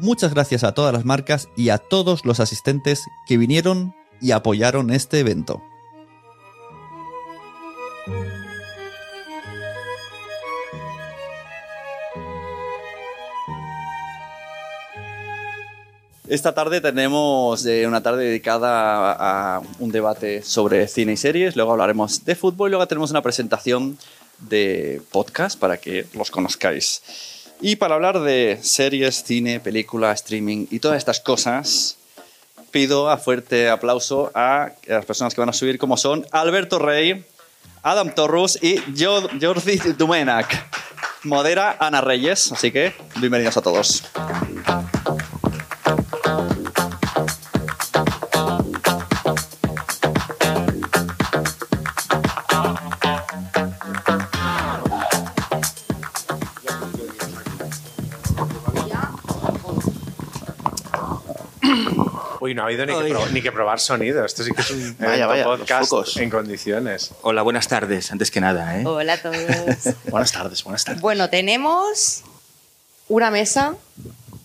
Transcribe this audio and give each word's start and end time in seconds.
Muchas 0.00 0.32
gracias 0.32 0.62
a 0.62 0.74
todas 0.74 0.92
las 0.92 1.04
marcas 1.04 1.48
y 1.56 1.70
a 1.70 1.78
todos 1.78 2.24
los 2.24 2.38
asistentes 2.38 3.08
que 3.26 3.36
vinieron 3.36 3.96
y 4.20 4.30
apoyaron 4.30 4.90
este 4.90 5.18
evento. 5.18 5.60
Esta 16.28 16.54
tarde 16.54 16.80
tenemos 16.80 17.66
eh, 17.66 17.86
una 17.86 18.02
tarde 18.02 18.26
dedicada 18.26 19.12
a, 19.12 19.56
a 19.56 19.62
un 19.80 19.90
debate 19.90 20.42
sobre 20.42 20.86
cine 20.86 21.14
y 21.14 21.16
series, 21.16 21.56
luego 21.56 21.72
hablaremos 21.72 22.24
de 22.24 22.36
fútbol 22.36 22.68
y 22.68 22.72
luego 22.72 22.86
tenemos 22.86 23.10
una 23.10 23.22
presentación 23.22 23.98
de 24.38 25.02
podcast 25.10 25.58
para 25.58 25.78
que 25.78 26.06
los 26.14 26.30
conozcáis. 26.30 27.02
Y 27.60 27.76
para 27.76 27.96
hablar 27.96 28.20
de 28.20 28.58
series, 28.62 29.24
cine, 29.24 29.58
película, 29.60 30.12
streaming 30.12 30.66
y 30.70 30.78
todas 30.78 30.96
estas 30.98 31.18
cosas, 31.20 31.96
pido 32.70 33.10
a 33.10 33.16
fuerte 33.18 33.68
aplauso 33.68 34.30
a 34.34 34.70
las 34.86 35.04
personas 35.04 35.34
que 35.34 35.40
van 35.40 35.48
a 35.50 35.52
subir, 35.52 35.78
como 35.78 35.96
son 35.96 36.24
Alberto 36.30 36.78
Rey, 36.78 37.24
Adam 37.82 38.14
Torrus 38.14 38.58
y 38.62 38.76
Jo- 38.96 39.28
Jordi 39.40 39.76
Dumenac. 39.96 40.66
Modera 41.24 41.76
Ana 41.80 42.00
Reyes, 42.00 42.52
así 42.52 42.70
que 42.70 42.94
bienvenidos 43.16 43.56
a 43.56 43.60
todos. 43.62 44.04
Uy, 62.48 62.54
no 62.54 62.62
ha 62.62 62.64
habido 62.66 62.86
ni 62.86 62.94
que, 62.94 63.08
pro- 63.10 63.26
ni 63.26 63.42
que 63.42 63.52
probar 63.52 63.78
sonido. 63.78 64.24
Esto 64.24 64.42
sí 64.42 64.52
que 64.52 64.62
es 64.62 64.70
un 64.70 64.96
Vaya, 64.98 65.12
evento 65.24 65.28
vaya, 65.28 65.44
los 65.44 65.58
podcast 65.58 65.90
focos. 65.90 66.16
en 66.16 66.30
condiciones. 66.30 67.10
Hola, 67.20 67.42
buenas 67.42 67.68
tardes, 67.68 68.10
antes 68.10 68.30
que 68.30 68.40
nada. 68.40 68.80
¿eh? 68.80 68.84
Hola 68.86 69.12
a 69.14 69.18
todos. 69.22 69.36
Buenas 70.10 70.32
tardes, 70.32 70.64
buenas 70.64 70.84
tardes. 70.84 71.02
bueno, 71.02 71.28
tenemos 71.28 72.22
una 73.08 73.30
mesa 73.30 73.74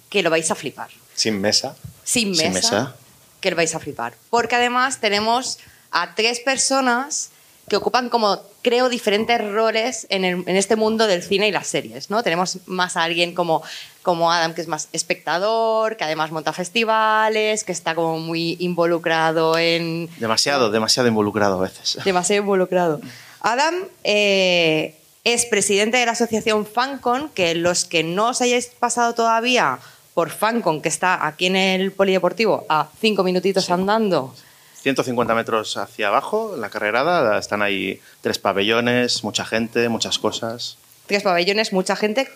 que 0.10 0.22
lo 0.22 0.30
vais 0.30 0.52
a 0.52 0.56
flipar. 0.56 0.90
Sin 1.16 1.40
mesa. 1.40 1.78
Sin 2.04 2.32
mesa, 2.32 2.44
Sin 2.44 2.54
mesa. 2.54 2.96
que 3.40 3.50
lo 3.52 3.56
vais 3.56 3.74
a 3.74 3.80
flipar. 3.80 4.14
Porque 4.30 4.56
además 4.58 5.00
tenemos 5.00 5.60
a 5.92 6.14
tres 6.16 6.42
personas 6.42 7.30
que 7.68 7.78
ocupan 7.78 8.10
como, 8.10 8.40
creo, 8.62 8.90
diferentes 8.90 9.40
roles 9.52 10.06
en, 10.10 10.26
el- 10.26 10.44
en 10.48 10.56
este 10.58 10.76
mundo 10.76 11.08
del 11.08 11.24
cine 11.24 11.48
y 11.48 11.52
las 11.52 11.68
series, 11.68 12.10
¿no? 12.10 12.22
Tenemos 12.22 12.58
más 12.66 12.98
a 12.98 13.04
alguien 13.04 13.34
como, 13.34 13.64
como 14.02 14.32
Adam, 14.32 14.54
que 14.54 14.62
es 14.62 14.68
más 14.68 14.90
espectador, 14.92 15.96
que 15.96 16.04
además 16.04 16.32
monta 16.32 16.52
festivales, 16.54 17.64
que 17.64 17.72
está 17.72 17.96
como 17.96 18.20
muy 18.20 18.58
involucrado 18.60 19.58
en, 19.58 20.10
Demasiado, 20.20 20.72
demasiado 20.72 21.08
involucrado 21.08 21.58
a 21.58 21.62
veces. 21.62 22.00
demasiado 22.06 22.42
involucrado. 22.42 23.00
Adam 23.42 23.74
eh, 24.04 24.96
es 25.24 25.46
presidente 25.46 25.98
de 25.98 26.06
la 26.06 26.12
asociación 26.12 26.66
FanCon, 26.66 27.30
que 27.30 27.56
los 27.56 27.86
que 27.86 28.04
no 28.04 28.30
os 28.30 28.42
hayáis 28.42 28.68
pasado 28.68 29.14
todavía 29.14 29.80
por 30.14 30.30
FanCon, 30.30 30.82
que 30.82 30.90
está 30.90 31.26
aquí 31.26 31.48
en 31.48 31.56
el 31.56 31.92
Polideportivo, 31.92 32.66
a 32.70 32.88
cinco 33.02 33.24
minutitos 33.24 33.70
andando, 33.72 34.36
150 34.84 35.34
metros 35.34 35.78
hacia 35.78 36.10
abajo, 36.10 36.52
en 36.56 36.62
la 36.62 36.70
carrerada, 36.70 37.40
están 37.40 37.62
ahí 37.62 38.02
tres 38.20 38.38
pabellones, 38.38 39.24
mucha 39.24 39.46
gente, 39.46 39.88
muchas 39.88 40.20
cosas. 40.20 40.78
tres 41.08 41.24
pabellones, 41.24 41.74
mucha 41.74 41.96
gente 41.96 42.28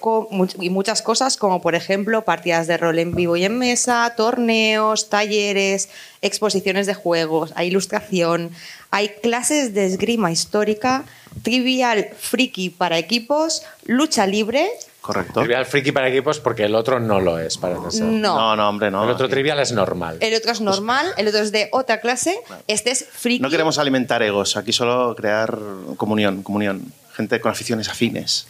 y 0.60 0.70
muchas 0.70 1.02
cosas, 1.02 1.36
como 1.38 1.62
por 1.62 1.76
ejemplo 1.76 2.24
partidas 2.24 2.68
de 2.68 2.78
rol 2.78 3.00
en 3.00 3.16
vivo 3.16 3.36
y 3.36 3.44
en 3.44 3.58
mesa, 3.58 4.14
torneos, 4.16 5.10
talleres, 5.10 5.90
exposiciones 6.22 6.88
de 6.88 6.94
juegos, 6.94 7.52
hay 7.56 7.68
ilustración, 7.68 8.52
hay 8.92 9.10
clases 9.22 9.74
de 9.74 9.86
esgrima 9.86 10.32
histórica, 10.32 11.04
trivial 11.44 12.10
friki 12.18 12.70
para 12.70 12.98
equipos, 12.98 13.64
lucha 13.86 14.26
libre. 14.26 14.70
¿Correcto? 15.02 15.40
Trivial 15.40 15.66
friki 15.66 15.92
para 15.92 16.10
equipos 16.10 16.40
porque 16.40 16.66
el 16.66 16.76
otro 16.76 17.00
no 17.00 17.20
lo 17.20 17.40
es, 17.40 17.58
parece 17.58 17.92
ser. 17.92 18.04
No. 18.06 18.36
No, 18.36 18.56
no, 18.56 18.70
hombre, 18.70 18.92
no. 18.92 19.04
el 19.04 19.10
otro 19.10 19.30
trivial 19.30 19.60
es 19.60 19.72
normal. 19.72 20.18
El 20.20 20.34
otro 20.36 20.52
es 20.52 20.62
normal, 20.62 21.08
el 21.18 21.28
otro 21.28 21.42
es 21.42 21.52
de 21.52 21.70
otra 21.72 22.00
clase, 22.02 22.40
este 22.68 22.92
es 22.92 23.06
friki. 23.10 23.42
No 23.42 23.50
queremos 23.50 23.78
alimentar 23.78 24.22
egos, 24.24 24.58
aquí 24.58 24.74
solo 24.74 25.16
crear 25.16 25.58
comunión, 25.98 26.44
comunión. 26.44 26.92
Gente 27.14 27.40
con 27.40 27.52
aficiones 27.52 27.90
afines. 27.90 28.48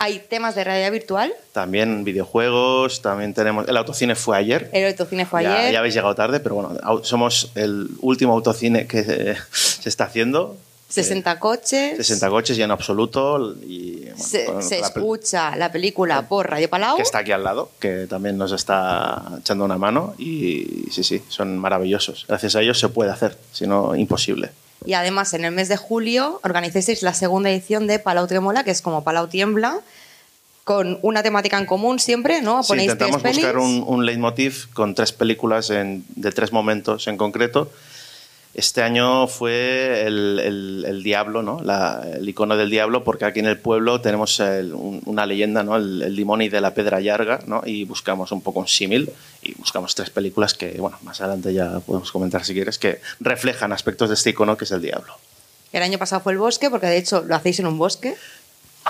Hay 0.00 0.20
temas 0.20 0.54
de 0.54 0.62
realidad 0.62 0.92
virtual. 0.92 1.32
También 1.52 2.04
videojuegos, 2.04 3.02
también 3.02 3.34
tenemos... 3.34 3.66
El 3.68 3.76
autocine 3.76 4.14
fue 4.14 4.36
ayer. 4.36 4.70
El 4.72 4.86
autocine 4.86 5.26
fue 5.26 5.42
Ya, 5.42 5.58
ayer. 5.58 5.72
ya 5.72 5.78
habéis 5.80 5.94
llegado 5.94 6.14
tarde, 6.14 6.38
pero 6.38 6.54
bueno, 6.54 7.04
somos 7.04 7.50
el 7.56 7.88
último 8.00 8.32
autocine 8.34 8.86
que 8.86 9.00
eh, 9.00 9.36
se 9.52 9.88
está 9.88 10.04
haciendo. 10.04 10.56
60 10.88 11.38
coches. 11.40 11.96
60 11.96 12.30
coches 12.30 12.56
y 12.56 12.62
en 12.62 12.70
absoluto. 12.70 13.54
Y, 13.66 14.04
bueno, 14.04 14.16
Se, 14.24 14.44
con 14.46 14.62
se 14.62 14.80
la 14.80 14.86
escucha 14.86 15.56
la 15.56 15.70
película 15.72 16.26
por 16.28 16.48
Radio 16.48 16.70
Palau. 16.70 16.96
que 16.96 17.02
está 17.02 17.18
aquí 17.18 17.32
al 17.32 17.42
lado, 17.44 17.70
que 17.80 18.06
también 18.06 18.38
nos 18.38 18.52
está 18.52 19.20
echando 19.40 19.64
una 19.64 19.76
mano 19.78 20.14
y 20.16 20.86
sí, 20.92 21.02
sí, 21.04 21.22
son 21.28 21.58
maravillosos. 21.58 22.24
Gracias 22.28 22.54
a 22.56 22.62
ellos 22.62 22.78
se 22.78 22.88
puede 22.88 23.10
hacer, 23.10 23.36
si 23.52 23.66
no, 23.66 23.94
imposible. 23.96 24.50
Y 24.84 24.92
además, 24.94 25.34
en 25.34 25.44
el 25.44 25.52
mes 25.52 25.68
de 25.68 25.76
julio 25.76 26.40
organizáis 26.44 27.02
la 27.02 27.14
segunda 27.14 27.50
edición 27.50 27.86
de 27.86 27.98
Palau 27.98 28.26
Tremola, 28.26 28.64
que 28.64 28.70
es 28.70 28.80
como 28.82 29.04
Palau 29.04 29.26
Tiembla, 29.28 29.80
con 30.64 30.98
una 31.02 31.22
temática 31.22 31.58
en 31.58 31.66
común 31.66 31.98
siempre, 31.98 32.42
¿no? 32.42 32.62
Sí, 32.62 32.68
Ponéis 32.68 32.92
intentamos 32.92 33.22
tres 33.22 33.36
buscar 33.36 33.56
un, 33.58 33.82
un 33.86 34.04
leitmotiv 34.06 34.66
con 34.74 34.94
tres 34.94 35.12
películas 35.12 35.70
en- 35.70 36.04
de 36.14 36.30
tres 36.30 36.52
momentos 36.52 37.06
en 37.08 37.16
concreto. 37.16 37.70
Este 38.58 38.82
año 38.82 39.28
fue 39.28 40.02
el, 40.04 40.40
el- 40.40 40.84
el 40.88 41.02
diablo, 41.04 41.42
¿no? 41.44 41.60
La- 41.62 42.04
el 42.16 42.28
icono 42.28 42.56
del 42.56 42.70
diablo, 42.70 43.04
porque 43.04 43.24
aquí 43.24 43.38
en 43.38 43.46
el 43.46 43.56
pueblo 43.58 44.00
tenemos 44.00 44.40
el- 44.40 44.74
un- 44.74 45.00
una 45.06 45.26
leyenda, 45.26 45.62
¿no? 45.62 45.76
El, 45.76 46.16
dimoni 46.16 46.48
de 46.48 46.60
la 46.60 46.74
pedra 46.74 46.98
llarga, 47.00 47.38
¿no? 47.46 47.62
Y 47.64 47.84
buscamos 47.84 48.32
un 48.32 48.42
poco 48.42 48.58
un 48.58 48.66
símil 48.66 49.10
y 49.42 49.54
buscamos 49.54 49.94
tres 49.94 50.10
películas 50.10 50.54
que, 50.54 50.72
bueno, 50.80 50.98
más 51.04 51.20
adelante 51.20 51.54
ya 51.54 51.78
podemos 51.78 52.10
comentar 52.10 52.44
si 52.44 52.52
quieres, 52.52 52.78
que 52.78 53.00
reflejan 53.20 53.72
aspectos 53.72 54.08
de 54.08 54.14
este 54.16 54.30
icono 54.30 54.56
que 54.56 54.64
es 54.64 54.72
el 54.72 54.82
diablo. 54.82 55.14
El 55.72 55.82
año 55.84 55.98
pasado 55.98 56.20
fue 56.22 56.32
el 56.32 56.38
bosque, 56.38 56.68
porque 56.68 56.86
de 56.88 56.96
hecho 56.96 57.22
lo 57.26 57.36
hacéis 57.36 57.60
en 57.60 57.66
un 57.66 57.78
bosque. 57.78 58.16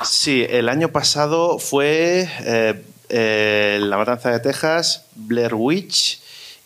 Sí, 0.09 0.47
el 0.49 0.69
año 0.70 0.88
pasado 0.93 1.59
fue 1.59 2.26
eh, 2.47 2.82
eh, 3.11 3.79
La 3.82 3.99
Matanza 3.99 4.31
de 4.31 4.41
Texas, 4.41 5.05
Blair 5.15 5.55
Witch 5.55 6.20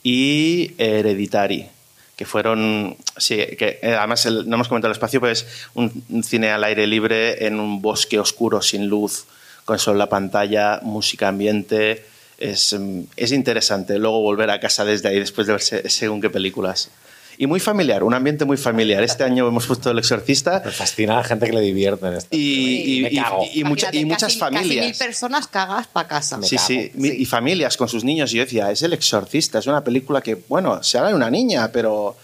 y 0.04 0.72
Hereditary, 0.78 1.69
que 2.17 2.25
fueron, 2.26 2.97
sí, 3.17 3.37
que 3.59 3.79
eh, 3.82 3.94
además 3.99 4.26
el- 4.26 4.49
no 4.49 4.56
hemos 4.56 4.69
comentado 4.69 4.91
el 4.91 4.97
espacio, 4.97 5.20
pero 5.20 5.32
es 5.32 5.47
un, 5.75 6.05
cine 6.23 6.50
al 6.50 6.62
aire 6.64 6.87
libre 6.87 7.47
en 7.47 7.59
un 7.59 7.81
bosque 7.82 8.19
oscuro, 8.19 8.61
sin 8.62 8.87
luz, 8.88 9.25
con 9.64 9.79
solo 9.79 9.99
la 9.99 10.09
pantalla, 10.09 10.81
música 10.82 11.29
ambiente. 11.29 12.05
Es, 12.38 12.73
mm, 12.79 13.03
es 13.17 13.32
interesante 13.32 13.99
luego 13.99 14.20
volver 14.20 14.50
a 14.50 14.61
casa 14.61 14.85
desde 14.85 15.09
ahí 15.09 15.19
después 15.19 15.47
de 15.47 15.53
ver 15.55 15.62
se- 15.62 15.88
según 15.88 16.20
qué 16.20 16.31
películas. 16.31 16.91
Y 17.38 17.46
muy 17.46 17.61
familiar, 17.61 18.02
un 18.05 18.14
ambiente 18.14 18.44
muy 18.44 18.56
familiar. 18.56 19.02
Este 19.02 19.25
año 19.25 19.49
hemos 19.49 19.67
puesto 19.67 19.90
El 19.90 19.99
Exorcista 19.99 20.62
Me 20.64 20.70
fascina 20.70 21.17
la 21.17 21.25
gente 21.25 21.46
que 21.46 21.52
le 21.52 21.61
divierte 21.61 22.06
en 22.06 22.14
esto. 22.14 22.29
y, 22.37 22.99
y- 22.99 23.02
Me 23.02 23.08
y- 23.11 23.17
cago. 23.17 23.43
y 23.52 23.64
mucha- 23.64 23.87
y 23.93 24.00
Imagínate, 24.00 24.05
muchas 24.06 24.23
casi- 24.23 24.38
Casi 24.38 24.55
familias. 24.56 24.87
mil 24.87 24.94
personas 24.96 25.46
cagas 25.49 25.87
para 25.87 26.08
casa. 26.08 26.37
Me 26.38 26.46
Sí, 26.46 26.56
cago. 26.56 26.69
sí, 26.69 26.90
mi- 26.94 27.08
y 27.08 27.25
familias 27.26 27.76
con 27.76 27.88
sus 27.88 28.05
niños. 28.05 28.32
Y 28.32 28.37
yo 28.37 28.44
decía, 28.44 28.70
es 28.70 28.82
El 28.82 28.93
Exorcista, 28.93 29.58
es 29.58 29.67
una 29.67 29.82
película 29.82 30.20
que, 30.20 30.34
bueno, 30.49 30.82
se 30.82 30.99
habla 30.99 31.11
de 31.11 31.17
una 31.17 31.31
niña, 31.31 31.70
pero 31.73 32.17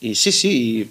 y 0.00 0.14
sí, 0.14 0.30
sí, 0.32 0.90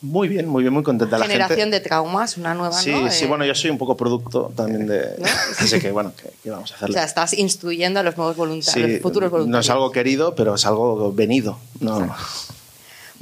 muy 0.00 0.26
bien, 0.26 0.48
muy 0.48 0.62
bien, 0.64 0.72
muy 0.72 0.82
contenta 0.82 1.16
la 1.18 1.26
Generación 1.26 1.58
gente. 1.58 1.78
de 1.78 1.80
traumas, 1.80 2.36
una 2.36 2.54
nueva, 2.54 2.76
Sí, 2.80 2.90
¿no? 2.90 3.10
sí, 3.10 3.24
Eh, 3.24 3.28
bueno, 3.28 3.44
yo 3.44 3.54
soy 3.54 3.70
un 3.70 3.78
poco 3.78 3.96
producto 3.96 4.52
también 4.56 4.86
de... 4.88 5.14
¿No? 5.18 5.26
Así 5.60 5.78
que, 5.80 5.92
bueno, 5.92 6.12
¿qué, 6.20 6.30
qué 6.42 6.50
vamos 6.50 6.70
a 6.70 6.74
O 6.74 6.76
hacerle? 6.76 6.94
sea, 6.94 7.04
estás 7.04 7.34
instruyendo 7.34 8.00
a 8.00 8.02
los 8.02 8.16
nuevos 8.16 8.36
voluntarios, 8.36 8.86
Sí, 8.86 8.92
los 8.94 9.02
futuros 9.02 9.30
voluntarios. 9.30 9.52
no 9.52 9.60
es 9.60 9.70
algo 9.70 9.92
querido, 9.92 10.34
pero 10.34 10.54
es 10.56 10.66
algo 10.66 11.12
venido. 11.12 11.58
No, 11.78 12.12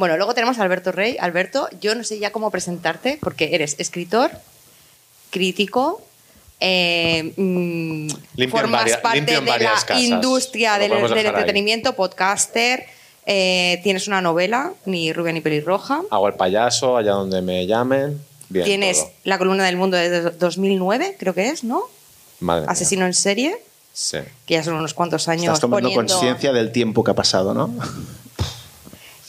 Bueno, 0.01 0.17
luego 0.17 0.33
tenemos 0.33 0.59
a 0.59 0.63
Alberto 0.63 0.93
Rey. 0.93 1.19
Alberto, 1.21 1.69
yo 1.79 1.95
no 1.95 2.05
sé 2.05 2.19
ya 2.19 2.33
cómo 2.33 2.51
presentarte, 2.51 3.19
porque 3.21 3.55
eres 3.55 3.77
escritor, 3.79 4.31
crítico, 5.29 6.01
eh, 6.59 7.35
mm, 7.37 8.09
formas 8.49 8.81
varia- 8.85 9.03
parte 9.03 9.21
de 9.21 9.41
la 9.43 9.59
casas. 9.59 10.01
industria 10.01 10.79
del, 10.79 10.93
ahí. 10.95 11.27
entretenimiento, 11.27 11.95
podcaster, 11.97 12.87
eh, 13.27 13.79
tienes 13.83 14.09
una 14.09 14.23
novela, 14.23 14.73
Ni 14.87 15.13
rubia 15.13 15.35
ni 15.35 15.43
pelirroja, 15.43 16.01
Hago 16.11 16.29
el 16.29 16.35
payaso 16.35 16.97
allá 16.97 17.13
donde 17.13 17.43
me 17.43 17.67
llamen. 17.67 18.23
Bien. 18.49 18.65
tienes 18.65 19.01
todo. 19.01 19.11
la 19.25 19.37
columna 19.37 19.65
del 19.67 19.77
mundo 19.77 19.99
de 19.99 20.23
2009, 20.31 21.15
creo 21.19 21.35
que 21.35 21.51
es, 21.51 21.63
¿no? 21.63 21.83
Madre 22.41 22.63
mía. 22.63 22.71
Asesino 22.73 23.05
en 23.05 23.13
serie, 23.13 23.55
Sí. 23.93 24.17
que 24.47 24.55
ya 24.55 24.65
son 24.65 24.75
unos 24.77 24.95
cuantos 24.95 25.29
años 25.29 25.45
Estás 25.45 25.61
tomando 25.61 25.91
poniendo- 25.91 26.15
conciencia 26.15 26.53
del 26.55 26.73
tiempo 26.73 27.05
que 27.05 27.11
ha 27.11 27.15
pasado, 27.15 27.53
¿no? 27.53 27.71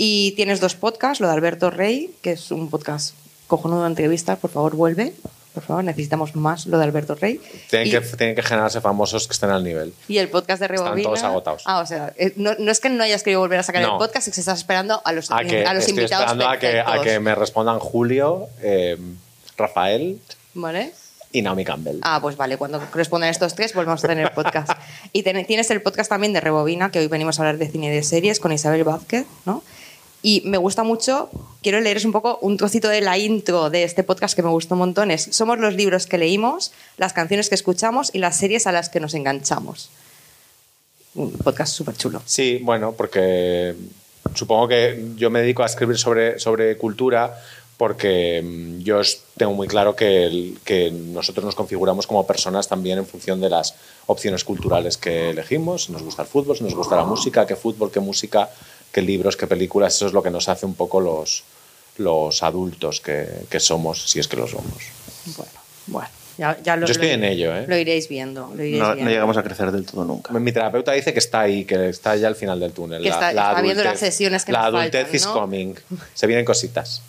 Y 0.04 0.32
tienes 0.32 0.60
dos 0.60 0.74
podcasts, 0.74 1.20
lo 1.20 1.28
de 1.28 1.34
Alberto 1.34 1.70
Rey, 1.70 2.10
que 2.24 2.32
es 2.32 2.50
un 2.50 2.72
podcast 2.72 3.14
cojonudo 3.46 3.82
de 3.84 3.88
entrevistas, 3.90 4.40
por 4.40 4.50
favor 4.50 4.76
vuelve. 4.76 5.14
Por 5.54 5.62
favor, 5.62 5.84
necesitamos 5.84 6.36
más 6.36 6.66
lo 6.66 6.80
de 6.80 6.86
Alberto 6.86 7.14
Rey. 7.14 7.40
Tienen, 7.70 7.88
y, 7.88 7.92
que, 7.92 8.02
tienen 8.02 8.36
que 8.36 8.42
generarse 8.42 8.82
famosos 8.82 9.28
que 9.28 9.34
estén 9.34 9.52
al 9.52 9.64
nivel. 9.64 9.94
y 10.08 10.18
el 10.18 10.28
podcast 10.30 10.60
de 10.60 10.66
Están 10.66 10.86
Rebobina. 10.86 11.04
todos 11.04 11.22
agotados. 11.24 11.62
Ah, 11.68 11.82
o 11.82 11.86
sea, 11.86 12.14
eh, 12.18 12.34
no, 12.36 12.56
no 12.58 12.72
es 12.72 12.80
que 12.80 12.90
no 12.90 13.04
hayas 13.04 13.22
querido 13.22 13.42
volver 13.42 13.60
a 13.60 13.64
sacar 13.64 13.84
No. 13.84 13.92
el 13.94 13.98
podcast, 14.00 14.28
es 14.28 14.34
que 14.34 14.40
estás 14.40 14.58
esperando 14.58 15.02
a 15.06 15.12
los, 15.12 15.30
A 15.30 15.44
que, 15.44 15.66
a 15.66 15.74
los 15.76 15.82
estoy 15.84 16.00
invitados 16.00 16.26
esperando 16.32 16.50
a 16.50 16.58
que, 16.58 16.80
a 16.80 17.02
que 17.04 17.20
me 17.20 17.36
respondan 17.36 17.78
Julio, 17.78 18.48
eh, 18.64 18.98
Rafael 19.56 20.20
¿Vale? 20.56 20.94
y 21.32 21.44
Naomi 21.44 21.64
Campbell. 21.64 22.00
Ah, 22.02 22.18
pues 22.24 22.38
vale, 22.38 22.58
cuando 22.58 22.80
correspondan 22.90 23.30
estos 23.30 23.54
tres 23.54 23.76
volvemos 23.76 24.04
a 24.04 24.08
tener 24.08 24.34
podcast. 24.34 24.72
y 25.14 25.22
ten- 25.22 25.46
tienes 25.46 25.70
el 25.70 25.84
podcast 25.84 26.10
también 26.10 26.34
de 26.34 26.42
Rebobina, 26.42 26.90
que 26.92 26.98
hoy 26.98 27.08
venimos 27.08 27.38
a 27.38 27.44
hablar 27.44 27.60
de 27.60 27.68
cine 27.70 27.88
y 27.88 27.90
de 27.92 28.02
series 28.02 28.40
con 28.40 28.52
Isabel 28.52 28.84
Vázquez, 28.84 29.28
¿no? 29.46 29.64
Y 30.24 30.44
me 30.46 30.58
gusta 30.58 30.84
mucho, 30.84 31.30
quiero 31.64 31.80
leeros 31.80 32.06
un 32.06 32.12
poco 32.12 32.38
un 32.42 32.58
trocito 32.58 32.90
de 32.90 33.02
la 33.02 33.18
intro 33.18 33.70
de 33.70 33.84
este 33.84 34.04
podcast 34.04 34.36
que 34.36 34.44
me 34.44 34.50
gustó 34.50 34.76
un 34.76 34.80
montón. 34.80 35.10
Somos 35.18 35.58
los 35.58 35.74
libros 35.74 36.06
que 36.06 36.18
leímos, 36.18 36.72
las 36.98 37.14
canciones 37.14 37.50
que 37.50 37.56
escuchamos 37.56 38.12
y 38.14 38.20
las 38.20 38.38
series 38.38 38.68
a 38.68 38.72
las 38.72 38.90
que 38.90 39.00
nos 39.00 39.14
enganchamos. 39.14 39.90
Un 41.16 41.32
podcast 41.32 41.74
súper 41.74 41.96
chulo. 41.98 42.22
Sí, 42.26 42.60
bueno, 42.62 42.94
porque 42.94 43.76
supongo 44.36 44.68
que 44.68 45.04
yo 45.16 45.30
me 45.30 45.42
dedico 45.42 45.64
a 45.64 45.66
escribir 45.66 45.98
sobre, 45.98 46.40
sobre 46.40 46.78
cultura 46.78 47.38
porque 47.82 48.44
mm, 48.44 48.84
yo 48.84 49.02
tengo 49.36 49.54
muy 49.54 49.68
claro 49.68 49.96
que, 49.96 50.54
que 50.64 50.92
nosotros 50.92 51.44
nos 51.44 51.56
configuramos 51.56 52.06
como 52.06 52.28
personas 52.28 52.68
también 52.68 53.00
en 53.00 53.08
función 53.08 53.42
de 53.42 53.50
las 53.50 53.74
opciones 54.06 54.44
culturales 54.44 54.98
que 54.98 55.32
elegimos. 55.32 55.86
Si 55.86 55.92
nos 55.92 56.04
gusta 56.04 56.22
el 56.22 56.28
fútbol, 56.28 56.56
si 56.56 56.64
nos 56.64 56.76
gusta 56.76 56.96
la 56.96 57.06
música, 57.06 57.48
qué 57.48 57.56
fútbol, 57.56 57.92
qué 57.92 58.00
música, 58.00 58.52
qué 58.92 59.02
libros, 59.02 59.38
qué 59.38 59.48
películas. 59.48 59.96
Eso 59.96 60.08
es 60.08 60.14
lo 60.14 60.22
que 60.24 60.30
nos 60.32 60.50
hace 60.50 60.66
un 60.66 60.76
poco 60.76 61.00
los, 61.00 61.44
los 61.98 62.44
adultos 62.44 63.02
que, 63.02 63.28
que 63.50 63.60
somos, 63.60 64.10
si 64.10 64.20
es 64.20 64.28
que 64.28 64.38
lo 64.38 64.48
somos. 64.48 64.74
Bueno, 65.38 65.52
bueno. 65.88 66.08
Ya, 66.38 66.58
ya 66.64 66.76
lo, 66.76 66.88
Yo 66.88 66.94
estoy 66.94 67.10
lo- 67.10 67.14
en 67.16 67.24
ello, 67.26 67.56
¿eh? 67.56 67.66
Lo 67.68 67.78
iréis 67.78 68.08
viendo. 68.08 68.52
Lo 68.56 68.64
iréis 68.64 68.80
No, 68.82 68.96
llegamos 68.96 69.38
a 69.38 69.44
crecer 69.44 69.72
del 69.72 69.86
todo 69.86 70.06
nunca. 70.06 70.32
Mi 70.34 70.52
terapeuta 70.52 70.94
dice 70.94 71.14
que 71.14 71.20
está 71.20 71.42
ahí, 71.42 71.66
que 71.66 71.90
está 71.90 72.16
ya 72.16 72.28
al 72.30 72.36
final 72.36 72.60
del 72.60 72.72
túnel. 72.72 73.04
Que 73.04 73.10
está- 73.10 73.30
está 73.30 73.62
viendo 73.62 73.84
las 73.84 73.96
adultez- 73.98 74.00
sesiones 74.00 74.46
que 74.46 74.52
La 74.54 74.60
nos 74.60 74.68
adultez 74.70 75.02
faltan, 75.04 75.16
is 75.16 75.26
¿no? 75.26 75.34
coming. 75.34 75.74
Se 76.16 76.28
vienen 76.28 76.46
cositas. 76.46 77.02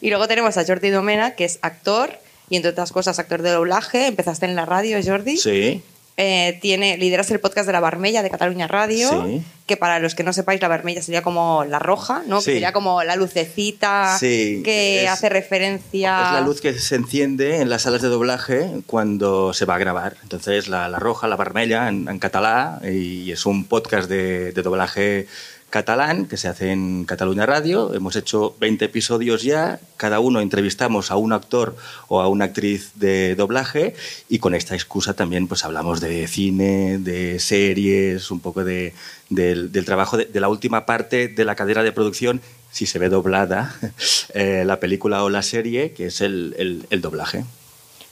Y 0.00 0.08
luego 0.10 0.26
tenemos 0.28 0.56
a 0.56 0.64
Jordi 0.64 0.90
Domena, 0.90 1.34
que 1.34 1.44
es 1.44 1.58
actor 1.60 2.18
y, 2.48 2.56
entre 2.56 2.70
otras 2.70 2.92
cosas, 2.92 3.18
actor 3.18 3.42
de 3.42 3.50
doblaje. 3.50 4.06
Empezaste 4.06 4.46
en 4.46 4.54
la 4.56 4.64
radio, 4.64 4.98
Jordi. 5.04 5.36
Sí, 5.36 5.82
Eh, 6.18 6.58
tiene, 6.60 6.98
lideras 6.98 7.30
el 7.30 7.40
podcast 7.40 7.66
de 7.66 7.72
La 7.72 7.80
Barmella 7.80 8.22
de 8.22 8.28
Cataluña 8.28 8.68
Radio, 8.68 9.08
Sí. 9.24 9.42
que 9.66 9.78
para 9.78 9.98
los 9.98 10.14
que 10.14 10.22
no 10.22 10.34
sepáis, 10.34 10.60
La 10.60 10.68
Barmella 10.68 11.00
sería 11.00 11.22
como 11.22 11.64
la 11.64 11.78
roja, 11.78 12.22
¿no? 12.26 12.38
Que 12.38 12.44
sería 12.44 12.72
como 12.74 13.02
la 13.02 13.16
lucecita 13.16 14.18
Sí, 14.20 14.60
que 14.62 15.04
es- 15.04 15.08
hace 15.08 15.30
referencia... 15.30 16.26
es 16.26 16.32
la 16.34 16.40
luz 16.42 16.60
que 16.60 16.74
se 16.74 16.96
enciende 16.96 17.60
en 17.62 17.70
las 17.70 17.82
salas 17.82 18.02
de 18.02 18.08
doblaje 18.08 18.68
cuando 18.86 19.54
se 19.54 19.64
va 19.64 19.76
a 19.76 19.78
grabar. 19.78 20.16
Entonces, 20.22 20.68
la, 20.68 20.86
la 20.88 20.98
roja, 20.98 21.28
la 21.28 21.36
vermella 21.36 21.88
en, 21.88 22.06
en 22.08 22.18
catalá, 22.18 22.80
y 22.84 23.32
es 23.32 23.46
un 23.46 23.64
podcast 23.64 24.08
de, 24.08 24.52
de 24.52 24.62
doblaje 24.62 25.26
catalán 25.72 26.26
que 26.26 26.36
se 26.36 26.48
hace 26.48 26.70
en 26.70 27.04
Cataluña 27.06 27.46
Radio. 27.46 27.94
Hemos 27.94 28.14
hecho 28.14 28.54
20 28.60 28.84
episodios 28.84 29.42
ya, 29.42 29.80
cada 29.96 30.20
uno 30.20 30.40
entrevistamos 30.42 31.10
a 31.10 31.16
un 31.16 31.32
actor 31.32 31.74
o 32.08 32.20
a 32.20 32.28
una 32.28 32.44
actriz 32.44 32.90
de 32.96 33.34
doblaje 33.34 33.94
y 34.28 34.38
con 34.38 34.54
esta 34.54 34.74
excusa 34.74 35.14
también 35.14 35.48
pues 35.48 35.64
hablamos 35.64 36.00
de 36.02 36.28
cine, 36.28 36.98
de 36.98 37.40
series, 37.40 38.30
un 38.30 38.40
poco 38.40 38.64
de, 38.64 38.92
del, 39.30 39.72
del 39.72 39.84
trabajo 39.86 40.18
de, 40.18 40.26
de 40.26 40.40
la 40.40 40.50
última 40.50 40.84
parte 40.84 41.28
de 41.28 41.44
la 41.46 41.54
cadena 41.56 41.82
de 41.82 41.90
producción 41.92 42.42
si 42.70 42.84
se 42.84 42.98
ve 42.98 43.08
doblada 43.08 43.74
eh, 44.34 44.64
la 44.66 44.78
película 44.78 45.24
o 45.24 45.30
la 45.30 45.42
serie, 45.42 45.92
que 45.92 46.06
es 46.06 46.20
el, 46.20 46.54
el- 46.58 46.86
el 46.90 47.00
doblaje. 47.00 47.44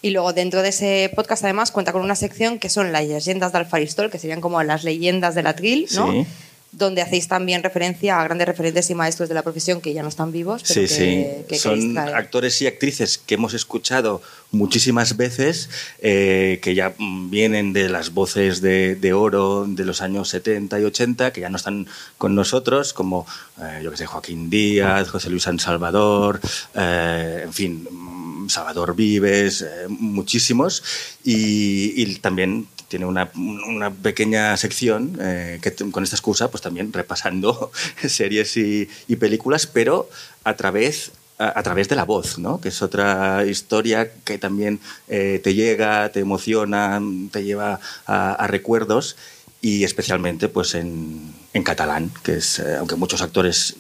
Y 0.03 0.11
luego 0.11 0.33
dentro 0.33 0.62
de 0.62 0.71
ese 0.71 1.12
podcast 1.15 1.45
además 1.45 1.71
cuenta 1.73 1.93
con 1.93 2.01
una 2.01 2.15
sección 2.17 2.59
que 2.59 2.71
son 2.71 2.91
las 2.91 3.05
leyendas 3.07 3.53
del 3.53 3.67
Faristol, 3.67 4.11
que 4.11 4.19
serían 4.19 4.41
como 4.41 4.62
las 4.62 4.83
leyendas 4.83 5.35
del 5.35 5.47
atril, 5.47 5.87
¿no? 5.95 6.11
Sí. 6.11 6.27
Donde 6.72 7.02
hacéis 7.02 7.26
también 7.26 7.64
referencia 7.64 8.20
a 8.20 8.25
grandes 8.25 8.46
referentes 8.46 8.88
y 8.90 8.94
maestros 8.94 9.28
de 9.28 9.34
la 9.34 9.43
profesión 9.43 9.81
que 9.81 9.93
ya 9.93 10.02
no 10.02 10.08
están 10.08 10.31
vivos, 10.31 10.62
pero 10.62 10.75
Sí, 10.75 10.81
que, 10.82 10.88
sí. 10.88 11.44
que 11.49 11.58
Son 11.58 11.94
traer. 11.94 12.14
actores 12.14 12.62
y 12.62 12.69
actrices 12.69 13.19
que 13.19 13.34
hemos 13.34 13.55
escuchado 13.55 14.22
muchísimas 14.52 15.17
veces, 15.17 15.69
eh, 16.00 16.61
que 16.62 16.76
ya 16.76 16.94
vienen 16.99 17.72
de 17.72 17.88
las 17.88 18.14
voces 18.14 18.61
de, 18.61 18.94
de 18.94 19.12
oro 19.12 19.64
de 19.69 19.84
los 19.84 20.00
años 20.00 20.28
70 20.28 20.78
y 20.78 20.84
80, 20.84 21.32
que 21.32 21.40
ya 21.40 21.49
no 21.49 21.56
están 21.56 21.88
con 22.19 22.37
nosotros, 22.37 22.93
como, 22.93 23.26
eh, 23.61 23.81
yo 23.82 23.90
que 23.90 23.96
sé, 23.96 24.06
Joaquín 24.06 24.49
Díaz, 24.49 25.08
José 25.08 25.28
Luis 25.28 25.43
San 25.43 25.58
Salvador, 25.58 26.40
eh, 26.75 27.43
en 27.46 27.52
fin, 27.52 27.88
mm, 27.90 28.49
Salvador 28.49 28.94
Vives, 28.94 29.64
muchísimos. 29.88 30.82
Y, 31.25 32.00
y 32.00 32.14
también 32.16 32.66
tiene 32.90 33.06
una, 33.06 33.31
una 33.37 33.90
pequeña 33.92 34.56
sección 34.56 35.16
eh, 35.20 35.60
que 35.62 35.72
con 35.92 36.02
esta 36.02 36.16
excusa, 36.16 36.50
pues 36.50 36.60
también 36.60 36.92
repasando 36.92 37.70
series 38.06 38.56
y, 38.56 38.88
películas, 39.16 39.66
pero 39.69 40.10
a 40.44 40.56
través 40.56 41.12
a, 41.38 41.62
través 41.62 41.88
de 41.88 41.97
la 41.97 42.04
voz, 42.04 42.38
¿no? 42.38 42.61
que 42.61 42.68
es 42.68 42.82
otra 42.82 43.47
historia 43.47 44.12
que 44.25 44.37
también 44.37 44.80
eh, 45.09 45.40
te 45.42 45.54
llega, 45.54 46.11
te 46.11 46.20
emociona, 46.20 47.00
te 47.30 47.44
lleva 47.44 47.80
a, 48.06 48.32
a 48.32 48.47
recuerdos 48.47 49.16
y 49.62 49.85
especialmente 49.85 50.49
pues 50.49 50.75
en, 50.75 51.32
en 51.52 51.62
catalán, 51.62 52.11
que 52.23 52.35
es, 52.35 52.59
eh, 52.59 52.76
aunque 52.76 52.97
muchos 52.97 53.23
actores 53.23 53.76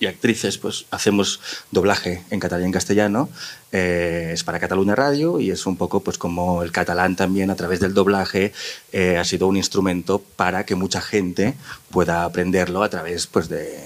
y 0.00 0.06
actrices, 0.06 0.56
pues 0.58 0.86
hacemos 0.90 1.40
doblaje 1.70 2.24
en 2.30 2.40
catalán 2.40 2.64
y 2.64 2.66
en 2.66 2.72
castellano. 2.72 3.28
Eh, 3.70 4.30
es 4.32 4.42
para 4.42 4.58
Cataluña 4.58 4.96
Radio 4.96 5.38
y 5.38 5.50
es 5.50 5.66
un 5.66 5.76
poco 5.76 6.00
pues 6.00 6.18
como 6.18 6.62
el 6.62 6.72
catalán 6.72 7.14
también 7.14 7.50
a 7.50 7.54
través 7.54 7.78
del 7.78 7.94
doblaje 7.94 8.52
eh, 8.90 9.18
ha 9.18 9.24
sido 9.24 9.46
un 9.46 9.56
instrumento 9.56 10.20
para 10.34 10.64
que 10.64 10.74
mucha 10.74 11.00
gente 11.00 11.54
pueda 11.90 12.24
aprenderlo 12.24 12.82
a 12.82 12.88
través 12.88 13.26
pues 13.28 13.48
de 13.48 13.76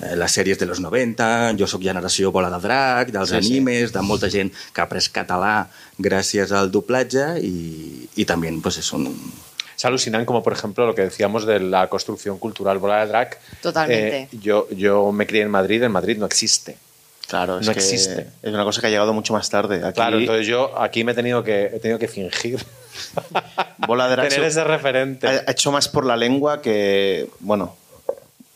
eh, 0.00 0.14
les 0.16 0.30
sèries 0.30 0.58
de 0.58 0.66
los 0.66 0.78
90, 0.78 1.56
jo 1.58 1.66
sóc 1.66 1.82
generació 1.82 2.30
bola 2.30 2.52
de 2.52 2.60
drac, 2.62 3.10
dels 3.10 3.32
Sí, 3.32 3.34
sí, 3.34 3.42
sí. 3.42 3.52
animes, 3.56 3.92
de 3.92 4.02
molta 4.06 4.30
gent 4.30 4.52
que 4.72 4.80
ha 4.80 4.86
après 4.86 5.08
català 5.10 5.66
gràcies 5.98 6.52
al 6.54 6.70
doblatge 6.70 7.40
i, 7.42 8.06
i 8.14 8.24
també 8.24 8.52
pues, 8.62 8.78
és 8.78 8.92
un, 8.94 9.08
Es 9.78 9.84
alucinante 9.84 10.26
como, 10.26 10.42
por 10.42 10.52
ejemplo, 10.52 10.84
lo 10.86 10.94
que 10.94 11.02
decíamos 11.02 11.46
de 11.46 11.60
la 11.60 11.86
construcción 11.88 12.36
cultural 12.38 12.78
Bola 12.78 12.98
de 13.00 13.06
Drag. 13.06 13.38
Totalmente. 13.62 14.22
Eh, 14.22 14.28
yo, 14.42 14.68
yo 14.70 15.12
me 15.12 15.24
crié 15.24 15.42
en 15.42 15.50
Madrid, 15.50 15.80
en 15.84 15.92
Madrid 15.92 16.18
no 16.18 16.26
existe. 16.26 16.76
Claro, 17.28 17.60
es 17.60 17.66
No 17.66 17.72
que 17.74 17.78
existe. 17.78 18.26
Es 18.42 18.52
una 18.52 18.64
cosa 18.64 18.80
que 18.80 18.88
ha 18.88 18.90
llegado 18.90 19.12
mucho 19.12 19.32
más 19.34 19.48
tarde. 19.48 19.76
Aquí, 19.84 19.94
Claro, 19.94 20.18
entonces 20.18 20.46
yo 20.48 20.76
aquí 20.80 21.04
me 21.04 21.12
he 21.12 21.14
tenido 21.14 21.44
que, 21.44 21.66
he 21.66 21.78
tenido 21.78 21.98
que 21.98 22.08
fingir. 22.08 22.58
Bola 23.86 24.08
de 24.08 24.16
Drag 24.16 24.28
Tener 24.30 24.40
se- 24.42 24.46
ese 24.60 24.64
referente. 24.64 25.28
ha 25.28 25.50
hecho 25.50 25.70
más 25.70 25.88
por 25.88 26.04
la 26.04 26.16
lengua 26.16 26.60
que, 26.60 27.28
bueno, 27.40 27.76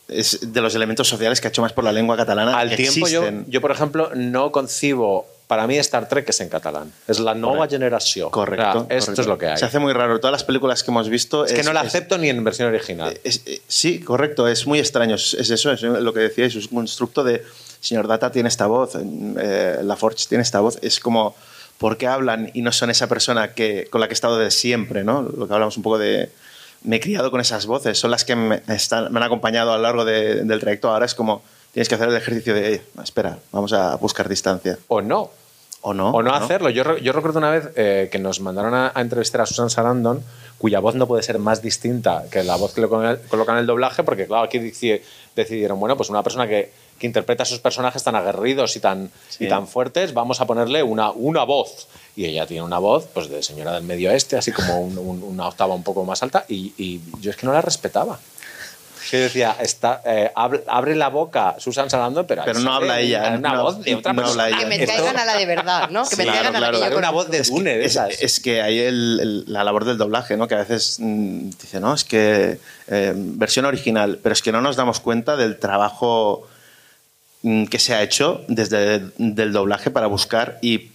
es 0.09 0.51
de 0.53 0.59
los 0.61 0.75
elementos 0.75 1.07
sociales 1.07 1.39
que 1.39 1.47
ha 1.47 1.49
hecho 1.49 1.61
más 1.61 1.71
por 1.71 1.83
la 1.85 1.91
lengua 1.93 2.17
catalana. 2.17 2.57
Al 2.59 2.69
que 2.69 2.75
tiempo, 2.75 3.07
yo, 3.07 3.23
yo, 3.47 3.61
por 3.61 3.71
ejemplo, 3.71 4.11
no 4.13 4.51
concibo. 4.51 5.25
Para 5.47 5.67
mí, 5.67 5.77
Star 5.77 6.07
Trek 6.07 6.27
es 6.29 6.39
en 6.41 6.49
catalán. 6.49 6.91
Es 7.07 7.19
la 7.19 7.35
nueva 7.35 7.67
generación. 7.67 8.29
Correcto. 8.31 8.65
O 8.65 8.85
sea, 8.87 8.97
esto 8.97 9.11
correcto. 9.11 9.21
es 9.21 9.27
lo 9.27 9.37
que 9.37 9.47
hay. 9.47 9.57
Se 9.57 9.65
hace 9.65 9.77
muy 9.79 9.93
raro. 9.93 10.19
Todas 10.19 10.31
las 10.31 10.43
películas 10.43 10.83
que 10.83 10.89
hemos 10.91 11.09
visto. 11.09 11.45
es 11.45 11.53
que 11.53 11.63
no 11.63 11.73
la 11.73 11.81
acepto 11.81 12.17
ni 12.17 12.29
en 12.29 12.43
versión 12.43 12.69
original. 12.69 13.17
es- 13.23 13.41
eh, 13.45 13.61
sí, 13.67 13.99
correcto. 13.99 14.47
Es 14.47 14.65
muy 14.65 14.79
extraño. 14.79 15.15
Es, 15.15 15.33
es 15.33 15.49
eso, 15.49 15.71
es 15.71 15.81
lo 15.81 16.13
que 16.13 16.21
decíais. 16.21 16.55
Es 16.55 16.67
un 16.71 16.77
constructo 16.77 17.23
de. 17.23 17.43
Señor 17.81 18.07
Data 18.07 18.31
tiene 18.31 18.47
esta 18.49 18.65
voz. 18.67 18.91
Eh, 18.95 19.79
la 19.83 19.95
Forge 19.97 20.25
tiene 20.29 20.41
esta 20.43 20.59
voz. 20.61 20.79
Es 20.81 20.99
como. 20.99 21.35
¿Por 21.77 21.97
qué 21.97 22.07
hablan 22.07 22.49
y 22.53 22.61
no 22.61 22.71
son 22.71 22.89
esa 22.91 23.07
persona 23.07 23.53
que, 23.53 23.87
con 23.89 23.99
la 23.99 24.07
que 24.07 24.13
he 24.13 24.15
estado 24.15 24.37
de 24.37 24.51
siempre? 24.51 25.03
¿no? 25.03 25.23
Lo 25.23 25.47
que 25.47 25.53
hablamos 25.53 25.75
un 25.75 25.83
poco 25.83 25.97
de. 25.97 26.29
Me 26.83 26.95
he 26.97 26.99
criado 26.99 27.29
con 27.31 27.41
esas 27.41 27.65
voces. 27.65 27.97
Son 27.99 28.11
las 28.11 28.23
que 28.23 28.35
me, 28.35 28.61
están- 28.69 29.11
me 29.11 29.19
han 29.19 29.23
acompañado 29.23 29.73
a 29.73 29.77
lo 29.77 29.83
largo 29.83 30.05
de- 30.05 30.43
del 30.45 30.59
trayecto. 30.59 30.89
Ahora 30.89 31.05
es 31.05 31.13
como. 31.13 31.43
Tienes 31.73 31.89
que 31.89 31.95
hacer 31.95 32.07
el 32.09 32.15
ejercicio 32.15 32.53
de, 32.53 32.75
"Eh, 32.75 32.81
espera, 33.03 33.39
vamos 33.51 33.73
a 33.73 33.95
buscar 33.97 34.29
distancia. 34.29 34.77
O 34.87 35.01
no. 35.01 35.29
O 35.85 35.93
no. 35.93 36.11
o 36.11 36.23
no, 36.23 36.33
hacerlo. 36.33 36.69
Yo, 36.69 36.97
yo 36.99 37.11
recuerdo 37.11 37.39
una 37.39 37.49
vez 37.51 37.67
eh, 37.75 38.07
que 38.09 38.17
nos 38.17 38.39
mandaron 38.39 38.73
a, 38.73 38.93
a 38.95 39.01
entrevistar 39.01 39.41
a 39.41 39.45
Susan 39.45 39.69
Sarandon, 39.69 40.23
cuya 40.57 40.79
voz 40.79 40.95
no 40.95 41.07
puede 41.07 41.23
ser 41.23 41.39
más 41.39 41.61
distinta 41.61 42.23
que 42.31 42.41
la 42.41 42.55
voz 42.55 42.73
que 42.73 42.79
le 42.79 42.87
colocan 42.87 43.55
en 43.55 43.59
el 43.59 43.65
doblaje, 43.67 44.01
porque 44.03 44.25
claro, 44.25 44.43
aquí 44.43 44.59
decidieron, 45.35 45.79
bueno, 45.81 45.97
pues 45.97 46.09
una 46.09 46.23
persona 46.23 46.47
que, 46.47 46.71
que 46.97 47.05
interpreta 47.05 47.43
a 47.43 47.45
esos 47.45 47.59
personajes 47.59 48.01
tan 48.01 48.15
aguerridos 48.15 48.77
y 48.77 48.79
tan, 48.79 49.11
Sí. 49.27 49.43
y 49.45 49.49
tan 49.49 49.67
fuertes, 49.67 50.13
vamos 50.13 50.39
a 50.39 50.47
ponerle 50.47 50.83
una, 50.83 51.11
una 51.11 51.43
voz. 51.43 51.87
Y 52.15 52.25
ella 52.25 52.45
tiene 52.45 52.63
una 52.63 52.79
voz 52.79 53.07
pues 53.13 53.27
de 53.29 53.43
señora 53.43 53.73
del 53.73 53.83
medio 53.83 54.09
este, 54.11 54.37
así 54.37 54.53
como 54.53 54.79
un- 54.79 54.97
un- 54.97 55.21
una 55.23 55.49
octava 55.49 55.73
un 55.75 55.83
poco 55.83 56.05
más 56.05 56.23
alta, 56.23 56.45
y, 56.47 56.73
y 56.77 57.01
yo 57.19 57.31
es 57.31 57.35
que 57.35 57.45
no 57.45 57.51
la 57.51 57.61
respetaba. 57.61 58.19
Que 59.09 59.17
decía, 59.17 59.55
está, 59.59 60.01
eh, 60.05 60.31
abre, 60.35 60.63
abre 60.67 60.95
la 60.95 61.09
boca 61.09 61.55
Susan 61.59 61.89
Sarandon, 61.89 62.25
pero, 62.25 62.43
Pero 62.45 62.59
no 62.59 62.71
sale 62.73 62.75
habla 62.75 62.99
ella, 62.99 63.35
Una, 63.37 63.53
no- 63.53 63.63
voz 63.63 63.81
de 63.83 63.95
otra 63.95 64.13
no 64.13 64.21
habla 64.21 64.43
persona. 64.45 64.47
ella. 64.49 64.57
Que 64.59 64.65
me 64.65 64.75
Esto- 64.83 64.93
traigan 64.95 65.17
a 65.19 65.25
la 65.25 65.37
de 65.37 65.45
verdad, 65.45 65.89
¿no? 65.89 66.03
Que 66.07 66.15
me 66.15 66.23
traigan 66.25 66.51
claro, 66.51 66.57
a 66.57 66.59
la 66.61 66.71
que 66.71 66.77
claro. 66.77 66.91
yo 66.93 66.97
Una 66.99 67.09
voz 67.11 67.29
de 67.29 67.41
Dune, 67.43 67.77
de 67.77 67.85
Es, 67.85 67.91
esas. 67.91 68.21
es 68.21 68.39
que 68.39 68.61
hay 68.61 68.79
el- 68.79 69.19
el- 69.21 69.43
la 69.53 69.63
labor 69.63 69.85
del 69.85 69.97
doblaje, 69.97 70.37
¿no? 70.37 70.47
Que 70.47 70.55
a 70.55 70.59
veces 70.59 70.97
mm, 70.99 71.49
dice, 71.61 71.79
no, 71.79 71.93
es 71.93 72.03
que 72.03 72.59
eh, 72.87 73.13
versión 73.15 73.65
original, 73.65 74.19
pero 74.23 74.33
es 74.33 74.41
que 74.41 74.51
no 74.51 74.61
nos 74.61 74.75
damos 74.75 74.99
cuenta 74.99 75.35
del 75.35 75.57
trabajo 75.59 76.47
mm, 77.43 77.65
que 77.65 77.77
se 77.79 77.93
ha 77.93 78.01
hecho 78.01 78.41
desde 78.47 78.95
el 78.95 79.13
del 79.17 79.51
doblaje 79.51 79.91
para 79.91 80.07
buscar 80.07 80.57
y 80.61 80.92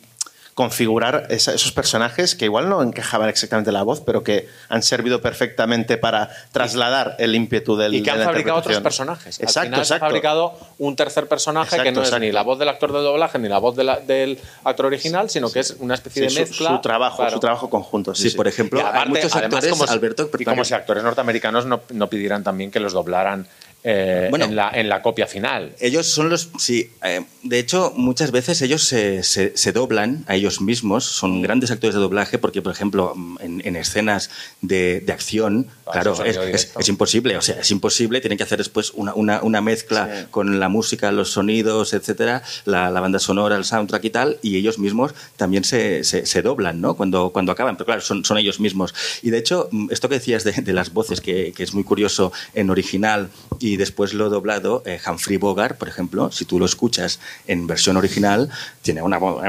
configurar 0.59 1.29
esa- 1.31 1.55
esos 1.55 1.71
personajes 1.71 2.35
que 2.35 2.47
igual 2.47 2.69
no 2.69 2.83
encajaban 2.83 3.29
exactamente 3.29 3.71
la 3.71 3.85
voz, 3.85 4.01
pero 4.01 4.25
que 4.25 4.49
han 4.69 4.83
servido 4.83 5.23
perfectamente 5.23 5.99
para 5.99 6.31
trasladar 6.51 7.15
el 7.21 7.37
ímpetu 7.37 7.77
del 7.77 7.95
y 7.95 8.03
que 8.03 8.11
han 8.11 8.25
fabricado 8.25 8.59
otros 8.59 8.81
personajes. 8.81 9.39
Exacto, 9.39 9.61
Al 9.61 9.67
final 9.67 9.87
se 9.87 9.93
ha 9.93 9.97
exacto. 9.99 10.07
fabricado 10.07 10.59
un 10.79 10.97
tercer 10.97 11.29
personaje 11.29 11.71
que 11.71 11.77
Exacto, 11.77 11.93
no 11.95 12.03
es 12.03 12.09
exacto. 12.09 12.25
ni 12.27 12.33
la 12.33 12.43
voz 12.43 12.59
del 12.59 12.69
actor 12.71 12.93
de 12.93 12.99
doblaje 12.99 13.39
ni 13.39 13.49
la 13.49 13.59
voz 13.59 13.77
de 13.77 13.85
la- 13.85 14.01
del 14.01 14.37
actor 14.65 14.87
original, 14.87 15.31
sino 15.31 15.49
que 15.53 15.61
es 15.61 15.77
una 15.79 15.95
especie 15.95 16.29
Sí, 16.29 16.35
de 16.35 16.47
su- 16.47 16.51
mezcla. 16.51 16.71
su, 16.71 16.81
trabajo, 16.81 17.19
Claro. 17.19 17.31
su 17.35 17.39
trabajo 17.39 17.71
conjunto. 17.71 18.17
Sí, 18.17 18.25
Sí, 18.25 18.31
sí. 18.31 18.37
por 18.37 18.49
ejemplo, 18.49 18.81
Y 18.81 18.83
aparte, 18.83 18.99
hay 18.99 19.09
muchos 19.11 19.37
además, 19.37 19.55
actores, 19.65 19.71
como- 19.79 19.93
Alberto, 19.93 20.31
y 20.41 20.45
como 20.45 20.65
si 20.65 20.75
actores 20.75 21.05
norteamericanos 21.05 21.67
no, 21.67 21.83
no 21.91 22.11
pidieran 22.11 22.43
también 22.43 22.73
que 22.73 22.81
los 22.81 22.93
doblaran 22.93 23.47
eh, 23.85 24.27
Bueno. 24.31 24.47
en, 24.47 24.57
la, 24.57 24.71
en 24.75 24.89
la 24.89 25.03
copia 25.03 25.27
final. 25.27 25.75
Ellos 25.81 26.07
son 26.07 26.29
los. 26.29 26.51
Sí, 26.59 26.91
eh, 27.05 27.25
de 27.45 27.59
hecho, 27.59 27.93
muchas 27.97 28.33
veces 28.33 28.61
ellos 28.63 28.83
se, 28.85 29.23
se- 29.23 29.57
se 29.57 29.73
doblan 29.73 30.25
a 30.27 30.35
ellos 30.35 30.61
mismos. 30.61 31.05
Son 31.05 31.41
grandes 31.43 31.71
actores 31.71 31.95
de 31.95 32.01
doblaje 32.01 32.39
porque, 32.39 32.61
por 32.61 32.73
ejemplo, 32.73 33.13
mm, 33.15 33.37
en, 33.41 33.63
en 33.67 33.77
escenas 33.77 34.31
de, 34.61 35.01
de 35.01 35.13
acción, 35.13 35.69
Ah, 35.87 35.93
claro, 35.93 36.23
es, 36.25 36.37
es- 36.79 36.89
imposible. 36.89 37.37
O 37.39 37.41
sea, 37.43 37.61
es 37.61 37.71
imposible. 37.71 38.21
Tienen 38.21 38.37
que 38.37 38.45
hacer 38.45 38.59
después 38.59 38.91
una, 38.95 39.15
una- 39.15 39.43
una 39.43 39.61
mezcla 39.61 40.09
Sí. 40.13 40.27
con 40.31 40.59
la 40.61 40.69
música, 40.69 41.11
los 41.13 41.31
sonidos, 41.31 41.93
etcétera, 41.95 42.43
la, 42.67 42.91
la 42.91 43.01
banda 43.01 43.19
sonora, 43.19 43.57
el 43.57 43.65
soundtrack 43.65 44.05
y 44.05 44.11
tal. 44.11 44.39
Y 44.43 44.57
ellos 44.57 44.79
mismos 44.79 45.15
también 45.37 45.65
se, 45.65 46.05
se- 46.05 46.27
se 46.27 46.43
doblan, 46.43 46.81
¿no? 46.81 46.95
Cuando, 46.95 47.31
cuando 47.31 47.53
acaban. 47.53 47.77
Pero 47.77 47.87
claro, 47.87 48.01
son, 48.01 48.25
son 48.25 48.39
ellos 48.39 48.59
mismos. 48.61 48.95
Y 49.23 49.31
de 49.31 49.39
hecho, 49.39 49.69
mm, 49.71 49.89
esto 49.91 50.09
que 50.09 50.17
decías 50.17 50.45
de, 50.45 50.53
de 50.53 50.73
las 50.73 50.93
voces, 50.93 51.21
que, 51.21 51.53
que 51.57 51.63
es 51.63 51.73
muy 51.75 51.85
curioso 51.85 52.33
en 52.55 52.69
original 52.71 53.31
y 53.61 53.68
después 53.77 54.15
lo 54.15 54.31
doblado, 54.31 54.83
eh, 54.87 54.99
Humphrey 55.07 55.37
Bogart, 55.37 55.77
por 55.79 55.89
ejemplo, 55.89 56.31
si 56.33 56.45
tú 56.45 56.59
lo 56.59 56.65
escuchas 56.65 57.21
en 57.47 57.67
versión 57.67 57.97
original, 57.97 58.49
tiene 58.83 59.03
una 59.03 59.19
voz, 59.19 59.43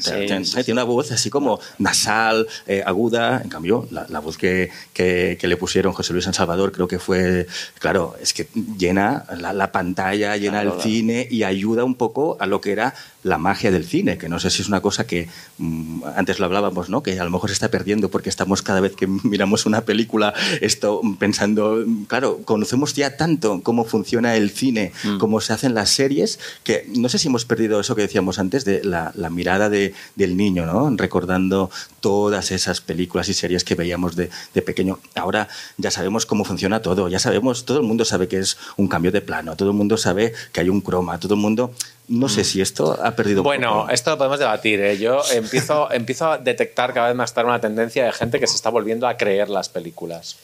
tiene 0.00 0.44
sí, 0.44 0.72
una 0.72 0.84
voz 0.84 1.10
así 1.12 1.30
como 1.30 1.58
nasal, 1.78 2.46
eh, 2.66 2.82
aguda. 2.84 3.40
En 3.42 3.48
cambio, 3.50 3.86
la, 3.90 4.06
la 4.08 4.20
voz 4.20 4.36
que, 4.38 4.70
que- 4.92 5.36
que 5.40 5.48
le 5.48 5.56
pusieron 5.56 5.92
José 5.92 6.12
Luis 6.12 6.24
San 6.24 6.34
Salvador 6.34 6.72
creo 6.72 6.86
que 6.88 6.98
fue, 6.98 7.46
claro, 7.78 8.14
es 8.20 8.32
que 8.32 8.48
llena 8.78 9.24
la, 9.38 9.52
la 9.52 9.72
pantalla, 9.72 10.36
llena 10.36 10.54
Claro, 10.60 10.68
el 10.70 10.74
claro. 10.76 10.88
cine 10.90 11.26
y 11.30 11.42
ayuda 11.42 11.84
un 11.84 11.94
poco 11.96 12.36
a 12.40 12.46
lo 12.46 12.60
que 12.60 12.72
era 12.72 12.94
la 13.24 13.38
magia 13.38 13.72
del 13.72 13.84
cine, 13.84 14.16
que 14.18 14.28
no 14.28 14.38
sé 14.38 14.50
si 14.50 14.62
es 14.62 14.68
una 14.68 14.80
cosa 14.80 15.06
que 15.06 15.28
mm, 15.58 16.02
antes 16.14 16.38
lo 16.38 16.44
hablábamos, 16.46 16.88
¿no? 16.90 17.02
Que 17.02 17.18
a 17.18 17.24
lo 17.24 17.30
mejor 17.30 17.50
se 17.50 17.54
está 17.54 17.68
perdiendo 17.70 18.08
porque 18.10 18.28
estamos 18.28 18.62
cada 18.62 18.80
vez 18.80 18.94
que 18.94 19.06
miramos 19.24 19.66
una 19.66 19.80
película 19.80 20.32
esto 20.60 21.00
mm, 21.02 21.14
pensando, 21.16 21.82
mm, 21.86 22.04
claro, 22.04 22.40
conocemos 22.44 22.94
ya 22.94 23.16
tanto 23.16 23.60
cómo 23.62 23.84
funciona 23.84 24.36
el 24.36 24.50
cine, 24.50 24.92
Mm. 25.04 25.18
cómo 25.18 25.40
se 25.40 25.52
hacen 25.52 25.74
las 25.74 25.90
series, 25.90 26.38
que 26.62 26.86
no 26.94 27.08
sé 27.08 27.18
si 27.18 27.26
hemos 27.28 27.44
perdido 27.44 27.80
eso 27.80 27.96
que 27.96 28.02
decíamos 28.02 28.38
antes 28.38 28.64
de 28.64 28.84
la, 28.84 29.10
la 29.16 29.30
mirada 29.30 29.68
de- 29.68 29.92
del 30.16 30.36
niño, 30.36 30.66
¿no? 30.66 30.94
Recordando 30.96 31.70
todas 32.04 32.50
esas 32.50 32.82
películas 32.82 33.30
y 33.30 33.32
series 33.32 33.64
que 33.64 33.74
veíamos 33.74 34.14
de, 34.14 34.28
de 34.52 34.60
pequeño. 34.60 34.98
Ahora 35.14 35.48
ya 35.78 35.90
sabemos 35.90 36.26
cómo 36.26 36.44
funciona 36.44 36.82
todo, 36.82 37.08
ya 37.08 37.18
sabemos, 37.18 37.64
todo 37.64 37.78
el 37.78 37.84
mundo 37.84 38.04
sabe 38.04 38.28
que 38.28 38.38
es 38.40 38.58
un 38.76 38.88
cambio 38.88 39.10
de 39.10 39.22
plano, 39.22 39.56
todo 39.56 39.70
el 39.70 39.74
mundo 39.74 39.96
sabe 39.96 40.34
que 40.52 40.60
hay 40.60 40.68
un 40.68 40.82
croma, 40.82 41.18
todo 41.18 41.32
el 41.32 41.40
mundo... 41.40 41.72
No 42.06 42.28
sé 42.28 42.44
si 42.44 42.60
esto 42.60 42.98
ha 43.02 43.12
perdido 43.16 43.42
Bueno, 43.42 43.72
poco. 43.72 43.90
esto 43.90 44.10
lo 44.10 44.18
podemos 44.18 44.38
debatir. 44.38 44.78
¿eh? 44.82 44.98
Yo 44.98 45.22
empiezo, 45.32 45.90
empiezo 45.90 46.32
a 46.32 46.36
detectar 46.36 46.92
cada 46.92 47.06
vez 47.06 47.16
más 47.16 47.32
tarde 47.32 47.48
una 47.48 47.62
tendencia 47.62 48.04
de 48.04 48.12
gente 48.12 48.38
que 48.38 48.46
se 48.46 48.56
está 48.56 48.68
volviendo 48.68 49.08
a 49.08 49.16
creer 49.16 49.48
las 49.48 49.70
películas. 49.70 50.36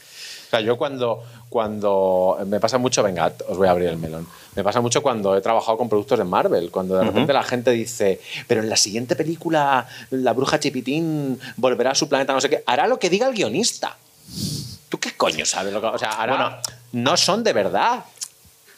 O 0.50 0.56
sea, 0.56 0.60
yo 0.60 0.76
cuando, 0.76 1.22
cuando 1.48 2.36
me 2.46 2.58
pasa 2.58 2.76
mucho, 2.76 3.04
venga, 3.04 3.32
os 3.48 3.56
voy 3.56 3.68
a 3.68 3.70
abrir 3.70 3.88
el 3.88 3.98
melón. 3.98 4.26
Me 4.56 4.64
pasa 4.64 4.80
mucho 4.80 5.00
cuando 5.00 5.36
he 5.36 5.40
trabajado 5.40 5.78
con 5.78 5.88
productos 5.88 6.18
de 6.18 6.24
Marvel, 6.24 6.72
cuando 6.72 6.96
de 6.96 7.04
repente 7.04 7.32
la 7.32 7.44
gente 7.44 7.70
dice, 7.70 8.20
pero 8.48 8.60
en 8.60 8.68
la 8.68 8.76
siguiente 8.76 9.14
película 9.14 9.86
la 10.10 10.32
bruja 10.32 10.58
Chipitín 10.58 11.38
volverá 11.56 11.92
a 11.92 11.94
su 11.94 12.08
planeta, 12.08 12.32
no 12.32 12.40
sé 12.40 12.50
qué, 12.50 12.64
hará 12.66 12.88
lo 12.88 12.98
que 12.98 13.08
diga 13.08 13.28
el 13.28 13.34
guionista. 13.34 13.96
¿Tú 14.88 14.98
qué 14.98 15.12
coño 15.16 15.46
sabes? 15.46 15.72
Lo 15.72 15.80
que, 15.80 15.86
o 15.86 15.98
sea, 15.98 16.10
hará- 16.20 16.36
Bueno. 16.36 16.56
no 16.94 17.16
son 17.16 17.44
de 17.44 17.52
verdad. 17.52 18.02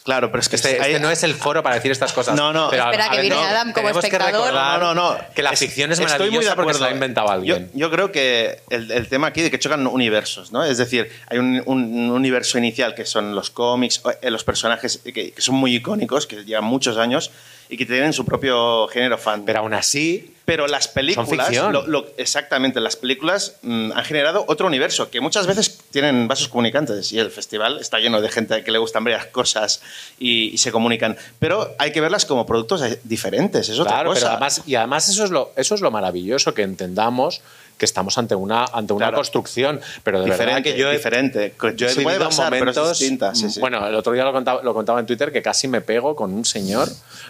Claro, 0.05 0.31
pero 0.33 0.41
es 0.41 0.49
que 0.49 0.57
Este, 0.57 0.81
hay- 0.81 0.93
este 0.95 1.01
no 1.01 1.11
es 1.13 1.23
el 1.23 1.35
foro 1.35 1.63
para 1.63 1.77
decir 1.77 1.93
estas 1.93 2.13
cosas. 2.13 2.35
No, 2.35 2.53
no. 2.53 2.69
Pero, 2.71 2.85
Espera, 2.87 3.07
a 3.07 3.11
que 3.11 3.21
viene 3.21 3.37
no, 3.37 3.41
Adam 3.43 3.73
como 3.73 3.87
que 3.87 3.99
espectador. 4.01 4.33
recordar 4.33 4.81
No, 4.81 4.95
no, 4.95 5.13
no. 5.13 5.19
Que 5.35 5.43
la 5.43 5.51
Es- 5.51 5.61
ficción 5.61 5.93
es 5.93 6.01
Estoy 6.01 6.09
muy 6.09 6.19
de 6.19 6.25
maravillosa 6.31 6.55
porque 6.57 6.63
acuerdo. 6.63 6.79
se 6.79 6.85
la 6.85 6.91
ha 6.91 6.93
inventado 6.93 7.31
alguien. 7.31 7.71
Yo, 7.73 7.79
yo 7.79 7.91
creo 7.93 8.11
que 8.11 8.59
el, 8.71 8.91
el 8.91 9.09
tema 9.09 9.29
aquí 9.29 9.43
de 9.43 9.51
que 9.53 9.61
chocan 9.61 9.87
universos, 9.87 10.51
¿no? 10.51 10.65
Es 10.65 10.79
decir, 10.79 11.09
hay 11.29 11.39
un, 11.39 11.63
un 11.67 12.11
universo 12.11 12.59
inicial 12.59 12.97
que 12.97 13.05
son 13.05 13.35
los 13.37 13.51
cómics, 13.51 14.03
eh, 14.23 14.31
los 14.33 14.43
personajes 14.43 14.99
que, 15.05 15.13
que 15.33 15.41
son 15.41 15.55
muy 15.55 15.77
icónicos, 15.77 16.27
que 16.27 16.45
llevan 16.45 16.65
muchos 16.65 16.97
años 16.99 17.31
y 17.69 17.77
que 17.77 17.87
tienen 17.87 18.13
su 18.13 18.25
propio 18.25 18.89
género 18.89 19.19
fan. 19.19 19.45
Pero 19.45 19.61
aún 19.61 19.73
así, 19.73 20.35
Pero 20.53 20.67
las 20.67 20.87
películas, 20.87 21.49
ficción. 21.49 21.73
lo- 21.73 21.87
lo- 21.87 22.07
exactamente, 22.19 22.79
las 22.79 22.97
películas 22.97 23.57
mm, 23.63 23.93
han 23.93 24.05
generado 24.05 24.45
otro 24.49 24.67
universo 24.67 25.11
que 25.11 25.23
muchas 25.23 25.47
veces 25.47 25.79
tienen 25.91 26.29
vasos 26.29 26.49
comunicantes 26.49 27.11
y 27.11 27.19
el 27.19 27.31
festival 27.31 27.79
está 27.81 27.99
lleno 28.01 28.21
de 28.21 28.29
gente 28.29 28.63
que 28.63 28.71
le 28.71 28.77
gustan 28.77 29.03
varias 29.03 29.25
cosas 29.27 29.81
y, 30.19 30.51
y 30.53 30.59
se 30.59 30.71
comunican. 30.71 31.17
Pero 31.39 31.75
hay 31.79 31.91
que 31.93 32.03
verlas 32.03 32.27
como 32.27 32.45
productos 32.45 32.83
eh, 32.83 33.01
diferentes, 33.05 33.71
es 33.71 33.79
otra 33.79 33.93
claro, 33.95 34.11
cosa. 34.11 34.21
pero 34.21 34.31
además, 34.33 34.63
y 34.67 34.75
además 34.75 35.09
eso 35.09 35.25
es, 35.25 35.31
lo, 35.31 35.53
eso 35.57 35.75
es 35.75 35.81
lo 35.81 35.91
maravilloso, 35.91 36.53
que 36.53 36.63
entendamos 36.63 37.41
que 37.83 37.87
estamos 37.87 38.17
ante 38.17 38.37
una, 38.37 38.65
ante 38.67 38.93
una 38.93 39.07
Claro. 39.07 39.17
construcción. 39.17 39.81
Pero 40.05 40.21
de 40.21 40.31
verdad 40.31 40.37
diferente, 40.39 40.73
que 40.73 40.79
yo 40.79 40.89
he, 40.89 40.93
diferente. 40.93 41.53
yo 41.75 41.89
he 41.89 41.95
vivido 41.97 42.29
es 42.29 42.39
momentos. 42.39 42.97
distinta, 42.97 43.35
sí, 43.35 43.51
sí. 43.51 43.59
Bueno, 43.59 43.85
el 43.89 43.95
otro 43.97 44.13
día 44.13 44.23
lo 44.23 44.31
contaba, 44.33 44.63
lo 44.63 44.73
contaba 44.73 45.01
en 45.01 45.07
Twitter 45.07 45.33
que 45.33 45.43
casi 45.43 45.67
me 45.67 45.81
pego 45.81 46.15
con 46.15 46.33
un 46.33 46.45
señor 46.45 46.89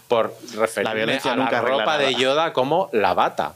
por 0.08 0.36
referirme 0.54 1.18
a 1.24 1.36
la 1.36 1.60
ropa 1.62 1.96
de. 1.96 2.14
Yoda 2.16 2.52
como 2.52 2.90
la 2.92 3.14
bata. 3.14 3.54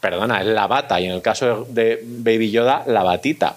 Perdona, 0.00 0.40
es 0.42 0.46
la 0.48 0.66
bata. 0.66 1.00
Y 1.00 1.06
en 1.06 1.12
el 1.12 1.22
caso 1.22 1.66
de 1.70 2.02
Baby 2.04 2.50
Yoda, 2.50 2.84
la 2.86 3.02
batita. 3.02 3.56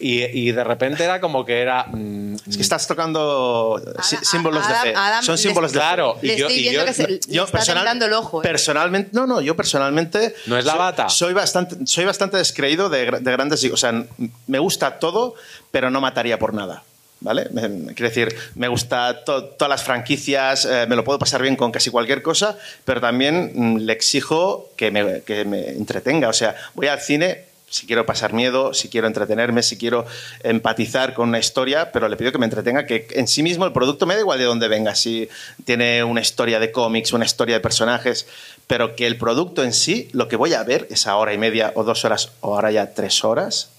Y, 0.00 0.22
y 0.24 0.52
de 0.52 0.64
repente 0.64 1.04
era 1.04 1.20
como 1.20 1.44
que 1.44 1.60
era. 1.60 1.84
mm, 1.90 2.34
Es 2.48 2.56
que 2.56 2.62
estás 2.62 2.86
tocando 2.86 3.80
Adam- 3.96 4.24
símbolos 4.24 4.66
de 4.68 4.74
fe. 4.74 4.94
Adam 4.96 5.22
Son 5.22 5.38
símbolos 5.38 5.72
de 5.72 5.78
fe. 5.78 5.84
Claro, 5.84 6.16
y 6.22 6.36
yo- 6.36 6.46
estoy 6.48 6.68
y 6.68 6.72
yo- 6.72 6.84
que 6.84 6.92
se, 6.94 7.06
le 7.08 7.14
está 7.16 7.46
personal- 7.46 7.84
tentando 7.84 8.06
el 8.06 8.12
ojo. 8.14 8.40
¿eh? 8.40 8.42
Personalmente, 8.42 9.10
no, 9.12 9.26
no, 9.26 9.40
yo 9.40 9.56
personalmente. 9.56 10.34
¿No 10.46 10.56
es 10.58 10.64
la 10.64 10.72
soy- 10.72 10.78
bata? 10.78 11.08
Soy 11.08 11.32
bastante, 11.32 11.76
soy 11.86 12.04
bastante 12.04 12.36
descreído 12.36 12.88
de, 12.88 13.08
gra- 13.10 13.18
de 13.20 13.32
grandes. 13.32 13.64
O 13.72 13.76
sea, 13.76 14.04
me 14.46 14.58
gusta 14.58 14.98
todo, 14.98 15.34
pero 15.70 15.90
no 15.90 16.00
mataría 16.00 16.38
por 16.38 16.54
nada. 16.54 16.82
¿Vale? 17.20 17.48
Quiero 17.54 18.08
decir, 18.10 18.36
me 18.54 18.68
gusta 18.68 19.24
to- 19.24 19.44
todas 19.44 19.70
las 19.70 19.82
franquicias, 19.82 20.66
eh, 20.66 20.84
me 20.86 20.94
lo 20.94 21.04
puedo 21.04 21.18
pasar 21.18 21.40
bien 21.40 21.56
con 21.56 21.72
casi 21.72 21.88
cualquier 21.88 22.20
cosa, 22.20 22.58
pero 22.84 23.00
también 23.00 23.52
mm, 23.54 23.76
le 23.78 23.92
exijo 23.94 24.68
que 24.76 24.90
me, 24.90 25.22
que 25.22 25.46
me 25.46 25.70
entretenga. 25.70 26.28
O 26.28 26.34
sea, 26.34 26.54
voy 26.74 26.88
al 26.88 27.00
cine 27.00 27.46
si 27.68 27.86
quiero 27.86 28.06
pasar 28.06 28.32
miedo, 28.32 28.72
si 28.72 28.88
quiero 28.88 29.06
entretenerme, 29.06 29.62
si 29.62 29.76
quiero 29.76 30.06
empatizar 30.42 31.12
con 31.14 31.28
una 31.30 31.38
historia, 31.38 31.90
pero 31.92 32.08
le 32.08 32.16
pido 32.16 32.30
que 32.30 32.38
me 32.38 32.44
entretenga, 32.46 32.86
que 32.86 33.06
en 33.10 33.26
sí 33.26 33.42
mismo 33.42 33.64
el 33.66 33.72
producto 33.72 34.06
me 34.06 34.14
da 34.14 34.20
igual 34.20 34.38
de 34.38 34.44
dónde 34.44 34.68
venga, 34.68 34.94
si 34.94 35.28
tiene 35.64 36.04
una 36.04 36.20
historia 36.20 36.60
de 36.60 36.70
cómics, 36.70 37.12
una 37.12 37.24
historia 37.24 37.56
de 37.56 37.60
personajes, 37.60 38.26
pero 38.66 38.94
que 38.94 39.06
el 39.06 39.16
producto 39.18 39.64
en 39.64 39.72
sí, 39.72 40.08
lo 40.12 40.28
que 40.28 40.36
voy 40.36 40.54
a 40.54 40.62
ver, 40.62 40.86
esa 40.90 41.16
hora 41.16 41.32
y 41.34 41.38
media 41.38 41.72
o 41.74 41.82
dos 41.84 42.04
horas, 42.04 42.30
o 42.40 42.54
ahora 42.54 42.70
ya 42.70 42.92
tres 42.94 43.24
horas, 43.24 43.70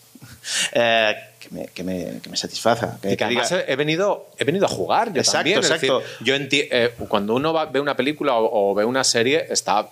eh, 0.74 1.15
que, 1.39 1.50
me, 1.51 1.68
que, 1.68 1.84
me, 1.84 2.20
que 2.22 2.30
me 2.30 2.38
satisfaza. 2.38 2.98
Que, 3.01 3.13
Y 3.13 3.18
que 3.18 3.24
además 3.24 3.51
diga- 3.51 3.63
he, 3.68 3.75
venido, 3.75 4.30
he 4.38 4.44
venido 4.44 4.65
a 4.65 4.70
jugar 4.70 5.13
yo 5.13 5.22
Exacto, 5.22 5.38
también. 5.38 5.58
Exacto. 5.60 6.00
decir, 6.00 6.25
yo 6.25 6.36
eh, 6.72 6.94
cuando 7.08 7.36
uno 7.36 7.54
va- 7.54 7.65
ve 7.68 7.80
una 7.80 7.96
película 7.96 8.34
o, 8.36 8.72
o 8.72 8.74
ve 8.75 8.84
una 8.86 9.04
serie, 9.04 9.46
está, 9.50 9.88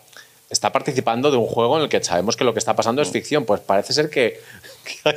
está 0.53 0.71
participando 0.71 1.29
de 1.31 1.37
un 1.37 1.47
juego 1.47 1.77
en 1.77 1.83
el 1.83 1.89
que 1.89 2.01
sabemos 2.03 2.37
que 2.37 2.43
lo 2.45 2.53
que 2.53 2.59
está 2.59 2.75
pasando 2.75 3.01
es 3.01 3.09
ficción. 3.11 3.43
Pues 3.45 3.59
parece 3.61 3.91
ser 3.91 4.09
que, 4.09 4.39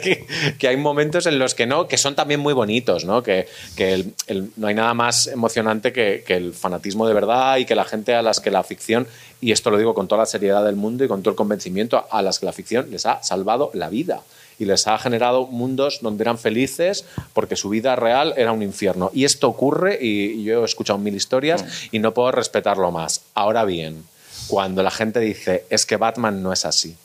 que, 0.02 0.26
que 0.58 0.68
hay 0.68 0.76
momentos 0.76 1.26
en 1.26 1.38
los 1.38 1.54
que 1.54 1.66
no, 1.66 1.86
que 1.88 1.96
son 1.98 2.14
también 2.14 2.40
muy 2.40 2.52
bonitos, 2.54 3.04
¿no? 3.04 3.22
Que, 3.22 3.46
que 3.76 3.92
el- 3.94 4.14
el- 4.26 4.50
no 4.56 4.66
hay 4.66 4.74
nada 4.74 4.94
más 4.94 5.26
emocionante 5.28 5.92
que, 5.92 6.24
el 6.26 6.52
fanatismo 6.52 7.06
de 7.06 7.14
verdad 7.14 7.56
y 7.58 7.64
que 7.64 7.74
la 7.74 7.84
gente 7.84 8.14
a 8.14 8.22
las 8.22 8.40
que 8.40 8.50
la 8.50 8.62
ficción, 8.62 9.06
y 9.40 9.52
esto 9.52 9.70
lo 9.70 9.78
digo 9.78 9.94
con 9.94 10.08
toda 10.08 10.22
la 10.22 10.26
seriedad 10.26 10.64
del 10.64 10.76
mundo 10.76 11.04
y 11.04 11.08
con 11.08 11.22
todo 11.22 11.30
el 11.30 11.36
convencimiento, 11.36 12.06
a 12.10 12.22
las 12.22 12.38
que 12.38 12.46
la 12.46 12.52
ficción 12.52 12.90
les 12.90 13.06
ha 13.06 13.22
salvado 13.22 13.70
la 13.74 13.88
vida 13.88 14.22
y 14.58 14.64
les 14.64 14.86
ha 14.86 14.96
generado 14.98 15.46
mundos 15.46 15.98
donde 16.00 16.22
eran 16.24 16.38
felices 16.38 17.04
porque 17.34 17.56
su 17.56 17.68
vida 17.68 17.94
real 17.94 18.32
era 18.38 18.52
un 18.52 18.62
infierno. 18.62 19.10
Y 19.12 19.24
esto 19.26 19.48
ocurre 19.48 19.98
y, 20.00 20.40
y 20.40 20.44
yo 20.44 20.62
he 20.62 20.64
escuchado 20.64 20.98
mil 20.98 21.14
historias 21.14 21.62
y 21.92 21.98
no 21.98 22.14
puedo 22.14 22.32
respetarlo 22.32 22.90
más. 22.90 23.20
Ahora 23.34 23.64
bien, 23.66 24.04
cuando 24.46 24.82
la 24.82 24.90
gente 24.90 25.20
dice 25.20 25.64
es 25.70 25.86
que 25.86 25.96
Batman 25.96 26.42
no 26.42 26.52
es 26.52 26.64
así. 26.64 26.96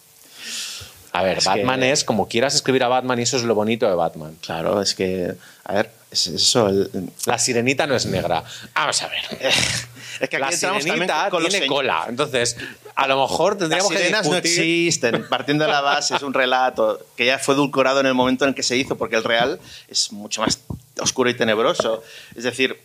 A 1.13 1.23
ver, 1.23 1.39
Es 1.39 1.43
que- 1.43 1.49
Batman 1.49 1.83
es 1.83 2.03
como 2.05 2.27
quieras 2.29 2.55
escribir 2.55 2.83
a 2.83 2.87
Batman 2.87 3.19
y 3.19 3.23
eso 3.23 3.35
es 3.37 3.43
lo 3.43 3.53
bonito 3.55 3.87
de 3.87 3.95
Batman. 3.95 4.37
Claro, 4.41 4.81
es 4.81 4.95
que, 4.95 5.33
a 5.65 5.73
ver, 5.73 5.91
es 6.09 6.27
eso. 6.27 6.69
el- 6.69 6.89
La 7.25 7.37
sirenita 7.37 7.85
no 7.85 7.95
es 7.95 8.05
negra. 8.05 8.43
Vamos 8.73 9.01
a 9.01 9.07
ver. 9.09 9.19
es 10.21 10.29
que 10.29 10.37
aquí 10.37 10.37
la 10.37 10.51
sirenita 10.53 11.29
con 11.29 11.45
tiene 11.45 11.67
cola. 11.67 12.05
Entonces, 12.07 12.55
a 12.95 13.07
lo 13.07 13.21
mejor 13.21 13.53
Las 13.53 13.59
tendríamos 13.59 13.91
que 13.91 13.97
sirenas 13.97 14.25
no 14.25 14.35
discutir- 14.35 14.51
existen, 14.51 15.27
partiendo 15.27 15.65
de 15.65 15.71
la 15.71 15.81
base, 15.81 16.15
es 16.15 16.21
un 16.21 16.33
relato 16.33 17.05
que 17.17 17.25
ya 17.25 17.39
fue 17.39 17.55
edulcorado 17.55 17.99
en 17.99 18.05
el 18.05 18.13
momento 18.13 18.45
en 18.45 18.49
el 18.49 18.55
que 18.55 18.63
se 18.63 18.77
hizo, 18.77 18.97
porque 18.97 19.17
el 19.17 19.23
real 19.25 19.59
es 19.89 20.13
mucho 20.13 20.41
más 20.41 20.59
oscuro 21.01 21.29
y 21.29 21.33
tenebroso. 21.33 22.03
Es 22.35 22.43
decir, 22.45 22.79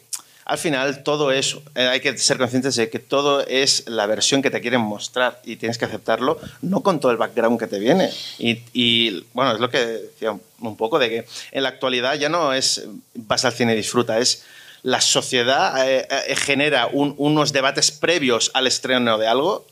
al 0.47 0.59
final 0.59 1.03
todo 1.03 1.33
es, 1.33 1.57
eh, 1.75 1.87
hay 1.89 2.01
que 2.01 2.17
ser 2.17 2.39
conscientes 2.39 2.77
de 2.77 2.89
que 2.89 2.99
todo 3.01 3.45
es 3.47 3.83
la 3.89 4.07
versión 4.07 4.43
que 4.43 4.51
te 4.51 4.61
quieren 4.61 4.81
mostrar 4.81 5.41
y 5.45 5.57
tienes 5.57 5.77
que 5.77 5.85
aceptarlo, 5.85 6.39
no 6.63 6.83
con 6.83 7.01
todo 7.01 7.11
el 7.13 7.19
background 7.19 7.59
que 7.59 7.67
te 7.67 7.79
viene. 7.81 8.11
Y, 8.39 9.25
bueno, 9.35 9.53
es 9.53 9.61
lo 9.61 9.69
que 9.69 9.79
decía 9.85 10.31
un- 10.61 10.77
poco, 10.77 10.99
de 10.99 11.09
que 11.11 11.27
en 11.53 11.63
la 11.65 11.69
actualidad 11.71 12.15
ya 12.15 12.29
no 12.29 12.53
es 12.55 12.85
vas 13.15 13.45
al 13.45 13.53
cine 13.53 13.73
y 13.75 13.77
disfruta, 13.77 14.19
es 14.19 14.45
la 14.83 15.01
sociedad 15.01 15.89
eh, 15.91 16.07
eh, 16.29 16.37
genera 16.37 16.87
un- 16.93 17.15
unos 17.19 17.53
debates 17.53 17.91
previos 17.91 18.51
al 18.55 18.67
estreno 18.69 19.19
de 19.19 19.27
algo 19.27 19.67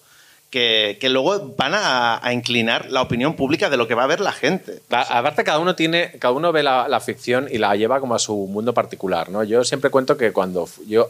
que, 0.54 1.08
luego 1.10 1.54
van 1.56 1.72
a, 1.74 2.20
inclinar 2.32 2.90
la 2.90 3.02
opinión 3.02 3.34
pública 3.34 3.70
de 3.70 3.76
lo 3.76 3.88
que 3.88 3.94
va 3.94 4.04
a 4.04 4.06
ver 4.06 4.20
la 4.20 4.32
gente. 4.32 4.80
Aparte, 4.90 5.42
cada 5.42 5.58
uno 5.58 5.74
tiene, 5.74 6.12
cada 6.20 6.32
uno 6.32 6.52
ve 6.52 6.62
la, 6.62 6.86
la 6.88 7.00
ficción 7.00 7.48
y 7.50 7.58
la 7.58 7.74
lleva 7.74 7.98
como 7.98 8.14
a 8.14 8.20
su 8.20 8.36
mundo 8.46 8.72
particular, 8.72 9.30
¿no? 9.30 9.42
Yo 9.42 9.64
siempre 9.64 9.90
cuento 9.90 10.16
que 10.16 10.32
cuando 10.32 10.68
yo, 10.86 11.08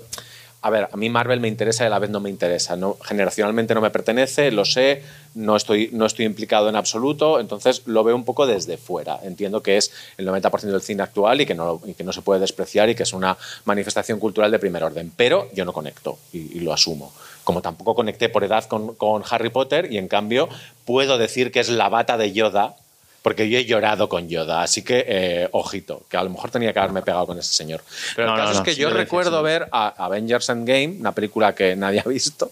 a 0.64 0.70
ver, 0.70 0.88
a 0.90 0.96
mí 0.96 1.10
Marvel 1.10 1.40
me 1.40 1.48
interesa 1.48 1.84
y 1.84 1.88
a 1.88 1.90
la 1.90 1.98
vez 1.98 2.08
no 2.08 2.20
me 2.20 2.30
interesa, 2.30 2.74
generacionalmente 3.02 3.74
no 3.74 3.82
me 3.82 3.90
pertenece, 3.90 4.50
lo 4.50 4.64
sé, 4.64 5.02
no 5.34 5.56
estoy, 5.56 5.90
no 5.92 6.06
estoy 6.06 6.24
implicado 6.24 6.70
en 6.70 6.74
absoluto, 6.74 7.38
entonces 7.38 7.82
lo 7.84 8.02
veo 8.02 8.16
un 8.16 8.24
poco 8.24 8.46
desde 8.46 8.78
fuera. 8.78 9.20
Entiendo 9.22 9.62
que 9.62 9.76
es 9.76 9.92
el 10.16 10.26
90% 10.26 10.62
del 10.62 10.80
cine 10.80 11.02
actual 11.02 11.42
y 11.42 11.44
que, 11.44 11.54
no, 11.54 11.82
que 11.82 12.02
no 12.02 12.14
se 12.14 12.22
puede 12.22 12.40
despreciar 12.40 12.88
y 12.88 12.94
que 12.94 13.02
es 13.02 13.12
una 13.12 13.36
manifestación 13.66 14.18
cultural 14.18 14.50
de 14.50 14.58
primer 14.58 14.82
orden, 14.82 15.12
pero 15.14 15.50
yo 15.52 15.66
no 15.66 15.74
conecto 15.74 16.18
y, 16.32 16.56
y 16.56 16.60
lo 16.60 16.72
asumo. 16.72 17.12
Como 17.44 17.60
tampoco 17.60 17.94
conecté 17.94 18.30
por 18.30 18.42
edad 18.42 18.64
con, 18.64 18.94
con 18.94 19.22
Harry 19.28 19.50
Potter 19.50 19.92
y 19.92 19.98
en 19.98 20.08
cambio 20.08 20.48
puedo 20.86 21.18
decir 21.18 21.52
que 21.52 21.60
es 21.60 21.68
la 21.68 21.90
bata 21.90 22.16
de 22.16 22.32
Yoda 22.32 22.76
porque 23.24 23.48
yo 23.48 23.56
he 23.58 23.64
llorado 23.64 24.06
con 24.10 24.28
Yoda, 24.28 24.62
así 24.62 24.82
que 24.84 25.02
eh, 25.08 25.48
ojito, 25.52 26.02
que 26.10 26.18
a 26.18 26.22
lo 26.22 26.28
mejor 26.28 26.50
tenía 26.50 26.74
que 26.74 26.78
haberme 26.78 27.00
pegado 27.00 27.26
con 27.26 27.38
ese 27.38 27.54
señor. 27.54 27.82
Pero 28.14 28.28
No, 28.28 28.34
el 28.34 28.40
caso 28.40 28.52
no, 28.52 28.58
es 28.58 28.64
que 28.64 28.74
sí 28.74 28.80
yo 28.82 28.88
decía, 28.88 29.00
recuerdo 29.02 29.42
ver 29.42 29.66
a 29.72 29.88
Avengers 30.04 30.46
Endgame, 30.50 30.96
una 31.00 31.12
película 31.12 31.54
que 31.54 31.74
nadie 31.74 32.00
ha 32.04 32.08
visto, 32.08 32.50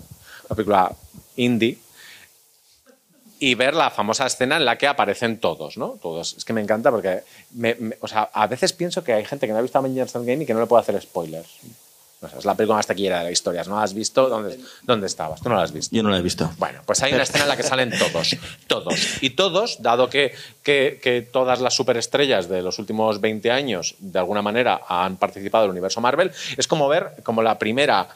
una 0.49 0.57
película 0.57 0.91
indie, 1.37 1.77
y 3.39 3.55
ver 3.55 3.75
la 3.75 3.91
famosa 3.91 4.25
escena 4.25 4.57
en 4.57 4.65
la 4.65 4.79
que 4.79 4.87
aparecen 4.87 5.41
todos, 5.41 5.77
¿no? 5.77 5.99
Todos. 6.01 6.35
Es 6.39 6.45
que 6.45 6.53
me 6.55 6.63
encanta 6.63 6.91
porque, 6.91 7.23
me- 7.51 7.75
me- 7.75 7.97
o 8.01 8.09
sea, 8.09 8.31
a 8.33 8.47
veces 8.47 8.73
pienso 8.73 9.05
que 9.05 9.13
hay 9.13 9.25
gente 9.27 9.47
que 9.47 9.53
no 9.53 9.59
ha 9.59 9.63
visto 9.63 9.79
Avengers 9.79 10.15
Endgame 10.15 10.45
y 10.45 10.47
que 10.47 10.55
no 10.55 10.61
le 10.61 10.67
puedo 10.67 10.81
hacer 10.81 10.99
spoilers. 11.03 11.49
O 12.23 12.29
sea, 12.29 12.39
es 12.39 12.45
la 12.45 12.55
película 12.55 12.77
más 12.77 12.87
taquillera 12.87 13.19
de 13.19 13.25
la 13.25 13.31
historia. 13.31 13.65
¿No 13.65 13.77
la 13.77 13.83
has 13.83 13.95
visto? 13.95 14.29
¿Dónde, 14.29 14.59
¿Dónde 14.83 15.07
estabas? 15.07 15.41
Tú 15.41 15.49
no 15.49 15.57
la 15.57 15.63
has 15.63 15.73
visto. 15.73 15.95
Yo 15.95 16.03
no 16.03 16.11
lo 16.11 16.17
he 16.17 16.23
visto. 16.23 16.51
Bueno, 16.59 16.81
pues 16.87 17.03
hay 17.03 17.13
una 17.13 17.25
escena 17.25 17.45
en 17.45 17.49
la 17.49 17.57
que 17.57 17.63
salen 17.63 17.93
todos, 17.99 18.37
todos. 18.69 19.23
Y 19.23 19.31
todos, 19.31 19.83
dado 19.83 20.09
que, 20.09 20.35
que, 20.63 21.01
que 21.03 21.23
todas 21.23 21.61
las 21.61 21.75
superestrellas 21.75 22.49
de 22.49 22.63
los 22.63 22.79
últimos 22.79 23.21
20 23.21 23.51
años, 23.51 23.97
de 23.99 24.19
alguna 24.19 24.43
manera, 24.43 24.83
han 24.89 25.17
participado 25.17 25.65
del 25.65 25.73
universo 25.73 26.01
Marvel, 26.01 26.31
es 26.57 26.67
como 26.67 26.89
ver 26.89 27.15
como 27.23 27.43
la 27.43 27.59
primera, 27.59 28.09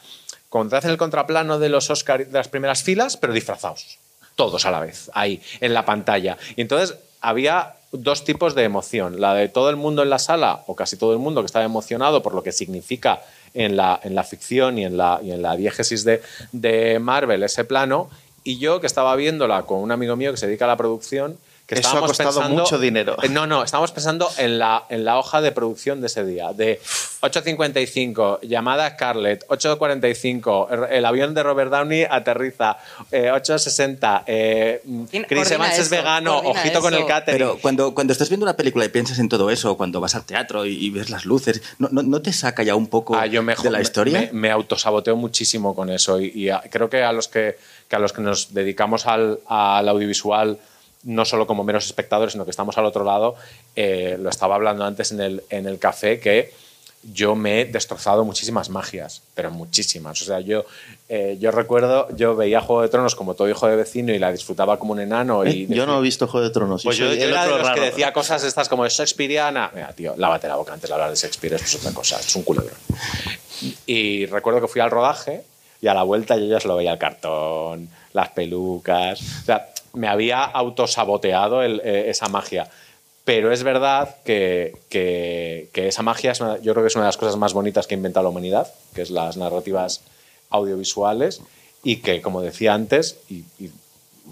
cuando 0.49 0.71
te 0.71 0.77
hacen 0.77 0.91
el 0.91 0.97
contraplano 0.97 1.59
de 1.59 1.69
los 1.69 1.89
Oscar 1.89 2.25
de 2.25 2.31
las 2.31 2.47
primeras 2.47 2.83
filas, 2.83 3.17
pero 3.17 3.33
disfrazados. 3.33 3.99
Todos 4.35 4.65
a 4.65 4.71
la 4.71 4.79
vez, 4.79 5.09
ahí, 5.13 5.41
en 5.59 5.73
la 5.73 5.85
pantalla. 5.85 6.37
Y 6.55 6.61
entonces 6.61 6.97
había 7.21 7.73
dos 7.91 8.23
tipos 8.23 8.55
de 8.55 8.63
emoción. 8.63 9.19
La 9.19 9.33
de 9.33 9.49
todo 9.49 9.69
el 9.69 9.75
mundo 9.75 10.03
en 10.03 10.09
la 10.09 10.19
sala, 10.19 10.63
o 10.67 10.75
casi 10.75 10.97
todo 10.97 11.13
el 11.13 11.19
mundo 11.19 11.41
que 11.41 11.47
estaba 11.47 11.65
emocionado 11.65 12.21
por 12.21 12.33
lo 12.33 12.43
que 12.43 12.51
significa 12.51 13.21
en 13.57 13.75
la, 13.75 13.99
en 14.03 14.13
la 14.13 14.23
ficción 14.23 14.77
y 14.77 14.85
en 14.85 14.97
la, 14.97 15.19
y 15.23 15.31
en 15.31 15.41
la 15.41 15.55
diégesis 15.55 16.03
de, 16.03 16.21
de 16.51 16.99
Marvel 16.99 17.43
ese 17.43 17.65
plano, 17.65 18.09
y 18.43 18.59
yo 18.59 18.79
que 18.79 18.87
estaba 18.87 19.15
viéndola 19.15 19.63
con 19.63 19.79
un 19.79 19.91
amigo 19.91 20.15
mío 20.15 20.31
que 20.31 20.37
se 20.37 20.47
dedica 20.47 20.65
a 20.65 20.69
la 20.69 20.77
producción, 20.77 21.37
que 21.67 21.75
Eso 21.75 21.97
ha 21.97 21.99
costado 22.07 22.31
pensando- 22.31 22.61
mucho 22.63 22.79
dinero. 22.79 23.17
No, 23.29 23.45
no, 23.45 23.61
estábamos 23.63 23.91
pensando 23.91 24.29
en 24.37 24.57
la, 24.57 24.85
en 24.89 25.03
la 25.03 25.19
hoja 25.19 25.41
de 25.41 25.51
producción 25.51 25.99
de 26.01 26.07
ese 26.07 26.23
día, 26.25 26.53
de 26.53 26.79
8.55, 27.21 28.39
llamada 28.41 28.85
a 28.85 28.89
Scarlett, 28.91 29.45
8.45, 29.49 30.67
el- 30.89 30.97
el 30.97 31.05
avión 31.05 31.33
de 31.33 31.43
Robert 31.43 31.71
Downey 31.71 32.05
aterriza, 32.09 32.77
eh, 33.11 33.29
8.60, 33.33 34.23
eh, 34.27 34.81
Chris 35.27 35.51
Evans 35.51 35.77
es 35.77 35.89
vegano, 35.89 36.39
ojito 36.39 36.81
con 36.81 36.93
el 36.93 37.05
catering. 37.05 37.37
Pero 37.37 37.57
cuando, 37.61 37.93
cuando 37.93 38.13
estás 38.13 38.29
viendo 38.29 38.45
una 38.45 38.55
película 38.55 38.85
y 38.85 38.89
piensas 38.89 39.19
en 39.19 39.29
todo 39.29 39.49
eso, 39.51 39.75
cuando 39.77 39.99
vas 40.01 40.15
al 40.15 40.23
teatro 40.25 40.65
y, 40.65 40.73
y 40.73 40.89
ves 40.89 41.09
las 41.09 41.25
luces, 41.25 41.61
¿no, 41.79 41.89
no, 41.91 42.01
no 42.03 42.21
te 42.21 42.33
saca 42.33 42.63
ya 42.63 42.75
un 42.75 42.87
poco 42.87 43.15
Ah, 43.15 43.25
yo 43.25 43.43
me, 43.43 43.55
de 43.55 43.69
la 43.71 43.81
historia? 43.81 44.21
Me, 44.21 44.29
me 44.31 44.51
autosaboteo 44.51 45.15
muchísimo 45.15 45.75
con 45.75 45.89
eso 45.89 46.19
y, 46.19 46.27
y 46.33 46.49
a- 46.49 46.61
creo 46.69 46.89
que 46.89 47.03
a 47.03 47.11
los 47.11 47.27
que, 47.27 47.57
que 47.87 47.95
a 47.95 47.99
los 47.99 48.13
que 48.13 48.21
nos 48.21 48.53
dedicamos 48.53 49.05
al, 49.05 49.39
al 49.47 49.87
audiovisual, 49.89 50.57
no 51.07 51.25
solo 51.25 51.47
como 51.47 51.63
meros 51.63 51.85
espectadores, 51.85 52.33
sino 52.33 52.43
que 52.45 52.51
estamos 52.51 52.77
al 52.77 52.85
otro 52.85 53.03
lado, 53.03 53.35
eh, 53.75 54.17
lo 54.19 54.29
estaba 54.29 54.55
hablando 54.55 54.83
antes 54.85 55.11
en 55.11 55.21
el, 55.21 55.43
en 55.49 55.65
el 55.65 55.79
café, 55.79 56.19
que 56.19 56.51
yo 57.13 57.35
me 57.35 57.61
he 57.61 57.65
destrozado 57.65 58.25
muchísimas 58.25 58.69
magias, 58.69 59.21
pero 59.33 59.49
muchísimas. 59.51 60.21
O 60.21 60.25
sea, 60.25 60.41
yo, 60.41 60.65
eh, 61.07 61.37
yo 61.39 61.51
recuerdo, 61.51 62.07
yo 62.17 62.35
veía 62.35 62.59
Juego 62.59 62.81
de 62.81 62.89
Tronos 62.89 63.15
como 63.15 63.33
todo 63.35 63.47
hijo 63.47 63.67
de 63.67 63.77
vecino 63.77 64.13
y 64.13 64.19
la 64.19 64.31
disfrutaba 64.31 64.77
como 64.77 64.91
un 64.93 64.99
enano. 64.99 65.45
Y 65.45 65.63
Eh, 65.63 65.67
Yo 65.69 65.85
no 65.85 65.99
he 65.99 66.01
visto 66.01 66.27
Juego 66.27 66.45
de 66.47 66.51
Tronos. 66.53 66.83
pues 66.83 66.97
yo, 66.97 67.05
yo 67.13 67.23
era 67.23 67.45
de 67.47 67.57
los 67.57 67.69
que 67.69 67.79
decía 67.81 68.11
cosas 68.11 68.43
estas 68.43 68.67
como 68.67 68.85
Shakespeareana. 68.87 69.71
Mira, 69.73 69.93
tío, 69.93 70.15
lávate 70.17 70.47
la 70.49 70.55
boca 70.57 70.73
antes 70.73 70.89
de 70.89 70.93
hablar 70.93 71.09
de 71.11 71.15
Shakespeare, 71.15 71.53
esto 71.55 71.67
es 71.67 71.75
otra 71.75 71.93
cosa, 71.93 72.19
es 72.19 72.35
un 72.35 72.43
culebrón. 72.43 72.75
Y 73.85 74.25
recuerdo 74.25 74.61
que 74.61 74.67
fui 74.67 74.81
al 74.81 74.91
rodaje 74.91 75.43
y 75.81 75.87
a 75.87 75.93
la 75.93 76.03
vuelta 76.03 76.35
yo 76.37 76.45
ya 76.45 76.59
se 76.59 76.67
lo 76.67 76.75
veía 76.75 76.91
el 76.93 76.99
cartón, 76.99 77.89
las 78.13 78.29
pelucas. 78.29 79.21
O 79.21 79.45
sea, 79.45 79.69
me 79.97 80.07
había 80.07 80.43
autosaboteado 80.43 81.63
el- 81.63 81.81
eh, 81.83 82.09
esa 82.09 82.27
magia. 82.27 82.69
Pero 83.25 83.51
es 83.51 83.63
verdad 83.63 84.15
que, 84.23 84.73
esa 85.73 86.01
magia 86.01 86.31
es 86.31 86.39
yo 86.39 86.73
creo 86.73 86.81
que 86.81 86.87
es 86.87 86.95
una 86.95 87.03
de 87.03 87.09
las 87.09 87.17
cosas 87.17 87.35
más 87.35 87.53
bonitas 87.53 87.85
que 87.85 87.95
ha 87.95 87.97
inventado 87.97 88.23
la 88.23 88.29
humanidad, 88.29 88.71
que 88.95 89.01
es 89.01 89.09
las 89.09 89.35
narrativas 89.35 90.01
audiovisuales 90.49 91.41
y 91.83 91.97
que, 91.97 92.21
como 92.21 92.41
decía 92.41 92.73
antes, 92.73 93.17
y, 93.29 93.43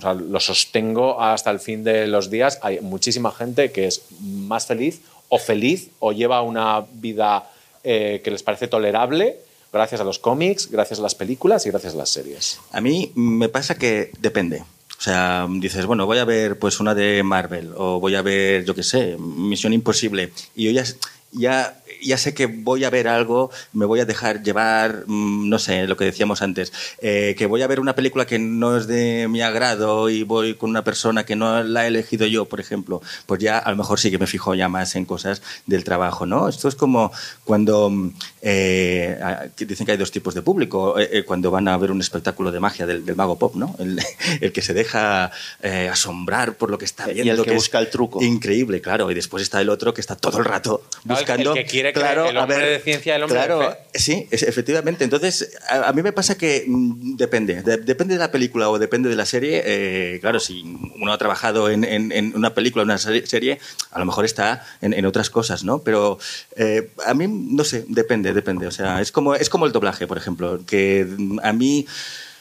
lo 0.01 0.39
sostengo 0.39 1.21
hasta 1.21 1.51
el 1.51 1.59
fin 1.59 1.83
de 1.83 2.07
los 2.07 2.29
días, 2.29 2.59
hay 2.61 2.81
muchísima 2.81 3.31
gente 3.31 3.71
que 3.71 3.87
es 3.87 4.01
más 4.21 4.65
feliz 4.65 5.01
o 5.29 5.39
feliz 5.39 5.89
o 5.99 6.11
lleva 6.11 6.41
una 6.41 6.85
vida 6.93 7.49
eh, 7.83 8.21
que 8.23 8.31
les 8.31 8.43
parece 8.43 8.67
tolerable 8.67 9.37
gracias 9.71 10.01
a 10.01 10.03
los 10.03 10.19
cómics, 10.19 10.69
gracias 10.71 10.99
a 10.99 11.01
las 11.01 11.15
películas 11.15 11.65
y 11.65 11.69
gracias 11.69 11.93
a 11.93 11.97
las 11.97 12.09
series. 12.09 12.59
A 12.71 12.81
mí 12.81 13.11
me 13.15 13.49
pasa 13.49 13.75
que 13.75 14.11
depende. 14.19 14.63
O 14.97 15.01
sea, 15.01 15.47
dices, 15.49 15.85
bueno, 15.85 16.05
voy 16.05 16.17
a 16.17 16.25
ver 16.25 16.57
pues 16.57 16.79
una 16.79 16.95
de 16.95 17.21
Marvel 17.23 17.71
o 17.75 17.99
voy 17.99 18.15
a 18.15 18.21
ver, 18.21 18.65
yo 18.65 18.73
qué 18.73 18.83
sé, 18.83 19.17
Misión 19.19 19.73
Imposible. 19.73 20.31
Y 20.55 20.65
yo 20.65 20.71
ya, 20.71 20.83
ya, 21.31 21.83
ya 22.01 22.17
sé 22.17 22.33
que 22.33 22.45
voy 22.45 22.83
a 22.83 22.89
ver 22.89 23.07
algo, 23.07 23.51
me 23.73 23.85
voy 23.85 23.99
a 23.99 24.05
dejar 24.05 24.43
llevar, 24.43 25.03
mm, 25.07 25.49
no 25.49 25.59
sé, 25.59 25.87
lo 25.87 25.97
que 25.97 26.05
decíamos 26.05 26.41
antes, 26.41 26.71
eh, 27.01 27.35
que 27.37 27.45
voy 27.45 27.61
a 27.61 27.67
ver 27.67 27.79
una 27.79 27.95
película 27.95 28.25
que 28.25 28.39
no 28.39 28.77
es 28.77 28.87
de 28.87 29.27
mi 29.29 29.41
agrado 29.41 30.09
y 30.09 30.23
voy 30.23 30.55
con 30.55 30.69
una 30.69 30.83
persona 30.83 31.25
que 31.25 31.35
no 31.35 31.63
la 31.63 31.85
he 31.85 31.87
elegido 31.87 32.25
yo, 32.27 32.45
por 32.45 32.59
ejemplo, 32.59 33.01
pues 33.25 33.41
ya 33.41 33.57
a 33.57 33.69
lo 33.71 33.77
mejor 33.77 33.99
sí 33.99 34.11
que 34.11 34.17
me 34.17 34.27
fijo 34.27 34.55
ya 34.55 34.67
más 34.69 34.95
en 34.95 35.05
cosas 35.05 35.41
del 35.65 35.83
trabajo, 35.83 36.25
¿no? 36.25 36.47
Esto 36.49 36.67
es 36.67 36.75
como 36.75 37.11
cuando 37.43 37.89
mm, 37.89 38.13
eh, 38.41 39.17
dicen 39.57 39.85
que 39.85 39.91
hay 39.93 39.97
dos 39.97 40.11
tipos 40.11 40.33
de 40.33 40.41
público, 40.41 40.99
eh, 40.99 41.09
eh, 41.11 41.23
cuando 41.23 41.51
van 41.51 41.67
a 41.67 41.77
ver 41.77 41.91
un 41.91 42.01
espectáculo 42.01 42.51
de 42.51 42.59
magia 42.59 42.85
del, 42.85 43.05
del 43.05 43.15
mago 43.15 43.37
pop, 43.37 43.55
¿no? 43.55 43.75
El, 43.79 43.99
el 44.41 44.51
que 44.51 44.61
se 44.61 44.73
deja 44.73 45.31
eh, 45.61 45.89
asombrar 45.91 46.55
por 46.55 46.69
lo 46.69 46.77
que 46.77 46.85
está 46.85 47.09
Y 47.11 47.15
viendo. 47.15 47.41
el 47.43 47.47
que 47.47 47.53
busca 47.53 47.79
el 47.79 47.89
truco. 47.89 48.21
Increíble, 48.23 48.81
claro. 48.81 49.09
Y 49.11 49.13
después 49.15 49.43
está 49.43 49.61
el 49.61 49.69
otro 49.69 49.93
que 49.93 50.01
está 50.01 50.15
todo 50.15 50.39
el 50.39 50.45
rato 50.45 50.83
buscando 51.03 51.53
el 51.53 51.59
que 51.59 51.65
que 51.93 51.99
claro, 51.99 52.29
el 52.29 52.37
a 52.37 52.45
ver, 52.45 52.69
de 52.69 52.79
ciencia 52.79 53.15
el 53.15 53.23
hombre 53.23 53.37
claro, 53.37 53.59
de 53.59 53.65
fe. 53.69 53.77
Sí, 53.93 54.27
es- 54.31 54.43
efectivamente. 54.43 55.03
Entonces, 55.03 55.57
a, 55.67 55.89
a 55.89 55.93
mí 55.93 56.01
me 56.01 56.11
pasa 56.13 56.37
que 56.37 56.63
mm, 56.67 57.15
depende. 57.17 57.61
De- 57.61 57.77
depende 57.77 58.13
de 58.15 58.19
la 58.19 58.31
película 58.31 58.69
o 58.69 58.79
depende 58.79 59.09
de 59.09 59.15
la 59.15 59.25
serie. 59.25 59.61
eh, 59.65 60.19
claro, 60.21 60.39
si 60.39 60.61
uno 60.99 61.11
ha 61.13 61.17
trabajado 61.17 61.69
en, 61.69 61.83
en- 61.83 62.11
en 62.11 62.35
una 62.35 62.53
película 62.53 62.83
o 62.83 62.85
una 62.85 62.97
serie, 62.97 63.59
a 63.91 63.99
lo 63.99 64.05
mejor 64.05 64.25
está 64.25 64.65
en, 64.81 64.93
en 64.93 65.05
otras 65.05 65.29
cosas, 65.29 65.63
¿no? 65.63 65.79
Pero 65.83 66.17
eh, 66.55 66.89
a 67.05 67.13
mí, 67.13 67.27
no 67.27 67.63
sé, 67.63 67.85
depende, 67.87 68.33
depende. 68.33 68.67
O 68.67 68.71
sea, 68.71 69.01
es 69.01 69.11
como, 69.11 69.35
es 69.35 69.49
como 69.49 69.65
el 69.65 69.71
doblaje, 69.71 70.07
por 70.07 70.17
ejemplo, 70.17 70.61
que 70.65 71.05
mm, 71.17 71.39
a 71.43 71.53
mí 71.53 71.85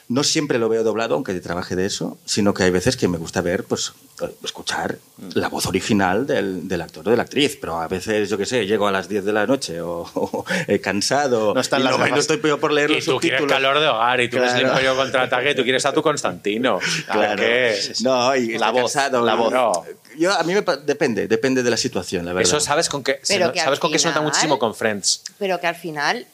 no 0.08 0.22
siempre 0.22 0.58
lo 0.58 0.68
veo 0.68 0.84
doblado, 0.84 1.14
aunque 1.14 1.32
trabaje 1.40 1.76
de 1.76 1.86
eso, 1.86 2.18
sino 2.26 2.52
que 2.54 2.62
hay 2.64 2.70
veces 2.70 2.96
que 2.96 3.08
me 3.08 3.16
gusta 3.18 3.40
ver, 3.40 3.64
pues, 3.64 3.92
escuchar 4.44 4.98
la 5.34 5.48
voz 5.48 5.66
original 5.66 6.26
del, 6.26 6.68
del 6.68 6.82
actor 6.82 7.06
o 7.06 7.10
de 7.10 7.16
la 7.16 7.22
actriz. 7.22 7.56
Pero 7.60 7.80
a 7.80 7.88
veces, 7.88 8.28
yo 8.28 8.36
qué 8.36 8.46
sé, 8.46 8.66
llego 8.66 8.86
a 8.86 8.92
las 8.92 9.08
10 9.08 9.24
de 9.24 9.32
la 9.32 9.46
noche 9.46 9.80
o, 9.80 10.00
o, 10.14 10.44
eh, 10.68 10.78
cansado 10.80 11.54
No 11.54 11.60
están 11.60 11.80
y 11.80 11.84
las 11.84 11.98
no, 11.98 12.06
no 12.06 12.16
estoy 12.16 12.36
peor 12.36 12.60
por 12.60 12.72
leer 12.72 12.90
Y 12.90 12.96
los 12.96 13.04
tú 13.06 13.18
quieres 13.18 13.40
subtítulos. 13.40 13.52
calor 13.62 13.80
de 13.80 13.88
hogar 13.88 14.20
y 14.20 14.28
tú 14.28 14.36
ves 14.38 14.52
el 14.52 14.60
Claro. 14.60 14.68
Imperio 14.74 14.96
contraataque 14.96 15.50
y 15.50 15.54
tú 15.54 15.62
quieres 15.62 15.84
a 15.86 15.92
tu 15.92 16.02
Constantino. 16.02 16.78
Claro. 17.10 17.36
¿Qué? 17.42 17.74
No, 18.02 18.34
y 18.36 18.58
La 18.58 18.70
voz, 18.70 18.92
cansado. 18.92 19.24
la 19.24 19.34
voz. 19.34 19.52
No. 19.52 19.72
Yo, 20.18 20.32
a 20.32 20.42
mí 20.44 20.54
me 20.54 20.62
depende, 20.84 21.26
depende 21.28 21.62
de 21.62 21.70
la 21.70 21.76
situación, 21.76 22.24
la 22.24 22.32
verdad. 22.32 22.48
Eso 22.48 22.60
sabes 22.60 22.88
con 22.88 23.02
qué, 23.02 23.18
se 23.22 23.34
Pero 23.34 23.46
no- 23.46 23.52
que 23.52 23.60
sabes 23.60 23.78
con 23.80 23.90
qué 23.90 23.98
se 23.98 24.08
nota 24.08 24.20
muchísimo 24.20 24.58
con 24.58 24.74
Friends. 24.74 25.22
Pero 25.38 25.58
que 25.60 25.66
al 25.66 25.74
final, 25.74 26.24
mm, 26.24 26.33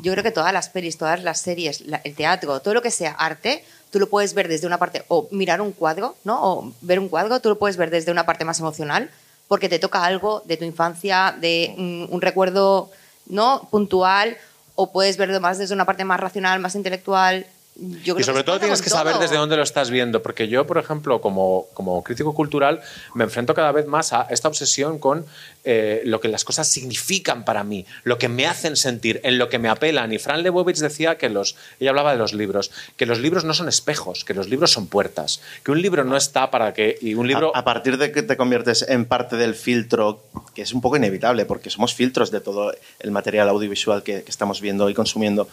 yo 0.00 0.12
creo 0.12 0.22
que 0.24 0.30
todas 0.30 0.52
las 0.52 0.68
pelis, 0.68 0.98
todas 0.98 1.22
las 1.22 1.40
series, 1.40 1.84
el 2.04 2.14
teatro, 2.14 2.60
todo 2.60 2.74
lo 2.74 2.82
que 2.82 2.90
sea 2.90 3.12
arte, 3.12 3.64
tú 3.90 3.98
lo 3.98 4.08
puedes 4.08 4.34
ver 4.34 4.48
desde 4.48 4.66
una 4.66 4.78
parte, 4.78 5.04
o 5.08 5.28
mirar 5.30 5.60
un 5.60 5.72
cuadro, 5.72 6.16
¿no? 6.24 6.38
O 6.42 6.72
ver 6.80 6.98
un 6.98 7.08
cuadro, 7.08 7.40
tú 7.40 7.48
lo 7.48 7.58
puedes 7.58 7.76
ver 7.76 7.90
desde 7.90 8.12
una 8.12 8.26
parte 8.26 8.44
más 8.44 8.60
emocional, 8.60 9.10
porque 9.48 9.68
te 9.68 9.78
toca 9.78 10.04
algo 10.04 10.42
de 10.46 10.56
tu 10.56 10.64
infancia, 10.64 11.34
de 11.40 11.74
mm, 11.76 12.12
un 12.14 12.20
recuerdo, 12.20 12.90
¿no? 13.26 13.68
Puntual, 13.70 14.36
o 14.74 14.92
puedes 14.92 15.16
verlo 15.16 15.40
más 15.40 15.58
desde 15.58 15.74
una 15.74 15.84
parte 15.84 16.04
más 16.04 16.20
racional, 16.20 16.60
más 16.60 16.74
intelectual. 16.74 17.46
Yo 17.76 18.14
creo 18.14 18.20
Y 18.20 18.24
sobre 18.24 18.42
todo 18.42 18.58
tienes 18.58 18.82
que 18.82 18.90
saber 18.90 19.16
desde 19.18 19.36
dónde 19.36 19.56
lo 19.56 19.62
estás 19.62 19.90
viendo, 19.90 20.22
porque 20.22 20.48
yo, 20.48 20.66
por 20.66 20.76
ejemplo, 20.76 21.20
como, 21.20 21.66
como 21.72 22.02
crítico 22.02 22.34
cultural, 22.34 22.82
me 23.14 23.24
enfrento 23.24 23.54
cada 23.54 23.72
vez 23.72 23.86
más 23.86 24.12
a 24.12 24.26
esta 24.28 24.48
obsesión 24.48 24.98
con 24.98 25.24
eh, 25.64 26.02
lo 26.04 26.20
que 26.20 26.28
las 26.28 26.44
cosas 26.44 26.68
significan 26.68 27.44
para 27.44 27.64
mí, 27.64 27.86
lo 28.04 28.18
que 28.18 28.28
me 28.28 28.46
hacen 28.46 28.76
sentir, 28.76 29.20
en 29.24 29.38
lo 29.38 29.48
que 29.48 29.58
me 29.58 29.68
apelan. 29.68 30.12
Y 30.12 30.18
Fran 30.18 30.42
Lebowitz 30.42 30.80
decía 30.80 31.16
que 31.16 31.30
los, 31.30 31.56
ella 31.78 31.90
hablaba 31.90 32.12
de 32.12 32.18
los 32.18 32.34
libros, 32.34 32.70
que 32.96 33.06
los 33.06 33.18
libros 33.18 33.44
no 33.44 33.54
son 33.54 33.68
espejos, 33.68 34.24
que 34.24 34.34
los 34.34 34.48
libros 34.48 34.72
son 34.72 34.86
puertas, 34.86 35.40
que 35.64 35.70
un 35.70 35.80
libro 35.80 36.04
no 36.04 36.16
está 36.16 36.50
para 36.50 36.74
que... 36.74 36.98
Y 37.00 37.14
un 37.14 37.28
libro... 37.28 37.54
A, 37.54 37.60
a 37.60 37.64
partir 37.64 37.96
de 37.96 38.12
que 38.12 38.22
te 38.22 38.36
conviertes 38.36 38.84
en 38.88 39.06
parte 39.06 39.36
del 39.36 39.54
filtro, 39.54 40.22
que 40.54 40.62
es 40.62 40.72
un 40.74 40.82
poco 40.82 40.96
inevitable, 40.96 41.46
porque 41.46 41.70
somos 41.70 41.94
filtros 41.94 42.30
de 42.30 42.40
todo 42.40 42.74
el 42.98 43.10
material 43.10 43.48
audiovisual 43.48 44.02
que, 44.02 44.22
que 44.22 44.30
estamos 44.30 44.60
viendo 44.60 44.90
y 44.90 44.94
consumiendo, 44.94 45.48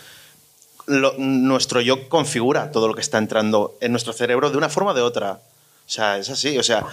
lo- 0.87 1.13
nuestro 1.17 1.79
yo 1.81 2.09
configura 2.09 2.71
todo 2.71 2.87
lo 2.87 2.95
que 2.95 3.01
está 3.01 3.17
entrando 3.19 3.77
en 3.81 3.91
nuestro 3.91 4.11
cerebro 4.13 4.49
de 4.49 4.57
una 4.57 4.69
forma 4.69 4.91
o 4.91 4.93
de 4.93 5.01
otra. 5.01 5.33
O 5.33 5.89
sea, 5.89 6.17
es 6.17 6.29
así. 6.29 6.57
O 6.57 6.63
sea, 6.63 6.83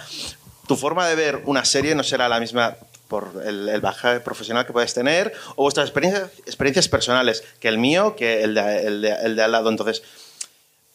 tu 0.67 0.75
forma 0.75 1.07
de 1.07 1.15
ver 1.15 1.41
una 1.45 1.65
serie 1.65 1.95
no 1.95 2.03
será 2.03 2.29
la 2.29 2.39
misma 2.39 2.75
por 3.07 3.31
el, 3.45 3.69
el 3.69 3.81
bagaje 3.81 4.19
profesional 4.19 4.65
que 4.65 4.73
puedes 4.73 4.93
tener 4.93 5.31
o 5.55 5.63
vuestras 5.63 5.87
experiencias, 5.87 6.29
experiencias 6.45 6.87
personales 6.87 7.43
que 7.59 7.67
el 7.67 7.77
mío, 7.77 8.15
que 8.15 8.41
el 8.43 8.55
de, 8.55 8.87
el 8.87 9.01
de- 9.01 9.11
el 9.23 9.35
de 9.35 9.43
al 9.43 9.51
lado. 9.51 9.69
Entonces, 9.69 10.01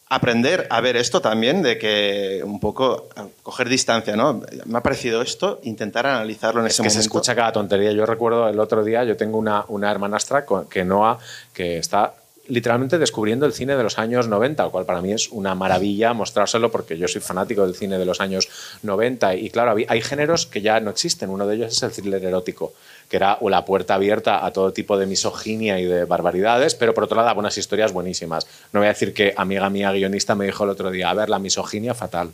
aprender 0.09 0.67
a 0.69 0.81
ver 0.81 0.97
esto 0.97 1.21
también, 1.21 1.61
de 1.61 1.77
que 1.77 2.41
un 2.43 2.59
poco 2.59 3.07
coger 3.43 3.69
distancia, 3.69 4.15
¿no? 4.17 4.41
Me 4.65 4.77
ha 4.79 4.83
parecido 4.83 5.21
esto, 5.21 5.61
intentar 5.63 6.05
analizarlo 6.05 6.59
en 6.59 6.67
Es 6.67 6.73
ese 6.73 6.81
que 6.83 6.89
momento. 6.89 7.01
se 7.01 7.07
escucha 7.07 7.33
cada 7.35 7.53
tontería. 7.53 7.93
Yo 7.93 8.05
recuerdo 8.05 8.49
el 8.49 8.59
otro 8.59 8.83
día, 8.83 9.05
yo 9.05 9.15
tengo 9.15 9.37
una, 9.37 9.63
una 9.69 9.89
hermanastra 9.89 10.45
que 10.69 10.83
Noah, 10.83 11.17
que 11.53 11.77
está 11.77 12.13
literalmente 12.51 12.99
descubriendo 12.99 13.45
el 13.45 13.53
cine 13.53 13.75
de 13.77 13.83
los 13.83 13.97
años 13.97 14.27
90, 14.27 14.63
lo 14.63 14.71
cual 14.71 14.85
para 14.85 15.01
mí 15.01 15.13
es 15.13 15.29
una 15.29 15.55
maravilla 15.55 16.13
mostrárselo 16.13 16.69
porque 16.69 16.97
yo 16.97 17.07
soy 17.07 17.21
fanático 17.21 17.65
del 17.65 17.75
cine 17.75 17.97
de 17.97 18.05
los 18.05 18.19
años 18.19 18.49
90 18.83 19.35
y 19.35 19.49
claro, 19.49 19.75
hay 19.87 20.01
géneros 20.01 20.45
que 20.45 20.61
ya 20.61 20.79
no 20.81 20.89
existen. 20.89 21.29
Uno 21.29 21.47
de 21.47 21.55
ellos 21.55 21.71
es 21.71 21.83
el 21.83 21.91
thriller 21.91 22.23
erótico, 22.23 22.73
que 23.09 23.15
era 23.17 23.37
la 23.41 23.63
puerta 23.63 23.95
abierta 23.95 24.45
a 24.45 24.51
todo 24.51 24.73
tipo 24.73 24.97
de 24.97 25.05
misoginia 25.05 25.79
y 25.79 25.85
de 25.85 26.03
barbaridades, 26.03 26.75
pero 26.75 26.93
por 26.93 27.05
otro 27.05 27.23
lado, 27.23 27.39
unas 27.39 27.57
historias 27.57 27.93
buenísimas. 27.93 28.45
No 28.73 28.81
voy 28.81 28.87
a 28.87 28.89
decir 28.89 29.13
que 29.13 29.33
amiga 29.37 29.69
mía 29.69 29.91
guionista 29.91 30.35
me 30.35 30.45
dijo 30.45 30.65
el 30.65 30.71
otro 30.71 30.91
día, 30.91 31.09
a 31.09 31.13
ver, 31.13 31.29
la 31.29 31.39
misoginia 31.39 31.93
fatal. 31.93 32.31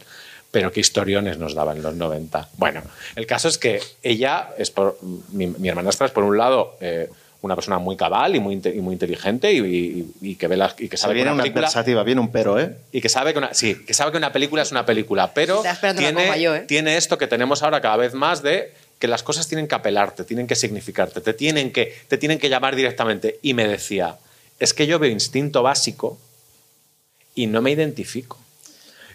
Pero 0.50 0.72
qué 0.72 0.80
historiones 0.80 1.38
nos 1.38 1.54
daban 1.54 1.78
en 1.78 1.84
los 1.84 1.96
90. 1.96 2.50
Bueno, 2.58 2.82
el 3.16 3.28
caso 3.28 3.50
es 3.50 3.58
que 3.58 3.82
ella, 4.02 4.50
es 4.58 4.72
por, 4.72 4.98
mi, 5.32 5.48
mi 5.48 5.68
hermanastra 5.68 6.08
es 6.08 6.14
por 6.14 6.24
un 6.24 6.38
lado 6.38 6.78
eh, 6.80 7.10
una 7.48 7.56
persona 7.56 7.80
muy 7.80 7.98
cabal 7.98 8.36
y 8.36 8.40
muy, 8.40 8.62
y 8.64 8.80
muy 8.82 8.94
inteligente 8.94 9.52
y, 9.52 9.58
y- 9.60 10.12
y 10.22 10.36
que 10.36 10.48
ve 10.48 10.56
las, 10.58 10.76
y 10.80 10.88
que 10.88 10.98
sabe 10.98 11.14
que 11.14 11.16
viene 11.16 11.30
una 11.32 11.36
una 11.36 11.44
película 11.44 11.66
adversativa, 11.68 12.04
viene 12.04 12.22
un 12.22 12.32
pero, 12.32 12.60
¿eh? 12.60 12.76
y 12.92 13.02
que 13.02 13.10
sabe 13.10 13.34
que 13.34 13.40
una, 13.40 13.54
sí, 13.54 13.76
que 13.86 13.94
sabe 13.94 14.12
que 14.12 14.18
una 14.18 14.32
película 14.32 14.62
es 14.62 14.72
una 14.72 14.86
película, 14.86 15.34
pero 15.34 15.64
tiene, 15.98 16.40
yo, 16.42 16.56
¿eh? 16.56 16.62
tiene 16.68 16.98
esto 16.98 17.18
que 17.18 17.28
tenemos 17.28 17.64
ahora 17.64 17.82
cada 17.82 17.98
vez 17.98 18.14
más 18.14 18.44
de 18.44 18.72
que 19.00 19.08
las 19.08 19.24
cosas 19.24 19.48
tienen 19.48 19.68
que 19.68 19.76
apelarte, 19.76 20.24
tienen 20.24 20.48
que 20.48 20.56
significarte, 20.56 21.22
te 21.22 21.34
tienen 21.34 21.72
que, 21.72 21.94
te 22.08 22.18
tienen 22.18 22.40
que 22.40 22.50
llamar 22.50 22.76
directamente. 22.76 23.40
Y 23.44 23.54
me 23.54 23.68
decía, 23.68 24.16
es 24.60 24.74
que 24.74 24.88
yo 24.88 24.98
veo 25.00 25.12
instinto 25.12 25.62
básico 25.64 26.18
y 27.36 27.46
no 27.48 27.62
me 27.62 27.72
identifico. 27.72 28.40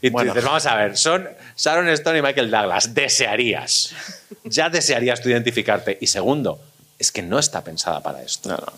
Y 0.01 0.09
tú 0.09 0.14
Bueno. 0.14 0.33
dices, 0.35 0.45
vamos 0.45 0.66
a 0.66 0.77
ver, 0.77 0.97
son 0.97 1.29
Sharon 1.57 1.88
Stone 1.88 2.18
y 2.18 2.23
Michael 2.23 2.51
Douglas, 2.51 2.95
desearías, 2.95 3.92
ya 4.45 4.68
desearías 4.68 5.21
tú 5.21 5.29
identificarte. 5.29 5.99
Y 6.01 6.07
segundo, 6.09 6.61
es 7.03 7.12
que 7.12 7.23
no 7.23 7.38
está 7.38 7.62
pensada 7.62 8.01
para 8.01 8.23
esto. 8.23 8.49
No, 8.49 8.57
no. 8.57 8.73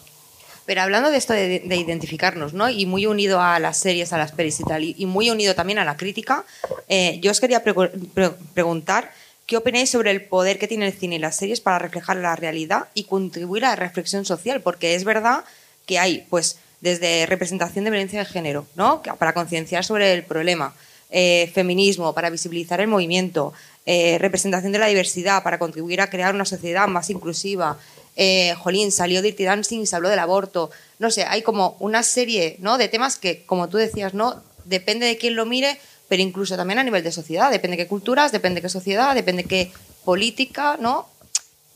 Pero 0.67 0.81
hablando 0.81 1.11
de 1.11 1.19
esto 1.19 1.35
de, 1.35 1.61
de 1.61 1.77
identificarnos, 1.77 2.55
¿no? 2.55 2.71
Y 2.71 2.87
muy 2.87 3.05
unido 3.07 3.41
a 3.41 3.59
las 3.59 3.77
series, 3.77 4.13
a 4.15 4.19
las 4.19 4.33
pelis 4.33 4.59
y 4.61 4.65
tal, 4.65 4.83
y, 4.83 4.95
y 4.99 5.05
muy 5.07 5.29
unido 5.31 5.55
también 5.55 5.79
a 5.79 5.85
la 5.85 5.97
crítica, 5.97 6.45
eh, 6.89 7.19
yo 7.21 7.31
os 7.31 7.41
quería 7.41 7.63
pregu- 7.63 7.91
pre- 8.15 8.31
preguntar 8.55 9.13
qué 9.47 9.59
opináis 9.59 9.91
sobre 9.91 10.11
el 10.11 10.23
poder 10.25 10.59
que 10.59 10.67
tiene 10.67 10.87
el 10.87 10.95
cine 10.95 11.17
y 11.17 11.19
las 11.19 11.37
series 11.37 11.61
para 11.61 11.79
reflejar 11.79 12.17
la 12.17 12.35
realidad 12.35 12.89
y 12.95 13.05
contribuir 13.05 13.67
a 13.67 13.71
la 13.71 13.77
reflexión 13.77 14.25
social, 14.25 14.63
porque 14.63 14.95
es 14.95 15.05
verdad 15.05 15.45
que 15.85 15.99
hay, 15.99 16.27
pues, 16.31 16.57
desde 16.81 17.27
representación 17.27 17.85
de 17.85 17.91
violencia 17.91 18.19
de 18.21 18.25
género, 18.25 18.67
¿no? 18.75 19.03
Para 19.19 19.35
concienciar 19.35 19.85
sobre 19.85 20.15
el 20.15 20.23
problema, 20.23 20.75
eh, 21.11 21.51
feminismo, 21.55 22.15
para 22.15 22.31
visibilizar 22.31 22.81
el 22.81 22.89
movimiento, 22.89 23.53
eh, 23.85 24.17
representación 24.19 24.73
de 24.73 24.79
la 24.79 24.87
diversidad, 24.87 25.43
para 25.43 25.59
contribuir 25.59 26.01
a 26.01 26.09
crear 26.09 26.35
una 26.35 26.47
sociedad 26.47 26.89
más 26.89 27.11
inclusiva. 27.11 27.79
Eh, 28.17 28.55
jolín, 28.59 28.93
salió 28.93 29.23
Dirty 29.23 29.45
Dancing 29.45 29.81
y 29.81 29.87
se 29.87 29.97
habló 29.97 30.09
del 30.09 30.19
aborto. 30.19 30.71
No 30.99 31.11
sé, 31.11 31.25
hay 31.25 31.43
como 31.43 31.77
una 31.81 32.03
serie 32.03 32.57
¿no? 32.61 32.79
de 32.79 32.89
temas 32.89 33.17
que, 33.17 33.45
como 33.45 33.69
tú 33.69 33.77
decías, 33.77 34.15
¿no? 34.15 34.43
depende 34.65 35.07
de 35.07 35.17
quién 35.19 35.37
lo 35.37 35.47
mire, 35.47 35.79
pero 36.09 36.23
incluso 36.23 36.57
también 36.57 36.79
a 36.79 36.85
nivel 36.85 37.03
de 37.03 37.13
sociedad. 37.13 37.51
Depende 37.51 37.77
de 37.77 37.85
qué 37.85 37.89
culturas, 37.89 38.33
depende 38.33 38.57
de 38.57 38.63
qué 38.63 38.69
sociedad, 38.69 39.15
depende 39.15 39.43
de 39.43 39.49
qué 39.49 39.73
política, 40.05 40.77
¿no? 40.81 41.09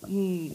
Mm, 0.07 0.51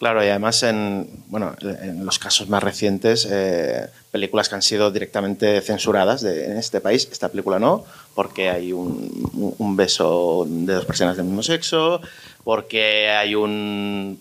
Claro, 0.00 0.24
y 0.24 0.28
además 0.28 0.62
en, 0.62 1.10
bueno, 1.26 1.54
en 1.60 2.06
los 2.06 2.18
casos 2.18 2.48
más 2.48 2.62
recientes, 2.62 3.28
eh, 3.30 3.86
películas 4.10 4.48
que 4.48 4.54
han 4.54 4.62
sido 4.62 4.90
directamente 4.90 5.60
censuradas 5.60 6.22
de, 6.22 6.46
en 6.46 6.56
este 6.56 6.80
país, 6.80 7.06
esta 7.12 7.28
película 7.28 7.58
no, 7.58 7.84
porque 8.14 8.48
hay 8.48 8.72
un, 8.72 9.54
un 9.58 9.76
beso 9.76 10.46
de 10.48 10.72
dos 10.72 10.86
personas 10.86 11.18
del 11.18 11.26
mismo 11.26 11.42
sexo, 11.42 12.00
porque 12.44 13.10
hay 13.10 13.34
un... 13.34 14.20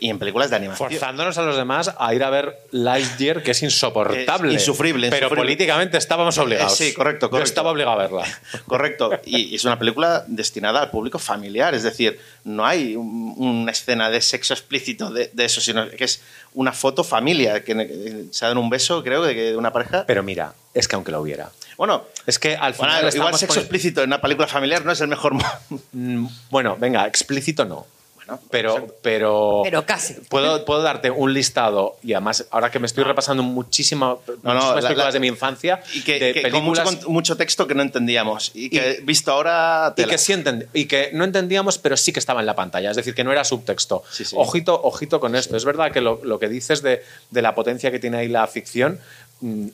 Y 0.00 0.08
en 0.10 0.18
películas 0.18 0.50
de 0.50 0.56
animación. 0.56 0.88
Forzándonos 0.90 1.38
a 1.38 1.42
los 1.42 1.56
demás 1.56 1.94
a 1.98 2.14
ir 2.14 2.24
a 2.24 2.30
ver 2.30 2.58
Lightyear, 2.72 3.42
que 3.42 3.52
es 3.52 3.62
insoportable. 3.62 4.48
Es 4.54 4.62
insufrible, 4.62 5.08
Pero 5.10 5.26
insufrible. 5.26 5.42
políticamente 5.44 5.96
estábamos 5.98 6.36
obligados. 6.38 6.80
Eh, 6.80 6.88
sí, 6.88 6.94
correcto, 6.94 7.26
Yo 7.26 7.30
correcto. 7.30 7.48
estaba 7.48 7.70
obligado 7.70 7.98
a 8.00 8.02
verla. 8.02 8.24
Correcto. 8.66 9.10
Y 9.24 9.54
es 9.54 9.64
una 9.64 9.78
película 9.78 10.24
destinada 10.26 10.80
al 10.80 10.90
público 10.90 11.18
familiar. 11.18 11.74
Es 11.74 11.82
decir, 11.82 12.18
no 12.44 12.66
hay 12.66 12.96
un- 12.96 13.34
una 13.36 13.70
escena 13.72 14.10
de 14.10 14.20
sexo 14.20 14.54
explícito 14.54 15.10
de, 15.10 15.30
de 15.32 15.44
eso, 15.44 15.60
sino 15.60 15.88
que 15.90 16.04
es 16.04 16.22
una 16.54 16.72
foto 16.72 17.04
familia, 17.04 17.62
que 17.62 17.72
eh, 17.72 18.24
se 18.30 18.46
dan 18.46 18.58
un 18.58 18.70
beso, 18.70 19.02
creo, 19.04 19.22
de 19.22 19.56
una 19.56 19.72
pareja. 19.72 20.04
Pero 20.06 20.22
mira, 20.22 20.54
es 20.74 20.88
que 20.88 20.96
aunque 20.96 21.12
lo 21.12 21.20
hubiera. 21.20 21.50
Bueno, 21.76 22.04
Es 22.26 22.38
que 22.38 22.54
al 22.56 22.72
bueno, 22.74 22.92
final. 22.94 22.96
igual 22.98 23.08
estamos 23.08 23.40
sexo 23.40 23.60
explícito 23.60 24.02
en 24.02 24.08
una 24.10 24.20
película 24.20 24.46
familiar 24.48 24.84
no 24.84 24.92
es 24.92 25.00
el 25.00 25.08
mejor 25.08 25.32
Mm, 25.92 26.26
Bueno, 26.50 26.76
venga, 26.78 27.06
explícito 27.06 27.64
no. 27.64 27.86
Bueno, 28.24 28.38
Pero, 28.52 28.86
pero, 29.02 29.60
Pero 29.64 29.84
casi. 29.84 30.14
Puedo, 30.14 30.64
puedo 30.64 30.80
darte 30.80 31.10
un 31.10 31.34
listado 31.34 31.96
y 32.04 32.12
además, 32.12 32.46
ahora 32.52 32.70
que 32.70 32.78
me 32.78 32.86
estoy 32.86 33.02
repasando 33.02 33.42
No, 33.42 33.48
no, 33.48 33.54
muchísimas 33.54 34.18
la- 34.44 34.74
películas 34.74 34.96
la- 35.06 35.10
de 35.10 35.18
mi 35.20 35.26
infancia, 35.26 35.82
Y 35.92 36.02
que, 36.02 36.20
de 36.20 36.32
que 36.32 36.42
con 36.50 36.62
mucho, 36.62 36.82
películas 36.82 37.04
con 37.04 37.12
mucho 37.12 37.36
texto 37.36 37.66
que 37.66 37.74
no 37.74 37.82
entendíamos. 37.82 38.52
Y 38.54 38.70
que 38.70 38.98
Y- 39.00 39.04
visto 39.04 39.32
ahora. 39.32 39.92
y 39.96 40.04
que, 40.04 40.18
sí 40.18 40.32
entend- 40.34 40.68
y 40.72 40.84
que 40.86 41.10
no 41.12 41.24
entendíamos, 41.24 41.78
pero 41.78 41.96
sí 41.96 42.12
que 42.12 42.20
estaba 42.20 42.38
en 42.38 42.46
la 42.46 42.54
pantalla. 42.54 42.90
Es 42.92 42.96
decir, 42.96 43.12
que 43.12 43.24
no 43.24 43.32
era 43.32 43.42
subtexto. 43.42 44.04
Sí, 44.10 44.24
sí. 44.24 44.36
Ojito, 44.38 44.80
ojito 44.84 45.18
con 45.18 45.34
esto. 45.34 45.56
Es 45.56 45.64
verdad 45.64 45.90
que 45.90 46.00
lo, 46.00 46.20
lo 46.22 46.38
que 46.38 46.48
dices 46.48 46.80
de, 46.80 47.02
de 47.30 47.42
la 47.42 47.56
potencia 47.56 47.90
que 47.90 47.98
tiene 47.98 48.18
ahí 48.18 48.28
la 48.28 48.46
ficción, 48.46 49.00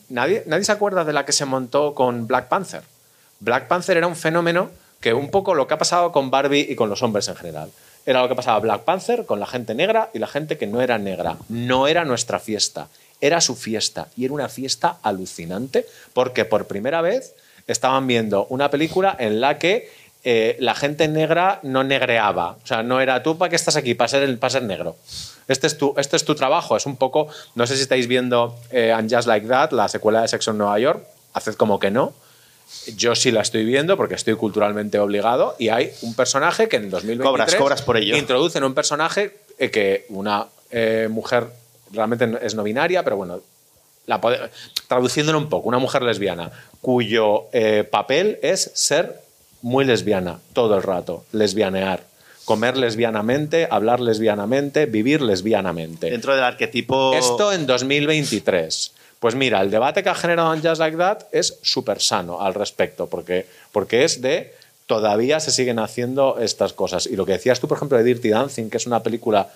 nadie, 0.08 0.42
nadie 0.46 0.64
se 0.64 0.72
acuerda 0.72 1.04
de 1.04 1.12
la 1.12 1.24
que 1.24 1.32
se 1.32 1.44
montó 1.44 1.94
con 1.94 2.26
Black 2.26 2.48
Panther. 2.48 2.82
Black 3.40 3.68
Panther 3.68 3.96
era 3.96 4.06
un 4.06 4.16
fenómeno 4.16 4.70
que 5.00 5.14
un 5.14 5.30
poco 5.30 5.54
lo 5.54 5.66
que 5.66 5.74
ha 5.74 5.78
pasado 5.78 6.10
con 6.10 6.30
Barbie 6.30 6.66
y 6.68 6.74
con 6.74 6.90
los 6.90 7.02
hombres 7.02 7.28
en 7.28 7.36
general. 7.36 7.70
era 8.06 8.22
lo 8.22 8.28
que 8.28 8.34
pasaba 8.34 8.58
Black 8.58 8.82
Panther 8.84 9.26
con 9.26 9.38
la 9.38 9.46
gente 9.46 9.74
negra 9.74 10.08
y 10.14 10.18
la 10.18 10.26
gente 10.26 10.56
que 10.56 10.66
no 10.66 10.80
era 10.80 10.98
negra. 10.98 11.36
No 11.48 11.86
era 11.86 12.04
nuestra 12.04 12.38
fiesta, 12.38 12.88
era 13.20 13.40
su 13.40 13.54
fiesta. 13.54 14.08
Y 14.16 14.24
era 14.24 14.34
una 14.34 14.48
fiesta 14.48 14.96
alucinante 15.02 15.84
porque 16.14 16.46
por 16.46 16.66
primera 16.66 17.02
vez 17.02 17.34
estaban 17.66 18.06
viendo 18.06 18.46
una 18.46 18.70
película 18.70 19.14
en 19.18 19.40
la 19.40 19.58
que 19.58 19.90
eh, 20.24 20.56
la 20.58 20.74
gente 20.74 21.06
negra 21.06 21.60
no 21.62 21.84
negreaba. 21.84 22.56
O 22.62 22.66
sea, 22.66 22.82
no 22.82 23.00
era 23.00 23.22
tú 23.22 23.36
para 23.36 23.50
qué 23.50 23.56
estás 23.56 23.76
aquí, 23.76 23.94
para 23.94 24.08
ser, 24.08 24.38
para 24.38 24.50
ser 24.50 24.62
negro. 24.62 24.96
Este 25.48 25.66
es, 25.66 25.78
tu, 25.78 25.94
este 25.96 26.16
es 26.16 26.24
tu 26.24 26.34
trabajo. 26.34 26.76
Es 26.76 26.86
un 26.86 26.96
poco, 26.96 27.28
no 27.54 27.66
sé 27.66 27.76
si 27.76 27.82
estáis 27.82 28.06
viendo 28.06 28.54
eh, 28.70 28.92
And 28.92 29.12
Just 29.12 29.26
Like 29.26 29.46
That, 29.48 29.72
la 29.72 29.88
secuela 29.88 30.22
de 30.22 30.28
Sexo 30.28 30.52
en 30.52 30.58
Nueva 30.58 30.78
York. 30.78 31.04
Haced 31.32 31.54
como 31.54 31.78
que 31.78 31.90
no. 31.90 32.12
Yo 32.96 33.14
sí 33.14 33.30
la 33.30 33.40
estoy 33.40 33.64
viendo 33.64 33.96
porque 33.96 34.14
estoy 34.14 34.34
culturalmente 34.34 34.98
obligado 34.98 35.56
y 35.58 35.70
hay 35.70 35.90
un 36.02 36.14
personaje 36.14 36.68
que 36.68 36.76
en 36.76 36.90
2023 36.90 37.26
Cobras, 37.26 37.54
cobras 37.54 37.82
por 37.82 37.96
ello. 37.96 38.16
introducen 38.16 38.62
un 38.62 38.74
personaje 38.74 39.38
eh, 39.58 39.70
que 39.70 40.04
una 40.10 40.46
eh, 40.70 41.08
mujer 41.10 41.46
realmente 41.92 42.28
es 42.42 42.54
no 42.54 42.62
binaria, 42.62 43.02
pero 43.02 43.16
bueno, 43.16 43.40
la 44.06 44.20
traduciéndolo 44.86 45.38
un 45.38 45.48
poco, 45.48 45.68
una 45.68 45.78
mujer 45.78 46.02
lesbiana 46.02 46.50
cuyo 46.80 47.46
eh, 47.52 47.84
papel 47.84 48.38
es 48.42 48.70
ser 48.74 49.20
muy 49.62 49.84
lesbiana 49.84 50.38
todo 50.52 50.76
el 50.76 50.82
rato, 50.82 51.24
lesbianear, 51.32 52.04
comer 52.48 52.78
lesbianamente, 52.78 53.68
hablar 53.70 54.00
lesbianamente, 54.00 54.86
vivir 54.86 55.20
lesbianamente. 55.20 56.08
Dentro 56.08 56.34
del 56.34 56.44
arquetipo. 56.44 57.12
Esto 57.12 57.52
en 57.52 57.66
2023. 57.66 58.92
Pues 59.20 59.34
mira, 59.34 59.60
el 59.60 59.70
debate 59.70 60.02
que 60.02 60.08
ha 60.08 60.14
generado 60.14 60.54
en 60.54 60.62
Just 60.62 60.78
Like 60.78 60.96
That 60.96 61.18
es 61.30 61.58
súper 61.60 62.00
sano 62.00 62.40
al 62.40 62.54
respecto, 62.54 63.06
porque, 63.06 63.44
porque 63.70 64.04
es 64.04 64.22
de 64.22 64.54
todavía 64.86 65.40
se 65.40 65.50
siguen 65.50 65.78
haciendo 65.78 66.38
estas 66.40 66.72
cosas. 66.72 67.06
Y 67.06 67.16
lo 67.16 67.26
que 67.26 67.32
decías 67.32 67.60
tú, 67.60 67.68
por 67.68 67.76
ejemplo, 67.76 67.98
de 67.98 68.04
Dirty 68.04 68.30
Dancing, 68.30 68.70
que 68.70 68.78
es 68.78 68.86
una 68.86 69.02
película 69.02 69.50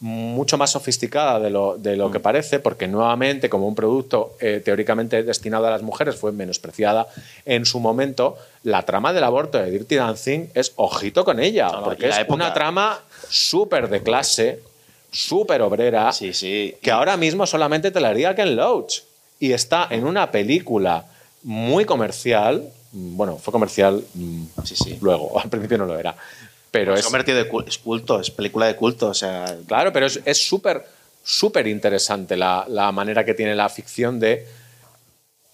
mucho 0.00 0.56
más 0.56 0.70
sofisticada 0.70 1.38
de 1.38 1.50
lo, 1.50 1.76
de 1.76 1.94
lo 1.96 2.10
que 2.10 2.20
parece, 2.20 2.58
porque 2.58 2.88
nuevamente, 2.88 3.50
como 3.50 3.68
un 3.68 3.74
producto 3.74 4.34
eh, 4.40 4.62
teóricamente 4.64 5.22
destinado 5.22 5.66
a 5.66 5.70
las 5.70 5.82
mujeres, 5.82 6.16
fue 6.16 6.32
menospreciada 6.32 7.06
en 7.44 7.66
su 7.66 7.80
momento. 7.80 8.36
La 8.62 8.82
trama 8.84 9.12
del 9.12 9.24
aborto 9.24 9.58
de 9.58 9.70
Dirty 9.70 9.96
Dancing 9.96 10.46
es 10.54 10.72
ojito 10.76 11.24
con 11.24 11.38
ella, 11.38 11.68
No, 11.68 11.78
no, 11.80 11.84
porque 11.84 12.08
es 12.08 12.16
época. 12.18 12.34
una 12.34 12.52
trama 12.54 12.98
súper 13.28 13.88
de 13.90 14.02
clase, 14.02 14.60
súper 15.12 15.60
obrera, 15.60 16.12
Sí, 16.12 16.32
sí. 16.32 16.74
que 16.80 16.90
ahora 16.90 17.16
mismo 17.18 17.44
solamente 17.46 17.90
te 17.90 18.00
la 18.00 18.08
haría 18.08 18.34
Ken 18.34 18.56
Loach. 18.56 19.00
Y 19.38 19.52
está 19.52 19.86
en 19.90 20.06
una 20.06 20.30
película 20.30 21.04
muy 21.42 21.84
comercial. 21.84 22.62
mm, 22.92 23.16
Bueno, 23.16 23.36
fue 23.36 23.52
comercial 23.52 24.02
mm, 24.14 24.44
Sí, 24.64 24.76
sí. 24.76 24.98
luego, 25.02 25.38
al 25.40 25.48
principio 25.50 25.76
no 25.78 25.84
lo 25.86 25.98
era. 25.98 26.14
Pero 26.70 26.94
Se 26.94 27.00
es, 27.00 27.06
convertido 27.06 27.36
de 27.38 27.50
es 27.66 27.78
culto, 27.78 28.20
es 28.20 28.30
película 28.30 28.66
de 28.66 28.76
culto. 28.76 29.08
O 29.08 29.14
sea, 29.14 29.56
Claro, 29.66 29.92
pero 29.92 30.06
es 30.06 30.20
es 30.24 30.46
súper, 30.46 30.84
súper 31.22 31.66
interesante 31.66 32.36
la, 32.36 32.64
la 32.68 32.92
manera 32.92 33.24
que 33.24 33.34
tiene 33.34 33.54
la 33.54 33.68
ficción 33.68 34.20
de. 34.20 34.46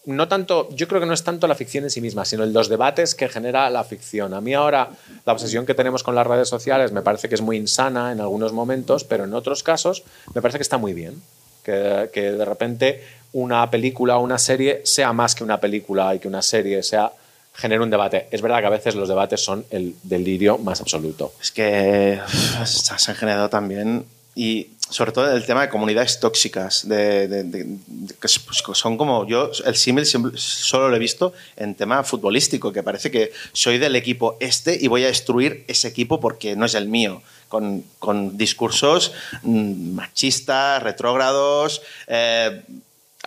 No 0.04 0.28
tanto, 0.28 0.68
yo 0.70 0.86
creo 0.86 1.00
que 1.00 1.06
no 1.06 1.14
es 1.14 1.24
tanto 1.24 1.48
la 1.48 1.56
ficción 1.56 1.82
en 1.82 1.90
sí 1.90 2.00
misma, 2.00 2.24
sino 2.24 2.46
los 2.46 2.68
debates 2.68 3.16
que 3.16 3.28
genera 3.28 3.68
la 3.70 3.82
ficción. 3.82 4.34
A 4.34 4.40
mí 4.40 4.54
ahora 4.54 4.90
la 5.24 5.32
obsesión 5.32 5.66
que 5.66 5.74
tenemos 5.74 6.04
con 6.04 6.14
las 6.14 6.26
redes 6.26 6.48
sociales 6.48 6.92
me 6.92 7.02
parece 7.02 7.28
que 7.28 7.34
es 7.34 7.40
muy 7.40 7.56
insana 7.56 8.12
en 8.12 8.20
algunos 8.20 8.52
momentos, 8.52 9.02
pero 9.02 9.24
en 9.24 9.34
otros 9.34 9.64
casos 9.64 10.04
me 10.32 10.40
parece 10.40 10.58
que 10.58 10.62
está 10.62 10.78
muy 10.78 10.92
bien. 10.92 11.20
Que, 11.64 12.10
que 12.12 12.30
de 12.30 12.44
repente 12.44 13.02
una 13.32 13.68
película 13.68 14.18
o 14.18 14.20
una 14.22 14.38
serie 14.38 14.82
sea 14.84 15.12
más 15.12 15.34
que 15.34 15.42
una 15.42 15.58
película 15.58 16.14
y 16.14 16.20
que 16.20 16.28
una 16.28 16.40
serie 16.40 16.84
sea 16.84 17.10
genere 17.56 17.82
un 17.82 17.90
debate. 17.90 18.28
Es 18.30 18.42
verdad 18.42 18.60
que 18.60 18.66
a 18.66 18.70
veces 18.70 18.94
los 18.94 19.08
debates 19.08 19.42
son 19.42 19.64
el 19.70 19.94
delirio 20.02 20.58
más 20.58 20.80
absoluto. 20.80 21.32
Es 21.40 21.50
que 21.50 22.20
se 22.64 23.10
han 23.10 23.16
generado 23.16 23.48
también. 23.48 24.04
Y 24.34 24.68
sobre 24.88 25.12
todo 25.12 25.34
el 25.34 25.44
tema 25.44 25.62
de 25.62 25.68
comunidades 25.68 26.20
tóxicas, 26.20 26.86
de, 26.88 27.78
que 28.20 28.28
pues, 28.44 28.62
son 28.74 28.96
como 28.96 29.26
yo, 29.26 29.50
el 29.64 29.74
símil 29.74 30.06
solo 30.06 30.88
lo 30.88 30.96
he 30.96 30.98
visto 30.98 31.32
en 31.56 31.74
tema 31.74 32.04
futbolístico, 32.04 32.72
que 32.72 32.82
parece 32.82 33.10
que 33.10 33.32
soy 33.52 33.78
del 33.78 33.96
equipo 33.96 34.36
este 34.38 34.78
y 34.80 34.86
voy 34.86 35.04
a 35.04 35.08
destruir 35.08 35.64
ese 35.66 35.88
equipo 35.88 36.20
porque 36.20 36.54
no 36.54 36.66
es 36.66 36.74
el 36.74 36.88
mío. 36.88 37.22
Con, 37.48 37.84
con 38.00 38.36
discursos 38.36 39.12
mm, 39.42 39.94
machistas, 39.94 40.82
retrógrados, 40.82 41.80
eh, 42.08 42.60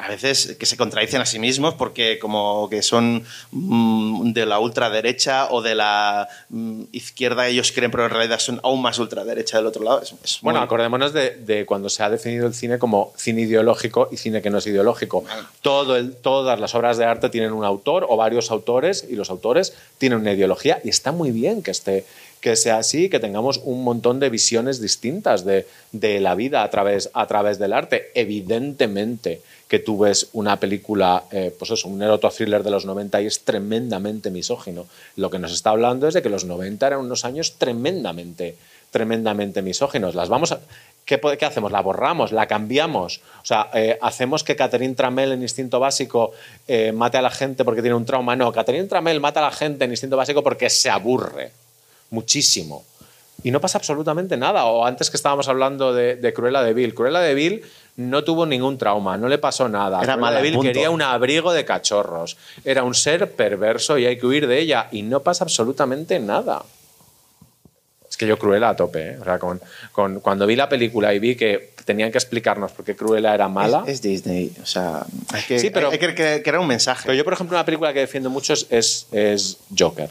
a 0.01 0.07
veces 0.07 0.55
que 0.57 0.65
se 0.65 0.77
contradicen 0.77 1.19
a 1.19 1.25
sí 1.25 1.39
mismos 1.39 1.73
porque 1.73 2.19
como 2.19 2.69
que 2.69 2.81
son 2.81 3.25
mm, 3.51 4.31
de 4.31 4.45
la 4.45 4.57
ultraderecha 4.59 5.49
o 5.51 5.61
de 5.61 5.75
la 5.75 6.27
mm, 6.49 6.83
izquierda 6.93 7.47
ellos 7.47 7.71
creen 7.73 7.91
pero 7.91 8.05
en 8.05 8.11
realidad 8.11 8.39
son 8.39 8.61
aún 8.63 8.81
más 8.81 8.97
ultraderecha 8.97 9.57
del 9.57 9.67
otro 9.67 9.83
lado. 9.83 10.01
Es, 10.01 10.15
es 10.23 10.39
Bueno, 10.41 10.59
muy- 10.59 10.65
acordémonos 10.65 11.11
de, 11.11 11.31
de 11.31 11.65
cuando 11.65 11.89
se 11.89 12.01
ha 12.01 12.09
definido 12.09 12.47
el 12.47 12.53
cine 12.53 12.79
como 12.79 13.11
cine 13.17 13.41
ideológico 13.41 14.07
y 14.11 14.15
cine 14.17 14.41
que 14.41 14.49
no 14.49 14.59
es 14.59 14.67
ideológico. 14.67 15.25
Todo 15.61 15.97
el- 15.97 16.15
todas 16.15 16.59
las 16.59 16.73
obras 16.75 16.97
de 16.97 17.03
arte 17.05 17.29
tienen 17.29 17.51
un 17.51 17.65
autor 17.65 18.05
o 18.07 18.15
varios 18.15 18.51
autores 18.51 19.05
y 19.09 19.15
los 19.15 19.29
autores 19.29 19.73
tienen 19.97 20.19
una 20.19 20.31
ideología 20.31 20.79
y 20.83 20.89
está 20.89 21.11
muy 21.11 21.31
bien 21.31 21.61
que, 21.61 21.71
esté, 21.71 22.05
que 22.39 22.55
sea 22.55 22.77
así, 22.77 23.09
que 23.09 23.19
tengamos 23.19 23.59
un 23.65 23.83
montón 23.83 24.21
de 24.21 24.29
visiones 24.29 24.79
distintas 24.81 25.43
de, 25.43 25.67
de 25.91 26.21
la 26.21 26.35
vida 26.35 26.63
a 26.63 26.69
través, 26.69 27.09
a 27.13 27.27
través 27.27 27.59
del 27.59 27.73
arte. 27.73 28.11
Evidentemente 28.15 29.41
que 29.69 29.79
tú 29.79 29.99
ves 29.99 30.27
una 30.33 30.59
película, 30.59 31.23
eh, 31.31 31.55
pues 31.57 31.71
eso, 31.71 31.87
un 31.87 32.01
eroto 32.01 32.29
thriller 32.29 32.63
de 32.63 32.71
los 32.71 32.85
90 32.85 33.21
y 33.21 33.27
es 33.27 33.41
tremendamente 33.45 34.31
misógino. 34.31 34.87
Lo 35.15 35.29
que 35.29 35.39
nos 35.39 35.53
está 35.53 35.69
hablando 35.69 36.07
es 36.07 36.15
de 36.15 36.21
que 36.21 36.29
los 36.29 36.43
90 36.43 36.87
eran 36.87 36.99
unos 36.99 37.23
años 37.23 37.53
tremendamente, 37.59 38.55
tremendamente 38.89 39.61
misóginos. 39.61 40.15
Las 40.15 40.27
vamos 40.27 40.51
a- 40.51 40.59
¿Qué, 41.05 41.19
hacemos? 41.43 41.71
¿La 41.71 41.81
borramos? 41.81 42.31
¿La 42.31 42.47
cambiamos? 42.47 43.21
O 43.41 43.45
sea, 43.45 43.69
eh, 43.73 43.97
¿hacemos 44.01 44.43
que 44.43 44.55
Catherine 44.55 44.93
Tramel 44.93 45.31
en 45.31 45.41
Instinto 45.41 45.79
Básico 45.79 46.33
eh, 46.67 46.91
mate 46.91 47.17
a 47.17 47.21
la 47.23 47.31
gente 47.31 47.63
porque 47.65 47.81
tiene 47.81 47.95
un 47.95 48.05
trauma? 48.05 48.35
No, 48.35 48.51
Catherine 48.51 48.87
Tramel 48.87 49.19
mata 49.19 49.39
a 49.39 49.43
la 49.49 49.51
gente 49.51 49.85
en 49.85 49.91
Instinto 49.91 50.17
Básico 50.17 50.43
porque 50.43 50.69
se 50.69 50.89
aburre 50.89 51.51
muchísimo. 52.11 52.83
Y 53.43 53.51
no 53.51 53.61
pasa 53.61 53.77
absolutamente 53.77 54.35
nada. 54.37 54.65
O 54.65 54.85
antes 54.85 55.09
que 55.09 55.17
estábamos 55.17 55.47
hablando 55.47 55.93
de, 55.93 56.15
de 56.17 56.33
Cruella 56.33 56.61
de 56.63 56.73
Vil. 56.73 56.93
Cruella 56.93 57.19
de 57.19 57.33
Vil 57.33 57.63
no 57.95 58.23
tuvo 58.23 58.45
ningún 58.45 58.77
trauma, 58.77 59.17
no 59.17 59.27
le 59.29 59.37
pasó 59.37 59.67
nada. 59.69 60.01
Era 60.01 60.15
Cruella 60.15 60.35
de 60.37 60.41
Vil 60.41 60.53
punto. 60.55 60.67
quería 60.71 60.89
un 60.89 61.01
abrigo 61.01 61.51
de 61.53 61.65
cachorros. 61.65 62.37
Era 62.65 62.83
un 62.83 62.93
ser 62.95 63.31
perverso 63.31 63.97
y 63.97 64.05
hay 64.05 64.17
que 64.19 64.25
huir 64.25 64.47
de 64.47 64.59
ella. 64.59 64.87
Y 64.91 65.01
no 65.03 65.21
pasa 65.21 65.43
absolutamente 65.45 66.19
nada. 66.19 66.63
Es 68.09 68.17
que 68.17 68.25
yo 68.27 68.37
Cruella 68.39 68.69
a 68.69 68.75
tope. 68.75 69.11
¿eh? 69.11 69.17
O 69.21 69.23
sea, 69.23 69.37
con, 69.39 69.61
con- 69.91 70.19
cuando 70.19 70.45
vi 70.47 70.55
la 70.55 70.67
película 70.67 71.13
y 71.13 71.19
vi 71.19 71.35
que 71.35 71.73
tenían 71.85 72.11
que 72.11 72.17
explicarnos 72.17 72.71
por 72.71 72.83
qué 72.85 72.95
Cruella 72.95 73.33
era 73.33 73.47
mala. 73.47 73.83
Es, 73.85 73.93
es 73.95 74.01
Disney, 74.01 74.51
o 74.61 74.65
sea, 74.65 75.05
hay 75.31 75.41
que, 75.43 75.59
Sí, 75.59 75.69
pero- 75.69 75.89
hay 75.91 75.97
que 75.99 76.15
cre- 76.15 76.41
crear 76.43 76.59
un 76.59 76.67
mensaje. 76.67 77.03
Pero 77.05 77.15
yo, 77.15 77.23
por 77.23 77.33
ejemplo, 77.33 77.55
una 77.57 77.65
película 77.65 77.93
que 77.93 77.99
defiendo 77.99 78.29
mucho 78.29 78.53
es, 78.53 79.07
es 79.11 79.57
Joker. 79.77 80.09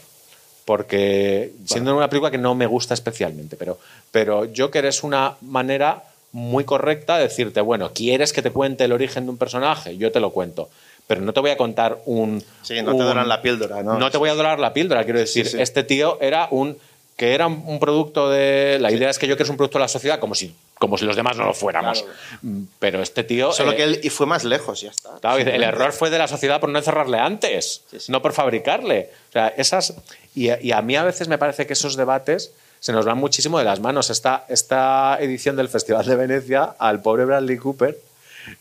Porque 0.69 1.51
siendo 1.65 1.97
una 1.97 2.07
película 2.11 2.29
que 2.29 2.37
no 2.37 2.53
me 2.53 2.67
gusta 2.67 2.93
especialmente, 2.93 3.55
pero, 3.57 3.79
pero 4.11 4.47
Joker 4.55 4.85
es 4.85 5.01
una 5.01 5.33
manera 5.41 6.03
muy 6.31 6.63
correcta 6.63 7.17
de 7.17 7.23
decirte, 7.23 7.59
bueno, 7.59 7.89
¿quieres 7.91 8.33
que 8.33 8.43
te 8.43 8.51
cuente 8.51 8.83
el 8.83 8.91
origen 8.91 9.23
de 9.25 9.31
un 9.31 9.37
personaje? 9.37 9.97
Yo 9.97 10.11
te 10.11 10.19
lo 10.19 10.29
cuento. 10.29 10.69
Pero 11.07 11.21
no 11.21 11.33
te 11.33 11.39
voy 11.39 11.49
a 11.49 11.57
contar 11.57 11.97
un... 12.05 12.43
Sí, 12.61 12.83
no 12.83 12.91
te 12.91 12.97
un- 13.01 13.07
doran 13.07 13.27
la 13.27 13.41
píldora, 13.41 13.81
¿no? 13.81 13.97
No 13.97 14.11
te 14.11 14.19
voy 14.19 14.29
a 14.29 14.35
dorar 14.35 14.59
la 14.59 14.71
píldora, 14.71 15.03
quiero 15.05 15.17
decir, 15.17 15.47
sí. 15.47 15.59
este 15.59 15.81
tío 15.83 16.19
era 16.21 16.47
un 16.51 16.77
que 17.17 17.33
era 17.33 17.47
un 17.47 17.79
producto 17.79 18.29
de 18.29 18.77
la 18.79 18.91
idea 18.91 19.09
es 19.09 19.17
que 19.17 19.27
Joker 19.27 19.41
es 19.43 19.49
un 19.49 19.57
producto 19.57 19.79
de 19.79 19.85
la 19.85 19.89
sociedad 19.89 20.19
como 20.19 20.35
si 20.35 20.53
como 20.79 20.97
si 20.97 21.05
los 21.05 21.15
demás 21.15 21.37
no 21.37 21.45
lo 21.45 21.53
fuéramos. 21.53 22.03
Mm, 22.41 22.63
Pero 22.79 23.01
este 23.03 23.23
tío 23.23 23.51
Solo 23.51 23.73
eh, 23.73 23.75
que 23.75 23.83
él 23.83 23.99
y 24.01 24.09
fue 24.09 24.25
más 24.25 24.43
lejos, 24.45 24.81
ya 24.81 24.89
está. 24.89 25.11
Claro, 25.19 25.37
el 25.37 25.63
error 25.63 25.91
fue 25.93 26.09
de 26.09 26.17
la 26.17 26.27
sociedad 26.27 26.59
por 26.59 26.69
no 26.69 26.79
encerrarle 26.79 27.19
antes, 27.19 27.83
Sí, 27.91 27.99
sí. 27.99 28.11
no 28.11 28.21
por 28.21 28.33
fabricarle. 28.33 29.09
O 29.29 29.31
sea, 29.33 29.49
esas, 29.49 29.93
y, 30.33 30.49
y 30.65 30.71
a 30.71 30.81
mí 30.81 30.95
a 30.95 31.03
veces 31.03 31.27
me 31.27 31.37
parece 31.37 31.67
que 31.67 31.73
esos 31.73 31.95
debates 31.95 32.51
se 32.79 32.93
nos 32.93 33.05
van 33.05 33.17
muchísimo 33.17 33.59
de 33.59 33.65
las 33.65 33.79
manos. 33.81 34.09
Esta, 34.09 34.45
esta 34.47 35.17
edición 35.19 35.55
del 35.57 35.67
Festival 35.67 36.05
de 36.05 36.15
Venecia, 36.15 36.75
al 36.79 37.01
pobre 37.01 37.25
Bradley 37.25 37.57
Cooper, 37.57 37.97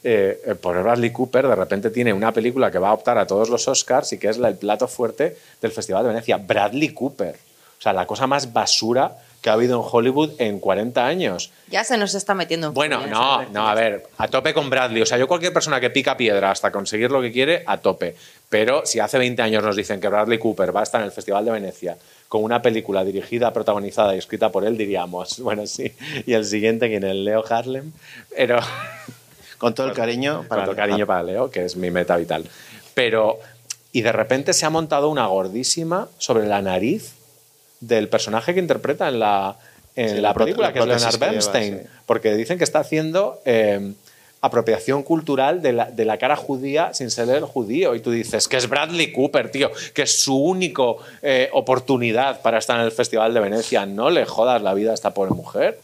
eh, 0.02 0.42
el 0.44 0.56
pobre 0.56 0.82
Bradley 0.82 1.10
Cooper 1.12 1.46
de 1.46 1.54
repente 1.54 1.90
tiene 1.90 2.12
una 2.12 2.32
película 2.32 2.70
que 2.70 2.78
va 2.78 2.88
a 2.88 2.92
optar 2.94 3.16
a 3.16 3.26
todos 3.28 3.48
los 3.48 3.68
Oscars 3.68 4.12
y 4.12 4.18
que 4.18 4.28
es 4.28 4.36
la- 4.38 4.48
el 4.48 4.56
plato 4.56 4.88
fuerte 4.88 5.36
del 5.62 5.70
Festival 5.70 6.02
de 6.02 6.08
Venecia. 6.10 6.36
Bradley 6.36 6.88
Cooper. 6.92 7.36
O 7.78 7.80
sea, 7.80 7.92
la 7.92 8.06
cosa 8.06 8.26
más 8.26 8.52
basura 8.52 9.16
que 9.48 9.52
ha 9.52 9.54
habido 9.54 9.80
en 9.80 9.88
Hollywood 9.90 10.32
en 10.36 10.60
40 10.60 11.06
años. 11.06 11.50
Ya 11.70 11.82
se 11.82 11.96
nos 11.96 12.14
está 12.14 12.34
metiendo 12.34 12.66
en 12.66 12.74
Bueno, 12.74 13.06
no, 13.06 13.44
no, 13.48 13.66
a 13.66 13.74
ver, 13.74 14.06
a 14.18 14.28
tope 14.28 14.52
con 14.52 14.68
Bradley. 14.68 15.00
O 15.00 15.06
sea, 15.06 15.16
yo 15.16 15.26
cualquier 15.26 15.54
persona 15.54 15.80
que 15.80 15.88
pica 15.88 16.18
piedra 16.18 16.50
hasta 16.50 16.70
conseguir 16.70 17.10
lo 17.10 17.22
que 17.22 17.32
quiere, 17.32 17.62
a 17.66 17.78
tope. 17.78 18.14
Pero 18.50 18.84
si 18.84 19.00
hace 19.00 19.16
20 19.16 19.40
años 19.40 19.64
nos 19.64 19.74
dicen 19.74 20.02
que 20.02 20.08
Bradley 20.08 20.38
Cooper 20.38 20.76
va 20.76 20.80
a 20.80 20.82
estar 20.82 21.00
en 21.00 21.06
el 21.06 21.12
Festival 21.12 21.46
de 21.46 21.52
Venecia 21.52 21.96
con 22.28 22.44
una 22.44 22.60
película 22.60 23.02
dirigida, 23.04 23.54
protagonizada 23.54 24.14
y 24.14 24.18
escrita 24.18 24.50
por 24.52 24.66
él, 24.66 24.76
diríamos, 24.76 25.38
bueno, 25.40 25.66
sí. 25.66 25.94
Y 26.26 26.34
el 26.34 26.44
siguiente, 26.44 26.90
¿quién 26.90 27.04
es? 27.04 27.14
Leo 27.14 27.42
Harlem. 27.48 27.92
Pero 28.36 28.58
Con 29.56 29.74
todo 29.74 29.86
el 29.86 29.94
cariño. 29.94 30.44
para 30.46 30.66
todo 30.66 30.76
cariño 30.76 31.06
para 31.06 31.22
Leo, 31.22 31.50
que 31.50 31.64
es 31.64 31.74
mi 31.74 31.90
meta 31.90 32.18
vital. 32.18 32.44
Pero, 32.92 33.38
y 33.92 34.02
de 34.02 34.12
repente 34.12 34.52
se 34.52 34.66
ha 34.66 34.70
montado 34.70 35.08
una 35.08 35.26
gordísima 35.26 36.08
sobre 36.18 36.46
la 36.46 36.60
nariz 36.60 37.14
del 37.80 38.08
personaje 38.08 38.54
que 38.54 38.60
interpreta 38.60 39.08
en 39.08 39.18
la, 39.20 39.56
en 39.96 40.16
Sí, 40.16 40.20
la 40.20 40.34
película, 40.34 40.68
la 40.68 40.72
que 40.72 40.78
es 40.80 40.86
Leonard 40.86 41.12
lleva, 41.12 41.26
Bernstein, 41.26 41.78
sí. 41.82 41.88
porque 42.06 42.34
dicen 42.34 42.58
que 42.58 42.64
está 42.64 42.80
haciendo 42.80 43.40
eh, 43.44 43.92
apropiación 44.40 45.02
cultural 45.02 45.62
de 45.62 45.72
la, 45.72 45.90
de 45.90 46.04
la 46.04 46.18
cara 46.18 46.36
judía 46.36 46.94
sin 46.94 47.10
ser 47.10 47.28
el 47.30 47.44
judío. 47.44 47.94
Y 47.94 48.00
tú 48.00 48.10
dices 48.10 48.48
que 48.48 48.56
es 48.56 48.68
Bradley 48.68 49.12
Cooper, 49.12 49.50
tío, 49.50 49.70
que 49.94 50.02
es 50.02 50.20
su 50.20 50.36
único 50.36 50.98
eh, 51.22 51.50
oportunidad 51.52 52.40
para 52.42 52.58
estar 52.58 52.78
en 52.78 52.86
el 52.86 52.92
Festival 52.92 53.34
de 53.34 53.40
Venecia. 53.40 53.86
No 53.86 54.10
le 54.10 54.24
jodas 54.24 54.62
la 54.62 54.74
vida 54.74 54.92
a 54.92 54.94
esta 54.94 55.14
pobre 55.14 55.32
mujer. 55.32 55.80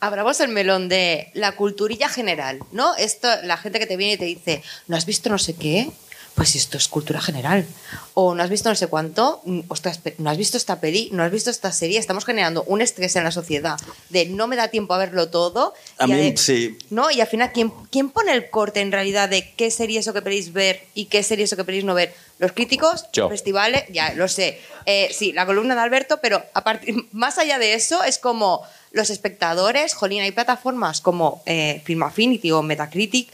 Abramos 0.00 0.40
el 0.40 0.48
melón 0.48 0.88
de 0.88 1.30
la 1.32 1.54
culturilla 1.54 2.08
general, 2.08 2.58
¿no? 2.72 2.96
Esto, 2.96 3.28
la 3.44 3.56
gente 3.56 3.78
que 3.78 3.86
te 3.86 3.96
viene 3.96 4.14
y 4.14 4.16
te 4.16 4.24
dice, 4.24 4.62
¿no 4.88 4.96
has 4.96 5.06
visto 5.06 5.30
no 5.30 5.38
sé 5.38 5.54
qué? 5.54 5.90
Pues 6.34 6.54
esto 6.54 6.78
es 6.78 6.88
cultura 6.88 7.20
general. 7.20 7.66
O 8.14 8.34
no 8.34 8.42
has 8.42 8.50
visto 8.50 8.68
no 8.68 8.74
sé 8.74 8.86
cuánto, 8.86 9.42
Mm, 9.44 9.60
ostras, 9.68 10.00
no 10.18 10.30
has 10.30 10.36
visto 10.36 10.56
esta 10.56 10.80
peli, 10.80 11.08
no 11.12 11.22
has 11.22 11.30
visto 11.30 11.50
esta 11.50 11.72
serie. 11.72 11.98
Estamos 11.98 12.24
generando 12.24 12.62
un 12.64 12.80
estrés 12.80 13.16
en 13.16 13.24
la 13.24 13.30
sociedad 13.30 13.78
de 14.08 14.26
no 14.26 14.46
me 14.46 14.56
da 14.56 14.68
tiempo 14.68 14.94
a 14.94 14.98
verlo 14.98 15.28
todo. 15.28 15.74
A 15.98 16.06
mí, 16.06 16.34
sí. 16.36 16.78
¿No? 16.90 17.10
Y 17.10 17.20
al 17.20 17.26
final, 17.26 17.52
¿quién, 17.52 17.72
¿quién 17.90 18.10
pone 18.10 18.32
el 18.32 18.50
corte 18.50 18.80
en 18.80 18.92
realidad 18.92 19.28
de 19.28 19.52
qué 19.54 19.70
serie 19.70 20.00
es 20.00 20.08
o 20.08 20.12
que 20.12 20.22
queréis 20.22 20.52
ver 20.52 20.84
y 20.94 21.06
qué 21.06 21.22
serie 21.22 21.44
es 21.44 21.52
o 21.52 21.56
que 21.56 21.64
queréis 21.64 21.84
no 21.84 21.94
ver? 21.94 22.14
¿Los 22.38 22.52
críticos? 22.52 23.06
Yo. 23.12 23.28
festivales, 23.28 23.84
ya 23.90 24.14
lo 24.14 24.28
sé. 24.28 24.60
Eh, 24.86 25.10
sí, 25.16 25.32
la 25.32 25.46
columna 25.46 25.74
de 25.74 25.80
Alberto, 25.80 26.18
pero 26.20 26.42
a 26.54 26.64
partir, 26.64 26.94
más 27.12 27.38
allá 27.38 27.58
de 27.58 27.74
eso 27.74 28.02
es 28.04 28.18
como 28.18 28.62
los 28.92 29.10
espectadores, 29.10 29.94
jolín, 29.94 30.22
hay 30.22 30.32
plataformas 30.32 31.00
como 31.00 31.42
eh, 31.46 31.82
Film 31.84 32.02
Affinity 32.02 32.52
o 32.52 32.62
Metacritic 32.62 33.28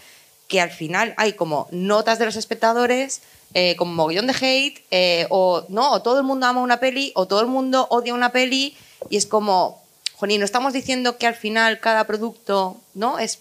que 0.48 0.60
al 0.60 0.70
final 0.70 1.14
hay 1.18 1.34
como 1.34 1.68
notas 1.70 2.18
de 2.18 2.24
los 2.24 2.34
espectadores, 2.34 3.20
eh, 3.54 3.76
como 3.76 3.92
mogollón 3.92 4.26
de 4.26 4.32
hate, 4.32 4.82
eh, 4.90 5.26
o 5.30 5.64
no, 5.68 5.92
o 5.92 6.02
todo 6.02 6.18
el 6.18 6.24
mundo 6.24 6.46
ama 6.46 6.60
una 6.60 6.80
peli, 6.80 7.12
o 7.14 7.26
todo 7.26 7.42
el 7.42 7.46
mundo 7.46 7.86
odia 7.90 8.14
una 8.14 8.32
peli, 8.32 8.76
y 9.10 9.18
es 9.18 9.26
como, 9.26 9.82
jolín, 10.16 10.40
no 10.40 10.44
estamos 10.46 10.72
diciendo 10.72 11.18
que 11.18 11.26
al 11.26 11.34
final 11.34 11.80
cada 11.80 12.06
producto, 12.06 12.78
¿no? 12.94 13.18
Es 13.18 13.40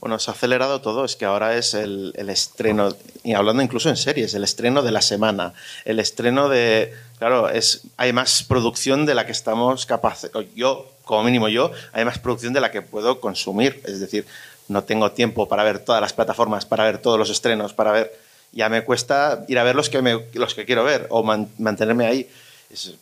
Bueno, 0.00 0.18
se 0.18 0.30
ha 0.30 0.34
acelerado 0.34 0.82
todo, 0.82 1.06
es 1.06 1.16
que 1.16 1.24
ahora 1.24 1.56
es 1.56 1.72
el, 1.72 2.12
estreno, 2.28 2.94
y 3.22 3.32
hablando 3.32 3.62
incluso 3.62 3.88
en 3.88 3.96
series, 3.96 4.34
el 4.34 4.44
estreno 4.44 4.82
de 4.82 4.92
la 4.92 5.00
semana, 5.00 5.54
el 5.86 5.98
estreno 5.98 6.50
de, 6.50 6.92
claro, 7.18 7.48
es, 7.48 7.82
hay 7.96 8.12
más 8.12 8.42
producción 8.42 9.06
de 9.06 9.14
la 9.14 9.24
que 9.24 9.32
estamos 9.32 9.86
capaces, 9.86 10.30
yo, 10.54 10.90
como 11.04 11.24
mínimo 11.24 11.48
yo, 11.48 11.70
hay 11.92 12.04
más 12.04 12.18
producción 12.18 12.52
de 12.52 12.60
la 12.60 12.70
que 12.70 12.82
puedo 12.82 13.20
consumir, 13.20 13.80
es 13.86 14.00
decir, 14.00 14.26
no 14.68 14.82
tengo 14.84 15.10
tiempo 15.12 15.48
para 15.48 15.62
ver 15.64 15.78
todas 15.78 16.00
las 16.00 16.12
plataformas, 16.12 16.64
para 16.66 16.84
ver 16.84 16.98
todos 16.98 17.18
los 17.18 17.30
estrenos, 17.30 17.74
para 17.74 17.92
ver, 17.92 18.12
ya 18.52 18.68
me 18.68 18.82
cuesta 18.84 19.44
ir 19.48 19.58
a 19.58 19.64
ver 19.64 19.74
los 19.74 19.90
que, 19.90 20.00
me- 20.02 20.20
los 20.34 20.54
que 20.54 20.64
quiero 20.64 20.84
ver 20.84 21.06
o 21.10 21.22
man- 21.22 21.48
mantenerme 21.58 22.06
ahí. 22.06 22.28
Es, 22.70 22.92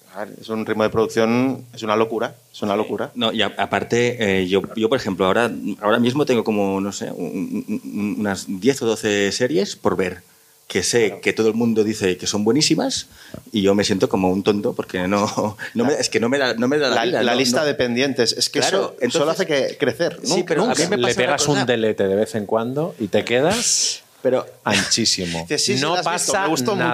un 0.51 0.66
ritmo 0.66 0.83
de 0.83 0.90
producción, 0.90 1.64
es 1.72 1.83
una 1.83 1.96
locura, 1.96 2.35
es 2.53 2.61
una 2.62 2.77
locura. 2.77 3.11
No, 3.14 3.33
y 3.33 3.40
a- 3.42 3.55
aparte, 3.57 4.40
eh, 4.40 4.46
yo, 4.46 4.61
yo, 4.77 4.88
por 4.90 4.98
ejemplo, 4.98 5.25
ahora, 5.25 5.51
ahora 5.81 5.98
mismo 5.98 6.27
tengo 6.27 6.44
como, 6.44 6.81
no 6.81 6.92
sé, 6.92 7.11
un- 7.11 7.64
un- 7.68 8.16
unas 8.18 8.44
10 8.48 8.83
o 8.83 8.87
12 8.87 9.33
series 9.33 9.77
por 9.77 9.96
ver, 9.96 10.22
que 10.68 10.83
sé 10.83 11.20
que 11.20 11.33
todo 11.35 11.48
el 11.48 11.55
mundo 11.55 11.85
dice 11.85 12.16
que 12.16 12.27
son 12.27 12.44
buenísimas 12.44 13.07
y 13.53 13.61
yo 13.61 13.75
me 13.75 13.85
siento 13.85 14.09
como 14.09 14.31
un 14.31 14.42
tonto 14.42 14.72
porque 14.72 15.07
no, 15.07 15.57
no 15.75 15.85
me, 15.85 15.92
es 15.94 16.09
que 16.09 16.18
no 16.18 16.29
me 16.31 16.38
da, 16.38 16.55
no 16.55 16.66
me 16.68 16.79
da 16.79 16.88
la, 16.88 16.94
La, 16.96 17.05
vida. 17.05 17.22
la 17.22 17.33
no- 17.33 17.38
lista 17.38 17.61
no- 17.61 17.66
de 17.66 17.75
pendientes, 17.75 18.33
es 18.33 18.48
que 18.48 18.61
Claro, 18.61 18.79
eso 18.79 18.92
entonces- 18.94 19.18
solo 19.18 19.31
hace 19.33 19.46
que 19.46 19.77
crecer. 19.79 20.18
Sí, 20.22 20.31
Nunca- 20.31 20.44
pero 20.48 20.62
a 20.62 20.66
nunca. 20.68 20.83
mí 20.83 20.88
me 20.88 20.96
Le 20.96 21.14
pegas 21.14 21.46
un 21.48 21.66
delete 21.66 22.09
de 22.09 22.14
vez 22.14 22.35
en 22.35 22.46
cuando 22.46 22.94
y 22.98 23.09
te 23.09 23.25
quedas 23.25 24.03
Pero 24.22 24.46
anchísimo. 24.62 25.40
Dice, 25.48 25.59
sí, 25.59 25.75
sí, 25.77 25.83
no 25.83 25.94
visto, 25.94 26.05
pasa 26.05 26.42
me 26.42 26.48
gustó 26.51 26.77
nada. 26.77 26.90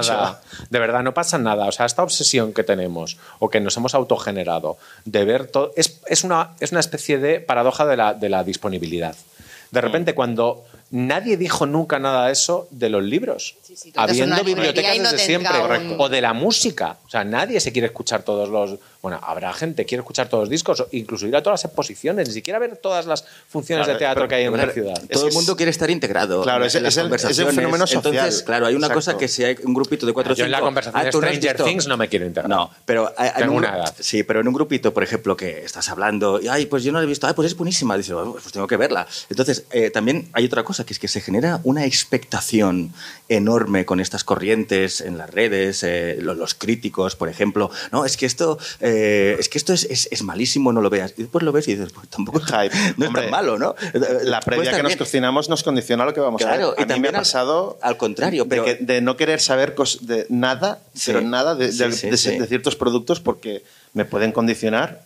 mucho. 0.51 0.67
De 0.71 0.79
verdad, 0.79 1.03
no 1.03 1.13
pasa 1.13 1.37
nada. 1.37 1.67
O 1.67 1.73
sea, 1.73 1.85
esta 1.85 2.03
obsesión 2.03 2.55
que 2.55 2.63
tenemos 2.65 3.19
o 3.39 3.51
que 3.51 3.61
nos 3.61 3.77
hemos 3.77 3.95
autogenerado 3.95 4.79
de 5.05 5.27
ver 5.27 5.47
todo 5.47 5.71
es, 5.77 6.01
es, 6.07 6.25
una, 6.25 6.53
es 6.61 6.71
una 6.73 6.81
especie 6.81 7.19
de 7.19 7.41
paradoja 7.41 7.85
de 7.85 7.99
la, 7.99 8.15
de 8.15 8.31
la 8.31 8.45
disponibilidad. 8.45 9.15
Mm. 9.15 9.75
De 9.75 9.81
repente, 9.83 10.15
cuando 10.15 10.65
nadie 10.91 11.37
dijo 11.37 11.67
nunca 11.67 11.99
nada 11.99 12.27
de 12.27 12.33
eso 12.33 12.69
de 12.71 12.89
los 12.89 13.03
libros, 13.03 13.57
Sí, 13.69 13.77
sí, 13.77 13.93
en 13.95 14.01
habiendo 14.01 14.43
bibliotecas 14.45 14.97
desde 15.13 15.19
siempre, 15.19 15.53
un- 15.61 15.97
o 15.99 16.09
de 16.09 16.23
la 16.23 16.33
música. 16.33 16.97
O 17.05 17.11
sea, 17.11 17.23
nadie 17.23 17.61
se 17.61 17.71
quiere 17.71 17.85
escuchar 17.89 18.23
todos 18.23 18.49
los. 18.49 18.79
Bueno, 19.03 19.21
habrá 19.23 19.53
gente 19.53 19.83
que 19.83 19.91
quiere 19.91 20.01
escuchar 20.01 20.27
todos 20.31 20.45
los 20.45 20.49
discos, 20.51 20.87
incluso 20.93 21.27
ir 21.27 21.37
a 21.37 21.43
todas 21.43 21.61
las 21.61 21.67
exposiciones, 21.67 22.27
ni 22.29 22.33
siquiera 22.33 22.59
ver 22.59 22.79
todas 22.79 23.05
las 23.05 23.27
funciones 23.49 23.85
Claro, 23.85 23.99
de 23.99 23.99
teatro 23.99 24.21
pero- 24.23 24.29
que 24.31 24.35
hay 24.37 24.45
en 24.45 24.53
una 24.55 24.71
ciudad. 24.73 24.95
todo 25.13 25.27
el 25.29 25.35
mundo 25.35 25.55
quiere 25.55 25.71
estar 25.71 25.91
integrado 25.91 26.43
Claro, 26.43 26.63
en 26.65 26.67
es- 26.69 26.75
las 26.81 26.97
es 26.97 27.05
el- 27.05 27.13
es 27.13 27.39
el 27.41 27.53
fenómeno 27.53 27.87
social. 27.87 28.15
Entonces, 28.17 28.43
claro, 28.43 28.65
hay 28.67 28.75
una 28.75 28.87
Exacto. 28.87 28.99
cosa 29.13 29.19
que 29.19 29.29
si 29.29 29.45
hay 29.45 29.57
un 29.63 29.75
grupito 29.75 30.07
de 30.07 30.15
cuatro 30.15 30.33
o 30.33 30.37
Yo 30.37 30.47
en 30.47 30.51
la 30.51 30.57
cinco, 30.59 30.67
conversación 30.69 31.03
de 31.03 31.09
ah, 31.09 31.13
¿tú 31.13 31.21
no 31.21 31.27
has 31.27 31.33
Stranger 31.35 31.53
visto? 31.57 31.65
Things 31.65 31.87
no 31.87 31.97
me 31.99 32.09
quiero 32.09 32.25
integrar. 32.25 32.49
No, 32.49 32.71
pero 32.87 33.13
hay- 33.19 33.29
hay 33.35 33.43
Tengo 33.43 33.55
un 33.55 33.65
edad. 33.67 33.95
Sí, 34.01 34.23
pero 34.23 34.41
en 34.41 34.49
un 34.49 34.55
grupito, 34.55 34.95
por 34.95 35.03
ejemplo, 35.03 35.37
que 35.37 35.63
estás 35.65 35.91
hablando, 35.91 36.41
y, 36.41 36.49
ay, 36.49 36.65
pues 36.65 36.83
yo 36.85 36.91
no 36.91 36.99
la 36.99 37.05
he 37.05 37.07
visto, 37.07 37.27
ay, 37.27 37.35
pues 37.35 37.47
es 37.49 37.57
buenísima, 37.57 37.97
dices, 37.99 38.13
"Oh, 38.13 38.33
pues 38.33 38.51
tengo 38.51 38.67
que 38.67 38.79
verla. 38.79 39.07
Entonces, 39.29 39.65
eh, 39.73 39.91
también 39.91 40.31
hay 40.33 40.47
otra 40.47 40.65
cosa, 40.65 40.87
que 40.87 40.95
es 40.95 40.99
que 40.99 41.09
se 41.09 41.21
genera 41.21 41.61
una 41.65 41.85
expectación 41.85 42.95
enorme 43.29 43.58
con 43.87 44.01
estas 44.01 44.25
corrientes 44.25 45.01
en 45.01 45.19
las 45.19 45.31
redes, 45.31 45.83
eh, 45.83 46.19
lo- 46.21 46.35
los, 46.35 46.55
críticos, 46.55 47.17
por 47.17 47.29
ejemplo, 47.29 47.71
no, 47.93 48.05
es 48.05 48.17
que 48.17 48.27
esto, 48.27 48.59
eh, 48.81 49.37
es, 49.39 49.49
que 49.49 49.59
esto 49.59 49.73
es, 49.73 49.85
es- 49.85 50.09
es 50.11 50.23
malísimo, 50.23 50.73
no 50.73 50.81
lo 50.81 50.91
veas. 50.91 51.15
Y 51.17 51.23
después 51.23 51.43
lo 51.45 51.53
ves 51.53 51.69
y 51.69 51.75
dices, 51.77 51.93
pues 51.93 52.09
tampoco 52.09 52.41
Hype. 52.47 52.75
no 52.97 53.05
es 53.05 53.09
Hombre, 53.09 53.23
tan 53.23 53.31
malo, 53.31 53.59
¿no? 53.59 53.75
La 54.23 54.41
Puede 54.41 54.41
previa 54.45 54.63
estar 54.65 54.77
que 54.79 54.83
nos 54.83 54.97
cocinamos 54.97 55.49
nos 55.49 55.63
condiciona 55.63 56.05
lo 56.05 56.15
que 56.15 56.21
vamos 56.21 56.41
Claro, 56.43 56.69
a 56.69 56.71
ver. 56.71 56.79
y 56.79 56.83
A 56.83 56.87
mí 56.87 56.89
me 56.89 56.95
también 56.95 57.15
ha 57.15 57.19
al- 57.19 57.23
pasado 57.23 57.79
al 57.83 57.97
contrario, 57.97 58.45
de, 58.45 58.51
pero- 58.51 58.65
que- 58.65 58.75
de 58.81 59.01
no 59.01 59.17
querer 59.17 59.41
saber 59.41 59.75
cos- 59.75 60.01
de 60.01 60.27
nada, 60.29 60.81
Sí, 60.95 61.13
pero 61.13 61.21
nada 61.23 61.55
de, 61.55 61.67
de- 61.73 61.93
sí, 61.93 62.17
sí, 62.17 62.31
de- 62.31 62.41
de 62.41 62.47
ciertos 62.47 62.77
productos 62.77 63.21
porque 63.21 63.63
me 63.95 64.05
pueden 64.05 64.33
condicionar 64.33 65.03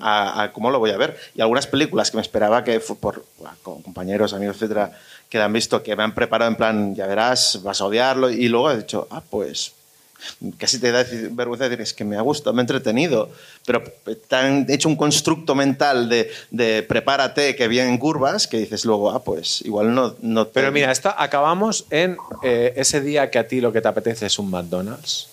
a, 0.00 0.42
a 0.42 0.52
cómo 0.52 0.70
lo 0.70 0.78
voy 0.78 0.90
a 0.90 0.96
ver. 0.96 1.18
Y 1.34 1.40
algunas 1.40 1.66
películas 1.66 2.10
que 2.10 2.16
me 2.16 2.22
esperaba 2.22 2.64
que 2.64 2.80
por 2.80 3.24
bueno, 3.38 3.56
compañeros, 3.82 4.32
amigos, 4.32 4.56
etcétera, 4.56 4.92
que 5.28 5.38
han 5.40 5.52
visto, 5.52 5.82
que 5.82 5.94
me 5.96 6.02
han 6.02 6.14
preparado 6.14 6.50
en 6.50 6.56
plan, 6.56 6.94
ya 6.94 7.06
verás, 7.06 7.60
vas 7.62 7.80
a 7.80 7.84
odiarlo, 7.86 8.30
y 8.30 8.48
luego 8.48 8.70
he 8.70 8.78
dicho, 8.78 9.06
ah, 9.10 9.22
pues 9.28 9.72
casi 10.58 10.78
te 10.78 10.92
da 10.92 11.02
vergüenza 11.30 11.64
decir, 11.66 11.80
es 11.80 11.94
que 11.94 12.04
me 12.04 12.14
ha 12.16 12.20
gustado, 12.20 12.52
me 12.52 12.60
he 12.60 12.64
entretenido, 12.64 13.30
pero 13.64 13.82
te 14.28 14.36
han 14.36 14.66
hecho 14.68 14.88
un 14.88 14.96
constructo 14.96 15.54
mental 15.54 16.10
de, 16.10 16.30
de 16.50 16.82
prepárate 16.82 17.56
que 17.56 17.68
vienen 17.68 17.96
curvas, 17.96 18.46
que 18.46 18.58
dices 18.58 18.84
luego, 18.84 19.10
ah, 19.12 19.22
pues 19.24 19.62
igual 19.62 19.94
no... 19.94 20.14
no 20.20 20.46
te- 20.46 20.52
Pero 20.54 20.72
mira, 20.72 20.90
esto 20.92 21.14
acabamos 21.16 21.86
en 21.90 22.18
eh, 22.42 22.74
ese 22.76 23.00
día 23.00 23.30
que 23.30 23.38
a 23.38 23.46
ti 23.48 23.60
lo 23.62 23.72
que 23.72 23.80
te 23.80 23.88
apetece 23.88 24.26
es 24.26 24.38
un 24.38 24.50
McDonald's. 24.50 25.28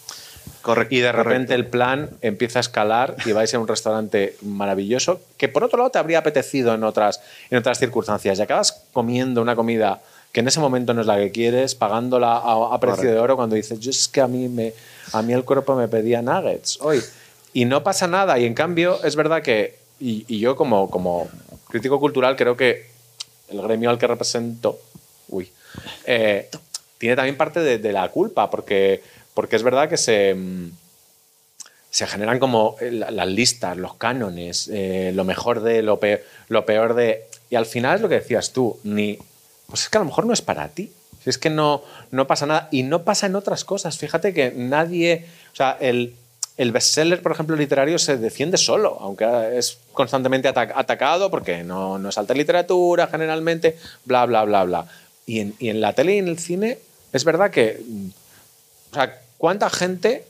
Correcto, 0.67 0.95
Y 0.95 0.99
de 0.99 1.07
correcto. 1.07 1.29
repente 1.29 1.53
el 1.55 1.65
plan 1.65 2.09
empieza 2.21 2.59
a 2.59 2.61
escalar 2.61 3.15
y 3.25 3.31
vais 3.31 3.53
a 3.53 3.59
un 3.59 3.69
restaurante 3.69 4.35
maravilloso 4.41 5.21
que 5.37 5.47
por 5.47 5.63
otro 5.63 5.77
lado 5.77 5.91
te 5.91 5.97
habría 5.97 6.19
apetecido 6.19 6.73
en 6.73 6.83
otras, 6.83 7.21
en 7.49 7.57
otras 7.57 7.79
circunstancias. 7.79 8.37
Y 8.37 8.41
acabas 8.41 8.83
comiendo 8.91 9.41
una 9.41 9.55
comida 9.55 10.01
que 10.33 10.41
en 10.41 10.47
ese 10.49 10.59
momento 10.59 10.93
no 10.93 10.99
es 10.99 11.07
la 11.07 11.15
que 11.15 11.31
quieres, 11.31 11.73
pagándola 11.73 12.33
a, 12.33 12.75
a 12.75 12.79
precio 12.81 13.09
de 13.09 13.17
oro 13.17 13.37
cuando 13.37 13.55
dices, 13.55 13.79
yo 13.79 13.91
es 13.91 14.09
que 14.09 14.19
a 14.19 14.27
mí, 14.27 14.49
me, 14.49 14.73
a 15.13 15.21
mí 15.21 15.31
el 15.31 15.45
cuerpo 15.45 15.73
me 15.75 15.87
pedía 15.87 16.21
nuggets 16.21 16.79
hoy. 16.81 17.01
Y 17.53 17.63
no 17.63 17.81
pasa 17.81 18.05
nada. 18.07 18.37
Y 18.37 18.43
en 18.45 18.53
cambio 18.53 19.01
es 19.05 19.15
verdad 19.15 19.41
que, 19.41 19.79
y, 20.01 20.25
y 20.27 20.39
yo 20.39 20.57
como, 20.57 20.89
como 20.89 21.29
crítico 21.69 21.97
cultural 21.97 22.35
creo 22.35 22.57
que 22.57 22.87
el 23.47 23.61
gremio 23.61 23.89
al 23.89 23.97
que 23.97 24.05
represento, 24.05 24.77
uy, 25.29 25.49
eh, 26.05 26.49
tiene 26.97 27.15
también 27.15 27.37
parte 27.37 27.61
de, 27.61 27.77
de 27.77 27.93
la 27.93 28.09
culpa, 28.09 28.49
porque, 28.49 29.01
porque 29.37 29.55
es 29.55 29.61
verdad 29.61 29.87
que 29.87 29.97
se, 29.97 30.33
mm, 30.33 30.71
se 31.91 32.07
generan 32.07 32.39
como 32.39 32.75
la- 32.81 33.11
las 33.11 33.27
listas, 33.27 33.77
los 33.77 33.93
cánones, 33.93 34.67
eh, 34.73 35.11
lo 35.13 35.23
mejor 35.25 35.61
de, 35.61 35.83
lo 35.83 35.99
peor, 36.65 36.95
de... 36.95 37.27
Y 37.51 37.55
al 37.55 37.67
final 37.67 37.97
es 37.97 38.01
lo 38.01 38.09
que 38.09 38.15
decías 38.15 38.51
tú, 38.51 38.79
ni... 38.83 39.19
Pues 39.67 39.83
es 39.83 39.89
que 39.89 39.97
a 39.99 40.01
lo 40.01 40.05
mejor 40.05 40.25
no 40.25 40.33
es 40.33 40.41
para 40.41 40.69
ti. 40.69 40.91
Si 41.23 41.29
es 41.29 41.37
que 41.37 41.51
no, 41.51 41.83
no 42.09 42.25
pasa 42.25 42.47
nada. 42.47 42.67
Y 42.71 42.81
no 42.81 43.03
pasa 43.03 43.27
en 43.27 43.35
otras 43.35 43.63
cosas. 43.63 43.95
Fíjate 43.99 44.33
que 44.33 44.51
nadie... 44.55 45.25
O 45.53 45.55
sea, 45.55 45.77
el, 45.79 46.15
el 46.57 46.71
bestseller, 46.71 47.21
por 47.21 47.31
ejemplo, 47.31 47.55
literario 47.55 47.99
se 47.99 48.17
defiende 48.17 48.57
solo, 48.57 48.97
aunque 48.99 49.25
es 49.55 49.77
constantemente 49.93 50.47
ata- 50.47 50.73
atacado 50.73 51.29
porque 51.29 51.63
no, 51.63 51.99
no 51.99 52.09
es 52.09 52.17
literatura 52.33 53.05
generalmente, 53.05 53.77
bla, 54.03 54.25
bla, 54.25 54.43
bla, 54.45 54.63
bla. 54.63 54.87
Y 55.27 55.41
en, 55.41 55.53
y 55.59 55.69
en 55.69 55.79
la 55.79 55.93
tele 55.93 56.15
y 56.15 56.17
en 56.17 56.27
el 56.27 56.39
cine 56.39 56.79
es 57.13 57.23
verdad 57.23 57.51
que... 57.51 57.79
mm, 57.87 58.07
O 58.91 58.93
sea, 58.95 59.21
¿cuánta 59.37 59.69
gente 59.69 60.25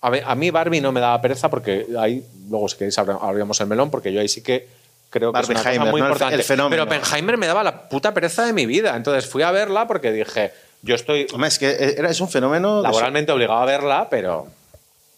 a, 0.00 0.34
mí 0.34 0.50
Barbie 0.50 0.80
no 0.80 0.92
me 0.92 1.00
daba 1.00 1.20
pereza 1.20 1.48
porque 1.50 1.86
ahí, 1.98 2.24
luego 2.48 2.68
si 2.68 2.76
queréis 2.76 2.98
abrimos 2.98 3.60
el 3.60 3.66
melón, 3.66 3.90
porque 3.90 4.12
yo 4.12 4.20
ahí 4.20 4.28
sí 4.28 4.42
que 4.42 4.68
creo 5.10 5.32
que 5.32 5.40
es 5.40 5.48
una 5.48 5.58
cosa 5.58 5.70
Barbenheimer, 5.70 5.90
muy 5.92 6.00
importante. 6.00 6.34
el 6.36 6.42
fenómeno. 6.44 6.70
Pero 6.70 6.98
Oppenheimer 6.98 7.36
me 7.36 7.46
daba 7.46 7.64
la 7.64 7.88
puta 7.88 8.14
pereza 8.14 8.46
de 8.46 8.52
mi 8.52 8.66
vida. 8.66 8.94
Entonces 8.96 9.28
fui 9.28 9.42
a 9.42 9.50
verla 9.50 9.86
porque 9.88 10.12
dije, 10.12 10.52
yo 10.82 10.94
estoy 10.94 11.26
Hombre, 11.32 11.48
es 11.48 11.58
que 11.58 11.94
era, 11.98 12.10
es 12.10 12.20
un 12.20 12.28
fenómeno... 12.28 12.76
de- 12.76 12.82
laboralmente 12.84 13.32
obligado 13.32 13.60
a 13.60 13.64
verla, 13.64 14.06
pero 14.08 14.46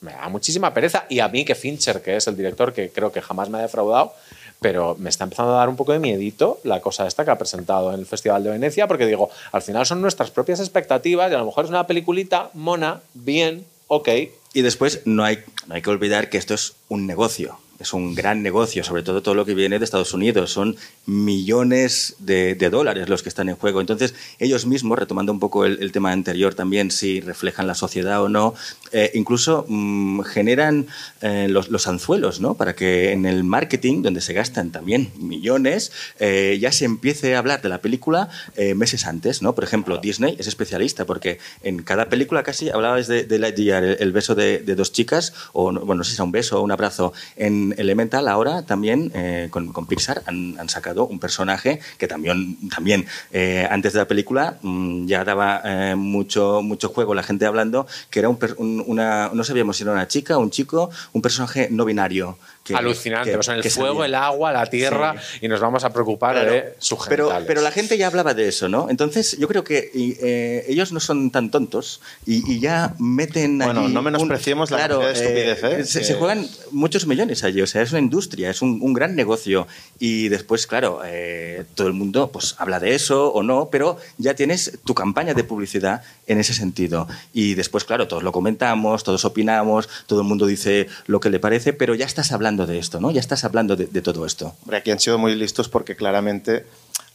me 0.01 0.13
da 0.13 0.29
muchísima 0.29 0.73
pereza. 0.73 1.05
Y 1.11 1.21
a 1.21 1.29
mí, 1.29 1.45
que 1.45 1.55
Fincher, 1.55 2.01
que 2.01 2.17
es 2.17 2.27
el 2.27 2.37
director 2.37 2.73
que 2.73 2.91
creo 2.91 3.13
que 3.13 3.21
jamás 3.21 3.51
me 3.51 3.59
ha 3.59 3.63
defraudado, 3.63 4.15
pero 4.61 4.97
me 4.99 5.09
está 5.09 5.25
empezando 5.25 5.55
a 5.55 5.59
dar 5.59 5.69
un 5.69 5.77
poco 5.77 5.93
de 5.93 5.99
miedito 5.99 6.61
la 6.65 6.81
cosa 6.81 7.07
esta 7.07 7.25
que 7.25 7.31
ha 7.31 7.39
presentado 7.39 7.93
en 7.93 8.01
el 8.01 8.07
Festival 8.07 8.45
de 8.45 8.51
Venecia, 8.51 8.87
porque 8.87 9.07
digo, 9.07 9.31
al 9.53 9.63
final 9.63 9.87
son 9.87 10.01
nuestras 10.01 10.31
propias 10.31 10.61
expectativas 10.61 11.31
y 11.31 11.35
a 11.35 11.39
lo 11.39 11.47
mejor 11.47 11.65
es 11.65 11.71
una 11.71 11.87
peliculita 11.87 12.51
mona, 12.55 13.01
bien, 13.15 13.65
ok, 13.89 14.09
Y 14.53 14.63
después 14.63 15.03
no 15.05 15.25
hay, 15.25 15.39
no 15.67 15.75
hay 15.75 15.83
que 15.83 15.91
olvidar 15.91 16.29
que 16.29 16.39
esto 16.39 16.55
es 16.55 16.75
un 16.89 17.07
negocio. 17.07 17.59
Es 17.81 17.93
un 17.95 18.15
gran 18.15 18.43
negocio, 18.43 18.85
sobre 18.85 19.03
todo 19.03 19.23
todo 19.23 19.35
lo 19.35 19.45
que 19.45 19.55
viene 19.55 19.79
de 19.79 19.85
Estados 19.85 20.13
Unidos. 20.13 20.53
Son 20.53 20.77
millones 21.07 22.17
de, 22.19 22.55
dólares 22.71 23.09
los 23.09 23.23
que 23.23 23.29
están 23.29 23.49
en 23.49 23.57
juego. 23.57 23.81
Entonces, 23.81 24.15
ellos 24.39 24.67
mismos, 24.67 24.99
retomando 24.99 25.33
un 25.33 25.41
poco 25.41 25.65
el, 25.65 25.91
tema 25.93 26.13
anterior 26.13 26.55
también, 26.55 26.91
si 26.91 27.21
reflejan 27.21 27.67
la 27.67 27.75
sociedad 27.75 28.23
o 28.23 28.29
no, 28.29 28.55
eh, 28.93 29.11
incluso 29.15 29.65
mm, 29.69 30.21
generan 30.23 30.87
eh, 31.21 31.47
los, 31.49 31.69
los 31.71 31.87
anzuelos, 31.87 32.41
¿no? 32.41 32.55
Para 32.55 32.75
que 32.75 33.13
en 33.13 33.27
el 33.27 33.45
marketing, 33.45 34.03
donde 34.03 34.21
se 34.21 34.35
gastan 34.35 34.71
también 34.71 35.11
millones, 35.19 35.91
eh, 36.21 36.59
ya 36.61 36.71
se 36.73 36.85
empiece 36.85 37.35
a 37.35 37.39
hablar 37.39 37.63
de 37.63 37.69
la 37.69 37.81
película 37.81 38.29
meses 38.77 39.07
antes, 39.07 39.43
¿no? 39.43 39.55
Por 39.55 39.65
ejemplo, 39.65 39.99
Disney 39.99 40.37
es 40.39 40.47
especialista 40.47 41.07
porque 41.07 41.39
en 41.63 41.83
cada 41.83 42.09
película 42.09 42.43
casi 42.43 42.69
hablabas 42.69 43.09
de, 43.09 43.25
de 43.25 43.39
Lightyear, 43.39 43.85
el, 43.85 44.13
beso 44.13 44.35
de, 44.35 44.59
dos 44.75 44.93
chicas, 44.93 45.33
o 45.53 45.73
no- 45.73 45.81
bueno, 45.81 46.01
no 46.01 46.05
sé 46.05 46.11
si 46.11 46.17
sea 46.17 46.25
un 46.25 46.33
beso 46.33 46.61
o 46.61 46.63
un 46.63 46.73
abrazo. 46.73 47.13
En 47.37 47.70
Elemental 47.79 48.29
ahora 48.29 48.63
también 48.63 49.11
eh, 49.15 49.49
con, 49.51 49.73
con 49.73 49.87
Pixar 49.87 50.23
han, 50.27 50.69
sacado 50.69 51.07
un 51.07 51.19
personaje 51.19 51.81
que 51.99 52.07
también, 52.09 52.57
también 52.71 53.07
eh, 53.33 53.67
antes 53.71 53.93
de 53.93 53.99
la 54.01 54.07
película 54.09 54.59
mm, 54.63 55.07
ya 55.07 55.25
daba 55.25 55.61
eh, 55.65 55.95
mucho, 55.97 56.63
mucho 56.63 56.89
juego 56.91 57.15
la 57.15 57.23
gente 57.23 57.47
hablando, 57.47 57.87
que 58.11 58.19
era 58.21 58.29
un, 58.29 58.39
un- 58.59 58.85
una, 58.87 59.31
no 59.33 59.43
sabíamos 59.45 59.77
si 59.77 59.83
era 59.83 59.93
una 59.93 60.07
chica, 60.09 60.39
un 60.39 60.51
chico, 60.51 60.91
un 61.13 61.23
personaje 61.23 61.69
no 61.71 61.85
binario. 61.85 62.39
Que- 62.73 62.79
Alucinante, 62.79 63.31
que- 63.31 63.37
pues 63.37 63.49
en 63.49 63.55
el 63.57 63.63
que 63.63 63.71
fuego, 63.71 64.01
salía. 64.01 64.07
el 64.07 64.15
agua, 64.15 64.53
la 64.53 64.67
tierra, 64.67 65.15
y 65.41 65.49
nos 65.49 65.61
vamos 65.61 65.85
a 65.85 65.93
preocupar 65.93 66.35
Claro. 66.35 66.51
de 66.53 66.75
sus 66.79 66.99
pero, 67.09 67.31
pero 67.47 67.61
la 67.61 67.71
gente 67.71 67.97
ya 67.99 68.07
hablaba 68.07 68.35
de 68.35 68.49
eso, 68.49 68.69
¿no? 68.69 68.89
Entonces 68.91 69.37
yo 69.39 69.49
creo 69.49 69.65
que 69.65 69.91
y, 69.95 70.17
eh, 70.21 70.65
ellos 70.69 70.93
no 70.93 71.01
son 71.01 71.31
tan 71.31 71.51
tontos 71.51 72.01
y, 72.27 72.51
y 72.53 72.61
ya 72.61 72.95
meten 72.99 73.59
Bueno, 73.59 73.81
allí 73.83 73.93
no 73.93 74.01
un- 74.01 74.05
menospreciemos 74.05 74.71
la 74.71 74.77
claro, 74.79 75.01
cantidad 75.01 75.15
de 75.15 75.25
estupidez, 75.55 75.65
¿eh? 75.81 75.85
Se, 75.85 75.99
Que- 76.01 76.05
se 76.05 76.15
juegan 76.15 76.47
muchos 76.71 77.07
millones 77.07 77.45
allí, 77.45 77.61
o 77.63 77.67
sea, 77.67 77.83
es 77.83 77.91
una 77.91 78.01
industria, 78.01 78.51
es 78.51 78.63
un, 78.63 78.79
un 78.83 78.93
gran 78.93 79.15
negocio 79.17 79.67
y 79.99 80.29
después, 80.29 80.67
claro, 80.67 81.01
eh, 81.05 81.65
todo 81.75 81.87
el 81.87 81.93
mundo 81.95 82.31
pues 82.33 82.55
habla 82.59 82.79
de 82.81 82.95
eso 82.95 83.29
o 83.33 83.43
no, 83.43 83.69
pero 83.71 83.99
ya 84.19 84.35
tienes 84.35 84.79
tu 84.85 84.95
campaña 84.95 85.35
de 85.35 85.45
publicidad 85.45 86.03
en 86.27 86.39
ese 86.39 86.55
sentido 86.55 87.09
y 87.33 87.55
después, 87.55 87.85
claro, 87.85 88.07
todos 88.09 88.23
lo 88.23 88.33
comentamos, 88.33 89.05
todos 89.05 89.25
opinamos, 89.25 89.89
todo 90.07 90.21
el 90.21 90.27
mundo 90.27 90.47
dice 90.47 90.87
lo 91.07 91.21
que 91.21 91.31
le 91.31 91.41
parece, 91.41 91.73
pero 91.73 91.95
ya 91.95 92.07
estás 92.07 92.33
hablando 92.33 92.60
de 92.67 92.79
esto, 92.79 93.01
¿no? 93.01 93.11
Ya 93.11 93.21
estás 93.21 93.45
hablando 93.45 93.77
de, 93.77 93.87
todo 94.03 94.27
esto. 94.27 94.55
Hombre, 94.63 94.79
aquí 94.79 94.91
han 94.91 95.01
sido 95.01 95.19
muy 95.19 95.35
listos 95.35 95.69
porque 95.69 95.97
claramente 95.97 96.67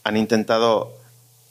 han 0.04 0.16
intentado 0.16 0.92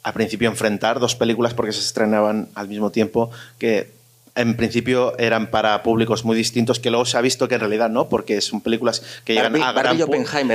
al 0.02 0.12
principio 0.12 0.48
enfrentar 0.48 1.00
dos 1.00 1.16
películas 1.16 1.54
porque 1.54 1.72
se 1.72 1.80
estrenaban 1.80 2.48
al 2.54 2.68
mismo 2.68 2.90
tiempo 2.90 3.30
que 3.58 3.95
en 4.36 4.56
principio 4.56 5.18
eran 5.18 5.50
para 5.50 5.82
públicos 5.82 6.24
muy 6.24 6.36
distintos 6.36 6.78
que 6.78 6.90
luego 6.90 7.04
se 7.06 7.16
ha 7.16 7.20
visto 7.20 7.48
que 7.48 7.54
en 7.54 7.60
realidad 7.60 7.88
no 7.90 8.08
porque 8.08 8.40
son 8.40 8.60
películas 8.60 9.02
que 9.24 9.34
llegan 9.34 9.52
Barbie- 9.54 9.62
a 9.64 9.72
gran 9.72 9.96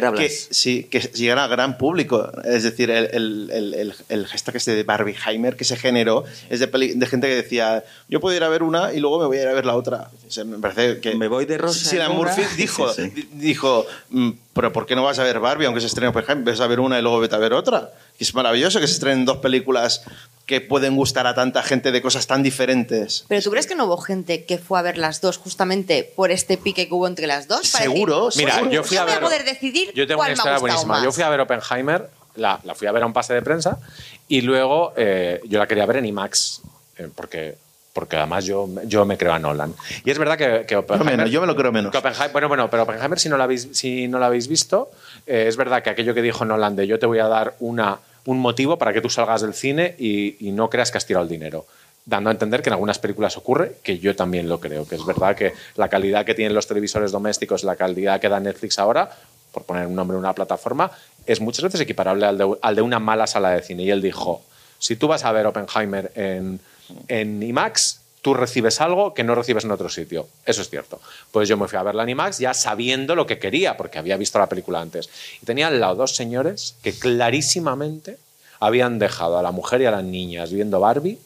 hablas. 0.05 0.21
que, 0.21 0.29
sí 0.53 0.84
que 0.89 0.99
llegan 0.99 1.39
a 1.39 1.47
gran 1.47 1.77
público 1.77 2.32
es 2.45 2.63
decir 2.63 2.89
el, 2.91 3.09
el, 3.11 3.49
el, 3.73 3.93
el, 4.09 4.25
hashtag 4.27 4.55
este 4.57 4.75
de 4.75 4.84
Barbieheimer 4.84 5.55
que 5.55 5.63
se 5.65 5.75
generó 5.77 6.23
es 6.49 6.59
de, 6.59 6.67
peli- 6.67 6.93
de 6.93 7.05
gente 7.07 7.27
que 7.27 7.36
decía 7.36 7.84
yo 8.07 8.19
puedo 8.19 8.36
ir 8.36 8.43
a 8.43 8.49
ver 8.49 8.63
una 8.63 8.93
y 8.93 8.99
luego 8.99 9.19
me 9.19 9.25
voy 9.25 9.38
a 9.38 9.41
ir 9.43 9.47
a 9.47 9.53
ver 9.53 9.65
la 9.65 9.75
otra 9.75 10.09
O 10.27 10.32
sea, 10.32 10.43
me 10.45 10.57
parece 10.59 10.99
que 10.99 11.15
Me 11.15 11.27
voy 11.27 11.45
de 11.45 11.57
rosa 11.57 11.95
en 11.95 12.01
una. 12.03 12.09
Murphy 12.13 12.43
dijo 12.57 12.93
Sí, 12.93 13.03
sí. 13.03 13.09
di- 13.09 13.29
dijo, 13.34 13.86
mm, 14.09 14.29
pero 14.53 14.71
¿por 14.71 14.86
qué 14.86 14.95
no 14.95 15.03
vas 15.03 15.17
a 15.19 15.23
ver 15.23 15.39
Barbie 15.39 15.65
aunque 15.65 15.82
se 15.82 15.88
estrene 15.88 16.09
Oppenheimer? 16.09 16.43
Ves 16.43 16.59
a 16.59 16.67
ver 16.67 16.79
una 16.79 16.99
y 16.99 17.01
luego 17.01 17.19
vete 17.19 17.36
a 17.36 17.39
ver 17.39 17.53
otra. 17.53 17.91
Y 18.19 18.23
es 18.23 18.36
maravilloso 18.36 18.79
que 18.79 18.88
se 18.88 18.93
estrenen 18.93 19.25
dos 19.25 19.38
películas 19.38 20.03
que 20.51 20.59
pueden 20.59 20.97
gustar 20.97 21.27
a 21.27 21.33
tanta 21.33 21.63
gente 21.63 21.93
de 21.93 22.01
cosas 22.01 22.27
tan 22.27 22.43
diferentes. 22.43 23.23
Pero 23.29 23.41
¿tú 23.41 23.51
crees 23.51 23.67
que 23.67 23.73
no 23.75 23.85
hubo 23.85 23.95
gente 23.95 24.43
que 24.43 24.57
fue 24.57 24.77
a 24.77 24.81
ver 24.81 24.97
las 24.97 25.21
dos 25.21 25.37
justamente 25.37 26.03
por 26.03 26.29
este 26.29 26.57
pique 26.57 26.89
que 26.89 26.93
hubo 26.93 27.07
entre 27.07 27.25
las 27.25 27.47
dos? 27.47 27.65
Seguro, 27.65 28.25
decir, 28.25 28.45
Mira, 28.45 28.61
"Oye, 28.61 28.75
yo 28.75 28.83
fui 28.83 28.97
a 28.97 29.03
voy 29.03 29.13
ver. 29.13 29.21
poder 29.23 29.45
decidir 29.45 29.93
yo 29.95 30.05
tengo 30.05 30.17
cuál 30.19 30.33
una 30.33 30.43
me 30.43 30.49
ha 30.49 30.53
historia 30.55 30.59
buenísima. 30.59 30.93
más. 30.95 31.03
Yo 31.05 31.11
fui 31.13 31.23
a 31.23 31.29
ver 31.29 31.39
Oppenheimer, 31.39 32.09
la, 32.35 32.59
la 32.65 32.75
fui 32.75 32.85
a 32.87 32.91
ver 32.91 33.03
a 33.03 33.05
un 33.05 33.13
pase 33.13 33.33
de 33.33 33.41
prensa 33.41 33.79
y 34.27 34.41
luego 34.41 34.91
eh, 34.97 35.39
yo 35.45 35.57
la 35.57 35.67
quería 35.67 35.85
ver 35.85 35.95
en 35.97 36.05
IMAX 36.07 36.61
eh, 36.97 37.07
porque, 37.15 37.55
porque 37.93 38.17
además 38.17 38.45
yo, 38.45 38.69
yo 38.85 39.05
me 39.05 39.17
creo 39.17 39.33
a 39.33 39.39
Nolan. 39.39 39.73
Y 40.05 40.11
es 40.11 40.17
verdad 40.17 40.37
que, 40.37 40.65
que 40.65 40.75
Oppenheimer. 40.75 41.17
menos, 41.17 41.31
yo 41.31 41.41
me 41.41 41.47
lo 41.47 41.55
creo 41.55 41.71
menos. 41.71 41.93
bueno, 42.31 42.47
bueno, 42.47 42.69
pero 42.69 42.83
Oppenheimer, 42.83 43.19
si 43.19 43.29
no 43.29 43.37
la 43.37 43.43
habéis, 43.45 43.69
si 43.73 44.07
no 44.07 44.19
la 44.19 44.27
habéis 44.27 44.47
visto, 44.47 44.91
eh, 45.27 45.45
es 45.47 45.57
verdad 45.57 45.83
que 45.83 45.89
aquello 45.89 46.13
que 46.13 46.21
dijo 46.21 46.45
Nolan 46.45 46.75
de 46.75 46.87
yo 46.87 46.99
te 46.99 47.05
voy 47.05 47.19
a 47.19 47.27
dar 47.27 47.55
una, 47.59 47.99
un 48.25 48.39
motivo 48.39 48.77
para 48.77 48.93
que 48.93 49.01
tú 49.01 49.09
salgas 49.09 49.41
del 49.41 49.53
cine 49.53 49.95
y, 49.97 50.47
y 50.47 50.51
no 50.51 50.69
creas 50.69 50.91
que 50.91 50.97
has 50.97 51.05
tirado 51.05 51.23
el 51.23 51.29
dinero. 51.29 51.65
Dando 52.03 52.29
a 52.29 52.33
entender 52.33 52.61
que 52.63 52.69
en 52.69 52.73
algunas 52.73 52.97
películas 52.97 53.37
ocurre, 53.37 53.75
que 53.83 53.99
yo 53.99 54.15
también 54.15 54.49
lo 54.49 54.59
creo, 54.59 54.87
que 54.87 54.95
es 54.95 55.05
verdad 55.05 55.35
que 55.35 55.53
la 55.75 55.87
calidad 55.87 56.25
que 56.25 56.33
tienen 56.33 56.55
los 56.55 56.65
televisores 56.65 57.11
domésticos, 57.11 57.63
la 57.63 57.75
calidad 57.75 58.19
que 58.19 58.27
da 58.27 58.39
Netflix 58.39 58.79
ahora, 58.79 59.11
por 59.51 59.63
poner 59.65 59.85
un 59.85 59.95
nombre 59.95 60.15
en 60.15 60.19
una 60.19 60.33
plataforma, 60.33 60.91
es 61.25 61.41
muchas 61.41 61.63
veces 61.63 61.81
equiparable 61.81 62.25
al 62.25 62.37
de, 62.37 62.57
al 62.61 62.75
de 62.75 62.81
una 62.81 62.99
mala 62.99 63.27
sala 63.27 63.51
de 63.51 63.61
cine. 63.61 63.83
Y 63.83 63.91
él 63.91 64.01
dijo, 64.01 64.41
si 64.79 64.95
tú 64.95 65.07
vas 65.07 65.25
a 65.25 65.31
ver 65.31 65.45
Oppenheimer 65.45 66.11
en, 66.15 66.59
en 67.07 67.41
IMAX, 67.41 68.01
tú 68.21 68.33
recibes 68.33 68.81
algo 68.81 69.13
que 69.13 69.23
no 69.23 69.35
recibes 69.35 69.63
en 69.63 69.71
otro 69.71 69.89
sitio. 69.89 70.27
Eso 70.45 70.61
es 70.61 70.69
cierto. 70.69 71.01
Pues 71.31 71.49
yo 71.49 71.57
me 71.57 71.67
fui 71.67 71.77
a 71.77 71.83
verla 71.83 72.03
en 72.03 72.09
IMAX 72.09 72.37
ya 72.37 72.53
sabiendo 72.53 73.15
lo 73.15 73.25
que 73.25 73.39
quería, 73.39 73.77
porque 73.77 73.99
había 73.99 74.17
visto 74.17 74.39
la 74.39 74.47
película 74.47 74.81
antes. 74.81 75.09
Y 75.41 75.45
tenía 75.45 75.67
al 75.67 75.79
lado 75.79 75.95
dos 75.95 76.15
señores 76.15 76.75
que 76.83 76.93
clarísimamente 76.93 78.17
habían 78.59 78.99
dejado 78.99 79.37
a 79.37 79.43
la 79.43 79.51
mujer 79.51 79.81
y 79.81 79.85
a 79.85 79.91
las 79.91 80.03
niñas 80.03 80.51
viendo 80.51 80.79
Barbie 80.79 81.17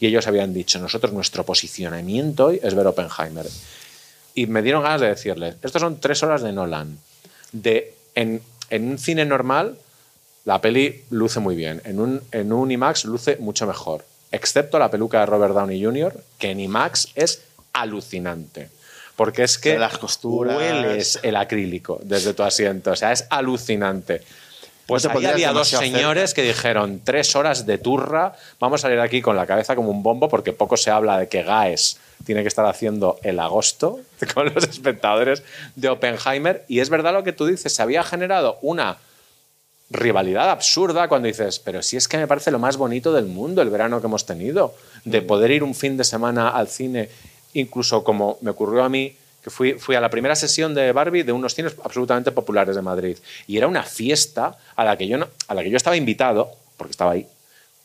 y 0.00 0.06
ellos 0.06 0.26
habían 0.26 0.54
dicho, 0.54 0.78
nosotros 0.78 1.12
nuestro 1.12 1.44
posicionamiento 1.44 2.46
hoy 2.46 2.60
es 2.62 2.74
ver 2.74 2.86
Oppenheimer. 2.86 3.46
Y 4.34 4.46
me 4.46 4.62
dieron 4.62 4.82
ganas 4.82 5.02
de 5.02 5.08
decirles, 5.08 5.56
estos 5.62 5.82
son 5.82 6.00
tres 6.00 6.22
horas 6.22 6.40
de 6.42 6.52
Nolan. 6.52 6.98
De, 7.52 7.94
en, 8.14 8.40
en 8.70 8.88
un 8.88 8.98
cine 8.98 9.26
normal, 9.26 9.76
la 10.46 10.62
peli 10.62 11.04
luce 11.10 11.38
muy 11.38 11.54
bien. 11.54 11.82
En 11.84 12.00
un, 12.00 12.22
en 12.32 12.50
un 12.50 12.70
IMAX 12.70 13.04
luce 13.04 13.36
mucho 13.36 13.66
mejor. 13.66 14.06
Excepto 14.32 14.78
la 14.78 14.90
peluca 14.90 15.20
de 15.20 15.26
Robert 15.26 15.54
Downey 15.54 15.82
Jr., 15.82 16.14
que 16.38 16.50
en 16.50 16.60
IMAX 16.60 17.08
es 17.14 17.42
alucinante. 17.72 18.70
Porque 19.16 19.42
es 19.42 19.58
que 19.58 19.72
De 19.72 19.78
las 19.78 19.98
costuras. 19.98 20.56
hueles 20.56 21.18
el 21.22 21.36
acrílico 21.36 22.00
desde 22.02 22.32
tu 22.32 22.42
asiento. 22.42 22.92
O 22.92 22.96
sea, 22.96 23.12
es 23.12 23.26
alucinante. 23.28 24.22
Pues 24.86 25.04
No 25.04 25.10
te 25.10 25.12
ahí 25.12 25.14
pondrías 25.14 25.34
había 25.34 25.52
dos 25.52 25.68
señores 25.68 26.34
que 26.34 26.42
dijeron 26.42 27.00
tres 27.04 27.36
horas 27.36 27.64
de 27.64 27.78
turra, 27.78 28.34
vamos 28.58 28.80
a 28.80 28.82
salir 28.82 28.98
aquí 28.98 29.22
con 29.22 29.36
la 29.36 29.46
cabeza 29.46 29.76
como 29.76 29.90
un 29.90 30.02
bombo 30.02 30.28
porque 30.28 30.52
poco 30.52 30.76
se 30.76 30.90
habla 30.90 31.18
de 31.18 31.28
que 31.28 31.44
Gaes 31.44 31.98
tiene 32.24 32.42
que 32.42 32.48
estar 32.48 32.66
haciendo 32.66 33.18
el 33.22 33.38
agosto 33.38 34.00
con 34.34 34.52
los 34.52 34.64
espectadores 34.64 35.42
de 35.76 35.88
Oppenheimer. 35.90 36.64
Y 36.66 36.80
es 36.80 36.88
verdad 36.88 37.12
lo 37.12 37.22
que 37.22 37.32
tú 37.32 37.46
dices, 37.46 37.72
se 37.72 37.82
había 37.82 38.02
generado 38.02 38.58
una 38.62 38.96
rivalidad 39.90 40.50
absurda 40.50 41.08
cuando 41.08 41.26
dices, 41.26 41.58
pero 41.58 41.82
si 41.82 41.96
es 41.96 42.06
que 42.06 42.16
me 42.16 42.28
parece 42.28 42.50
lo 42.50 42.58
más 42.58 42.76
bonito 42.76 43.12
del 43.12 43.26
mundo 43.26 43.60
el 43.60 43.70
verano 43.70 44.00
que 44.00 44.06
hemos 44.06 44.24
tenido, 44.24 44.74
de 45.04 45.20
poder 45.22 45.50
ir 45.50 45.64
un 45.64 45.74
fin 45.74 45.96
de 45.96 46.04
semana 46.04 46.50
al 46.50 46.68
cine, 46.68 47.08
incluso 47.54 48.04
como 48.04 48.38
me 48.40 48.50
ocurrió 48.50 48.84
a 48.84 48.88
mí, 48.88 49.16
que 49.42 49.50
fui, 49.50 49.72
fui 49.74 49.96
a 49.96 50.00
la 50.00 50.10
primera 50.10 50.36
sesión 50.36 50.74
de 50.74 50.92
Barbie 50.92 51.22
de 51.22 51.32
unos 51.32 51.54
cines 51.54 51.74
absolutamente 51.82 52.30
populares 52.30 52.76
de 52.76 52.82
Madrid. 52.82 53.18
Y 53.46 53.56
era 53.56 53.66
una 53.66 53.82
fiesta 53.82 54.58
a 54.76 54.84
la 54.84 54.96
que 54.96 55.08
yo, 55.08 55.18
no, 55.18 55.28
a 55.48 55.54
la 55.54 55.62
que 55.62 55.70
yo 55.70 55.76
estaba 55.76 55.96
invitado, 55.96 56.52
porque 56.76 56.92
estaba 56.92 57.12
ahí, 57.12 57.26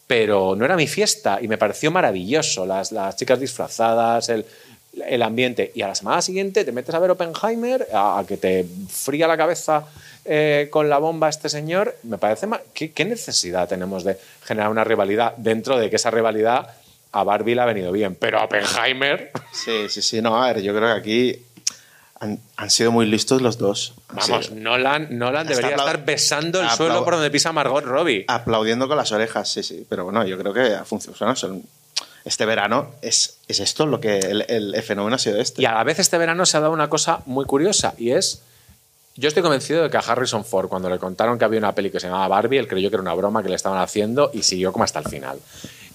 pero 0.06 0.56
no 0.56 0.66
era 0.66 0.76
mi 0.76 0.88
fiesta 0.88 1.40
y 1.42 1.48
me 1.48 1.58
pareció 1.58 1.92
maravilloso. 1.92 2.66
Las, 2.66 2.92
las 2.92 3.16
chicas 3.16 3.40
disfrazadas, 3.40 4.30
el, 4.30 4.46
el 5.08 5.22
ambiente. 5.22 5.72
Y 5.76 5.82
a 5.82 5.88
la 5.88 5.96
semana 5.96 6.22
siguiente 6.22 6.64
te 6.64 6.72
metes 6.72 6.94
a 6.96 7.00
ver 7.00 7.12
Oppenheimer, 7.12 7.88
a, 7.94 8.20
a 8.20 8.26
que 8.26 8.38
te 8.38 8.66
fría 8.90 9.28
la 9.28 9.38
cabeza 9.38 9.86
eh, 10.24 10.68
con 10.72 10.90
la 10.90 10.98
bomba 10.98 11.30
este 11.30 11.50
señor. 11.50 11.96
Me 12.04 12.18
parece. 12.18 12.48
ma- 12.48 12.62
¿qué, 12.74 12.92
qué 12.92 13.06
necesidad 13.06 13.68
tenemos 13.68 14.04
de 14.04 14.18
generar 14.44 14.70
una 14.70 14.84
rivalidad 14.84 15.34
dentro 15.38 15.78
de 15.78 15.90
que 15.90 15.98
esa 15.98 16.12
rivalidad 16.12 16.68
a 17.12 17.24
Barbie 17.24 17.56
le 17.56 17.62
ha 17.62 17.66
venido 17.66 17.92
bien? 17.92 18.16
Pero 18.16 18.40
a 18.40 18.46
Oppenheimer. 18.46 19.32
Sí, 19.52 19.90
sí, 19.90 20.02
sí. 20.02 20.22
No, 20.22 20.42
a 20.42 20.48
ver, 20.54 20.62
yo 20.64 20.76
creo 20.76 20.94
que 20.94 21.00
aquí 21.00 21.46
han, 22.20 22.40
han 22.56 22.70
sido 22.70 22.92
muy 22.92 23.06
listos 23.06 23.42
los 23.42 23.58
dos. 23.58 23.94
Vamos, 24.10 24.46
sido- 24.48 24.56
Nolan, 24.60 25.08
Nolan 25.18 25.46
debería 25.48 25.76
estar 25.76 26.06
besando 26.06 26.62
el 26.62 26.70
suelo 26.70 27.04
por 27.04 27.16
donde 27.16 27.30
pisa 27.30 27.52
Margot 27.52 27.84
Robbie. 27.84 28.24
aplaudiendo 28.28 28.88
con 28.88 28.96
las 28.98 29.12
orejas, 29.12 29.50
sí, 29.52 29.62
sí. 29.64 29.86
Pero 29.90 30.06
bueno, 30.06 30.26
yo 30.26 30.38
creo 30.38 30.54
que 30.54 30.74
ha 30.74 30.86
funcionado. 30.86 31.36
Son- 31.36 31.62
Este 32.26 32.46
verano 32.46 32.88
es, 33.02 33.38
es 33.48 33.60
esto 33.60 33.86
lo 33.86 34.00
que 34.02 34.18
el, 34.20 34.46
el- 34.48 34.76
el 34.76 34.84
fenómeno 34.84 35.16
ha 35.16 35.20
sido 35.20 35.40
este. 35.40 35.62
Y 35.62 35.66
a 35.66 35.74
la 35.74 35.84
vez 35.84 36.00
este 36.00 36.18
verano 36.18 36.46
se 36.46 36.58
ha 36.58 36.60
dado 36.60 36.74
una 36.74 36.90
cosa 36.90 37.22
muy 37.28 37.46
curiosa 37.46 37.94
y 37.98 38.12
es, 38.12 38.42
yo 39.16 39.28
estoy 39.28 39.44
convencido 39.44 39.84
de 39.84 39.90
que 39.90 39.98
a 39.98 40.02
Harrison 40.02 40.44
Ford 40.44 40.68
cuando 40.68 40.90
le 40.90 40.98
contaron 40.98 41.38
que 41.40 41.46
había 41.46 41.60
una 41.60 41.74
peli 41.76 41.92
que 41.92 42.00
se 42.00 42.08
llamaba 42.08 42.28
Barbie, 42.28 42.58
él 42.58 42.68
creyó 42.68 42.90
que 42.90 42.96
era 42.96 43.02
una 43.04 43.14
broma 43.14 43.44
que 43.44 43.50
le 43.50 43.56
estaban 43.56 43.80
haciendo 43.80 44.32
y 44.34 44.42
siguió 44.44 44.72
como 44.74 44.84
hasta 44.84 45.00
el 45.00 45.06
final. 45.06 45.40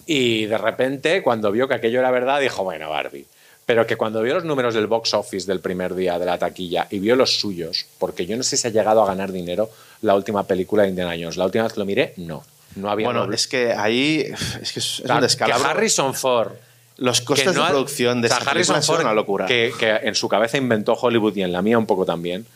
Y 0.06 0.46
de 0.46 0.56
repente, 0.58 1.22
cuando 1.22 1.52
vio 1.52 1.68
que 1.68 1.74
aquello 1.74 1.98
era 1.98 2.10
verdad, 2.10 2.40
dijo, 2.40 2.64
bueno, 2.64 2.88
Barbie. 2.90 3.26
Pero 3.66 3.86
que 3.86 3.96
cuando 3.96 4.22
vio 4.22 4.34
los 4.34 4.44
números 4.44 4.74
del 4.74 4.86
box 4.88 5.14
office 5.14 5.46
del 5.46 5.60
primer 5.60 5.94
día 5.94 6.18
de 6.18 6.26
la 6.26 6.38
taquilla 6.38 6.86
y 6.90 6.98
vio 6.98 7.14
los 7.14 7.38
suyos, 7.38 7.86
porque 7.98 8.26
yo 8.26 8.36
no 8.36 8.42
sé 8.42 8.56
si 8.56 8.66
ha 8.66 8.70
llegado 8.70 9.02
a 9.02 9.06
ganar 9.06 9.30
dinero 9.30 9.70
la 10.02 10.14
última 10.16 10.44
película 10.44 10.82
de 10.84 10.88
Indiana 10.88 11.12
Jones. 11.20 11.36
La 11.36 11.44
última 11.44 11.64
vez 11.64 11.72
que 11.74 11.80
lo 11.80 11.86
miré, 11.86 12.14
no. 12.16 12.42
No 12.76 12.90
había 12.90 13.06
bueno, 13.06 13.26
doble- 13.26 13.34
es 13.34 13.46
que 13.48 13.72
ahí 13.72 14.20
es 14.60 14.72
que 14.72 14.78
es, 14.80 14.86
es 14.86 15.00
o 15.00 15.06
sea, 15.06 15.14
un 15.16 15.20
que 15.20 15.26
descalabro. 15.26 15.68
Harrison 15.68 16.14
Ford 16.14 16.52
Los 16.98 17.20
costes 17.20 17.48
que 17.48 17.54
no 17.54 17.64
de 17.64 17.70
producción 17.70 18.20
de 18.20 18.28
o 18.28 18.30
sea, 18.30 18.38
han 18.50 18.64
sido 18.64 18.82
Ford, 18.82 19.00
una 19.00 19.14
locura. 19.14 19.46
Que, 19.46 19.72
que 19.78 19.90
en 19.90 20.14
su 20.14 20.28
cabeza 20.28 20.56
inventó 20.58 20.92
Hollywood 20.94 21.36
y 21.36 21.42
en 21.42 21.52
la 21.52 21.62
mía 21.62 21.78
un 21.78 21.86
poco 21.86 22.04
también. 22.06 22.46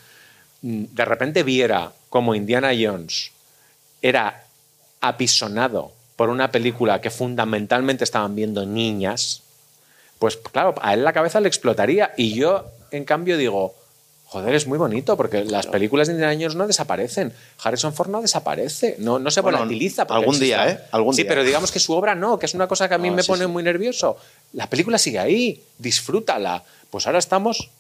mm, 0.62 0.85
de 0.91 1.05
repente 1.05 1.43
viera 1.43 1.93
como 2.11 2.35
Indiana 2.35 2.71
Jones 2.79 3.33
era 4.03 4.45
apisonado 5.01 5.93
por 6.17 6.29
una 6.29 6.51
película 6.53 7.01
que 7.01 7.11
fundamentalmente 7.11 8.05
estaban 8.05 8.35
viendo 8.37 8.65
niñas, 8.65 9.43
pues 10.19 10.37
claro, 10.37 10.75
a 10.81 10.95
él 10.95 11.03
la 11.05 11.12
cabeza 11.12 11.41
le 11.41 11.49
explotaría. 11.49 12.12
Y 12.17 12.35
yo, 12.35 12.67
en 12.93 13.05
cambio, 13.05 13.37
digo, 13.37 13.75
joder, 14.35 14.53
es 14.57 14.66
muy 14.66 14.78
bonito 14.78 15.16
porque 15.16 15.45
las 15.45 15.68
películas 15.68 16.09
de 16.09 16.14
Indiana 16.14 16.35
Jones 16.35 16.57
no 16.57 16.66
desaparecen. 16.66 17.32
Harrison 17.62 17.95
Ford 17.95 18.09
no 18.11 18.20
desaparece, 18.20 18.97
no, 18.99 19.20
no 19.20 19.30
se 19.30 19.41
Bueno, 19.43 19.59
volatiliza. 19.59 20.03
algún 20.09 20.41
día. 20.41 20.68
¿eh? 20.68 20.80
Algún 20.91 21.14
sí, 21.14 21.22
día. 21.22 21.28
pero 21.28 21.45
digamos 21.45 21.70
que 21.70 21.78
su 21.78 21.93
obra 21.93 22.16
no, 22.16 22.37
que 22.39 22.47
es 22.47 22.55
una 22.55 22.66
cosa 22.66 22.89
que 22.89 22.95
a 22.95 22.99
mí 22.99 23.11
No, 23.11 23.14
me 23.16 23.22
sí, 23.22 23.28
pone 23.28 23.45
sí. 23.45 23.51
muy 23.51 23.62
nervioso. 23.62 24.16
La 24.55 24.68
película 24.68 24.99
sigue 24.99 25.20
ahí, 25.20 25.62
disfrútala. 25.78 26.64
Pues 26.91 27.07
ahora 27.07 27.20
estamos 27.20 27.70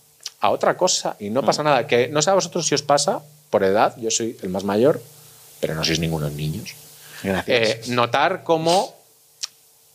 a 0.40 0.50
otra 0.50 0.76
cosa 0.76 1.16
y 1.18 1.28
no 1.30 1.42
Mm. 1.42 1.46
pasa 1.46 1.62
nada. 1.64 1.86
Que 1.88 2.06
no 2.06 2.22
sé 2.22 2.30
a 2.30 2.34
vosotros 2.34 2.64
si 2.66 2.74
os 2.76 2.82
pasa 2.82 3.20
por 3.50 3.64
edad, 3.64 3.96
yo 3.98 4.10
soy 4.12 4.36
el 4.42 4.48
más 4.48 4.62
mayor, 4.62 5.02
pero 5.60 5.74
no 5.74 5.82
sois 5.84 5.98
ningunos 5.98 6.30
niños. 6.32 6.74
Gracias. 7.24 7.68
Eh, 7.68 7.80
notar 7.88 8.44
cómo 8.44 8.94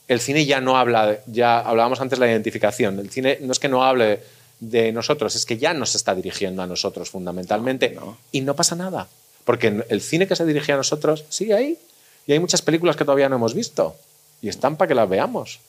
el 0.08 0.20
cine 0.20 0.44
ya 0.44 0.60
no 0.60 0.76
habla, 0.76 1.20
ya 1.26 1.58
hablábamos 1.60 2.00
antes 2.00 2.18
de 2.18 2.26
la 2.26 2.30
identificación, 2.32 2.98
el 2.98 3.10
cine 3.10 3.38
no 3.40 3.52
es 3.52 3.58
que 3.60 3.68
no 3.68 3.84
hable 3.84 4.20
de 4.60 4.92
nosotros, 4.92 5.34
es 5.34 5.46
que 5.46 5.58
ya 5.58 5.74
nos 5.74 5.94
está 5.94 6.14
dirigiendo 6.14 6.62
a 6.62 6.66
nosotros 6.66 7.10
fundamentalmente 7.10 7.90
No, 7.90 8.00
no. 8.00 8.18
y 8.30 8.42
no 8.42 8.54
pasa 8.54 8.76
nada, 8.76 9.08
porque 9.44 9.84
el 9.88 10.00
cine 10.02 10.28
que 10.28 10.36
se 10.36 10.44
dirige 10.44 10.72
a 10.72 10.76
nosotros 10.76 11.24
sigue 11.28 11.54
ahí 11.54 11.78
y 12.26 12.32
hay 12.32 12.38
muchas 12.38 12.62
películas 12.62 12.96
que 12.96 13.04
todavía 13.04 13.28
no 13.28 13.36
hemos 13.36 13.54
visto 13.54 13.96
y 14.42 14.48
están 14.48 14.76
para 14.76 14.88
que 14.88 14.94
las 14.94 15.08
veamos. 15.08 15.60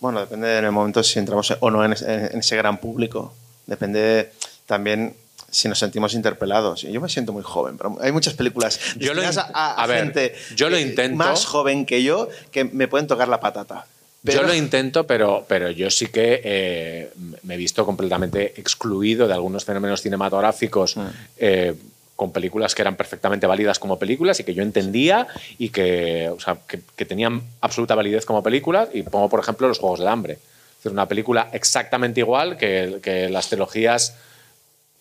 Bueno, 0.00 0.20
depende 0.20 0.58
en 0.58 0.64
el 0.64 0.72
momento 0.72 1.02
si 1.02 1.18
entramos 1.18 1.52
o 1.58 1.70
no 1.70 1.84
en 1.84 1.92
ese, 1.92 2.56
gran 2.56 2.78
público. 2.78 3.32
Depende 3.66 4.32
también 4.66 5.16
si 5.50 5.68
nos 5.68 5.78
sentimos 5.78 6.14
interpelados. 6.14 6.82
Yo 6.82 7.00
me 7.00 7.08
siento 7.08 7.32
muy 7.32 7.42
joven, 7.42 7.76
pero 7.76 7.98
hay 8.00 8.12
muchas 8.12 8.34
películas 8.34 8.78
Yo 8.96 9.14
lo 9.14 9.22
a, 9.22 9.28
a 9.52 9.82
a 9.82 9.86
ver, 9.86 10.04
gente 10.04 10.34
yo 10.54 10.70
lo 10.70 10.78
intento. 10.78 11.16
más 11.16 11.44
joven 11.46 11.84
que 11.84 12.02
yo 12.02 12.28
que 12.52 12.64
me 12.64 12.86
pueden 12.86 13.06
tocar 13.06 13.28
la 13.28 13.40
patata. 13.40 13.86
Pero- 14.24 14.42
Yo 14.42 14.46
lo 14.48 14.54
intento, 14.54 15.06
pero, 15.06 15.44
pero 15.48 15.70
yo 15.70 15.90
sí 15.90 16.08
que 16.08 16.40
eh, 16.44 17.10
me 17.44 17.54
he 17.54 17.56
visto 17.56 17.84
completamente 17.86 18.54
excluido 18.60 19.28
de 19.28 19.34
algunos 19.34 19.64
fenómenos 19.64 20.02
cinematográficos 20.02 20.96
eh, 21.36 21.74
con 22.16 22.32
películas 22.32 22.74
que 22.74 22.82
eran 22.82 22.96
perfectamente 22.96 23.46
válidas 23.46 23.78
como 23.78 23.96
películas 23.98 24.40
y 24.40 24.44
que 24.44 24.54
yo 24.54 24.62
entendía 24.64 25.28
y 25.56 25.68
que, 25.68 26.28
o 26.30 26.40
sea, 26.40 26.58
que, 26.66 26.80
que 26.96 27.04
tenían 27.04 27.42
absoluta 27.60 27.94
validez 27.94 28.26
como 28.26 28.42
películas. 28.42 28.88
Y 28.92 29.02
pongo, 29.04 29.28
por 29.28 29.38
ejemplo, 29.38 29.68
Los 29.68 29.78
Juegos 29.78 30.00
del 30.00 30.08
Hambre. 30.08 30.32
Es 30.32 30.76
decir, 30.84 30.92
una 30.92 31.06
película 31.06 31.48
exactamente 31.52 32.18
igual 32.20 32.56
que, 32.56 32.98
que 33.00 33.28
las 33.28 33.48
trilogías 33.48 34.14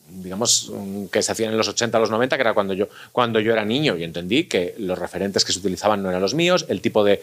digamos, 0.09 0.71
que 1.11 1.21
se 1.21 1.31
hacían 1.33 1.51
en 1.51 1.57
los 1.57 1.67
80, 1.67 1.99
los 1.99 2.09
90, 2.09 2.37
que 2.37 2.41
era 2.41 2.53
cuando 2.53 2.73
yo, 2.73 2.87
cuando 3.11 3.39
yo 3.41 3.51
era 3.51 3.65
niño 3.65 3.97
y 3.97 4.03
entendí 4.05 4.45
que 4.45 4.73
los 4.77 4.97
referentes 4.97 5.43
que 5.43 5.51
se 5.51 5.59
utilizaban 5.59 6.01
no 6.01 6.09
eran 6.09 6.21
los 6.21 6.33
míos, 6.33 6.65
el 6.69 6.79
tipo 6.81 7.03
de... 7.03 7.21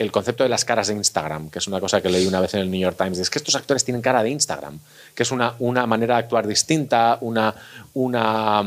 El 0.00 0.10
concepto 0.10 0.44
de 0.44 0.48
las 0.48 0.64
caras 0.64 0.88
de 0.88 0.94
Instagram, 0.94 1.50
que 1.50 1.58
es 1.58 1.66
una 1.66 1.78
cosa 1.78 2.00
que 2.00 2.08
leí 2.08 2.26
una 2.26 2.40
vez 2.40 2.54
en 2.54 2.60
el 2.60 2.70
New 2.70 2.80
York 2.80 2.96
Times, 2.96 3.18
es 3.18 3.28
que 3.28 3.38
estos 3.38 3.54
actores 3.54 3.84
tienen 3.84 4.00
cara 4.00 4.22
de 4.22 4.30
Instagram, 4.30 4.78
que 5.14 5.24
es 5.24 5.30
una, 5.30 5.56
una 5.58 5.86
manera 5.86 6.14
de 6.14 6.20
actuar 6.20 6.46
distinta, 6.46 7.18
una, 7.20 7.54
una, 7.92 8.64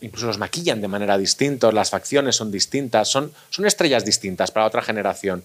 incluso 0.00 0.26
los 0.26 0.38
maquillan 0.38 0.80
de 0.80 0.88
manera 0.88 1.18
distinta, 1.18 1.70
las 1.70 1.90
facciones 1.90 2.36
son 2.36 2.50
distintas, 2.50 3.08
son, 3.08 3.30
son 3.50 3.66
estrellas 3.66 4.06
distintas 4.06 4.50
para 4.50 4.64
otra 4.64 4.80
generación. 4.80 5.44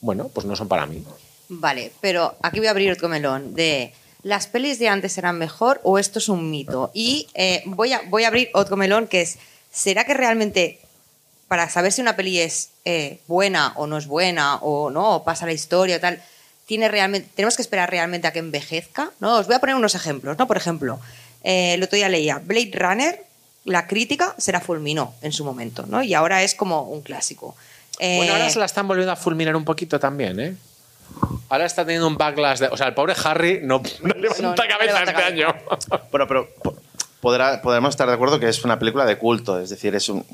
Bueno, 0.00 0.30
pues 0.32 0.46
no 0.46 0.54
son 0.54 0.68
para 0.68 0.86
mí. 0.86 1.04
Vale, 1.48 1.90
pero 2.00 2.36
aquí 2.40 2.60
voy 2.60 2.68
a 2.68 2.70
abrir 2.70 2.92
otro 2.92 3.08
melón 3.08 3.56
de 3.56 3.92
¿las 4.22 4.46
pelis 4.46 4.78
de 4.78 4.86
antes 4.86 5.18
eran 5.18 5.38
mejor 5.38 5.80
o 5.82 5.98
esto 5.98 6.20
es 6.20 6.28
un 6.28 6.52
mito? 6.52 6.92
Y 6.94 7.26
eh, 7.34 7.64
voy, 7.66 7.94
a, 7.94 8.02
voy 8.06 8.22
a 8.22 8.28
abrir 8.28 8.50
otro 8.54 8.76
melón 8.76 9.08
que 9.08 9.22
es, 9.22 9.38
¿será 9.72 10.04
que 10.04 10.14
realmente 10.14 10.78
para 11.50 11.68
saber 11.68 11.90
si 11.90 12.00
una 12.00 12.14
peli 12.14 12.38
es 12.38 12.70
eh, 12.84 13.18
buena 13.26 13.72
o 13.74 13.88
no 13.88 13.98
es 13.98 14.06
buena 14.06 14.54
o 14.62 14.88
no, 14.90 15.16
o 15.16 15.24
pasa 15.24 15.46
la 15.46 15.52
historia 15.52 15.96
o 15.96 16.00
tal, 16.00 16.22
tiene 16.64 16.86
realmente, 16.86 17.28
tenemos 17.34 17.56
que 17.56 17.62
esperar 17.62 17.90
realmente 17.90 18.28
a 18.28 18.32
que 18.32 18.38
envejezca? 18.38 19.10
¿no? 19.18 19.36
Os 19.38 19.48
voy 19.48 19.56
a 19.56 19.58
poner 19.58 19.74
unos 19.74 19.96
ejemplos, 19.96 20.38
¿no? 20.38 20.46
Por 20.46 20.56
ejemplo, 20.56 21.00
eh, 21.42 21.74
el 21.74 21.82
otro 21.82 21.96
día 21.96 22.08
leía 22.08 22.38
Blade 22.38 22.70
Runner, 22.72 23.24
la 23.64 23.88
crítica 23.88 24.36
se 24.38 24.52
la 24.52 24.60
fulminó 24.60 25.12
en 25.22 25.32
su 25.32 25.44
momento, 25.44 25.84
¿no? 25.88 26.04
Y 26.04 26.14
ahora 26.14 26.44
es 26.44 26.54
como 26.54 26.82
un 26.84 27.02
clásico. 27.02 27.56
Bueno, 27.98 28.22
Eh, 28.24 28.30
ahora 28.30 28.48
se 28.48 28.60
la 28.60 28.66
están 28.66 28.86
volviendo 28.86 29.10
a 29.12 29.16
fulminar 29.16 29.56
un 29.56 29.64
poquito 29.64 29.98
también, 29.98 30.38
¿eh? 30.38 30.54
Ahora 31.48 31.66
está 31.66 31.84
teniendo 31.84 32.06
un 32.06 32.16
backlash 32.16 32.60
de... 32.60 32.68
O 32.68 32.76
sea, 32.76 32.86
el 32.86 32.94
pobre 32.94 33.14
Harry 33.24 33.58
no, 33.64 33.82
no 34.02 34.14
levanta 34.14 34.42
no 34.42 34.54
cabeza 34.54 35.00
levanta 35.00 35.10
este 35.10 35.12
cabeza. 35.12 35.26
año. 35.26 35.54
Bueno, 36.12 36.28
pero 36.28 36.48
po- 36.62 36.76
podrá, 37.20 37.60
podremos 37.60 37.90
estar 37.90 38.06
de 38.06 38.14
acuerdo 38.14 38.38
que 38.38 38.48
es 38.48 38.64
una 38.64 38.78
película 38.78 39.04
de 39.04 39.18
culto, 39.18 39.58
es 39.60 39.68
decir, 39.70 39.92
es 39.96 40.08
un, 40.08 40.24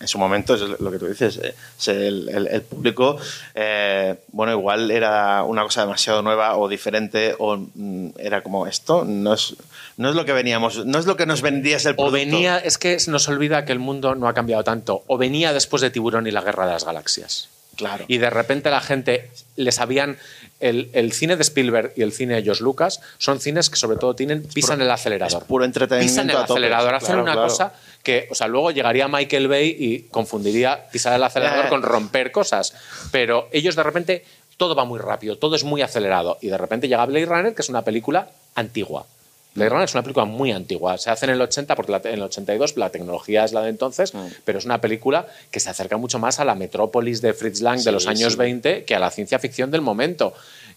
en 0.00 0.08
su 0.08 0.18
momento 0.18 0.54
es 0.54 0.62
lo 0.80 0.90
que 0.90 0.98
tú 0.98 1.06
dices, 1.06 1.38
eh, 1.42 1.54
el, 1.88 2.28
el- 2.30 2.46
el 2.48 2.62
público, 2.62 3.18
eh, 3.54 4.16
bueno, 4.32 4.52
igual 4.52 4.90
era 4.90 5.42
una 5.44 5.62
cosa 5.62 5.82
demasiado 5.82 6.22
nueva 6.22 6.56
o 6.56 6.68
diferente 6.68 7.34
o 7.38 7.58
mm, 7.74 8.08
era 8.18 8.42
como 8.42 8.66
esto, 8.66 9.04
no 9.06 9.34
es, 9.34 9.54
no 9.98 10.08
es 10.08 10.14
lo 10.14 10.24
que 10.24 10.32
veníamos, 10.32 10.86
no 10.86 10.98
es 10.98 11.04
lo 11.06 11.16
que 11.16 11.26
nos 11.26 11.42
vendías 11.42 11.84
el 11.84 11.92
O 11.92 11.96
producto. 11.96 12.12
venía... 12.14 12.56
Es 12.58 12.78
que 12.78 12.98
se 12.98 13.10
nos 13.10 13.28
olvida 13.28 13.64
que 13.66 13.72
el 13.72 13.78
mundo 13.78 14.14
no 14.14 14.26
ha 14.26 14.32
cambiado 14.34 14.64
tanto. 14.64 15.04
O 15.06 15.18
venía 15.18 15.52
después 15.52 15.82
de 15.82 15.90
Tiburón 15.90 16.26
y 16.26 16.30
la 16.30 16.40
Guerra 16.40 16.66
de 16.66 16.72
las 16.72 16.84
Galaxias. 16.84 17.48
Claro. 17.80 18.04
Y 18.08 18.18
de 18.18 18.30
repente 18.30 18.70
la 18.70 18.80
gente 18.80 19.30
les 19.56 19.78
habían... 19.80 20.16
El, 20.60 20.90
el 20.92 21.12
cine 21.12 21.36
de 21.36 21.42
Spielberg 21.42 21.94
y 21.96 22.02
el 22.02 22.12
cine 22.12 22.34
de 22.34 22.42
George 22.42 22.62
Lucas 22.62 23.00
son 23.16 23.40
cines 23.40 23.70
que 23.70 23.76
sobre 23.76 23.96
todo 23.96 24.14
tienen 24.14 24.42
pisan 24.42 24.80
el 24.82 24.90
acelerador. 24.90 25.40
es 25.42 25.48
puro 25.48 25.64
entretenimiento 25.64 26.12
Pisan 26.22 26.28
el 26.30 26.36
a 26.36 26.42
acelerador. 26.44 26.94
Hacen 26.94 27.06
Claro, 27.06 27.22
una 27.22 27.32
claro. 27.32 27.48
cosa 27.48 27.72
que, 28.02 28.28
o 28.30 28.34
sea, 28.34 28.46
luego 28.46 28.70
llegaría 28.70 29.08
Michael 29.08 29.48
Bay 29.48 29.74
y 29.78 30.00
confundiría 30.10 30.88
pisar 30.90 31.14
el 31.14 31.22
acelerador 31.22 31.64
Eh. 31.64 31.68
con 31.70 31.80
romper 31.82 32.30
cosas. 32.30 32.74
Pero 33.10 33.48
ellos 33.52 33.74
de 33.74 33.82
repente 33.82 34.24
todo 34.58 34.74
va 34.74 34.84
muy 34.84 34.98
rápido, 34.98 35.38
todo 35.38 35.56
es 35.56 35.64
muy 35.64 35.80
acelerado. 35.80 36.36
Y 36.42 36.48
de 36.48 36.58
repente 36.58 36.88
llega 36.88 37.06
Blade 37.06 37.24
Runner, 37.24 37.54
que 37.54 37.62
es 37.62 37.68
una 37.70 37.82
película 37.82 38.28
antigua. 38.54 39.06
Blade 39.54 39.68
Runner 39.70 39.84
es 39.84 39.94
una 39.94 40.02
película 40.02 40.24
muy 40.26 40.52
antigua. 40.52 40.96
Se 40.98 41.10
hace 41.10 41.26
en 41.26 41.32
el 41.32 41.40
80, 41.40 41.74
porque 41.74 41.92
la- 41.92 41.98
en 42.04 42.14
el 42.14 42.22
82 42.22 42.76
la 42.76 42.90
tecnología 42.90 43.44
es 43.44 43.52
la 43.52 43.62
de 43.62 43.70
entonces, 43.70 44.12
pero 44.44 44.58
es 44.58 44.64
una 44.64 44.80
película 44.80 45.26
que 45.50 45.58
se 45.60 45.70
acerca 45.70 45.96
mucho 45.96 46.18
más 46.18 46.38
a 46.40 46.44
la 46.44 46.54
metrópolis 46.54 47.20
de 47.20 47.32
Fritz 47.34 47.60
Lang 47.60 47.80
de 47.82 47.92
los 47.92 48.06
años 48.06 48.32
sí. 48.34 48.38
20 48.38 48.84
que 48.84 48.94
a 48.94 48.98
la 49.00 49.10
ciencia 49.10 49.38
ficción 49.38 49.70
del 49.70 49.80
momento. 49.80 50.34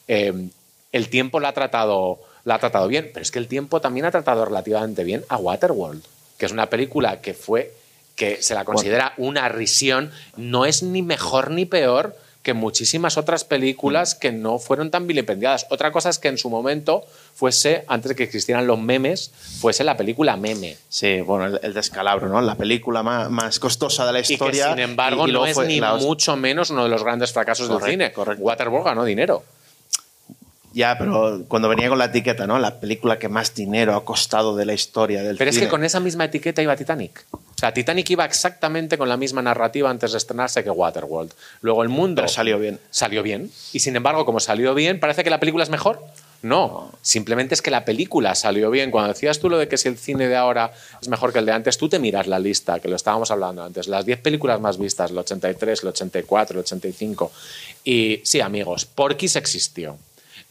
Eh, 0.08 0.34
el 0.92 1.10
tiempo 1.10 1.40
la 1.40 1.50
ha, 1.50 1.54
tratado, 1.54 2.20
la 2.46 2.56
ha 2.56 2.60
tratado 2.60 2.88
bien, 2.88 3.10
pero 3.14 3.22
es 3.24 3.32
que 3.32 3.40
el 3.40 3.48
tiempo 3.48 3.80
también 3.82 4.06
ha 4.06 4.12
tratado 4.12 4.46
relativamente 4.46 5.04
bien 5.04 5.24
a 5.30 5.38
Waterworld, 5.38 6.04
que 6.38 6.46
es 6.46 6.52
una 6.52 6.68
película 6.70 7.22
que 7.22 7.34
fue 7.34 7.74
que 8.16 8.44
se 8.44 8.54
la 8.54 8.64
considera 8.64 9.14
una 9.18 9.50
risión, 9.50 10.12
no 10.38 10.66
es 10.66 10.84
ni 10.84 11.02
mejor 11.02 11.50
ni 11.50 11.66
peor 11.66 12.16
que 12.44 12.54
muchísimas 12.54 13.18
otras 13.18 13.46
películas 13.46 14.16
que 14.16 14.32
no 14.34 14.60
fueron 14.60 14.91
tan 14.91 15.08
vilipendiadas. 15.08 15.66
Otra 15.70 15.91
cosa 15.94 16.10
es 16.10 16.20
que 16.20 16.28
en 16.28 16.38
su 16.38 16.50
momento 16.50 17.06
fuese, 17.34 17.86
antes 17.88 18.10
de 18.10 18.16
que 18.16 18.24
existieran 18.24 18.68
los 18.68 18.78
memes, 18.80 19.32
fuese 19.62 19.84
la 19.86 19.96
película 19.98 20.36
meme. 20.36 20.78
Sí, 20.89 21.22
bueno, 21.22 21.46
el, 21.46 21.60
el 21.64 21.74
descalabro, 21.74 22.28
¿no? 22.28 22.41
La 22.41 22.56
película 22.56 23.02
más, 23.02 23.30
más 23.32 23.60
costosa 23.60 24.06
de 24.06 24.12
la 24.14 24.20
Y 24.20 24.24
que, 24.24 24.34
historia. 24.34 24.70
sin 24.70 24.80
embargo, 24.80 25.26
y- 25.26 25.30
y 25.32 25.34
no 25.34 25.46
es 25.46 25.58
ni 25.60 25.80
la 25.80 25.96
mucho 25.96 26.36
menos 26.36 26.70
uno 26.70 26.84
de 26.84 26.89
los 26.89 27.02
grandes 27.04 27.32
fracasos 27.32 27.70
del 27.70 27.82
cine. 27.89 28.12
correcto. 28.12 28.44
Waterworld 28.44 28.86
ganó 28.86 29.06
dinero. 29.06 29.44
Ya, 30.74 30.98
pero 30.98 31.46
cuando 31.48 31.70
venía 31.70 31.88
con 31.88 32.00
la 32.00 32.06
etiqueta, 32.06 32.48
¿no? 32.48 32.58
La 32.58 32.80
película 32.80 33.20
que 33.20 33.30
más 33.30 33.54
dinero 33.54 33.96
ha 33.96 34.04
costado 34.04 34.56
de 34.56 34.66
la 34.66 34.74
historia 34.74 35.22
del 35.22 35.38
Pero 35.38 35.50
es 35.50 35.60
que 35.60 35.70
con 35.70 35.84
esa 35.84 36.00
misma 36.00 36.26
etiqueta 36.26 36.62
iba 36.62 36.76
Titanic. 36.76 37.26
O 37.32 37.40
sea, 37.56 37.74
Titanic 37.74 38.10
iba 38.10 38.26
exactamente 38.26 38.98
con 38.98 39.08
la 39.08 39.16
misma 39.16 39.42
narrativa 39.42 39.90
antes 39.90 40.12
de 40.12 40.18
estrenarse 40.18 40.64
que 40.64 40.72
Waterworld. 40.72 41.32
Luego 41.62 41.84
el 41.84 41.90
mundo... 41.90 42.22
Pero 42.22 42.28
salió 42.28 42.58
bien. 42.58 42.80
Salió 42.90 43.22
bien. 43.22 43.52
Y 43.72 43.80
sin 43.80 43.96
embargo, 43.96 44.26
como 44.26 44.40
salió 44.40 44.74
bien, 44.74 45.00
¿parece 45.00 45.24
que 45.24 45.30
la 45.30 45.40
película 45.40 45.64
es 45.64 45.70
mejor? 45.70 46.02
No, 46.42 46.92
simplemente 47.02 47.54
es 47.54 47.62
que 47.62 47.72
la 47.72 47.86
película 47.86 48.36
salió 48.36 48.70
bien. 48.70 48.92
Cuando 48.92 49.14
decías 49.14 49.40
tú 49.40 49.50
lo 49.50 49.58
de 49.58 49.70
que 49.70 49.78
si 49.78 49.88
el 49.88 49.98
cine 49.98 50.28
de 50.28 50.36
ahora 50.36 50.74
es 51.02 51.08
mejor 51.08 51.32
que 51.32 51.40
el 51.40 51.46
de 51.46 51.54
antes, 51.54 51.78
tú 51.78 51.88
te 51.88 52.00
miras 52.00 52.28
la 52.28 52.38
lista, 52.38 52.82
que 52.82 52.90
lo 52.90 52.98
estábamos 52.98 53.32
hablando 53.32 53.64
antes, 53.64 53.88
las 53.88 54.06
10 54.06 54.20
películas 54.20 54.60
más 54.60 54.78
vistas, 54.78 55.12
el 55.12 55.18
83, 55.20 55.84
el 55.84 55.88
84, 55.90 56.60
el 56.60 56.64
85. 56.64 57.32
Y 57.86 58.22
sí, 58.26 58.42
amigos, 58.42 58.86
Porky's 58.86 59.38
existió. 59.38 59.98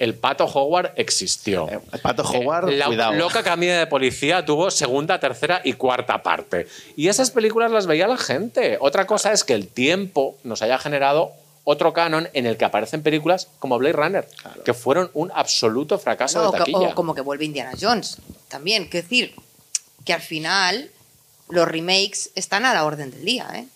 El 0.03 0.15
Pato 0.15 0.45
Howard 0.47 0.93
existió. 0.97 1.69
Eh, 1.71 1.79
el 1.93 2.01
Pato 2.01 2.23
Howard, 2.25 2.71
la 2.73 2.87
cuidado. 2.87 3.13
loca 3.13 3.43
camina 3.45 3.79
de 3.79 3.87
policía 3.87 4.45
tuvo 4.45 4.71
segunda, 4.71 5.21
tercera 5.21 5.61
y 5.63 5.75
cuarta 5.75 6.23
parte. 6.25 6.67
Y 6.97 7.07
esas 7.07 7.31
películas 7.31 7.71
las 7.71 7.87
veía 7.87 8.09
la 8.09 8.17
gente. 8.17 8.79
Otra 8.81 9.07
cosa 9.07 9.31
es 9.33 9.45
que 9.45 9.55
el 9.55 9.69
tiempo 9.69 10.37
nos 10.43 10.61
haya 10.63 10.77
generado 10.79 11.31
otro 11.65 11.93
canon 11.93 12.29
en 12.33 12.47
el 12.47 12.57
que 12.57 12.65
aparecen 12.65 13.03
películas 13.05 13.47
como 13.61 13.79
Blade 13.79 13.93
Runner, 13.93 14.29
que 14.65 14.75
fueron 14.75 15.09
un 15.15 15.31
absoluto 15.33 15.97
fracaso 16.01 16.39
No, 16.39 16.43
de 16.43 16.49
o, 16.49 16.53
que- 16.53 16.59
taquilla. 16.59 16.89
o 16.89 16.95
como 16.97 17.15
que 17.15 17.21
vuelve 17.21 17.45
Indiana 17.45 17.71
Jones 17.81 18.17
también. 18.49 18.89
Quiero 18.89 19.05
decir 19.09 19.35
que 20.05 20.13
al 20.13 20.21
final 20.21 20.91
los 21.49 21.69
remakes 21.69 22.31
están 22.35 22.65
a 22.65 22.75
la 22.75 22.85
orden 22.85 23.13
del 23.13 23.25
día. 23.25 23.49
¿eh? 23.55 23.67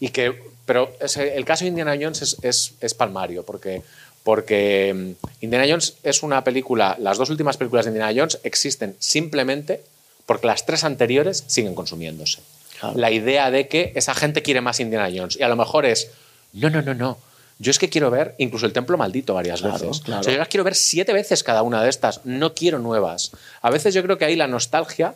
Y 0.00 0.08
que, 0.08 0.34
pero 0.66 0.90
ese- 1.00 1.36
el 1.36 1.44
caso 1.44 1.62
de 1.64 1.68
Indiana 1.68 1.94
Jones 2.00 2.22
es, 2.22 2.36
es- 2.42 2.74
es 2.80 2.94
palmario, 2.94 3.44
porque, 3.44 3.82
porque 4.28 4.92
mm, 4.94 5.26
Indiana 5.40 5.64
Jones 5.66 5.94
es 6.02 6.22
una 6.22 6.44
película, 6.44 6.96
las 6.98 7.16
dos 7.16 7.30
últimas 7.30 7.56
películas 7.56 7.86
de 7.86 7.92
Indiana 7.92 8.12
Jones 8.14 8.38
existen 8.42 8.94
simplemente 8.98 9.80
porque 10.26 10.46
las 10.46 10.66
tres 10.66 10.84
anteriores 10.84 11.44
siguen 11.46 11.74
consumiéndose. 11.74 12.40
Claro. 12.78 12.98
La 12.98 13.10
idea 13.10 13.50
de 13.50 13.68
que 13.68 13.90
esa 13.94 14.12
gente 14.14 14.42
quiere 14.42 14.60
más 14.60 14.80
Indiana 14.80 15.08
Jones. 15.10 15.38
Y 15.40 15.42
a 15.44 15.48
lo 15.48 15.56
mejor 15.56 15.86
es, 15.86 16.10
no, 16.52 16.68
no, 16.68 16.82
no, 16.82 16.92
no. 16.92 17.16
Yo 17.58 17.70
es 17.70 17.78
que 17.78 17.88
quiero 17.88 18.10
ver 18.10 18.34
incluso 18.36 18.66
el 18.66 18.74
Templo 18.74 18.98
Maldito 18.98 19.32
varias 19.32 19.62
Claro, 19.62 19.78
veces. 19.78 20.02
claro. 20.02 20.20
O 20.20 20.24
sea, 20.24 20.34
yo 20.34 20.38
las 20.38 20.48
quiero 20.48 20.62
ver 20.62 20.74
siete 20.74 21.14
veces 21.14 21.42
cada 21.42 21.62
una 21.62 21.82
de 21.82 21.88
estas. 21.88 22.20
No 22.26 22.52
quiero 22.54 22.78
nuevas. 22.80 23.30
A 23.62 23.70
veces 23.70 23.94
yo 23.94 24.02
creo 24.02 24.18
que 24.18 24.26
ahí 24.26 24.36
la 24.36 24.46
nostalgia 24.46 25.14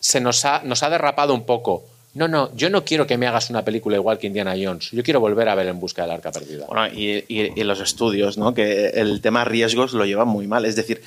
se 0.00 0.22
nos 0.22 0.46
ha, 0.46 0.62
nos 0.64 0.82
ha 0.82 0.88
derrapado 0.88 1.34
un 1.34 1.44
poco. 1.44 1.84
No, 2.14 2.28
no, 2.28 2.54
yo 2.54 2.68
no 2.68 2.84
quiero 2.84 3.06
que 3.06 3.16
me 3.16 3.26
hagas 3.26 3.48
una 3.48 3.64
película 3.64 3.96
igual 3.96 4.18
que 4.18 4.26
Indiana 4.26 4.54
Jones. 4.62 4.90
Yo 4.90 5.02
quiero 5.02 5.18
volver 5.18 5.48
a 5.48 5.54
ver 5.54 5.66
En 5.68 5.80
Busca 5.80 6.02
del 6.02 6.10
Arca 6.10 6.30
Perdida. 6.30 6.66
Bueno, 6.66 6.86
y, 6.94 7.24
y- 7.28 7.64
los 7.64 7.80
estudios, 7.80 8.36
¿no? 8.36 8.52
Que 8.52 8.88
el 8.88 9.22
tema 9.22 9.44
riesgos 9.44 9.94
lo 9.94 10.04
llevan 10.04 10.28
muy 10.28 10.46
mal. 10.46 10.66
Es 10.66 10.76
decir, 10.76 11.00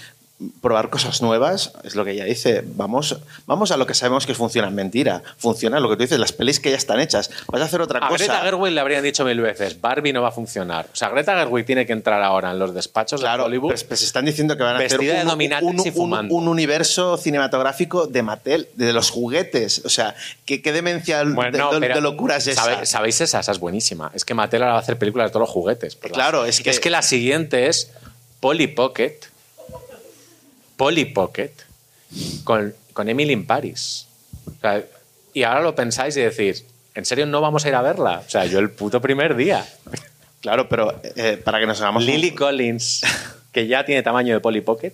probar 0.62 0.90
cosas 0.90 1.22
nuevas 1.22 1.72
es 1.86 1.96
lo 1.96 2.04
que 2.04 2.12
ella 2.12 2.26
dice. 2.26 2.62
Vamos, 2.76 3.18
vamos 3.46 3.72
a 3.72 3.78
lo 3.78 3.88
que 3.88 3.94
sabemos 3.94 4.26
que 4.26 4.36
funciona. 4.36 4.70
Mentira. 4.70 5.24
Funciona 5.38 5.80
lo 5.80 5.90
que 5.90 5.96
tú 5.96 6.02
dices, 6.02 6.20
las 6.20 6.34
pelis 6.34 6.60
que 6.60 6.72
ya 6.72 6.76
están 6.78 7.00
hechas. 7.00 7.30
Vas 7.48 7.62
a 7.62 7.66
hacer 7.66 7.80
otra 7.82 8.00
A 8.00 8.10
cosa. 8.10 8.18
Greta 8.26 8.42
Gerwig 8.42 8.74
le 8.74 8.82
habrían 8.82 9.02
dicho 9.02 9.24
mil 9.24 9.40
veces, 9.40 9.80
Barbie 9.80 10.12
no 10.12 10.22
va 10.22 10.28
a 10.30 10.32
funcionar. 10.32 10.88
O 10.92 10.96
sea, 10.96 11.08
Greta 11.10 11.38
Gerwig 11.38 11.66
tiene 11.66 11.86
que 11.86 11.94
entrar 11.94 12.22
ahora 12.22 12.52
en 12.52 12.60
los 12.60 12.74
despachos 12.74 13.22
Claro, 13.22 13.44
de 13.44 13.48
Hollywood. 13.48 13.76
se 13.76 13.94
están 13.94 14.26
diciendo 14.26 14.58
que 14.58 14.64
van 14.64 14.76
a 14.76 14.86
hacer 14.86 15.00
un, 15.96 16.48
universo 16.48 17.16
cinematográfico 17.18 18.08
de 18.08 18.22
Mattel, 18.22 18.68
de 18.76 18.92
los 18.92 19.10
juguetes. 19.12 19.82
O 19.86 19.90
sea, 19.90 20.16
¿qué, 20.46 20.62
qué 20.62 20.74
demencia 20.74 21.24
Bueno, 21.24 21.72
de, 21.80 21.88
de- 21.88 22.02
locura 22.02 22.36
es 22.38 22.48
esa? 22.48 22.62
¿sabe- 22.64 22.86
¿Sabéis 22.86 23.22
esa? 23.22 23.40
Esa 23.40 23.52
es 23.54 23.60
buenísima. 23.60 24.12
Es 24.14 24.26
que 24.26 24.34
Mattel 24.34 24.62
ahora 24.64 24.74
va 24.74 24.80
a 24.80 24.82
hacer 24.82 24.98
películas 24.98 25.30
de 25.30 25.32
todos 25.32 25.48
los 25.48 25.50
juguetes. 25.50 25.96
Pues 25.96 26.12
Claro, 26.12 26.44
la- 26.44 26.50
es 26.50 26.60
que- 26.60 26.70
Es 26.70 26.80
que 26.82 26.90
la 26.90 27.02
siguiente 27.02 27.68
es 27.68 27.92
Polly 28.42 28.68
Pocket. 28.68 29.16
Polly 30.78 31.06
Pocket 31.06 31.52
con, 32.44 32.74
con 32.94 33.10
Emily 33.10 33.34
in 33.34 33.46
Paris. 33.46 34.08
O 34.48 34.60
sea, 34.62 34.84
y 35.34 35.44
ahora 35.44 35.62
lo 35.62 35.76
pensáis 35.76 36.16
y 36.18 36.22
decís, 36.22 36.66
¿en 36.94 37.06
serio 37.06 37.26
no 37.26 37.42
vamos 37.42 37.66
a 37.66 37.70
ir 37.70 37.76
a 37.76 37.82
verla? 37.82 38.24
O 38.26 38.30
sea, 38.30 38.46
yo 38.46 38.60
el 38.60 38.70
puto 38.72 39.02
primer 39.02 39.36
día. 39.36 39.66
Claro, 40.42 40.70
pero 40.70 41.02
eh, 41.16 41.42
para 41.44 41.60
que 41.60 41.66
nos 41.66 41.82
hagamos... 41.82 42.04
un- 42.04 42.10
Lily 42.10 42.32
Collins, 42.36 43.02
que 43.52 43.68
ya 43.68 43.84
tiene 43.86 44.04
tamaño 44.04 44.34
de 44.34 44.40
Polly 44.40 44.62
Pocket. 44.62 44.94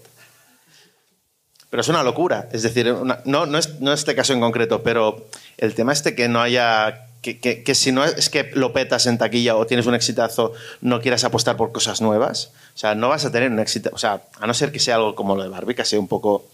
Pero 1.70 1.82
es 1.82 1.88
una 1.88 2.04
locura. 2.04 2.50
Es 2.52 2.64
decir, 2.64 2.92
una- 2.92 3.20
no, 3.26 3.46
no, 3.46 3.58
es, 3.58 3.80
no 3.80 3.94
este 3.94 4.16
caso 4.16 4.34
en 4.34 4.40
concreto, 4.42 4.84
pero 4.84 5.28
el 5.58 5.74
tema 5.74 5.94
este 5.94 6.16
que 6.16 6.28
no 6.28 6.42
haya. 6.42 7.08
Que, 7.22 7.40
que- 7.40 7.64
que 7.64 7.76
si 7.76 7.92
no 7.92 8.04
es 8.04 8.30
que 8.30 8.50
lo 8.56 8.74
petas 8.74 9.06
en 9.06 9.18
taquilla 9.20 9.56
o 9.56 9.68
tienes 9.68 9.86
un 9.86 9.94
exitazo, 9.94 10.54
no 10.82 11.02
quieras 11.02 11.24
apostar 11.24 11.56
por 11.56 11.72
cosas 11.72 12.02
nuevas. 12.02 12.52
O 12.82 12.86
sea, 12.88 12.96
no 12.96 13.10
vas 13.10 13.24
a 13.26 13.32
tener 13.32 13.52
un 13.52 13.60
éxito. 13.60 13.92
O 13.94 13.98
sea, 14.00 14.24
a 14.40 14.48
no 14.48 14.56
ser 14.56 14.72
que 14.72 14.80
sea 14.80 14.96
algo 14.96 15.14
como 15.14 15.36
lo 15.36 15.44
de 15.44 15.50
Barbie, 15.50 15.76
que 15.76 15.86
sea 15.86 16.00
un 16.00 16.08
poco. 16.08 16.46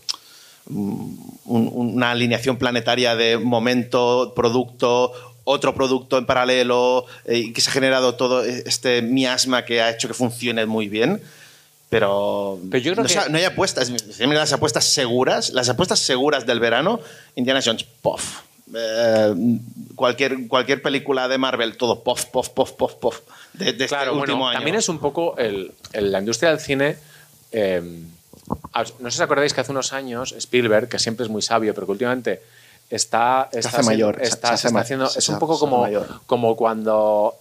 mm, 0.70 1.16
un- 1.46 1.72
una 1.74 2.12
alineación 2.12 2.58
planetaria 2.58 3.16
de 3.16 3.38
momento, 3.38 4.34
producto, 4.36 5.14
otro 5.46 5.74
producto 5.74 6.18
en 6.18 6.26
paralelo, 6.26 7.06
eh, 7.24 7.38
y 7.38 7.54
que 7.54 7.62
se 7.62 7.70
ha 7.70 7.74
generado 7.74 8.16
todo 8.16 8.44
este 8.44 9.02
miasma 9.02 9.64
que 9.64 9.82
ha 9.82 9.90
hecho 9.90 10.10
que 10.10 10.14
funcione 10.14 10.66
muy 10.66 10.90
bien. 10.90 11.22
Pero, 11.88 12.60
Pero 12.70 12.84
yo 12.84 12.92
creo 12.92 13.04
no, 13.04 13.08
que- 13.08 13.14
sa- 13.14 13.30
no 13.30 13.38
hay 13.38 13.46
apuestas. 13.46 13.90
Las 14.20 14.52
apuestas 14.52 14.84
seguras, 14.84 15.52
las 15.52 15.70
apuestas 15.70 16.00
seguras 16.00 16.46
del 16.46 16.60
verano, 16.60 17.00
Indiana 17.38 17.62
Jones, 17.64 17.86
pof. 18.02 18.42
Eh, 18.76 19.60
cualquier, 19.96 20.48
cualquier 20.48 20.82
película 20.82 21.28
de 21.28 21.38
Marvel, 21.38 21.78
todo 21.78 22.04
pof, 22.04 22.26
pof, 22.26 22.50
pof, 22.50 22.72
pof, 22.74 22.94
pof. 22.96 23.20
De, 23.54 23.74
de 23.74 23.88
Claro, 23.88 24.12
este 24.12 24.20
último 24.20 24.38
bueno, 24.40 24.50
año. 24.50 24.58
también 24.60 24.76
es 24.76 24.90
un 24.90 25.00
poco 25.00 25.38
el, 25.38 25.72
el- 25.94 26.12
la 26.12 26.20
industria 26.20 26.50
del 26.50 26.60
cine. 26.60 26.98
eh, 27.52 27.82
no 28.74 28.86
sé 28.86 28.94
si 29.00 29.06
os 29.08 29.22
acordáis 29.22 29.54
que 29.54 29.62
hace 29.62 29.72
unos 29.72 29.94
años 29.94 30.34
Spielberg, 30.38 30.88
que 30.90 31.00
siempre 31.00 31.26
es 31.26 31.30
muy 31.30 31.42
sabio, 31.42 31.74
pero 31.74 31.86
que 31.88 31.92
últimamente 31.94 32.42
está, 32.90 33.50
está 33.52 33.70
hace 33.70 33.84
mayor, 33.84 34.22
está- 34.22 34.22
se- 34.22 34.30
se 34.30 34.40
se 34.40 34.48
hace 34.48 34.68
está 34.68 34.72
ma- 34.74 34.82
haciendo, 34.82 35.08
se- 35.10 35.20
es 35.20 35.30
un 35.30 35.40
poco 35.40 35.58
como, 35.60 35.82
mayor. 35.82 36.08
como 36.28 36.56
cuando 36.56 37.36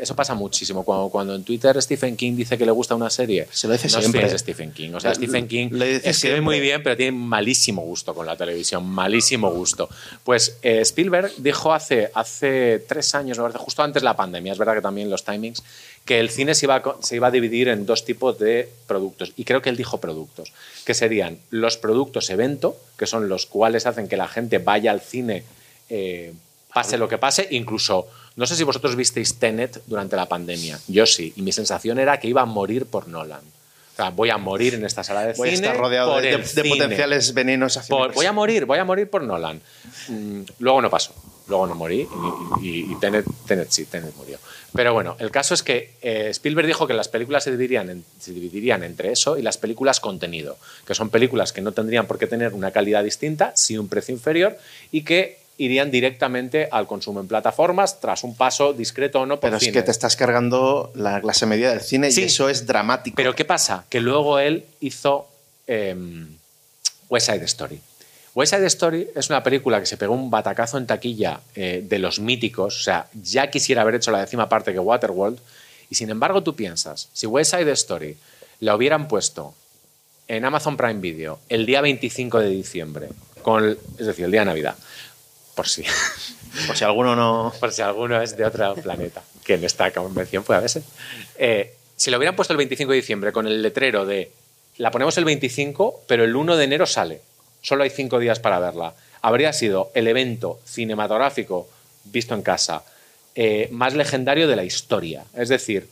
eso 0.00 0.16
pasa 0.16 0.34
muchísimo. 0.34 0.82
Cuando, 0.84 1.08
cuando 1.10 1.34
en 1.34 1.44
Twitter 1.44 1.80
Stephen 1.82 2.16
King 2.16 2.36
dice 2.36 2.56
que 2.56 2.64
le 2.64 2.72
gusta 2.72 2.94
una 2.94 3.10
serie, 3.10 3.46
Se 3.50 3.66
lo 3.66 3.74
dice 3.74 3.88
no 3.88 4.00
siempre. 4.00 4.26
es 4.26 4.40
Stephen 4.40 4.72
King. 4.72 4.92
O 4.94 5.00
sea, 5.00 5.14
Stephen 5.14 5.46
King 5.46 5.68
le 5.72 5.96
escribe 5.96 6.14
siempre. 6.14 6.40
muy 6.40 6.60
bien, 6.60 6.82
pero 6.82 6.96
tiene 6.96 7.12
malísimo 7.12 7.82
gusto 7.82 8.14
con 8.14 8.26
la 8.26 8.36
televisión, 8.36 8.86
malísimo 8.86 9.50
gusto. 9.50 9.88
Pues 10.22 10.56
eh, 10.62 10.80
Spielberg 10.80 11.32
dijo 11.38 11.72
hace, 11.72 12.10
hace 12.14 12.82
tres 12.88 13.14
años, 13.14 13.38
justo 13.56 13.82
antes 13.82 14.02
de 14.02 14.04
la 14.04 14.16
pandemia, 14.16 14.52
es 14.52 14.58
verdad 14.58 14.74
que 14.74 14.80
también 14.80 15.10
los 15.10 15.24
timings, 15.24 15.62
que 16.04 16.20
el 16.20 16.30
cine 16.30 16.54
se 16.54 16.66
iba, 16.66 16.76
a, 16.76 16.96
se 17.02 17.16
iba 17.16 17.28
a 17.28 17.30
dividir 17.30 17.68
en 17.68 17.84
dos 17.84 18.04
tipos 18.04 18.38
de 18.38 18.68
productos. 18.86 19.32
Y 19.36 19.44
creo 19.44 19.60
que 19.60 19.70
él 19.70 19.76
dijo 19.76 19.98
productos, 19.98 20.52
que 20.84 20.94
serían 20.94 21.38
los 21.50 21.76
productos 21.76 22.30
evento, 22.30 22.76
que 22.98 23.06
son 23.06 23.28
los 23.28 23.46
cuales 23.46 23.86
hacen 23.86 24.08
que 24.08 24.16
la 24.16 24.28
gente 24.28 24.58
vaya 24.58 24.90
al 24.90 25.00
cine, 25.00 25.44
eh, 25.90 26.32
pase 26.72 26.96
lo 26.96 27.08
que 27.08 27.18
pase, 27.18 27.48
incluso... 27.50 28.08
No 28.36 28.46
sé 28.46 28.56
si 28.56 28.64
vosotros 28.64 28.96
visteis 28.96 29.34
Tenet 29.38 29.80
durante 29.86 30.16
la 30.16 30.26
pandemia. 30.26 30.78
Yo 30.88 31.06
sí. 31.06 31.32
Y 31.36 31.42
mi 31.42 31.52
sensación 31.52 31.98
era 31.98 32.18
que 32.18 32.28
iba 32.28 32.42
a 32.42 32.46
morir 32.46 32.86
por 32.86 33.06
Nolan. 33.08 33.40
O 33.40 33.96
sea, 33.96 34.10
voy 34.10 34.30
a 34.30 34.38
morir 34.38 34.74
en 34.74 34.84
esta 34.84 35.04
sala 35.04 35.24
de 35.24 35.34
Voy 35.34 35.50
a 35.50 35.52
cine. 35.54 35.68
estar 35.68 35.78
rodeado 35.80 36.20
de, 36.20 36.42
cine. 36.44 36.68
potenciales 36.70 37.32
venenos 37.32 37.76
hacia 37.76 37.94
Por- 37.96 38.12
voy 38.12 38.26
a 38.26 38.32
morir, 38.32 38.64
voy 38.64 38.78
a 38.80 38.84
morir 38.84 39.08
por 39.08 39.22
Nolan. 39.22 39.60
Mm, 40.08 40.40
luego 40.58 40.82
no 40.82 40.90
pasó. 40.90 41.14
Luego 41.46 41.66
no 41.68 41.74
morí 41.76 42.08
y, 42.60 42.66
y- 42.66 42.92
y 42.92 42.94
Tenet, 42.98 43.24
Tenet 43.46 43.70
sí, 43.70 43.84
Tenet 43.84 44.16
murió. 44.16 44.38
Pero 44.72 44.92
bueno, 44.94 45.14
el 45.20 45.30
caso 45.30 45.54
es 45.54 45.62
que 45.62 45.92
eh, 46.02 46.28
Spielberg 46.30 46.66
dijo 46.66 46.86
que 46.88 46.94
las 46.94 47.06
películas 47.06 47.44
se 47.44 47.50
dividirían, 47.52 47.88
en- 47.90 48.04
se 48.18 48.32
dividirían 48.32 48.82
entre 48.82 49.12
eso 49.12 49.38
y 49.38 49.42
las 49.42 49.58
películas 49.58 50.00
contenido, 50.00 50.56
que 50.86 50.94
son 50.96 51.10
películas 51.10 51.52
que 51.52 51.60
no 51.60 51.70
tendrían 51.70 52.06
por 52.08 52.18
qué 52.18 52.26
tener 52.26 52.52
una 52.54 52.72
calidad 52.72 53.04
distinta, 53.04 53.52
sí 53.54 53.78
un 53.78 53.86
precio 53.88 54.12
inferior 54.12 54.58
y 54.90 55.02
que 55.02 55.38
irían 55.58 55.90
directamente 55.90 56.68
al 56.70 56.86
consumo 56.86 57.20
en 57.20 57.28
plataformas 57.28 58.00
tras 58.00 58.24
un 58.24 58.34
paso 58.36 58.72
discreto 58.72 59.20
o 59.20 59.26
no 59.26 59.36
por 59.40 59.50
Pero 59.50 59.56
es 59.58 59.72
que 59.72 59.82
te 59.82 59.90
estás 59.90 60.16
cargando 60.16 60.90
la 60.94 61.20
clase 61.20 61.46
media 61.46 61.70
del 61.70 61.80
cine 61.80 62.10
Sí. 62.10 62.22
y 62.22 62.24
eso 62.24 62.48
es 62.48 62.66
dramático. 62.66 63.14
Pero 63.16 63.34
¿qué 63.34 63.44
pasa? 63.44 63.84
Que 63.88 64.00
luego 64.00 64.38
él 64.38 64.64
hizo 64.80 65.28
eh, 65.66 65.94
West 67.08 67.26
Side 67.30 67.44
Story. 67.44 67.80
West 68.34 68.52
Side 68.52 68.66
Story 68.66 69.08
es 69.14 69.30
una 69.30 69.42
película 69.44 69.78
que 69.78 69.86
se 69.86 69.96
pegó 69.96 70.12
un 70.14 70.28
batacazo 70.30 70.76
en 70.78 70.86
taquilla 70.86 71.40
eh, 71.54 71.84
de 71.88 71.98
los 72.00 72.18
míticos, 72.18 72.80
o 72.80 72.82
sea, 72.82 73.06
ya 73.22 73.48
quisiera 73.48 73.82
haber 73.82 73.94
hecho 73.94 74.10
la 74.10 74.18
décima 74.20 74.48
parte 74.48 74.72
que 74.72 74.80
Waterworld, 74.80 75.38
y 75.88 75.94
sin 75.94 76.10
embargo 76.10 76.42
tú 76.42 76.56
piensas, 76.56 77.08
si 77.12 77.26
West 77.28 77.52
Side 77.54 77.70
Story 77.72 78.16
la 78.60 78.74
hubieran 78.74 79.06
puesto 79.06 79.54
en 80.26 80.44
Amazon 80.44 80.76
Prime 80.76 81.00
Video 81.00 81.38
el 81.48 81.64
día 81.64 81.80
25 81.80 82.40
de 82.40 82.48
diciembre, 82.48 83.08
con, 83.42 83.62
el- 83.64 83.78
es 83.98 84.06
decir, 84.06 84.24
el 84.24 84.32
día 84.32 84.40
de 84.40 84.46
Navidad, 84.46 84.74
por 85.54 85.68
si, 85.68 85.84
Por 86.66 86.76
si 86.76 86.84
alguno 86.84 87.16
no. 87.16 87.52
por 87.58 87.72
si 87.72 87.82
alguno 87.82 88.20
es 88.20 88.36
de 88.36 88.44
otro 88.44 88.74
planeta, 88.76 89.22
que 89.44 89.54
en 89.54 89.64
esta 89.64 89.90
convención 89.92 90.44
puede 90.44 90.58
haberse. 90.58 90.82
Eh, 91.36 91.74
si 91.96 92.10
lo 92.10 92.18
hubieran 92.18 92.36
puesto 92.36 92.52
el 92.52 92.58
25 92.58 92.92
de 92.92 92.96
diciembre 92.96 93.32
con 93.32 93.46
el 93.46 93.62
letrero 93.62 94.04
de 94.06 94.30
la 94.78 94.90
ponemos 94.90 95.16
el 95.18 95.24
25, 95.24 96.02
pero 96.06 96.24
el 96.24 96.34
1 96.34 96.56
de 96.56 96.64
enero 96.64 96.86
sale, 96.86 97.20
solo 97.62 97.84
hay 97.84 97.90
cinco 97.90 98.18
días 98.18 98.40
para 98.40 98.58
verla, 98.58 98.94
habría 99.22 99.52
sido 99.52 99.90
el 99.94 100.08
evento 100.08 100.60
cinematográfico 100.64 101.68
visto 102.04 102.34
en 102.34 102.42
casa 102.42 102.82
eh, 103.34 103.68
más 103.70 103.94
legendario 103.94 104.48
de 104.48 104.56
la 104.56 104.64
historia. 104.64 105.24
Es 105.34 105.48
decir, 105.48 105.88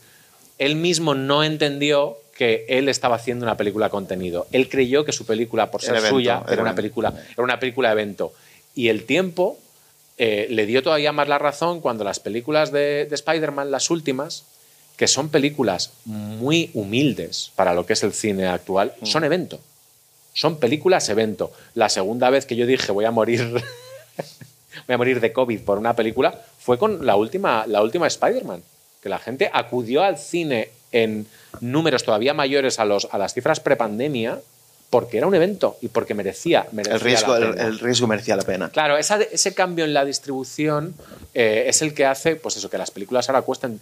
él 0.59 0.75
mismo 0.75 1.15
no 1.15 1.43
entendió 1.43 2.17
que 2.37 2.65
él 2.67 2.89
estaba 2.89 3.15
haciendo 3.15 3.45
una 3.45 3.57
película 3.57 3.89
contenido. 3.89 4.47
Él 4.51 4.69
creyó 4.69 5.05
que 5.05 5.11
su 5.11 5.25
película, 5.25 5.71
por 5.71 5.81
ser 5.81 5.95
evento, 5.95 6.09
suya, 6.09 6.43
era 6.49 6.61
una 6.61 6.75
película, 6.75 7.13
era 7.31 7.43
una 7.43 7.59
película 7.59 7.91
evento. 7.91 8.33
Y 8.75 8.89
el 8.89 9.05
tiempo 9.05 9.57
eh, 10.17 10.47
le 10.49 10.65
dio 10.65 10.83
todavía 10.83 11.11
más 11.11 11.27
la 11.27 11.39
razón 11.39 11.81
cuando 11.81 12.03
las 12.03 12.19
películas 12.19 12.71
de, 12.71 13.05
de 13.05 13.15
Spider-Man, 13.15 13.71
las 13.71 13.89
últimas, 13.89 14.45
que 14.97 15.07
son 15.07 15.29
películas 15.29 15.91
muy 16.05 16.69
humildes 16.73 17.51
para 17.55 17.73
lo 17.73 17.85
que 17.85 17.93
es 17.93 18.03
el 18.03 18.13
cine 18.13 18.47
actual, 18.47 18.93
Mm. 19.01 19.05
son 19.05 19.23
evento. 19.23 19.59
Son 20.33 20.57
películas 20.57 21.09
evento. 21.09 21.51
La 21.75 21.89
segunda 21.89 22.29
vez 22.29 22.45
que 22.45 22.55
yo 22.55 22.65
dije 22.65 22.91
voy 22.91 23.05
a 23.05 23.11
morir, 23.11 23.51
voy 24.87 24.93
a 24.93 24.97
morir 24.97 25.19
de 25.19 25.31
COVID 25.33 25.61
por 25.61 25.77
una 25.77 25.95
película 25.95 26.41
fue 26.59 26.77
con 26.77 27.05
la 27.05 27.15
última, 27.15 27.65
la 27.67 27.81
última 27.81 28.07
Spider-Man. 28.07 28.63
Que 29.01 29.09
la 29.09 29.19
gente 29.19 29.49
acudió 29.53 30.03
al 30.03 30.17
cine 30.17 30.69
en 30.91 31.27
números 31.59 32.03
todavía 32.03 32.33
mayores 32.33 32.79
a, 32.79 32.85
los, 32.85 33.07
a 33.11 33.17
las 33.17 33.33
cifras 33.33 33.59
prepandemia 33.59 34.39
porque 34.93 35.17
era 35.17 35.25
un 35.25 35.33
evento 35.33 35.77
y 35.81 35.87
porque 35.87 36.13
merecía, 36.13 36.67
merecía 36.71 36.93
El 36.93 37.01
riesgo, 37.01 37.35
la 37.35 37.49
pena. 37.51 37.63
el 37.63 37.79
riesgo 37.79 38.05
merecía 38.05 38.35
la 38.35 38.43
pena. 38.43 38.69
Claro, 38.69 38.95
esa- 38.95 39.19
ese 39.23 39.55
cambio 39.55 39.85
en 39.85 39.93
la 39.95 40.05
distribución 40.05 40.93
eh, 41.33 41.65
es 41.67 41.81
el 41.81 41.95
que 41.95 42.05
hace, 42.05 42.35
pues 42.35 42.57
eso, 42.57 42.69
que 42.69 42.77
las 42.77 42.91
películas 42.91 43.27
ahora 43.27 43.41
cuesten. 43.41 43.79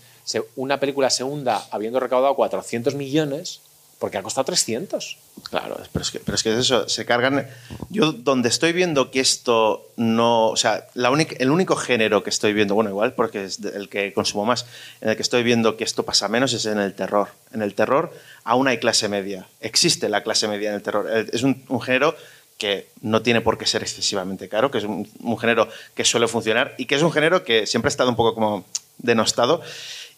una 0.55 0.79
película 0.79 1.09
se 1.09 1.25
hunda 1.25 1.65
habiendo 1.69 1.99
recaudado 1.99 2.33
400 2.35 2.95
millones 2.95 3.59
porque 4.01 4.17
ha 4.17 4.23
costado 4.23 4.45
300. 4.45 5.17
Claro, 5.51 5.79
pero 5.93 6.01
es 6.03 6.09
que, 6.09 6.19
pero 6.19 6.33
es 6.35 6.41
que 6.41 6.51
es 6.51 6.57
eso, 6.57 6.89
se 6.89 7.05
cargan. 7.05 7.47
Yo, 7.89 8.11
donde 8.11 8.49
estoy 8.49 8.73
viendo 8.73 9.11
que 9.11 9.19
esto 9.19 9.91
no. 9.95 10.47
O 10.49 10.57
sea, 10.57 10.87
la 10.95 11.11
única, 11.11 11.35
el 11.37 11.51
único 11.51 11.75
género 11.75 12.23
que 12.23 12.31
estoy 12.31 12.51
viendo, 12.53 12.73
bueno, 12.73 12.89
igual 12.89 13.13
porque 13.13 13.43
es 13.45 13.59
el 13.63 13.87
que 13.89 14.11
consumo 14.11 14.43
más, 14.43 14.65
en 15.01 15.09
el 15.09 15.15
que 15.15 15.21
estoy 15.21 15.43
viendo 15.43 15.77
que 15.77 15.83
esto 15.83 16.01
pasa 16.03 16.27
menos 16.27 16.51
es 16.53 16.65
en 16.65 16.79
el 16.79 16.95
terror. 16.95 17.27
En 17.53 17.61
el 17.61 17.75
terror 17.75 18.11
aún 18.43 18.67
hay 18.67 18.79
clase 18.79 19.07
media. 19.07 19.47
Existe 19.61 20.09
la 20.09 20.23
clase 20.23 20.47
media 20.47 20.69
en 20.69 20.75
el 20.75 20.81
terror. 20.81 21.07
El- 21.07 21.29
Es 21.31 21.43
un, 21.43 21.63
un 21.69 21.79
género 21.79 22.15
que 22.57 22.87
no 23.01 23.21
tiene 23.21 23.41
por 23.41 23.57
qué 23.59 23.65
ser 23.67 23.83
excesivamente 23.83 24.49
caro, 24.49 24.71
que 24.71 24.79
es 24.79 24.83
un, 24.83 25.07
un 25.21 25.37
género 25.37 25.67
que 25.93 26.03
suele 26.05 26.27
funcionar 26.27 26.73
y 26.79 26.85
que 26.85 26.95
es 26.95 27.03
un 27.03 27.11
género 27.11 27.43
que 27.43 27.67
siempre 27.67 27.87
ha 27.87 27.93
estado 27.93 28.09
un 28.09 28.15
poco 28.15 28.33
como 28.33 28.65
denostado 28.97 29.61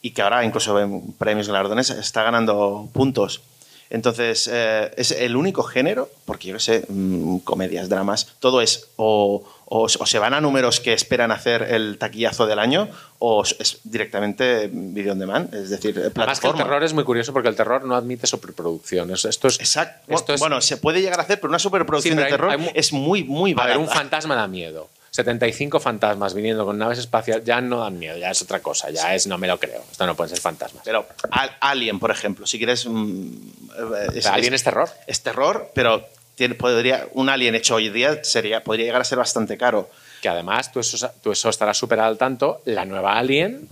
y 0.01 0.11
que 0.11 0.21
ahora 0.21 0.43
incluso 0.43 0.77
en 0.81 1.13
premios 1.13 1.47
galardones 1.47 1.89
está 1.89 2.23
ganando 2.23 2.89
puntos. 2.91 3.39
Entonces, 3.93 4.49
eh, 4.51 4.91
es 4.97 5.11
el 5.11 5.35
único 5.35 5.61
género, 5.63 6.09
porque 6.25 6.47
yo 6.49 6.55
qué 6.55 6.59
sé, 6.59 6.85
mm, 6.89 7.37
comedias, 7.45 7.87
dramas, 7.89 8.27
todo 8.39 8.59
es 8.59 8.87
o, 8.95 9.43
o- 9.65 9.83
o 9.83 10.05
se 10.07 10.17
van 10.19 10.33
a 10.33 10.41
números 10.41 10.79
que 10.79 10.93
esperan 10.93 11.31
hacer 11.31 11.61
el 11.61 11.99
taquillazo 11.99 12.47
del 12.47 12.57
año 12.57 12.89
o 13.19 13.43
es 13.43 13.77
directamente 13.83 14.67
video 14.73 15.13
on 15.13 15.19
demand, 15.19 15.53
es 15.53 15.69
decir, 15.69 15.91
Además 15.91 16.01
que 16.03 16.07
el 16.07 16.11
plataforma. 16.13 16.63
terror 16.63 16.83
es 16.83 16.93
muy 16.93 17.03
curioso 17.03 17.33
porque 17.33 17.49
el 17.49 17.55
terror 17.55 17.85
no 17.85 17.95
admite 17.95 18.25
superproducción. 18.25 19.11
Eso- 19.11 19.29
Esto 19.29 19.47
es, 19.47 19.59
Exacto. 19.59 20.11
Esto 20.13 20.33
es, 20.33 20.39
Bueno, 20.39 20.59
se 20.59 20.77
puede 20.77 20.99
llegar 21.01 21.19
a 21.19 21.23
hacer, 21.23 21.39
pero 21.39 21.49
una 21.49 21.59
superproducción 21.59 22.13
Sí, 22.13 22.15
pero 22.15 22.25
de 22.25 22.31
terror 22.31 22.49
hay 22.51 22.71
es 22.73 22.91
muy, 22.93 23.23
muy 23.23 23.51
a 23.51 23.55
barata. 23.55 23.77
ver, 23.77 23.87
un 23.87 23.93
fantasma 23.93 24.33
da 24.35 24.47
miedo. 24.47 24.89
75 25.13 25.79
fantasmas 25.79 26.33
viniendo 26.33 26.65
con 26.65 26.75
naves 26.79 26.97
espaciales 26.97 27.45
ya 27.45 27.61
no 27.61 27.81
dan 27.81 27.99
miedo, 27.99 28.17
ya 28.17 28.31
es 28.31 28.41
otra 28.41 28.61
cosa, 28.61 28.89
ya 28.89 29.13
es 29.13 29.27
no 29.27 29.37
me 29.37 29.47
lo 29.47 29.59
creo. 29.59 29.83
Esto 29.91 30.07
no 30.07 30.15
pueden 30.15 30.29
ser 30.31 30.39
fantasmas. 30.41 30.81
Pero 30.83 31.05
Al- 31.29 31.55
Alien, 31.59 31.99
por 31.99 32.09
ejemplo, 32.09 32.47
si 32.47 32.57
quieres... 32.57 32.87
mm, 32.87 33.27
eh, 33.77 34.07
es- 34.15 34.25
Alien 34.25 34.55
es 34.55 34.63
terror. 34.63 34.89
Es 35.05 35.21
terror, 35.21 35.69
pero 35.75 36.03
tiene- 36.33 36.55
podría, 36.55 37.07
un 37.13 37.29
Alien 37.29 37.53
hecho 37.53 37.75
hoy 37.75 37.89
día 37.89 38.23
sería, 38.23 38.63
podría 38.63 38.85
llegar 38.87 39.01
a 39.01 39.05
ser 39.05 39.19
bastante 39.19 39.55
caro. 39.55 39.87
Que 40.23 40.29
además, 40.29 40.71
tú 40.71 40.79
eso, 40.79 41.07
tú 41.21 41.31
eso 41.31 41.47
estarás 41.49 41.77
súper 41.77 41.99
al 41.99 42.17
tanto, 42.17 42.63
la 42.65 42.83
nueva 42.85 43.19
Alien 43.19 43.67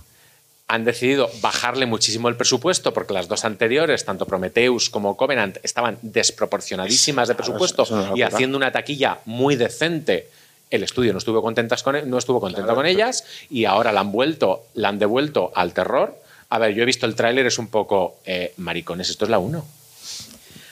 han 0.68 0.86
decidido 0.86 1.28
bajarle 1.42 1.88
muchísimo 1.88 2.30
el 2.30 2.36
presupuesto 2.38 2.94
porque 2.94 3.14
las 3.14 3.28
dos 3.28 3.46
anteriores, 3.46 4.06
tanto 4.06 4.28
Prometheus 4.28 4.92
como 4.92 5.18
Covenant, 5.18 5.58
estaban 5.64 5.98
desproporcionadísimas 6.04 7.28
de 7.28 7.34
Claro, 7.36 7.46
presupuesto 7.46 7.82
eso 7.84 8.16
y 8.16 8.22
haciendo 8.22 8.58
una 8.58 8.72
taquilla 8.72 9.18
muy 9.26 9.56
decente. 9.56 10.30
El 10.72 10.84
estudio 10.84 11.12
no 11.12 11.20
estuvo, 11.20 11.42
contentas 11.42 11.84
con, 11.84 12.10
no 12.10 12.18
estuvo 12.18 12.40
contento 12.40 12.74
con 12.74 12.86
ellas 12.86 13.24
y 13.50 13.66
ahora 13.66 13.92
la 13.92 14.00
han 14.00 14.12
vuelto, 14.12 14.64
la 14.74 14.88
han 14.90 14.98
devuelto 15.00 15.52
al 15.54 15.74
terror. 15.74 16.18
A 16.50 16.58
ver, 16.60 16.74
yo 16.74 16.84
he 16.84 16.86
visto 16.86 17.06
el 17.06 17.14
tráiler, 17.16 17.46
es 17.46 17.60
un 17.60 17.68
poco 17.68 18.16
eh, 18.26 18.54
maricones, 18.58 19.10
esto 19.10 19.26
es 19.26 19.32
la 19.32 19.38
1. 19.40 19.66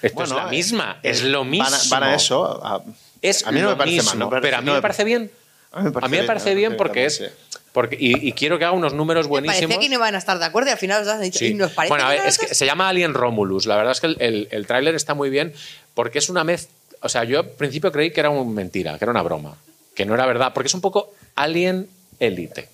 Esto 0.02 0.16
Bueno, 0.16 0.36
es 0.38 0.42
la 0.44 0.48
eh, 0.48 0.52
misma, 0.52 1.00
eh, 1.04 1.10
es 1.10 1.24
lo 1.24 1.44
mismo. 1.44 1.66
Van 1.70 1.74
a, 1.74 1.80
van 1.90 2.04
a 2.04 2.16
eso. 2.16 2.66
A, 2.66 2.82
Es 3.22 3.46
a 3.46 3.52
mí 3.52 3.60
no 3.60 3.66
lo 3.66 3.72
me 3.72 3.78
parece 3.78 3.96
mismo, 3.98 4.10
mal. 4.12 4.20
no 4.20 4.30
me 4.30 4.42
pero 4.42 4.58
a 4.58 4.62
mí 4.62 4.66
no 4.68 4.74
me 4.74 4.82
parece 4.82 5.04
bien. 5.04 5.32
A 5.72 5.80
mí 5.80 5.86
me 5.86 5.92
parece 5.92 6.08
mí 6.08 6.12
me 6.12 6.18
bien, 6.18 6.28
parece 6.28 6.50
me 6.50 6.56
bien 6.56 6.78
parece 6.78 6.78
porque 6.78 7.00
bien 7.00 7.08
es. 7.12 7.32
Porque, 7.74 7.98
y, 8.00 8.28
y 8.28 8.32
quiero 8.32 8.58
que 8.58 8.66
haga 8.66 8.74
unos 8.74 8.94
números 8.94 9.26
Me 9.26 9.30
buenísimos. 9.30 9.60
parecía 9.60 9.80
que 9.80 9.90
no 9.90 9.96
iban 9.96 10.16
a 10.16 10.18
estar 10.18 10.40
de 10.40 10.46
acuerdo 10.46 10.70
y 10.70 10.72
al 10.74 10.80
final 10.80 11.02
os 11.04 11.08
has 11.08 11.22
dicho, 11.22 11.38
Sí. 11.40 11.48
¿y 11.48 11.54
nos 11.54 11.72
parece 11.72 11.92
Bueno, 11.92 12.06
a 12.06 12.10
ver, 12.10 12.22
es 12.26 12.38
que 12.40 12.56
se 12.56 12.66
llama 12.66 12.90
Alien 12.90 13.14
Romulus. 13.14 13.68
La 13.68 13.76
verdad 13.76 13.92
es 13.92 14.00
que 14.02 14.08
el, 14.08 14.18
el, 14.20 14.48
el 14.52 14.66
tráiler 14.66 14.96
está 14.96 15.14
muy 15.14 15.30
bien 15.30 15.54
porque 15.94 16.18
es 16.20 16.30
una 16.30 16.44
mez... 16.44 16.70
O 17.02 17.10
sea, 17.10 17.24
yo 17.26 17.40
al 17.40 17.50
principio 17.50 17.92
creí 17.92 18.12
que 18.12 18.20
era 18.22 18.30
una 18.32 18.50
mentira, 18.50 18.98
que 18.98 19.06
era 19.06 19.12
una 19.12 19.22
broma, 19.22 19.56
que 20.00 20.06
no 20.06 20.14
era 20.14 20.26
verdad, 20.26 20.54
porque 20.54 20.68
es 20.68 20.74
un 20.74 20.80
poco 20.80 21.14
Alien 21.36 21.90
Elite. 22.22 22.70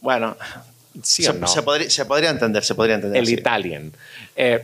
Bueno, 0.00 0.36
¿Sí 1.02 1.22
se, 1.22 1.32
no? 1.32 1.46
se 1.46 1.62
podría, 1.62 1.88
se 1.88 2.04
podría 2.04 2.28
entender, 2.28 2.62
se 2.62 2.74
podría 2.74 2.96
entender. 2.96 3.18
el 3.18 3.26
sí. 3.26 3.32
Italian. 3.32 3.90
Eh, 4.36 4.62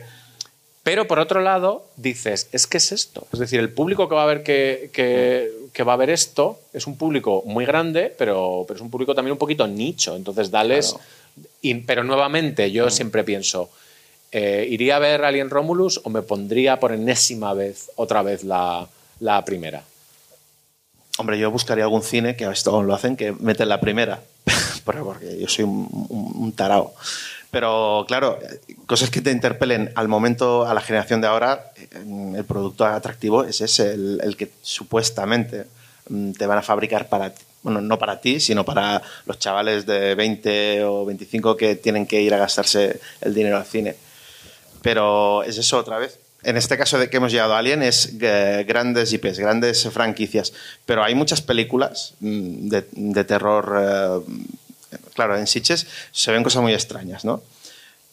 pero 0.83 1.07
por 1.07 1.17
otro 1.17 1.41
lado, 1.41 1.87
dices, 1.95 2.49
es 2.51 2.67
que 2.67 2.77
es 2.77 2.91
esto. 2.91 3.25
Es 3.33 3.39
decir, 3.39 3.59
el 3.59 3.69
público 3.71 4.07
que 4.07 4.13
va 4.13 4.21
a 4.21 4.25
ver 4.27 4.43
que, 4.43 4.91
que- 4.93 5.49
que 5.73 5.81
va 5.83 5.93
a 5.93 5.95
ver 5.95 6.11
esto 6.11 6.59
es 6.71 6.85
un 6.85 6.95
público 6.97 7.41
muy 7.47 7.65
grande, 7.65 8.13
pero, 8.15 8.63
pero 8.67 8.75
es 8.77 8.81
un 8.81 8.91
público 8.91 9.15
también 9.15 9.31
un 9.31 9.39
poquito 9.39 9.65
nicho. 9.65 10.15
Entonces, 10.15 10.51
dales. 10.51 10.95
y- 11.63 11.73
pero 11.73 12.03
nuevamente, 12.03 12.71
yo 12.71 12.91
siempre 12.91 13.23
pienso, 13.23 13.71
eh, 14.31 14.67
¿iría 14.69 14.97
a 14.97 14.99
ver 14.99 15.23
Alien 15.25 15.49
Romulus 15.49 15.99
o 16.03 16.11
me 16.11 16.21
pondría 16.21 16.79
por 16.79 16.91
enésima 16.91 17.55
vez, 17.55 17.89
otra 17.95 18.21
vez, 18.21 18.43
la, 18.43 18.87
la 19.19 19.43
primera? 19.43 19.83
Hombre, 21.17 21.37
yo 21.37 21.51
buscaría 21.51 21.83
algún 21.83 22.03
cine, 22.03 22.35
que 22.35 22.45
esto 22.45 22.71
aún 22.71 22.87
lo 22.87 22.93
hacen, 22.93 23.15
que 23.15 23.31
meten 23.33 23.69
la 23.69 23.79
primera. 23.79 24.21
Porque 24.85 25.37
yo 25.39 25.47
soy 25.47 25.65
un, 25.65 25.87
un, 26.09 26.31
un 26.35 26.51
tarao. 26.53 26.93
Pero 27.51 28.05
claro, 28.07 28.39
cosas 28.85 29.09
que 29.09 29.21
te 29.21 29.29
interpelen 29.29 29.91
al 29.95 30.07
momento, 30.07 30.65
a 30.65 30.73
la 30.73 30.79
generación 30.79 31.19
de 31.19 31.27
ahora, 31.27 31.73
eh, 31.75 32.33
el 32.37 32.45
producto 32.45 32.85
atractivo 32.85 33.43
es 33.43 33.59
ese, 33.59 33.93
el, 33.93 34.21
el 34.23 34.37
que 34.37 34.49
supuestamente 34.61 35.65
mm, 36.07 36.31
te 36.31 36.45
van 36.47 36.57
a 36.57 36.61
fabricar 36.61 37.09
para 37.09 37.33
ti. 37.33 37.43
Bueno, 37.61 37.81
no 37.81 37.99
para 37.99 38.21
ti, 38.21 38.39
sino 38.39 38.65
para 38.65 39.01
los 39.25 39.37
chavales 39.37 39.85
de 39.85 40.15
20 40.15 40.83
o 40.85 41.05
25 41.05 41.57
que 41.57 41.75
tienen 41.75 42.07
que 42.07 42.21
ir 42.21 42.33
a 42.33 42.37
gastarse 42.37 42.99
el 43.19 43.33
dinero 43.35 43.57
al 43.57 43.65
cine. 43.65 43.95
Pero 44.81 45.43
es 45.43 45.57
eso 45.57 45.77
otra 45.77 45.99
vez. 45.99 46.17
En 46.43 46.57
este 46.57 46.77
caso 46.77 46.97
de 46.97 47.09
que 47.09 47.17
hemos 47.17 47.31
llegado 47.31 47.53
a 47.53 47.59
Alien 47.59 47.83
es 47.83 48.13
eh, 48.19 48.65
grandes 48.67 49.13
IPs, 49.13 49.39
grandes 49.39 49.87
franquicias. 49.89 50.53
Pero 50.85 51.03
hay 51.03 51.15
muchas 51.15 51.41
películas 51.41 52.13
mm, 52.19 52.69
de, 52.69 52.85
de 52.91 53.23
terror. 53.23 54.25
eh, 54.91 54.97
claro, 55.13 55.37
en 55.37 55.47
Sitges 55.47 55.87
se 56.11 56.31
ven 56.31 56.43
cosas 56.43 56.61
muy 56.61 56.73
extrañas, 56.73 57.25
¿no? 57.25 57.43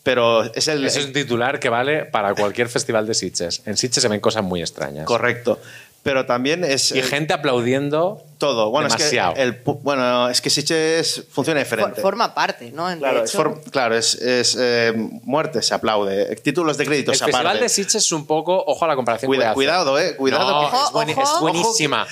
Pero 0.02 0.44
es 0.54 0.68
el. 0.68 0.84
Ese 0.86 1.00
es 1.00 1.06
un 1.06 1.12
titular 1.12 1.60
que 1.60 1.68
vale 1.68 2.04
para 2.04 2.34
cualquier 2.34 2.68
festival 2.68 3.06
de 3.06 3.14
Sitges. 3.14 3.62
En 3.66 3.76
Sitges 3.76 4.02
se 4.02 4.08
ven 4.08 4.20
cosas 4.20 4.42
muy 4.42 4.60
extrañas. 4.60 5.04
Correcto. 5.04 5.60
Pero 6.08 6.26
también 6.26 6.64
es. 6.64 6.92
Y 6.92 7.00
eh, 7.00 7.02
gente 7.02 7.34
aplaudiendo 7.34 8.22
todo. 8.38 8.70
Bueno, 8.70 8.88
demasiado. 8.88 9.32
es 9.32 9.36
que. 9.36 9.42
El, 9.42 9.62
bueno, 9.82 10.28
es 10.30 10.40
que 10.40 10.48
Sitges 10.50 11.24
funciona 11.30 11.60
diferente. 11.60 12.00
forma 12.00 12.34
parte, 12.34 12.70
¿no? 12.72 12.86
Claro, 12.98 13.24
es, 13.24 13.30
hecho, 13.30 13.38
for- 13.42 13.60
claro, 13.70 13.94
es, 13.96 14.14
es, 14.14 14.56
eh, 14.58 14.92
muerte, 15.24 15.60
se 15.62 15.74
aplaude. 15.74 16.34
Títulos 16.36 16.78
de 16.78 16.86
crédito 16.86 17.12
El 17.12 17.18
se 17.18 17.24
Festival 17.24 17.46
aparte. 17.46 17.62
de 17.64 17.68
Sitges 17.68 17.96
es 17.96 18.12
un 18.12 18.26
poco, 18.26 18.62
ojo 18.66 18.84
a 18.84 18.88
la 18.88 18.96
comparación. 18.96 19.28
Cuida- 19.28 19.52
cuidado, 19.54 19.98
eh, 19.98 20.16
cuidado 20.16 20.50
No, 20.50 20.60
que- 20.60 20.66
es, 20.76 20.82
Ojo, 20.82 21.02
es 21.02 21.18
ojo. 21.28 21.40
buenísima. 21.40 22.06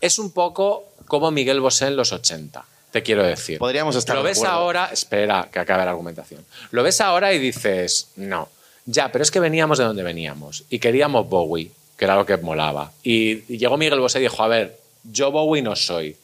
Es 0.00 0.18
un 0.18 0.30
poco 0.32 0.84
como 1.06 1.30
Miguel 1.30 1.60
Bosé 1.60 1.88
en 1.88 1.96
los 1.96 2.12
80, 2.12 2.64
te 2.90 3.02
quiero 3.02 3.22
decir. 3.22 3.58
Podríamos 3.58 3.94
estar 3.96 4.16
Lo 4.16 4.22
de 4.22 4.30
ves 4.30 4.38
acuerdo. 4.38 4.54
ahora, 4.56 4.88
espera 4.92 5.48
que 5.52 5.58
acabe 5.58 5.84
la 5.84 5.90
argumentación. 5.90 6.44
Lo 6.70 6.82
ves 6.82 7.00
ahora 7.00 7.32
y 7.34 7.38
dices, 7.38 8.08
no, 8.16 8.48
ya, 8.86 9.12
pero 9.12 9.22
es 9.22 9.30
que 9.30 9.40
veníamos 9.40 9.78
de 9.78 9.84
donde 9.84 10.02
veníamos 10.02 10.64
y 10.70 10.78
queríamos 10.78 11.28
Bowie, 11.28 11.70
que 12.02 12.06
era 12.06 12.16
lo 12.16 12.26
que 12.26 12.36
molaba. 12.36 12.90
Y, 13.04 13.44
y 13.54 13.58
llegó 13.58 13.76
Miguel 13.76 14.00
Bosé 14.00 14.18
y 14.18 14.22
dijo, 14.22 14.42
a 14.42 14.48
ver, 14.48 14.76
yo 15.04 15.30
Bowie 15.30 15.62
no 15.62 15.76
soy, 15.76 16.16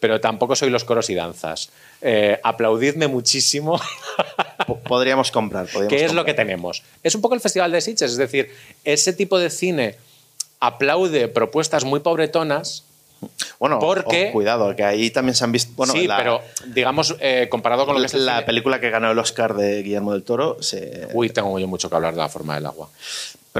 pero 0.00 0.18
tampoco 0.18 0.56
soy 0.56 0.70
los 0.70 0.84
coros 0.84 1.10
y 1.10 1.14
danzas. 1.14 1.68
Eh, 2.00 2.40
aplaudidme 2.42 3.06
muchísimo. 3.06 3.78
Po- 4.66 4.78
Podríamos 4.78 5.30
comprar. 5.30 5.66
podríamos 5.66 5.88
¿Qué 5.90 6.06
es 6.06 6.14
lo 6.14 6.24
que 6.24 6.32
tenemos? 6.32 6.82
Es 7.02 7.14
un 7.14 7.20
poco 7.20 7.34
el 7.34 7.42
Festival 7.42 7.70
de 7.70 7.82
Sitges, 7.82 8.12
es 8.12 8.16
decir, 8.16 8.50
ese 8.84 9.12
tipo 9.12 9.38
de 9.38 9.50
cine 9.50 9.96
aplaude 10.58 11.28
propuestas 11.28 11.84
muy 11.84 12.00
pobretonas, 12.00 12.84
Bueno, 13.58 13.78
Porque- 13.78 14.30
cuidado, 14.32 14.74
que 14.74 14.84
ahí 14.84 15.10
también 15.10 15.34
se 15.34 15.44
han 15.44 15.52
visto. 15.52 15.72
Bueno, 15.76 15.92
sí, 15.94 16.06
la, 16.06 16.16
pero 16.16 16.40
digamos, 16.66 17.14
eh, 17.20 17.48
comparado 17.50 17.84
con 17.84 17.94
lo 17.94 18.00
que 18.00 18.06
es 18.06 18.14
el 18.14 18.24
la 18.26 18.36
cine- 18.40 18.46
película 18.46 18.80
que 18.80 18.88
ganó 18.90 19.10
el 19.10 19.18
Oscar 19.18 19.54
de 19.54 19.82
Guillermo 19.82 20.12
del 20.12 20.22
Toro, 20.22 20.56
se, 20.62 21.08
Uy, 21.12 21.28
tengo 21.30 21.58
yo 21.58 21.66
mucho 21.66 21.88
que 21.90 21.96
hablar 21.96 22.14
de 22.14 22.20
la 22.20 22.28
forma 22.30 22.54
del 22.54 22.64
agua. 22.66 22.88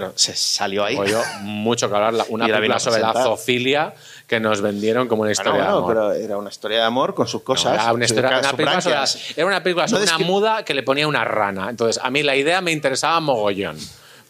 Pero 0.00 0.12
se 0.16 0.34
salió 0.36 0.84
ahí. 0.84 0.96
Yo 1.06 1.22
mucho 1.42 1.88
que 1.88 1.94
hablar. 1.96 2.14
la- 2.14 2.26
Una 2.28 2.46
película 2.46 2.78
sobre 2.78 3.00
la 3.00 3.12
zoofilia 3.12 3.94
que 4.26 4.40
nos 4.40 4.60
vendieron 4.60 5.08
como 5.08 5.22
una 5.22 5.32
historia 5.32 5.52
bueno, 5.52 5.66
de 5.72 5.78
amor. 5.78 5.88
pero 5.94 6.12
era 6.12 6.36
una 6.36 6.50
historia 6.50 6.78
de 6.78 6.84
amor 6.84 7.14
con 7.14 7.26
sus 7.26 7.40
No, 7.40 7.44
cosas. 7.44 7.74
era, 7.74 7.92
una 7.92 8.04
historia- 8.04 8.38
una 8.38 8.52
película 8.52 8.80
sobre 8.80 9.32
era 9.36 9.46
una 9.46 9.62
película 9.62 9.88
sobre 9.88 10.06
No 10.06 10.16
una 10.16 10.26
muda 10.26 10.64
que 10.64 10.74
le 10.74 10.82
ponía 10.82 11.06
una 11.08 11.24
rana. 11.24 11.68
Entonces, 11.70 12.02
a 12.02 12.10
mí 12.10 12.22
la 12.22 12.36
idea 12.36 12.60
me 12.60 12.72
interesaba 12.72 13.20
mogollón. 13.20 13.78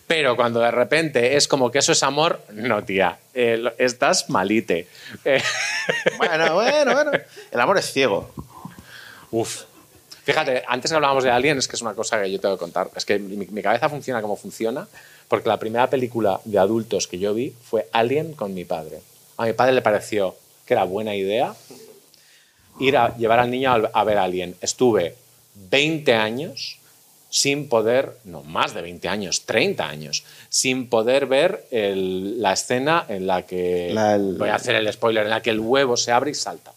Pero 0.06 0.36
cuando 0.36 0.60
de 0.60 0.70
repente 0.70 1.36
es 1.36 1.48
como 1.48 1.70
que 1.72 1.80
eso 1.80 1.90
es 1.90 2.02
amor, 2.04 2.40
no, 2.52 2.84
tía. 2.84 3.18
eh, 3.34 3.60
estás 3.78 4.30
malite. 4.30 4.86
Eh, 5.24 5.42
Bueno, 6.16 6.54
bueno, 6.54 6.92
bueno. 6.94 7.10
El 7.50 7.60
amor 7.60 7.76
es 7.78 7.92
ciego. 7.92 8.30
Uf. 9.30 9.62
Fíjate, 10.24 10.64
antes 10.66 10.90
que 10.90 10.94
hablábamos 10.96 11.22
de 11.24 11.30
Alien, 11.30 11.58
es 11.58 11.68
que 11.68 11.76
es 11.76 11.82
una 11.82 11.94
cosa 11.94 12.20
que 12.20 12.30
yo 12.30 12.40
tengo 12.40 12.56
que 12.56 12.60
contar. 12.60 12.88
Es 12.96 13.04
que 13.04 13.18
mi, 13.18 13.36
mi 13.46 13.62
cabeza 13.62 13.88
funciona 13.88 14.20
como 14.22 14.36
funciona, 14.36 14.86
porque 15.28 15.48
la 15.48 15.58
primera 15.58 15.88
película 15.90 16.40
de 16.44 16.58
adultos 16.58 17.06
que 17.06 17.18
yo 17.18 17.34
vi 17.34 17.52
fue 17.62 17.88
Alien 17.92 18.32
con 18.34 18.54
mi 18.54 18.64
padre. 18.64 19.00
A 19.36 19.46
mi 19.46 19.52
padre 19.52 19.72
le 19.74 19.82
pareció 19.82 20.34
que 20.64 20.74
era 20.74 20.84
buena 20.84 21.14
idea 21.14 21.54
ir 22.78 22.96
a 22.96 23.16
llevar 23.16 23.38
al 23.40 23.50
niño 23.50 23.72
a, 23.72 23.90
a 23.92 24.04
ver 24.04 24.18
Alien. 24.18 24.54
Estuve 24.60 25.14
20 25.70 26.14
años 26.14 26.78
sin 27.28 27.68
poder, 27.68 28.16
no, 28.24 28.42
más 28.42 28.72
de 28.72 28.82
20 28.82 29.08
años, 29.08 29.42
30 29.46 29.88
años, 29.88 30.24
sin 30.48 30.88
poder 30.88 31.26
ver 31.26 31.66
el- 31.70 32.40
la 32.40 32.52
escena 32.52 33.04
en 33.08 33.26
la 33.26 33.42
que, 33.42 33.90
La- 33.92 34.14
el- 34.14 34.36
voy 34.38 34.48
a 34.48 34.54
hacer 34.54 34.74
el 34.76 34.90
spoiler, 34.92 35.24
en 35.24 35.30
la 35.30 35.42
que 35.42 35.50
el 35.50 35.60
huevo 35.60 35.96
se 35.96 36.12
abre 36.12 36.30
y 36.30 36.34
salta. 36.34 36.72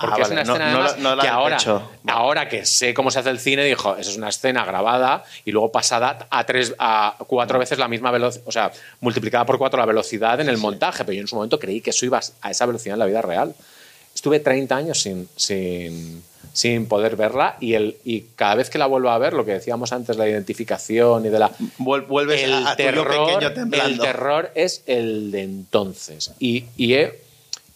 Ah, 0.00 0.06
Porque 0.06 0.22
es 0.22 0.28
vale, 0.28 0.40
una 0.40 0.44
no- 0.44 0.52
escena 0.54 0.70
no 0.72 0.78
además 0.78 0.98
no 0.98 1.16
la 1.16 1.22
que 1.22 1.28
ahora, 1.28 1.56
pecho. 1.56 1.90
ahora 2.06 2.48
que 2.48 2.64
sé 2.64 2.94
cómo 2.94 3.10
se 3.10 3.18
hace 3.18 3.30
el 3.30 3.40
cine, 3.40 3.64
dijo, 3.64 3.96
eso 3.96 4.10
es 4.10 4.16
una 4.16 4.28
escena 4.28 4.64
grabada 4.64 5.24
y 5.44 5.50
luego 5.50 5.72
pasada 5.72 6.26
a 6.30 6.44
tres, 6.46 6.74
a 6.78 7.16
cuatro 7.26 7.58
veces 7.58 7.78
la 7.78 7.88
misma 7.88 8.10
velocidad, 8.12 8.44
o 8.46 8.52
sea, 8.52 8.70
multiplicada 9.00 9.44
por 9.44 9.58
cuatro 9.58 9.78
la 9.80 9.86
velocidad 9.86 10.40
en 10.40 10.48
el 10.48 10.56
montaje, 10.58 11.04
pero 11.04 11.14
yo 11.14 11.20
en 11.20 11.26
su 11.28 11.34
momento 11.34 11.58
creí 11.58 11.80
que 11.80 11.90
eso 11.90 12.06
iba 12.06 12.20
a 12.42 12.50
esa 12.50 12.64
velocidad 12.66 12.94
en 12.94 13.00
la 13.00 13.06
vida 13.06 13.22
real. 13.22 13.54
estuve 14.14 14.38
30 14.40 14.76
años 14.76 15.00
sin, 15.00 15.28
sin, 15.36 16.22
sin 16.52 16.86
poder 16.86 17.16
verla 17.16 17.56
y, 17.60 17.74
el, 17.74 17.96
y 18.04 18.20
cada 18.36 18.54
vez 18.56 18.70
que 18.70 18.78
la 18.78 18.86
vuelvo 18.86 19.10
a 19.10 19.18
ver, 19.18 19.32
lo 19.32 19.44
que 19.44 19.52
decíamos 19.52 19.92
antes, 19.92 20.16
la 20.16 20.28
identificación 20.28 21.26
y 21.26 21.28
de 21.28 21.38
la... 21.38 21.50
Vuel- 21.78 22.06
Vuelves 22.06 22.42
el, 22.42 22.52
a, 22.52 22.70
a 22.70 22.76
terror, 22.76 23.06
pequeño 23.08 23.48
el 23.48 23.54
temblando. 23.54 24.02
terror 24.02 24.50
es 24.54 24.82
el 24.86 25.30
de 25.30 25.42
entonces. 25.42 26.32
Y, 26.38 26.64
y 26.76 26.94
he, 26.94 27.20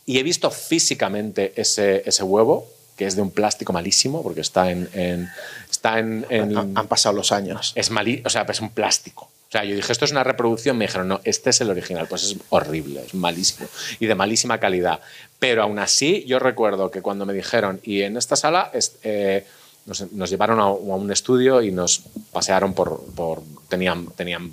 y 0.07 0.19
he 0.19 0.23
visto 0.23 0.51
físicamente 0.51 1.53
ese, 1.57 2.03
ese 2.07 2.23
huevo, 2.23 2.67
que 2.97 3.07
es 3.07 3.17
de 3.17 3.23
un 3.23 3.31
plástico 3.31 3.73
malísimo, 3.73 4.23
porque 4.23 4.41
está 4.41 4.71
en... 4.71 4.89
en- 4.93 5.29
está 5.71 5.99
en, 5.99 6.27
en- 6.29 6.57
Han, 6.57 6.77
han 6.77 6.87
pasado 6.89 7.15
los 7.15 7.33
años. 7.33 7.73
es 7.75 7.91
malí, 7.91 8.23
o 8.25 8.31
sea, 8.31 8.43
es 8.49 8.61
un 8.61 8.71
plástico. 8.71 9.31
O 9.49 9.53
sea, 9.53 9.65
yo 9.65 9.75
dije, 9.77 9.93
esto 9.93 10.05
es 10.07 10.13
una 10.13 10.25
reproducción, 10.25 10.79
me 10.79 10.87
dijeron, 10.87 11.09
no, 11.09 11.21
este 11.25 11.51
es 11.51 11.61
el 11.61 11.69
original, 11.71 12.07
pues 12.09 12.23
es 12.25 12.37
horrible, 12.49 13.03
es 13.07 13.13
malísimo 13.15 13.69
y 14.01 14.07
de 14.07 14.15
malísima 14.15 14.59
calidad. 14.59 15.01
Pero 15.39 15.63
aún 15.63 15.79
así, 15.79 16.25
yo 16.27 16.39
recuerdo 16.39 16.91
que 16.91 17.03
cuando 17.03 17.27
me 17.27 17.35
dijeron, 17.35 17.79
y 17.83 18.01
en 18.03 18.17
esta 18.17 18.35
sala 18.37 18.71
eh, 19.03 19.45
nos, 19.85 20.11
nos 20.13 20.31
llevaron 20.31 20.59
a, 20.61 20.63
a 20.65 20.71
un 20.71 21.11
estudio 21.13 21.61
y 21.63 21.71
nos 21.71 22.03
pasearon 22.33 22.73
por... 22.75 23.05
por 23.15 23.43
tenían, 23.69 24.07
tenían, 24.17 24.53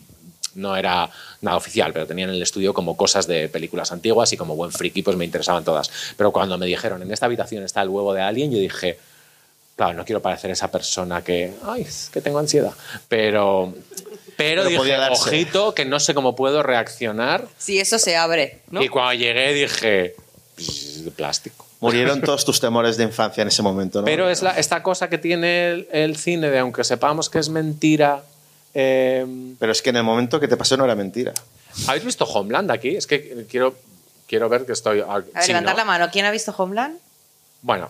no 0.56 0.76
era 0.76 1.10
nada 1.42 1.58
oficial, 1.58 1.92
pero 1.94 2.06
tenían 2.08 2.30
en 2.30 2.36
el 2.36 2.42
estudio 2.42 2.74
como 2.74 2.98
cosas 2.98 3.28
de 3.28 3.50
películas 3.50 3.92
antiguas 3.92 4.32
y 4.34 4.38
como 4.38 4.56
buen 4.56 4.72
friki, 4.72 5.04
pues 5.04 5.16
me 5.18 5.26
interesaban 5.26 5.64
todas. 5.64 5.90
Pero 6.18 6.32
cuando 6.32 6.58
me 6.58 6.66
dijeron, 6.66 7.02
en 7.02 7.12
esta 7.12 7.26
habitación 7.28 7.64
está 7.64 7.82
el 7.82 7.90
huevo 7.90 8.14
de 8.14 8.22
Alien, 8.22 8.52
yo 8.52 8.58
dije, 8.58 8.98
Claro, 9.80 9.94
no 9.94 10.04
quiero 10.04 10.22
parecer 10.22 10.52
esa 10.52 10.70
persona 10.70 11.24
que, 11.24 11.54
ay, 11.66 11.84
es 11.84 12.10
que 12.12 12.20
tengo 12.20 12.38
ansiedad. 12.38 12.74
Pero, 13.08 13.74
pero, 14.36 14.64
Pero 14.64 14.66
dije, 14.66 14.98
ojito, 15.10 15.74
que 15.74 15.86
no 15.86 16.02
sé 16.02 16.14
cómo 16.14 16.36
puedo 16.36 16.64
reaccionar. 16.64 17.48
Si 17.58 17.80
eso 17.80 17.98
se 17.98 18.18
abre, 18.18 18.60
¿no? 18.72 18.84
Y 18.84 18.90
cuando 18.90 19.14
llegué 19.14 19.54
dije, 19.54 20.16
"Pues 20.56 20.68
es 20.68 21.06
de 21.06 21.12
plástico. 21.12 21.66
Murieron 21.80 22.20
todos 22.22 22.44
tus 22.44 22.60
temores 22.60 22.98
de 22.98 23.06
infancia 23.06 23.42
en 23.42 23.48
ese 23.48 23.62
momento, 23.62 24.00
¿no? 24.02 24.06
Pero 24.06 24.30
es 24.30 24.42
la, 24.42 24.52
esta 24.60 24.84
cosa 24.84 25.10
que 25.10 25.18
tiene 25.18 25.70
el, 25.70 25.88
el 25.94 26.18
cine 26.18 26.50
de, 26.50 26.60
aunque 26.60 26.84
sepamos 26.84 27.30
que 27.30 27.40
es 27.40 27.48
mentira. 27.48 28.22
Eh, 28.74 29.26
Pero 29.60 29.72
es 29.72 29.82
que 29.82 29.90
en 29.90 29.98
el 29.98 30.04
momento 30.04 30.40
que 30.40 30.48
te 30.48 30.58
pasó 30.58 30.78
no 30.78 30.86
era 30.86 30.96
mentira. 30.96 31.34
¿Habéis 31.88 32.04
visto 32.06 32.26
Homeland 32.26 32.72
aquí? 32.72 32.96
Es 32.96 33.08
que 33.08 33.46
quiero, 33.50 33.76
quiero 34.28 34.50
ver 34.50 34.66
que 34.66 34.74
estoy. 34.74 35.02
A 35.02 35.16
ver, 35.20 35.26
sí, 35.42 35.48
levantar 35.50 35.74
¿no? 35.74 35.78
la 35.80 35.86
mano. 35.86 36.10
¿Quién 36.12 36.26
ha 36.26 36.32
visto 36.32 36.54
Homeland? 36.58 36.98
Bueno, 37.62 37.90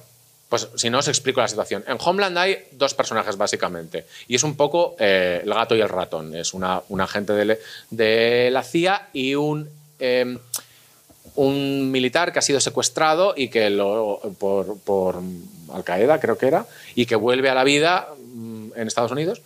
pues 0.49 0.67
si 0.75 0.89
no 0.89 0.99
os 0.99 1.07
explico 1.07 1.41
la 1.41 1.47
situación. 1.47 1.83
En 1.87 1.97
Homeland 2.03 2.37
hay 2.37 2.57
dos 2.71 2.93
personajes 2.93 3.37
básicamente. 3.37 4.05
Y 4.27 4.35
es 4.35 4.43
un 4.43 4.55
poco 4.55 4.95
eh, 4.99 5.41
el 5.43 5.53
gato 5.53 5.75
y 5.75 5.81
el 5.81 5.89
ratón. 5.89 6.35
Es 6.35 6.53
una, 6.53 6.81
un 6.89 7.01
agente 7.01 7.33
de, 7.33 7.45
le- 7.45 7.59
de 7.89 8.49
la 8.51 8.63
CIA 8.63 9.09
y 9.13 9.35
un, 9.35 9.69
eh, 9.99 10.37
un 11.35 11.91
militar 11.91 12.33
que 12.33 12.39
ha 12.39 12.41
sido 12.43 12.59
secuestrado 12.59 13.33
y 13.35 13.49
que 13.49 13.69
lo, 13.69 14.19
por, 14.39 14.77
por 14.79 15.21
Al 15.73 15.83
Qaeda, 15.83 16.19
creo 16.19 16.37
que 16.37 16.47
era, 16.47 16.65
y 16.95 17.05
que 17.05 17.15
vuelve 17.15 17.49
a 17.49 17.53
la 17.53 17.63
vida 17.63 18.07
mm, 18.33 18.71
en 18.75 18.87
Estados 18.87 19.11
Unidos, 19.11 19.41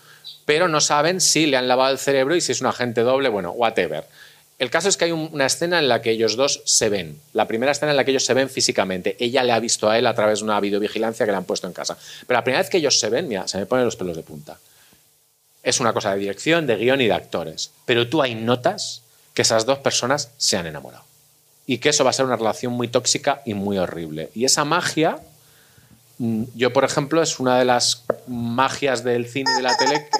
pero 0.45 0.67
no 0.67 0.81
saben 0.81 1.21
si 1.21 1.45
le 1.45 1.57
han 1.57 1.67
lavado 1.67 1.91
el 1.91 1.97
cerebro 1.99 2.35
y 2.35 2.41
si 2.41 2.51
es 2.51 2.61
un 2.61 2.67
agente 2.67 3.01
doble, 3.01 3.29
bueno, 3.29 3.51
whatever. 3.51 4.05
El 4.59 4.69
caso 4.69 4.87
es 4.87 4.97
que 4.97 5.05
hay 5.05 5.11
un- 5.11 5.29
una 5.33 5.45
escena 5.47 5.79
en 5.79 5.89
la 5.89 6.01
que 6.01 6.11
ellos 6.11 6.35
dos 6.35 6.61
se 6.65 6.87
ven. 6.89 7.19
La 7.33 7.47
primera 7.47 7.71
escena 7.71 7.91
en 7.91 7.97
la 7.97 8.05
que 8.05 8.11
ellos 8.11 8.25
se 8.25 8.33
ven 8.33 8.49
físicamente. 8.49 9.17
Ella 9.19 9.43
le 9.43 9.51
ha 9.51 9.59
visto 9.59 9.89
a 9.89 9.97
él 9.97 10.05
a 10.07 10.13
través 10.13 10.39
de 10.39 10.45
una 10.45 10.59
videovigilancia 10.59 11.25
que 11.25 11.31
le 11.31 11.37
han 11.37 11.43
puesto 11.45 11.67
en 11.67 11.73
casa. 11.73 11.97
Pero 12.27 12.37
la 12.37 12.43
primera 12.43 12.61
vez 12.61 12.69
que 12.69 12.77
ellos 12.77 12.99
se 12.99 13.09
ven, 13.09 13.27
mira, 13.27 13.47
se 13.47 13.57
me 13.57 13.65
ponen 13.65 13.85
los 13.85 13.95
pelos 13.95 14.15
de 14.15 14.23
punta. 14.23 14.59
Es 15.63 15.79
una 15.79 15.91
cosa 15.93 16.11
de 16.13 16.19
dirección, 16.19 16.67
de 16.67 16.75
guion 16.75 17.01
y 17.01 17.07
de 17.07 17.13
actores. 17.13 17.71
Pero 17.85 18.07
tú 18.07 18.21
ahí 18.21 18.35
notas 18.35 19.01
que 19.33 19.41
esas 19.41 19.65
dos 19.65 19.79
personas 19.79 20.29
se 20.37 20.55
han 20.57 20.67
enamorado. 20.67 21.03
Y 21.65 21.79
que 21.79 21.89
eso 21.89 22.03
va 22.03 22.11
a 22.11 22.13
ser 22.13 22.25
una 22.25 22.35
relación 22.35 22.73
muy 22.73 22.87
tóxica 22.89 23.41
y 23.45 23.53
muy 23.55 23.77
horrible. 23.77 24.29
Y 24.35 24.45
esa 24.45 24.65
magia, 24.65 25.17
mm, 26.19 26.43
yo 26.55 26.71
por 26.73 26.83
ejemplo, 26.83 27.21
es 27.23 27.39
una 27.39 27.57
de 27.57 27.65
las 27.65 28.03
magias 28.27 29.03
del 29.03 29.25
cine 29.27 29.49
y 29.51 29.55
de 29.57 29.61
la 29.63 29.75
tele 29.77 30.07
que, 30.11 30.19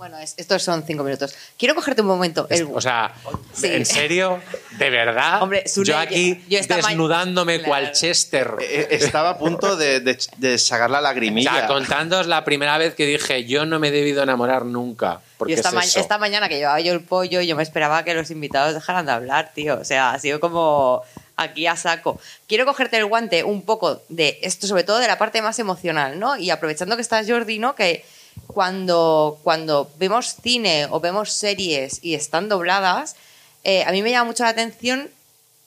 Bueno, 0.00 0.16
es- 0.18 0.32
estos 0.38 0.62
son 0.62 0.82
cinco 0.86 1.04
minutos. 1.04 1.34
Quiero 1.58 1.74
cogerte 1.74 2.00
un 2.00 2.06
momento. 2.08 2.46
El- 2.48 2.66
O 2.72 2.80
sea, 2.80 3.12
Sí. 3.52 3.66
¿en 3.66 3.84
serio? 3.84 4.40
¿De 4.78 4.88
verdad? 4.88 5.42
Hombre, 5.42 5.62
yo 5.84 5.98
aquí 5.98 6.42
yo 6.48 6.58
desnudándome 6.66 7.56
Claro. 7.58 7.68
cual 7.68 7.92
Chester. 7.92 8.50
Eh, 8.62 8.88
Estaba 8.92 9.28
a 9.28 9.38
punto 9.38 9.76
de, 9.76 10.00
de- 10.00 10.18
de 10.38 10.56
sacar 10.56 10.88
la 10.88 11.00
O 11.00 11.02
lagrimilla. 11.02 11.52
sea, 11.52 11.66
contándoos 11.66 12.26
la 12.28 12.44
primera 12.46 12.78
vez 12.78 12.94
que 12.94 13.04
dije, 13.04 13.44
yo 13.44 13.66
no 13.66 13.78
me 13.78 13.88
he 13.88 13.90
debido 13.90 14.22
enamorar 14.22 14.64
nunca. 14.64 15.20
Porque 15.36 15.52
esta, 15.52 15.68
es 15.68 15.74
ma- 15.74 15.84
eso. 15.84 16.00
esta 16.00 16.16
mañana 16.16 16.48
que 16.48 16.56
llevaba 16.56 16.80
yo 16.80 16.94
el 16.94 17.02
pollo, 17.02 17.42
yo 17.42 17.54
me 17.54 17.62
esperaba 17.62 18.02
que 18.02 18.14
los 18.14 18.30
invitados 18.30 18.72
dejaran 18.72 19.04
de 19.04 19.12
hablar, 19.12 19.52
tío. 19.54 19.78
O 19.78 19.84
sea, 19.84 20.12
ha 20.12 20.18
sido 20.18 20.40
como 20.40 21.02
aquí 21.36 21.66
a 21.66 21.76
saco. 21.76 22.18
Quiero 22.48 22.64
cogerte 22.64 22.96
el 22.96 23.04
guante 23.04 23.44
un 23.44 23.60
poco 23.66 24.00
de 24.08 24.38
esto, 24.40 24.66
sobre 24.66 24.82
todo 24.82 24.98
de 24.98 25.08
la 25.08 25.18
parte 25.18 25.42
más 25.42 25.58
emocional, 25.58 26.18
¿no? 26.18 26.38
Y 26.38 26.48
aprovechando 26.50 26.96
que 26.96 27.02
estás 27.02 27.26
Jordi, 27.28 27.58
¿no? 27.58 27.74
Que 27.74 28.02
cuando, 28.46 29.38
cuando 29.42 29.90
vemos 29.98 30.36
cine 30.42 30.86
o 30.90 31.00
vemos 31.00 31.32
series 31.32 32.00
y 32.02 32.14
están 32.14 32.48
dobladas, 32.48 33.16
eh, 33.64 33.84
a 33.84 33.92
mí 33.92 34.02
me 34.02 34.10
llama 34.10 34.30
mucho 34.30 34.44
la 34.44 34.50
atención 34.50 35.10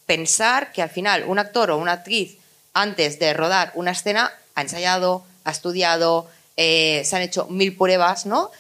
pensar 0.06 0.72
que 0.72 0.82
al 0.82 0.90
final 0.90 1.24
un 1.28 1.40
actor 1.40 1.72
o 1.72 1.78
una 1.78 1.94
actriz, 1.94 2.38
antes 2.74 3.20
de 3.20 3.34
rodar 3.34 3.72
una 3.76 3.92
escena, 3.92 4.32
ha 4.56 4.62
ensayado, 4.62 5.24
ha 5.44 5.52
estudiado, 5.52 6.28
eh, 6.58 7.04
se 7.06 7.16
han 7.16 7.22
hecho 7.22 7.48
mil 7.48 7.76
pruebas, 7.76 8.26
¿no? 8.26 8.52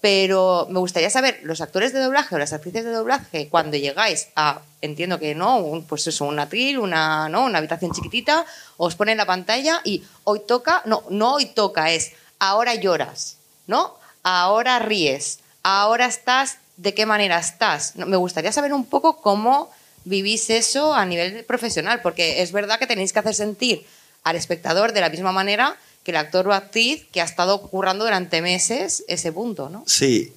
Pero 0.00 0.66
me 0.70 0.78
gustaría 0.78 1.10
saber, 1.10 1.40
los 1.42 1.60
actores 1.60 1.92
de 1.92 2.00
doblaje 2.00 2.34
o 2.34 2.38
las 2.38 2.52
actrices 2.52 2.84
de 2.84 2.92
doblaje, 2.92 3.48
cuando 3.48 3.76
llegáis 3.76 4.28
a, 4.36 4.60
entiendo 4.80 5.18
que 5.18 5.34
no, 5.34 5.58
un, 5.58 5.84
pues 5.84 6.06
eso, 6.06 6.24
un 6.24 6.38
atril, 6.38 6.78
una, 6.78 7.28
¿no? 7.28 7.44
una 7.44 7.58
habitación 7.58 7.92
chiquitita, 7.92 8.46
os 8.76 8.94
ponen 8.94 9.16
la 9.16 9.26
pantalla 9.26 9.80
y 9.84 10.04
hoy 10.24 10.40
toca, 10.46 10.82
no, 10.84 11.02
no 11.10 11.34
hoy 11.34 11.46
toca, 11.46 11.90
es 11.90 12.12
ahora 12.38 12.76
lloras, 12.76 13.37
¿no? 13.68 13.96
Ahora 14.24 14.80
ríes, 14.80 15.38
ahora 15.62 16.06
estás, 16.06 16.58
¿de 16.76 16.94
qué 16.94 17.06
manera 17.06 17.38
estás? 17.38 17.94
Me 17.94 18.16
gustaría 18.16 18.50
saber 18.50 18.72
un 18.72 18.84
poco 18.84 19.18
cómo 19.18 19.70
vivís 20.04 20.50
eso 20.50 20.94
a 20.94 21.06
nivel 21.06 21.44
profesional, 21.44 22.00
porque 22.02 22.42
es 22.42 22.50
verdad 22.50 22.80
que 22.80 22.88
tenéis 22.88 23.12
que 23.12 23.20
hacer 23.20 23.34
sentir 23.34 23.86
al 24.24 24.34
espectador 24.34 24.92
de 24.92 25.00
la 25.00 25.10
misma 25.10 25.30
manera 25.30 25.76
que 26.02 26.10
el 26.10 26.16
actor 26.16 26.48
o 26.48 26.52
actriz 26.52 27.06
que 27.12 27.20
ha 27.20 27.24
estado 27.24 27.60
currando 27.62 28.04
durante 28.04 28.42
meses 28.42 29.04
ese 29.08 29.30
punto, 29.30 29.68
¿no? 29.68 29.84
Sí, 29.86 30.32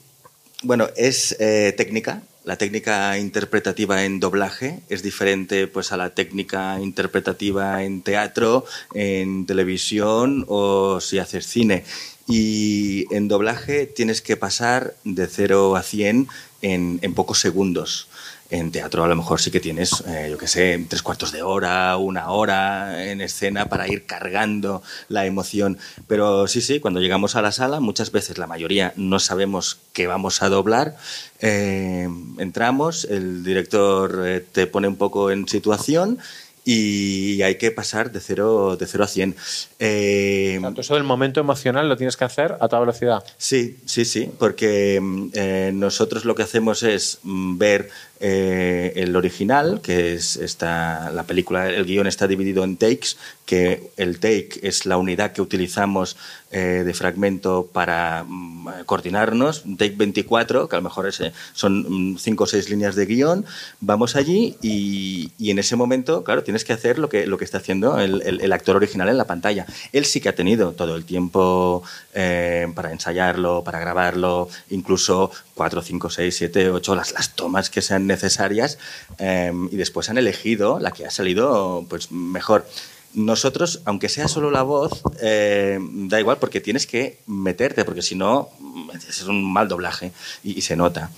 bueno, 0.64 0.90
es 0.96 1.36
eh, 1.40 1.74
técnica. 1.76 2.22
La 2.44 2.58
técnica 2.58 3.18
interpretativa 3.20 4.04
en 4.04 4.20
doblaje 4.20 4.80
es 4.90 5.04
diferente 5.04 5.68
pues, 5.68 5.92
a 5.92 5.98
la 5.98 6.10
técnica 6.10 6.80
interpretativa 6.80 7.84
en 7.84 8.02
teatro, 8.02 8.66
en 8.96 9.46
televisión 9.46 10.46
o 10.48 11.00
si 11.00 11.20
haces 11.20 11.46
cine. 11.46 11.84
Y 12.32 13.14
en 13.14 13.28
doblaje 13.28 13.88
tienes 13.88 14.22
que 14.22 14.38
pasar 14.38 14.96
de 15.04 15.28
0 15.28 15.76
a 15.76 15.84
100 15.84 16.30
en, 16.62 17.14
pocos 17.14 17.40
segundos. 17.40 18.08
En 18.50 18.72
teatro 18.72 19.04
a 19.04 19.08
lo 19.08 19.16
mejor 19.16 19.42
sí 19.42 19.52
que 19.52 19.60
tienes, 19.60 20.04
eh, 20.08 20.28
yo 20.30 20.38
qué 20.38 20.48
sé, 20.48 20.86
tres 20.88 21.02
cuartos 21.02 21.32
de 21.32 21.42
hora, 21.42 21.96
una 21.98 22.32
hora 22.32 23.06
en 23.10 23.22
escena 23.22 23.68
para 23.68 23.88
ir 23.88 24.06
cargando 24.06 24.82
la 25.10 25.26
emoción. 25.26 25.78
Pero 26.08 26.48
sí, 26.48 26.62
sí, 26.62 26.80
cuando 26.80 27.02
llegamos 27.02 27.36
a 27.36 27.42
la 27.42 27.52
sala, 27.52 27.80
muchas 27.80 28.12
veces, 28.12 28.38
la 28.38 28.48
mayoría, 28.48 28.94
no 28.96 29.20
sabemos 29.20 29.80
qué 29.94 30.08
vamos 30.08 30.42
a 30.42 30.50
doblar. 30.50 30.98
Eh, 31.40 32.10
entramos, 32.40 33.06
el 33.06 33.44
director 33.44 34.24
eh, 34.26 34.40
te 34.40 34.68
pone 34.68 34.88
un 34.88 34.98
poco 34.98 35.32
en 35.32 35.48
situación 35.48 36.20
y 36.64 37.42
hay 37.42 37.56
que 37.56 37.72
pasar 37.72 38.12
de 38.12 38.20
0 38.20 38.78
de 38.78 38.86
cero 38.86 39.04
a 39.04 39.08
100. 39.08 39.36
Eh, 39.80 40.60
Tanto 40.62 40.82
eso 40.82 40.94
del 40.94 41.04
momento 41.04 41.40
emocional 41.40 41.90
lo 41.90 41.98
tienes 41.98 42.18
que 42.18 42.24
hacer 42.24 42.56
a 42.60 42.68
toda 42.68 42.82
velocidad. 42.82 43.24
Sí, 43.38 43.78
sí, 43.86 44.06
sí, 44.06 44.30
porque 44.38 45.00
mm, 45.02 45.28
eh, 45.34 45.72
nosotros 45.74 46.26
lo 46.26 46.36
que 46.36 46.44
hacemos 46.44 46.84
es 46.84 47.20
mm, 47.24 47.58
ver 47.58 47.90
eh, 48.22 48.94
el 48.96 49.16
original, 49.16 49.82
que 49.82 50.14
es 50.14 50.36
esta, 50.38 51.12
la 51.12 51.24
película, 51.24 51.70
el 51.70 51.86
guion 51.86 52.08
está 52.08 52.28
dividido 52.28 52.64
en 52.64 52.78
takes, 52.78 53.10
que 53.46 53.90
el 53.98 54.20
take 54.20 54.60
es 54.64 54.86
la 54.86 54.98
unidad 54.98 55.34
que 55.34 55.42
utilizamos 55.42 56.16
eh, 56.52 56.84
de 56.86 56.94
fragmento 56.94 57.68
para 57.74 58.24
mm, 58.28 58.84
coordinarnos, 58.86 59.64
take 59.78 59.96
24, 59.98 60.70
que 60.70 60.76
a 60.76 60.80
lo 60.80 60.84
mejor 60.84 61.08
es, 61.08 61.22
son 61.54 62.16
5 62.20 62.44
o 62.44 62.48
6 62.48 62.70
líneas 62.70 62.96
de 62.96 63.06
guion, 63.06 63.46
vamos 63.80 64.16
allí 64.16 64.56
y, 64.62 65.32
y 65.38 65.52
en 65.52 65.60
ese 65.60 65.76
momento, 65.76 66.24
claro, 66.24 66.44
tienes 66.44 66.64
que 66.64 66.74
hacer 66.74 67.00
lo 67.00 67.10
que, 67.10 67.26
lo 67.26 67.38
que 67.38 67.46
está 67.46 67.58
haciendo 67.58 68.00
el, 68.00 68.22
el- 68.22 68.42
el 68.42 68.54
actor 68.54 68.76
original 68.76 69.10
en 69.10 69.18
la 69.18 69.26
pantalla. 69.26 69.66
Él 69.92 70.06
sí 70.06 70.22
que 70.22 70.30
ha 70.30 70.36
tenido 70.36 70.72
todo 70.74 70.96
el 70.96 71.06
tiempo 71.06 71.84
eh, 72.14 72.68
para 72.76 72.92
ensayarlo, 72.92 73.64
para 73.64 73.80
grabarlo, 73.80 74.50
incluso 74.70 75.32
4, 75.62 75.84
5, 75.84 76.10
6, 76.10 76.36
7, 76.36 76.72
8, 76.72 76.96
las, 76.96 77.14
las 77.14 77.36
tomas 77.36 77.70
que 77.70 77.84
sean 77.84 78.08
necesarias 78.08 78.80
eh, 79.20 79.54
y 79.70 79.78
después 79.78 80.10
han 80.10 80.18
elegido 80.18 80.80
la 80.80 80.90
que 80.90 81.06
ha 81.06 81.12
salido 81.12 81.86
pues 81.88 82.12
mejor. 82.12 82.66
Nosotros, 83.14 83.84
aunque 83.86 84.10
sea 84.10 84.28
solo 84.28 84.50
la 84.50 84.64
voz, 84.64 85.04
eh, 85.22 85.78
da 85.80 86.20
igual 86.20 86.38
porque 86.40 86.62
tienes 86.62 86.88
que 86.88 87.20
meterte, 87.28 87.86
porque 87.86 88.02
si 88.02 88.16
no, 88.16 88.50
es 89.08 89.22
un 89.22 89.54
mal 89.54 89.68
doblaje 89.68 90.14
y, 90.44 90.58
y 90.58 90.62
se 90.64 90.76
nota. 90.76 91.12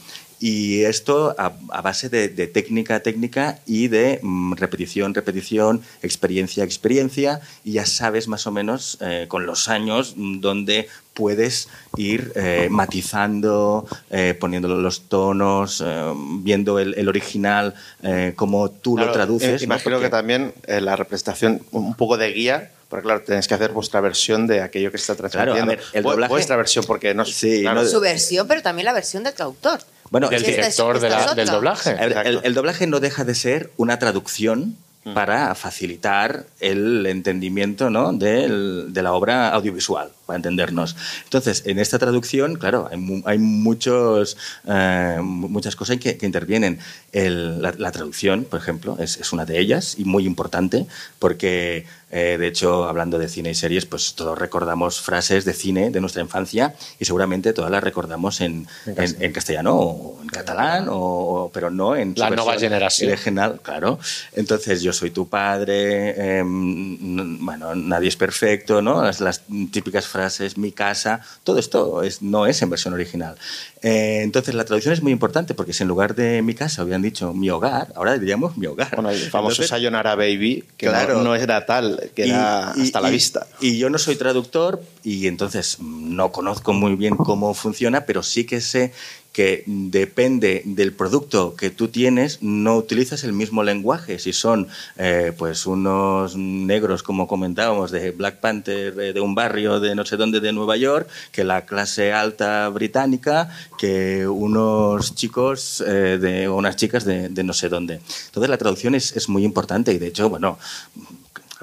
Y 0.46 0.84
esto 0.84 1.34
a, 1.38 1.54
a 1.70 1.82
base 1.82 2.10
de, 2.10 2.28
de 2.28 2.48
técnica, 2.48 3.00
técnica 3.00 3.60
y 3.66 3.88
de 3.88 4.20
mm, 4.22 4.56
repetición, 4.56 5.14
repetición, 5.14 5.82
experiencia, 6.02 6.66
experiencia, 6.66 7.40
y 7.64 7.72
ya 7.74 7.86
sabes 7.86 8.28
más 8.28 8.46
o 8.46 8.52
menos 8.52 8.98
eh, 9.00 9.28
con 9.30 9.46
los 9.46 9.70
años 9.70 10.16
mm, 10.18 10.42
dónde 10.42 10.90
puedes 11.14 11.70
ir 11.96 12.34
eh, 12.36 12.68
matizando, 12.70 13.88
eh, 14.10 14.36
poniéndole 14.38 14.82
los 14.82 15.04
tonos, 15.08 15.82
eh, 15.86 16.12
viendo 16.42 16.78
el, 16.78 16.94
el 16.96 17.08
original, 17.08 17.74
eh, 18.02 18.34
cómo 18.36 18.70
tú 18.70 18.96
Claro, 18.96 19.12
lo 19.12 19.14
traduces. 19.14 19.48
eh, 19.50 19.58
¿no? 19.68 19.76
imagino 19.76 19.96
Porque- 19.96 20.08
que 20.08 20.12
también 20.12 20.54
eh, 20.68 20.82
la 20.82 20.98
representación, 20.98 21.62
un 21.72 21.94
poco 21.96 22.18
de 22.18 22.34
guía, 22.34 22.70
porque 22.90 23.04
claro, 23.06 23.22
tenéis 23.22 23.48
que 23.48 23.54
hacer 23.54 23.72
vuestra 23.72 24.02
versión 24.02 24.46
de 24.46 24.60
aquello 24.62 24.92
que 24.92 24.98
está 24.98 25.16
Claro, 25.16 25.28
a 25.28 25.30
transmitiendo. 25.56 25.70
ver, 25.72 25.80
el 25.94 26.04
doblaje- 26.04 26.30
Vuestra 26.30 26.58
versión, 26.58 26.84
porque 26.86 27.14
no 27.14 27.24
Sí, 27.24 27.62
claro, 27.62 27.82
no- 27.84 27.88
Su 27.88 28.02
versión, 28.02 28.46
pero 28.46 28.62
también 28.62 28.86
la 28.88 28.94
versión 28.94 29.24
del 29.24 29.34
traductor. 29.34 29.80
Bueno, 30.10 30.30
del 30.30 30.44
director 30.58 31.00
de 31.00 31.10
la- 31.10 31.34
del 31.36 31.48
doblaje. 31.48 31.96
El, 32.44 32.54
doblaje 32.54 32.88
no 32.88 33.00
deja 33.00 33.24
de 33.24 33.36
ser 33.36 33.72
una 33.78 33.98
traducción 34.00 34.78
para 35.14 35.54
facilitar 35.54 36.46
el 36.62 37.06
entendimiento 37.08 37.90
¿no? 37.90 38.14
de 38.14 38.48
la 38.94 39.12
obra 39.12 39.50
audiovisual, 39.50 40.12
para 40.26 40.38
entendernos. 40.38 40.96
Entonces, 41.26 41.64
en 41.66 41.78
esta 41.80 42.00
traducción, 42.00 42.56
claro, 42.56 42.88
hay, 42.90 42.98
mu- 42.98 43.22
hay 43.26 43.38
muchos, 43.38 44.38
eh, 44.66 45.18
mu- 45.22 45.50
muchas 45.50 45.76
cosas 45.76 45.98
que, 45.98 46.16
que 46.16 46.26
intervienen. 46.26 46.80
El- 47.12 47.62
la, 47.62 47.74
la 47.78 47.92
traducción, 47.92 48.46
por 48.46 48.62
ejemplo, 48.62 48.96
es, 48.98 49.18
es 49.18 49.34
una 49.34 49.44
de 49.44 49.60
ellas 49.60 49.96
y 49.98 50.06
muy 50.06 50.26
importante 50.26 50.86
porque, 51.20 51.86
eh, 52.16 52.38
de 52.40 52.48
hecho, 52.48 52.86
hablando 52.86 53.18
de 53.18 53.28
cine 53.28 53.50
y 53.50 53.56
series, 53.56 53.86
pues 53.88 54.14
todos 54.14 54.38
recordamos 54.38 55.02
frases 55.02 55.46
de 55.46 55.54
cine 55.54 55.90
de 55.90 56.00
nuestra 56.00 56.22
infancia 56.22 56.76
y 57.00 57.06
seguramente 57.06 57.54
todas 57.54 57.72
las 57.72 57.84
recordamos 57.84 58.40
en, 58.42 58.68
en- 58.86 59.18
en 59.20 59.32
castellano 59.34 59.76
o 59.76 60.20
en 60.22 60.28
catalán, 60.30 60.88
o, 60.90 61.50
pero 61.54 61.72
no 61.72 61.96
en 61.96 62.14
La 62.16 62.30
nueva 62.30 62.58
generación. 62.58 63.12
original, 63.12 63.60
claro. 63.64 63.98
Entonces, 64.34 64.82
yo 64.84 64.94
soy 64.94 65.10
tu 65.10 65.28
padre, 65.28 66.38
em, 66.40 67.44
bueno, 67.46 67.74
nadie 67.76 68.10
es 68.10 68.16
perfecto, 68.16 68.82
¿no? 68.82 69.02
Las, 69.04 69.20
las 69.20 69.42
típicas 69.72 70.06
frases, 70.08 70.58
mi 70.58 70.72
casa, 70.72 71.22
todo 71.44 71.58
esto 71.60 72.04
es, 72.04 72.22
no 72.22 72.46
es 72.46 72.62
en 72.62 72.70
versión 72.70 72.94
original. 72.94 73.36
Eh, 73.82 74.22
entonces, 74.24 74.54
la 74.56 74.64
traducción 74.66 74.94
es 74.94 75.02
muy 75.02 75.12
importante 75.12 75.54
porque 75.54 75.74
si 75.74 75.84
en 75.84 75.90
lugar 75.90 76.16
de 76.16 76.42
mi 76.42 76.54
casa 76.54 76.84
hubieran 76.84 77.02
dicho 77.02 77.34
mi 77.34 77.50
hogar, 77.50 77.88
ahora 77.96 78.18
diríamos 78.18 78.58
mi 78.58 78.68
hogar. 78.68 78.92
Bueno, 78.96 79.10
el 79.10 79.18
famoso 79.30 79.54
Entonces, 79.56 79.70
Sayonara 79.70 80.16
Baby, 80.16 80.64
que 80.78 80.88
no- 80.88 81.24
no, 81.24 81.36
era 81.36 81.66
tal, 81.66 82.03
que 82.16 82.24
era 82.26 82.72
hasta 82.72 83.02
la 83.02 83.10
vista. 83.10 83.48
Y 83.60 83.78
yo 83.78 83.90
no 83.90 83.98
soy 83.98 84.16
traductor 84.16 84.82
y 85.04 85.28
entonces 85.28 85.78
no 85.80 86.32
conozco 86.32 86.74
muy 86.74 86.96
bien 86.96 87.16
cómo 87.16 87.54
funciona, 87.54 88.06
pero 88.06 88.24
sí 88.24 88.46
que 88.46 88.62
sé 88.62 88.94
que 89.34 89.64
depende 89.66 90.62
del 90.64 90.94
producto 90.94 91.56
que 91.56 91.72
tú 91.72 91.88
tienes, 91.88 92.44
no 92.44 92.78
utilizas 92.78 93.24
el 93.24 93.34
mismo 93.34 93.64
lenguaje. 93.64 94.20
Si 94.20 94.32
son 94.32 94.68
eh, 94.96 95.34
pues 95.36 95.66
unos 95.66 96.38
negros, 96.38 97.02
como 97.02 97.28
comentábamos, 97.28 97.90
de 97.90 98.12
Black 98.12 98.40
Panther, 98.40 98.94
de, 98.94 99.12
de 99.12 99.20
un 99.20 99.34
barrio 99.34 99.80
de 99.80 99.96
no 99.96 100.06
sé 100.06 100.18
dónde 100.18 100.40
de 100.40 100.54
Nueva 100.54 100.78
York, 100.78 101.10
que 101.32 101.44
la 101.44 101.66
clase 101.66 102.14
alta 102.14 102.70
británica, 102.70 103.50
que 103.80 104.28
unos 104.28 105.16
chicos 105.16 105.84
eh, 105.86 106.20
de, 106.22 106.48
o 106.48 106.56
unas 106.56 106.76
chicas 106.76 107.04
de, 107.04 107.30
de 107.30 107.44
no 107.44 107.54
sé 107.54 107.70
dónde. 107.70 108.02
Entonces 108.28 108.50
la 108.50 108.58
traducción 108.60 108.94
es, 108.94 109.18
es 109.18 109.30
muy 109.30 109.44
importante 109.44 109.94
y 109.94 109.98
de 109.98 110.08
hecho, 110.08 110.30
bueno, 110.30 110.60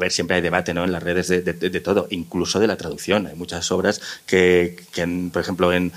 a 0.01 0.05
ver, 0.09 0.13
siempre 0.13 0.37
hay 0.37 0.43
debate 0.43 0.73
¿no? 0.73 0.83
en 0.85 0.93
las 0.93 1.03
redes 1.03 1.29
de, 1.29 1.43
de- 1.43 1.53
de 1.53 1.81
todo, 1.81 2.07
incluso 2.11 2.59
de 2.59 2.67
la 2.67 2.77
traducción. 2.77 3.27
Hay 3.27 3.35
muchas 3.37 3.71
obras 3.71 4.01
que, 4.27 4.77
que 4.93 5.03
en- 5.03 5.31
por 5.31 5.43
ejemplo, 5.43 5.73
en, 5.73 5.93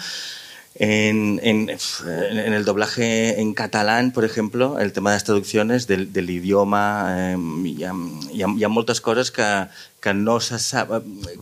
en, 0.76 1.40
en- 1.44 1.70
en 1.70 2.54
el 2.54 2.66
doblaje 2.66 3.40
en 3.40 3.54
catalán, 3.54 4.12
por 4.12 4.26
ejemplo, 4.26 4.78
el 4.80 4.92
tema 4.92 5.12
de 5.12 5.16
las 5.16 5.24
traducciones 5.24 5.88
del, 5.88 6.12
del 6.12 6.30
idioma, 6.30 7.34
eh, 7.34 7.38
hi, 7.64 7.84
ha, 7.86 7.94
hi, 8.34 9.32
que, 9.32 9.68
que 10.02 10.14
no 10.14 10.40
se 10.42 10.60
sap, 10.60 10.90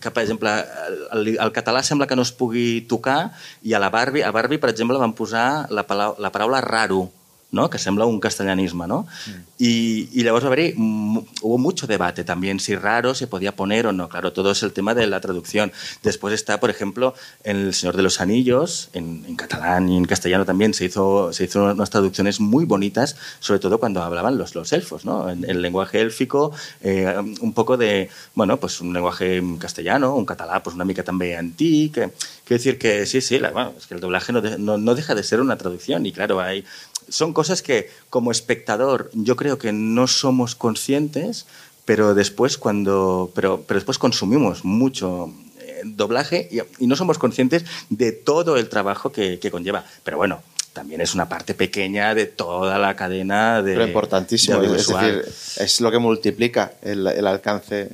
que, 0.01 0.12
per 0.12 0.24
exemple, 0.24 0.51
el, 1.14 1.28
el 1.39 1.51
català 1.51 1.82
sembla 1.82 2.05
que 2.05 2.16
no 2.16 2.22
es 2.22 2.32
pugui 2.32 2.82
tocar 2.86 3.32
i 3.64 3.74
a 3.74 3.80
la 3.80 3.89
Barbie, 3.89 4.22
a 4.24 4.30
Barbie 4.32 4.59
per 4.62 4.70
exemple, 4.70 4.99
van 5.01 5.14
posar 5.18 5.66
la, 5.72 5.86
la 6.20 6.30
paraula 6.32 6.62
raro, 6.62 7.09
¿no? 7.52 7.70
que 7.70 7.78
sembla 7.78 8.06
un 8.06 8.20
castellanismo, 8.20 8.88
¿no? 8.88 9.06
Y, 9.58 10.10
y 10.14 10.24
llavors 10.24 10.43
va 10.45 10.47
haver 10.47 10.74
hubo 10.78 11.58
mucho 11.58 11.86
debate 11.86 12.24
también 12.24 12.60
si 12.60 12.76
raro 12.76 13.14
se 13.14 13.28
podía 13.28 13.56
poner 13.56 13.88
o 13.88 13.91
no. 13.91 14.10
Claro, 14.10 14.34
todo 14.34 14.52
es 14.52 14.64
el 14.64 14.72
tema 14.74 14.95
de 14.95 15.06
la 15.08 15.20
traducción. 15.20 15.72
Después 16.02 16.34
está, 16.34 16.60
por 16.60 16.70
ejemplo, 16.70 17.14
en 17.43 17.58
El 17.58 17.74
Señor 17.74 17.95
de 17.95 18.04
los 18.04 18.22
Anillos, 18.22 18.89
en, 18.93 19.24
en 19.28 19.36
catalán 19.36 19.89
y 19.89 19.97
en 19.97 20.06
castellano 20.06 20.45
también 20.45 20.74
se 20.74 20.86
hizo, 20.86 21.32
se 21.34 21.43
hizo 21.45 21.66
unas 21.66 21.89
traducciones 21.89 22.39
muy 22.39 22.66
bonitas, 22.66 23.16
sobre 23.39 23.60
todo 23.60 23.80
cuando 23.80 24.02
hablaban 24.02 24.38
los, 24.38 24.56
los 24.56 24.72
elfos, 24.74 25.06
¿no? 25.06 25.30
En 25.30 25.43
el 25.49 25.62
lenguaje 25.62 25.99
élfico, 26.02 26.52
eh, 26.82 27.14
un 27.41 27.54
poco 27.54 27.78
de, 27.78 28.10
bueno, 28.34 28.58
pues 28.58 28.82
un 28.82 28.93
lenguaje 28.93 29.38
en 29.38 29.58
castellano, 29.58 30.16
un 30.16 30.26
català, 30.26 30.64
pues 30.64 30.76
una 30.76 30.86
mica 30.86 31.04
també 31.04 31.36
antic. 31.38 31.97
eh, 31.97 32.10
Quiero 32.45 32.60
decir 32.60 32.78
que 32.80 33.06
sí, 33.06 33.22
sí, 33.22 33.39
la- 33.39 33.52
bueno, 33.52 33.74
es 33.78 33.88
que 33.88 33.93
el 33.93 34.02
doblaje 34.02 34.34
no, 34.34 34.41
de- 34.41 34.58
no, 34.58 34.78
no 34.78 34.95
deja 34.95 35.16
de 35.16 35.24
ser 35.24 35.39
una 35.39 35.56
traducción 35.58 36.06
y 36.06 36.12
claro, 36.12 36.41
hay, 36.41 36.66
son 37.10 37.34
cosas 37.34 37.62
que 37.62 37.89
como 38.10 38.32
espectador 38.32 39.10
yo 39.14 39.36
creo 39.36 39.58
que 39.58 39.72
no 39.74 40.08
somos 40.08 40.56
conscientes, 40.56 41.45
pero 41.86 42.14
después 42.14 42.58
cuando 42.58 43.32
pero, 43.36 43.64
pero 43.68 43.80
después 43.80 43.97
consumimos 43.97 44.64
mucho 44.66 45.34
eh, 45.60 45.82
doblaje 45.84 46.47
y, 46.52 46.60
y 46.84 46.88
no 46.88 46.95
somos 46.95 47.18
conscientes 47.18 47.64
de 47.89 48.12
todo 48.12 48.58
el 48.58 48.70
trabajo 48.70 49.12
que, 49.12 49.39
que 49.39 49.52
conlleva. 49.52 49.84
Pero 50.04 50.18
bueno, 50.18 50.41
también 50.74 51.02
es 51.02 51.14
una 51.16 51.28
parte 51.28 51.54
pequeña 51.54 52.16
de 52.16 52.28
toda 52.28 52.78
la 52.80 52.95
cadena 52.95 53.62
de 53.62 53.74
Pero 53.74 53.88
importantísimo, 53.88 54.60
de 54.62 54.68
es 54.78 54.88
decir, 54.88 55.26
es 55.58 55.82
lo 55.82 55.91
que 55.91 55.97
multiplica 55.99 56.74
el, 56.82 57.06
el 57.08 57.28
alcance 57.28 57.89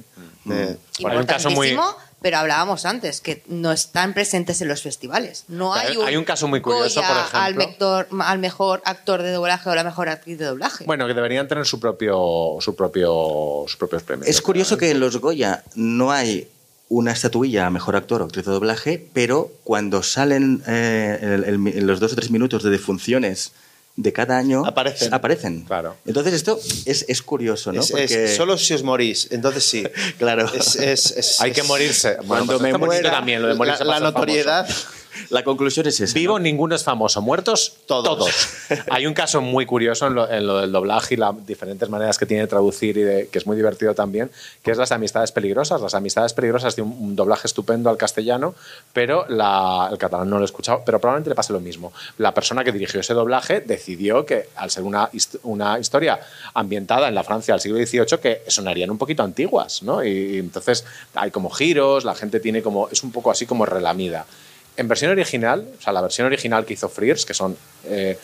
de... 0.45 0.78
Bueno, 1.01 1.16
hay 1.16 1.18
un 1.18 1.26
caso 1.26 1.49
muy- 1.49 1.76
pero 2.28 2.39
hablábamos 2.39 2.84
antes 2.84 3.21
que 3.21 3.41
no 3.47 3.71
están 3.71 4.13
presentes 4.13 4.59
en 4.61 4.67
los 4.67 4.82
festivales. 4.82 5.45
No 5.47 5.73
hay 5.73 5.91
Hay- 5.91 5.95
un, 5.97 6.05
hay 6.07 6.17
un 6.17 6.25
caso 6.25 6.45
muy 6.49 6.59
curioso, 6.59 6.99
Goya 6.99 7.07
por 7.07 7.17
ejemplo. 7.19 7.39
Al, 7.39 7.55
mejor, 7.55 8.07
al 8.19 8.39
mejor 8.39 8.82
actor 8.84 9.21
de 9.23 9.32
doblaje 9.32 9.69
o 9.69 9.75
la 9.75 9.86
mejor 9.86 10.09
actriz 10.09 10.38
de 10.38 10.43
doblaje. 10.43 10.84
Bueno, 10.84 11.07
que 11.07 11.13
deberían 11.13 11.47
tener 11.47 11.65
su 11.65 11.80
propio, 11.80 12.57
su 12.59 12.75
propio, 12.75 13.63
sus 13.65 13.78
propios 13.78 14.03
premios. 14.03 14.28
Es 14.28 14.41
curioso 14.41 14.78
que 14.78 14.91
en 14.91 14.99
los 14.99 15.15
Goya 15.21 15.63
no 15.75 16.11
hay 16.11 16.49
una 16.89 17.13
estatuilla 17.13 17.65
a 17.65 17.69
mejor 17.69 17.95
actor 17.95 18.21
o 18.21 18.25
actriz 18.25 18.43
de 18.45 18.51
doblaje, 18.51 19.07
pero 19.13 19.49
cuando 19.63 20.03
salen 20.03 20.61
eh, 20.67 21.17
el- 21.47 21.88
los 21.88 22.01
dos 22.01 22.11
o 22.11 22.15
tres 22.17 22.30
minutos 22.30 22.61
de 22.61 22.71
defunciones 22.71 23.53
de 23.97 24.13
cada 24.13 24.37
año, 24.37 24.63
Aparecen. 24.65 25.11
aparecen. 25.13 25.61
Claro. 25.65 25.97
Entonces 26.05 26.33
esto 26.35 26.59
es, 26.85 27.03
es 27.07 27.21
curioso, 27.23 27.73
¿no? 27.73 27.81
Es- 27.81 27.91
es 27.91 28.35
solo 28.37 28.55
si 28.57 28.75
os 28.75 28.83
morís, 28.83 29.27
entonces 29.31 29.63
sí. 29.63 29.83
Claro. 30.19 30.45
Es- 30.53 30.75
es- 30.75 31.11
es- 31.17 31.41
Hay 31.41 31.51
que 31.51 31.63
morirse. 31.63 32.13
Bueno, 32.23 32.45
Cuando 32.45 32.59
pues 32.59 32.71
me 32.71 32.77
muera, 32.77 33.11
también 33.11 33.41
lo 33.41 33.47
de 33.49 33.55
morirse 33.55 33.83
la, 33.83 33.99
la 33.99 34.11
famoso. 34.11 34.27
La 35.30 35.43
conclusión 35.43 35.86
es 35.88 35.99
esa. 35.99 36.13
Vivo 36.13 36.38
¿no? 36.38 36.43
ninguno 36.43 36.76
es 36.76 36.84
famoso, 36.84 37.22
muertos 37.22 37.74
Todos. 37.86 38.30
Hay 38.89 39.05
un 39.07 39.13
caso 39.13 39.41
muy 39.41 39.65
curioso 39.65 40.07
en 40.07 40.15
lo, 40.15 40.30
en 40.30 40.45
lo 40.47 40.57
del 40.59 40.72
doblaje 40.72 41.13
y 41.15 41.18
las 41.18 41.45
diferentes 41.45 41.89
maneras 41.89 42.18
que 42.18 42.26
tiene 42.26 42.43
de 42.43 42.47
traducir 42.47 42.97
y 42.97 43.01
de, 43.01 43.28
que 43.30 43.38
es 43.38 43.45
muy 43.47 43.55
divertido 43.57 43.93
también, 43.95 44.32
que 44.63 44.72
es 44.72 44.78
las 44.78 44.91
amistades 44.91 45.32
peligrosas. 45.32 45.82
Las 45.82 45.93
amistades 45.95 46.34
peligrosas 46.34 46.76
tiene 46.76 46.89
un, 46.89 46.97
un 47.09 47.15
doblaje 47.15 47.47
estupendo 47.47 47.89
al 47.89 47.97
castellano, 47.97 48.55
pero 48.93 49.26
la- 49.30 49.88
el 49.91 49.97
catalán 49.97 50.30
no 50.30 50.38
lo 50.38 50.43
he 50.43 50.45
escuchado, 50.45 50.84
pero 50.86 50.99
probablemente 50.99 51.30
le 51.30 51.36
pase 51.36 51.53
lo 51.53 51.59
mismo. 51.59 51.91
La 52.18 52.34
persona 52.34 52.63
que 52.63 52.72
dirigió 52.72 52.99
ese 53.01 53.13
doblaje 53.13 53.61
decidió 53.61 54.26
que 54.26 54.49
al 54.55 54.70
ser 54.72 54.84
una, 54.84 55.09
una 55.43 55.80
historia 55.80 56.20
ambientada 56.53 57.07
en 57.07 57.15
la 57.15 57.24
Francia 57.24 57.53
del 57.53 57.61
siglo 57.61 57.78
XVIII 57.78 58.20
que 58.22 58.41
sonarían 58.47 58.89
un 58.91 58.97
poquito 58.97 59.24
antiguas, 59.24 59.84
¿no? 59.84 60.03
Y, 60.03 60.09
y 60.09 60.38
entonces 60.39 60.86
hay 61.15 61.32
como 61.32 61.49
giros, 61.49 62.03
la 62.05 62.15
gente 62.15 62.39
tiene 62.39 62.61
como, 62.61 62.89
es 62.89 63.03
un 63.03 63.11
poco 63.11 63.32
así 63.32 63.45
como 63.45 63.65
relamida. 63.65 64.26
En 64.78 64.88
versión 64.88 65.11
original, 65.11 65.67
o 65.78 65.82
sea, 65.82 65.91
la 65.91 66.01
versión 66.01 66.28
original 66.28 66.65
que 66.65 66.73
hizo 66.73 66.88
Frears, 66.88 67.25
que 67.25 67.34
son 67.34 67.57
eh, 67.86 68.17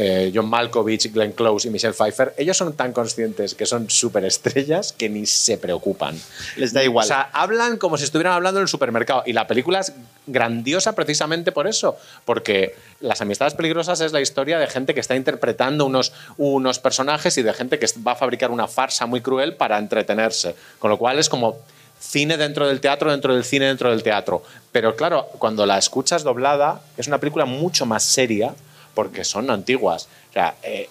eh, 0.00 0.30
John 0.32 0.48
Malkovich, 0.48 1.12
Glenn 1.12 1.32
Close 1.32 1.66
y 1.66 1.72
Michelle 1.72 1.92
Pfeiffer, 1.92 2.32
ellos 2.36 2.56
son 2.56 2.72
tan 2.74 2.92
conscientes 2.92 3.56
que 3.56 3.66
son 3.66 3.90
superestrellas 3.90 4.92
que 4.92 5.08
ni 5.08 5.26
se 5.26 5.58
preocupan. 5.58 6.16
Les 6.54 6.72
da 6.72 6.84
igual. 6.84 7.04
O 7.04 7.08
sea, 7.08 7.22
hablan 7.32 7.78
como 7.78 7.98
si 7.98 8.04
estuvieran 8.04 8.34
hablando 8.34 8.60
en 8.60 8.62
el 8.62 8.68
supermercado. 8.68 9.24
Y 9.26 9.32
la 9.32 9.48
película 9.48 9.80
es 9.80 9.92
grandiosa 10.28 10.94
precisamente 10.94 11.50
por 11.50 11.66
eso. 11.66 11.96
Porque 12.24 12.76
Las 13.00 13.20
Amistades 13.22 13.54
Peligrosas 13.54 14.00
es 14.00 14.12
la 14.12 14.20
historia 14.20 14.60
de 14.60 14.68
gente 14.68 14.94
que 14.94 15.00
está 15.00 15.16
interpretando 15.16 15.84
unos, 15.84 16.12
unos 16.36 16.78
personajes 16.78 17.36
y 17.36 17.42
de 17.42 17.52
gente 17.52 17.80
que 17.80 17.86
va 18.06 18.12
a 18.12 18.16
fabricar 18.16 18.52
una 18.52 18.68
farsa 18.68 19.06
muy 19.06 19.20
cruel 19.20 19.56
para 19.56 19.78
entretenerse. 19.78 20.54
Con 20.78 20.90
lo 20.90 20.98
cual 20.98 21.18
es 21.18 21.28
como 21.28 21.58
cine 21.98 22.36
dentro 22.36 22.66
del 22.66 22.80
teatro, 22.80 23.10
dentro 23.10 23.34
del 23.34 23.44
cine, 23.44 23.66
dentro 23.66 23.90
del 23.90 24.02
teatro. 24.02 24.42
Pero 24.72 24.96
claro, 24.96 25.26
cuando 25.38 25.66
la 25.66 25.78
escuchas 25.78 26.22
doblada, 26.22 26.80
es 26.96 27.06
una 27.06 27.18
película 27.18 27.44
mucho 27.44 27.86
más 27.86 28.02
seria 28.02 28.54
porque 28.94 29.24
son 29.24 29.50
antiguas. 29.50 30.08
O 30.30 30.32
sea, 30.32 30.56
eh, 30.62 30.88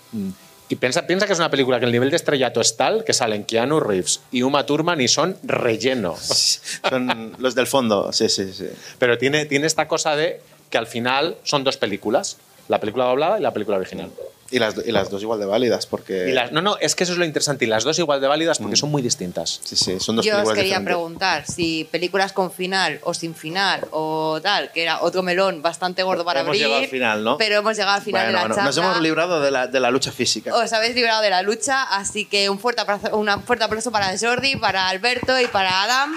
y 0.70 0.76
piensa, 0.76 1.08
piensa 1.08 1.26
que 1.26 1.34
es 1.34 1.39
una 1.39 1.49
película 1.49 1.80
que 1.80 1.86
el 1.86 1.91
nivel 1.91 2.10
de 2.10 2.18
estrellato 2.18 2.60
es 2.60 2.76
tal 2.76 3.03
que 3.05 3.14
salen 3.14 3.45
Keanu 3.45 3.80
Reeves 3.80 4.22
y 4.32 4.41
Uma 4.41 4.66
Thurman 4.66 4.99
y 4.99 5.08
son 5.08 5.38
relleno. 5.43 6.16
Son 6.89 7.36
los 7.38 7.55
del 7.55 7.68
fondo, 7.68 8.12
sí, 8.12 8.28
sí, 8.30 8.51
sí. 8.53 8.68
Pero 8.99 9.18
tiene, 9.18 9.45
tiene 9.45 9.68
esta 9.68 9.88
cosa 9.88 10.16
de 10.16 10.41
que 10.70 10.78
al 10.78 10.88
final 10.88 11.38
son 11.43 11.64
dos 11.64 11.78
películas. 11.78 12.38
La 12.68 12.80
película 12.80 13.05
doblada 13.05 13.39
y 13.39 13.41
la 13.41 13.53
película 13.53 13.78
original. 13.78 14.12
Y 14.50 14.60
las, 14.60 14.76
y 14.86 14.91
las 14.91 15.10
dos 15.10 15.22
igual 15.22 15.39
de 15.39 15.45
válidas, 15.45 15.86
porque... 15.88 16.30
Y 16.30 16.32
las- 16.32 16.52
no, 16.52 16.62
no, 16.62 16.78
es 16.80 16.95
que 16.95 17.04
eso 17.04 17.14
es 17.14 17.20
lo 17.20 17.26
interesante. 17.26 17.66
Y 17.66 17.68
las 17.68 17.84
dos 17.84 18.00
igual 18.00 18.22
de 18.22 18.28
válidas 18.28 18.60
porque 18.60 18.76
son 18.78 18.89
muy 18.89 19.02
distintas. 19.02 19.60
Sí, 19.64 19.76
sí, 19.76 20.00
son 20.00 20.16
dos 20.16 20.26
Yo 20.26 20.36
os 20.38 20.43
quería 20.50 20.64
diferentes. 20.64 20.86
preguntar 20.86 21.45
si 21.45 21.84
películas 21.91 22.32
con 22.34 22.52
final 22.52 23.00
o 23.04 23.14
sin 23.14 23.36
final 23.36 23.88
o 23.91 24.39
tal, 24.41 24.72
que 24.72 24.84
era 24.84 25.02
otro 25.02 25.22
melón 25.24 25.62
bastante 25.62 26.04
gordo 26.04 26.24
para 26.24 26.39
Hemos 26.41 26.50
abrir. 26.50 26.62
llegado 26.64 26.82
al 26.84 26.88
final, 26.89 27.24
¿no? 27.24 27.38
Pero 27.38 27.58
hemos 27.58 27.76
llegado 27.76 27.95
al 27.98 28.02
final 28.02 28.22
Bueno, 28.26 28.28
de 28.28 28.34
la 28.48 28.48
bueno, 28.56 28.64
nos 28.64 28.78
hemos 28.78 29.02
librado 29.02 29.41
de 29.41 29.52
la, 29.52 29.68
de 29.68 29.80
la 29.80 29.91
lucha 29.91 30.12
física. 30.12 30.56
Os 30.56 30.72
habéis 30.74 30.95
librado 30.95 31.22
de 31.22 31.30
la 31.30 31.41
lucha, 31.41 31.84
así 31.84 32.26
que 32.26 32.50
un 32.50 32.60
fuerte 32.60 32.82
aplauso, 32.82 33.18
un 33.18 33.28
fuerte 33.43 33.66
aplauso 33.66 33.91
para 33.91 34.18
Jordi, 34.18 34.56
para 34.56 34.88
Alberto 34.88 35.39
y 35.39 35.48
para 35.48 35.84
Adam. 35.84 36.14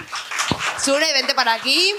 Sune, 0.82 1.12
vente 1.12 1.34
para 1.34 1.52
aquí. 1.54 1.92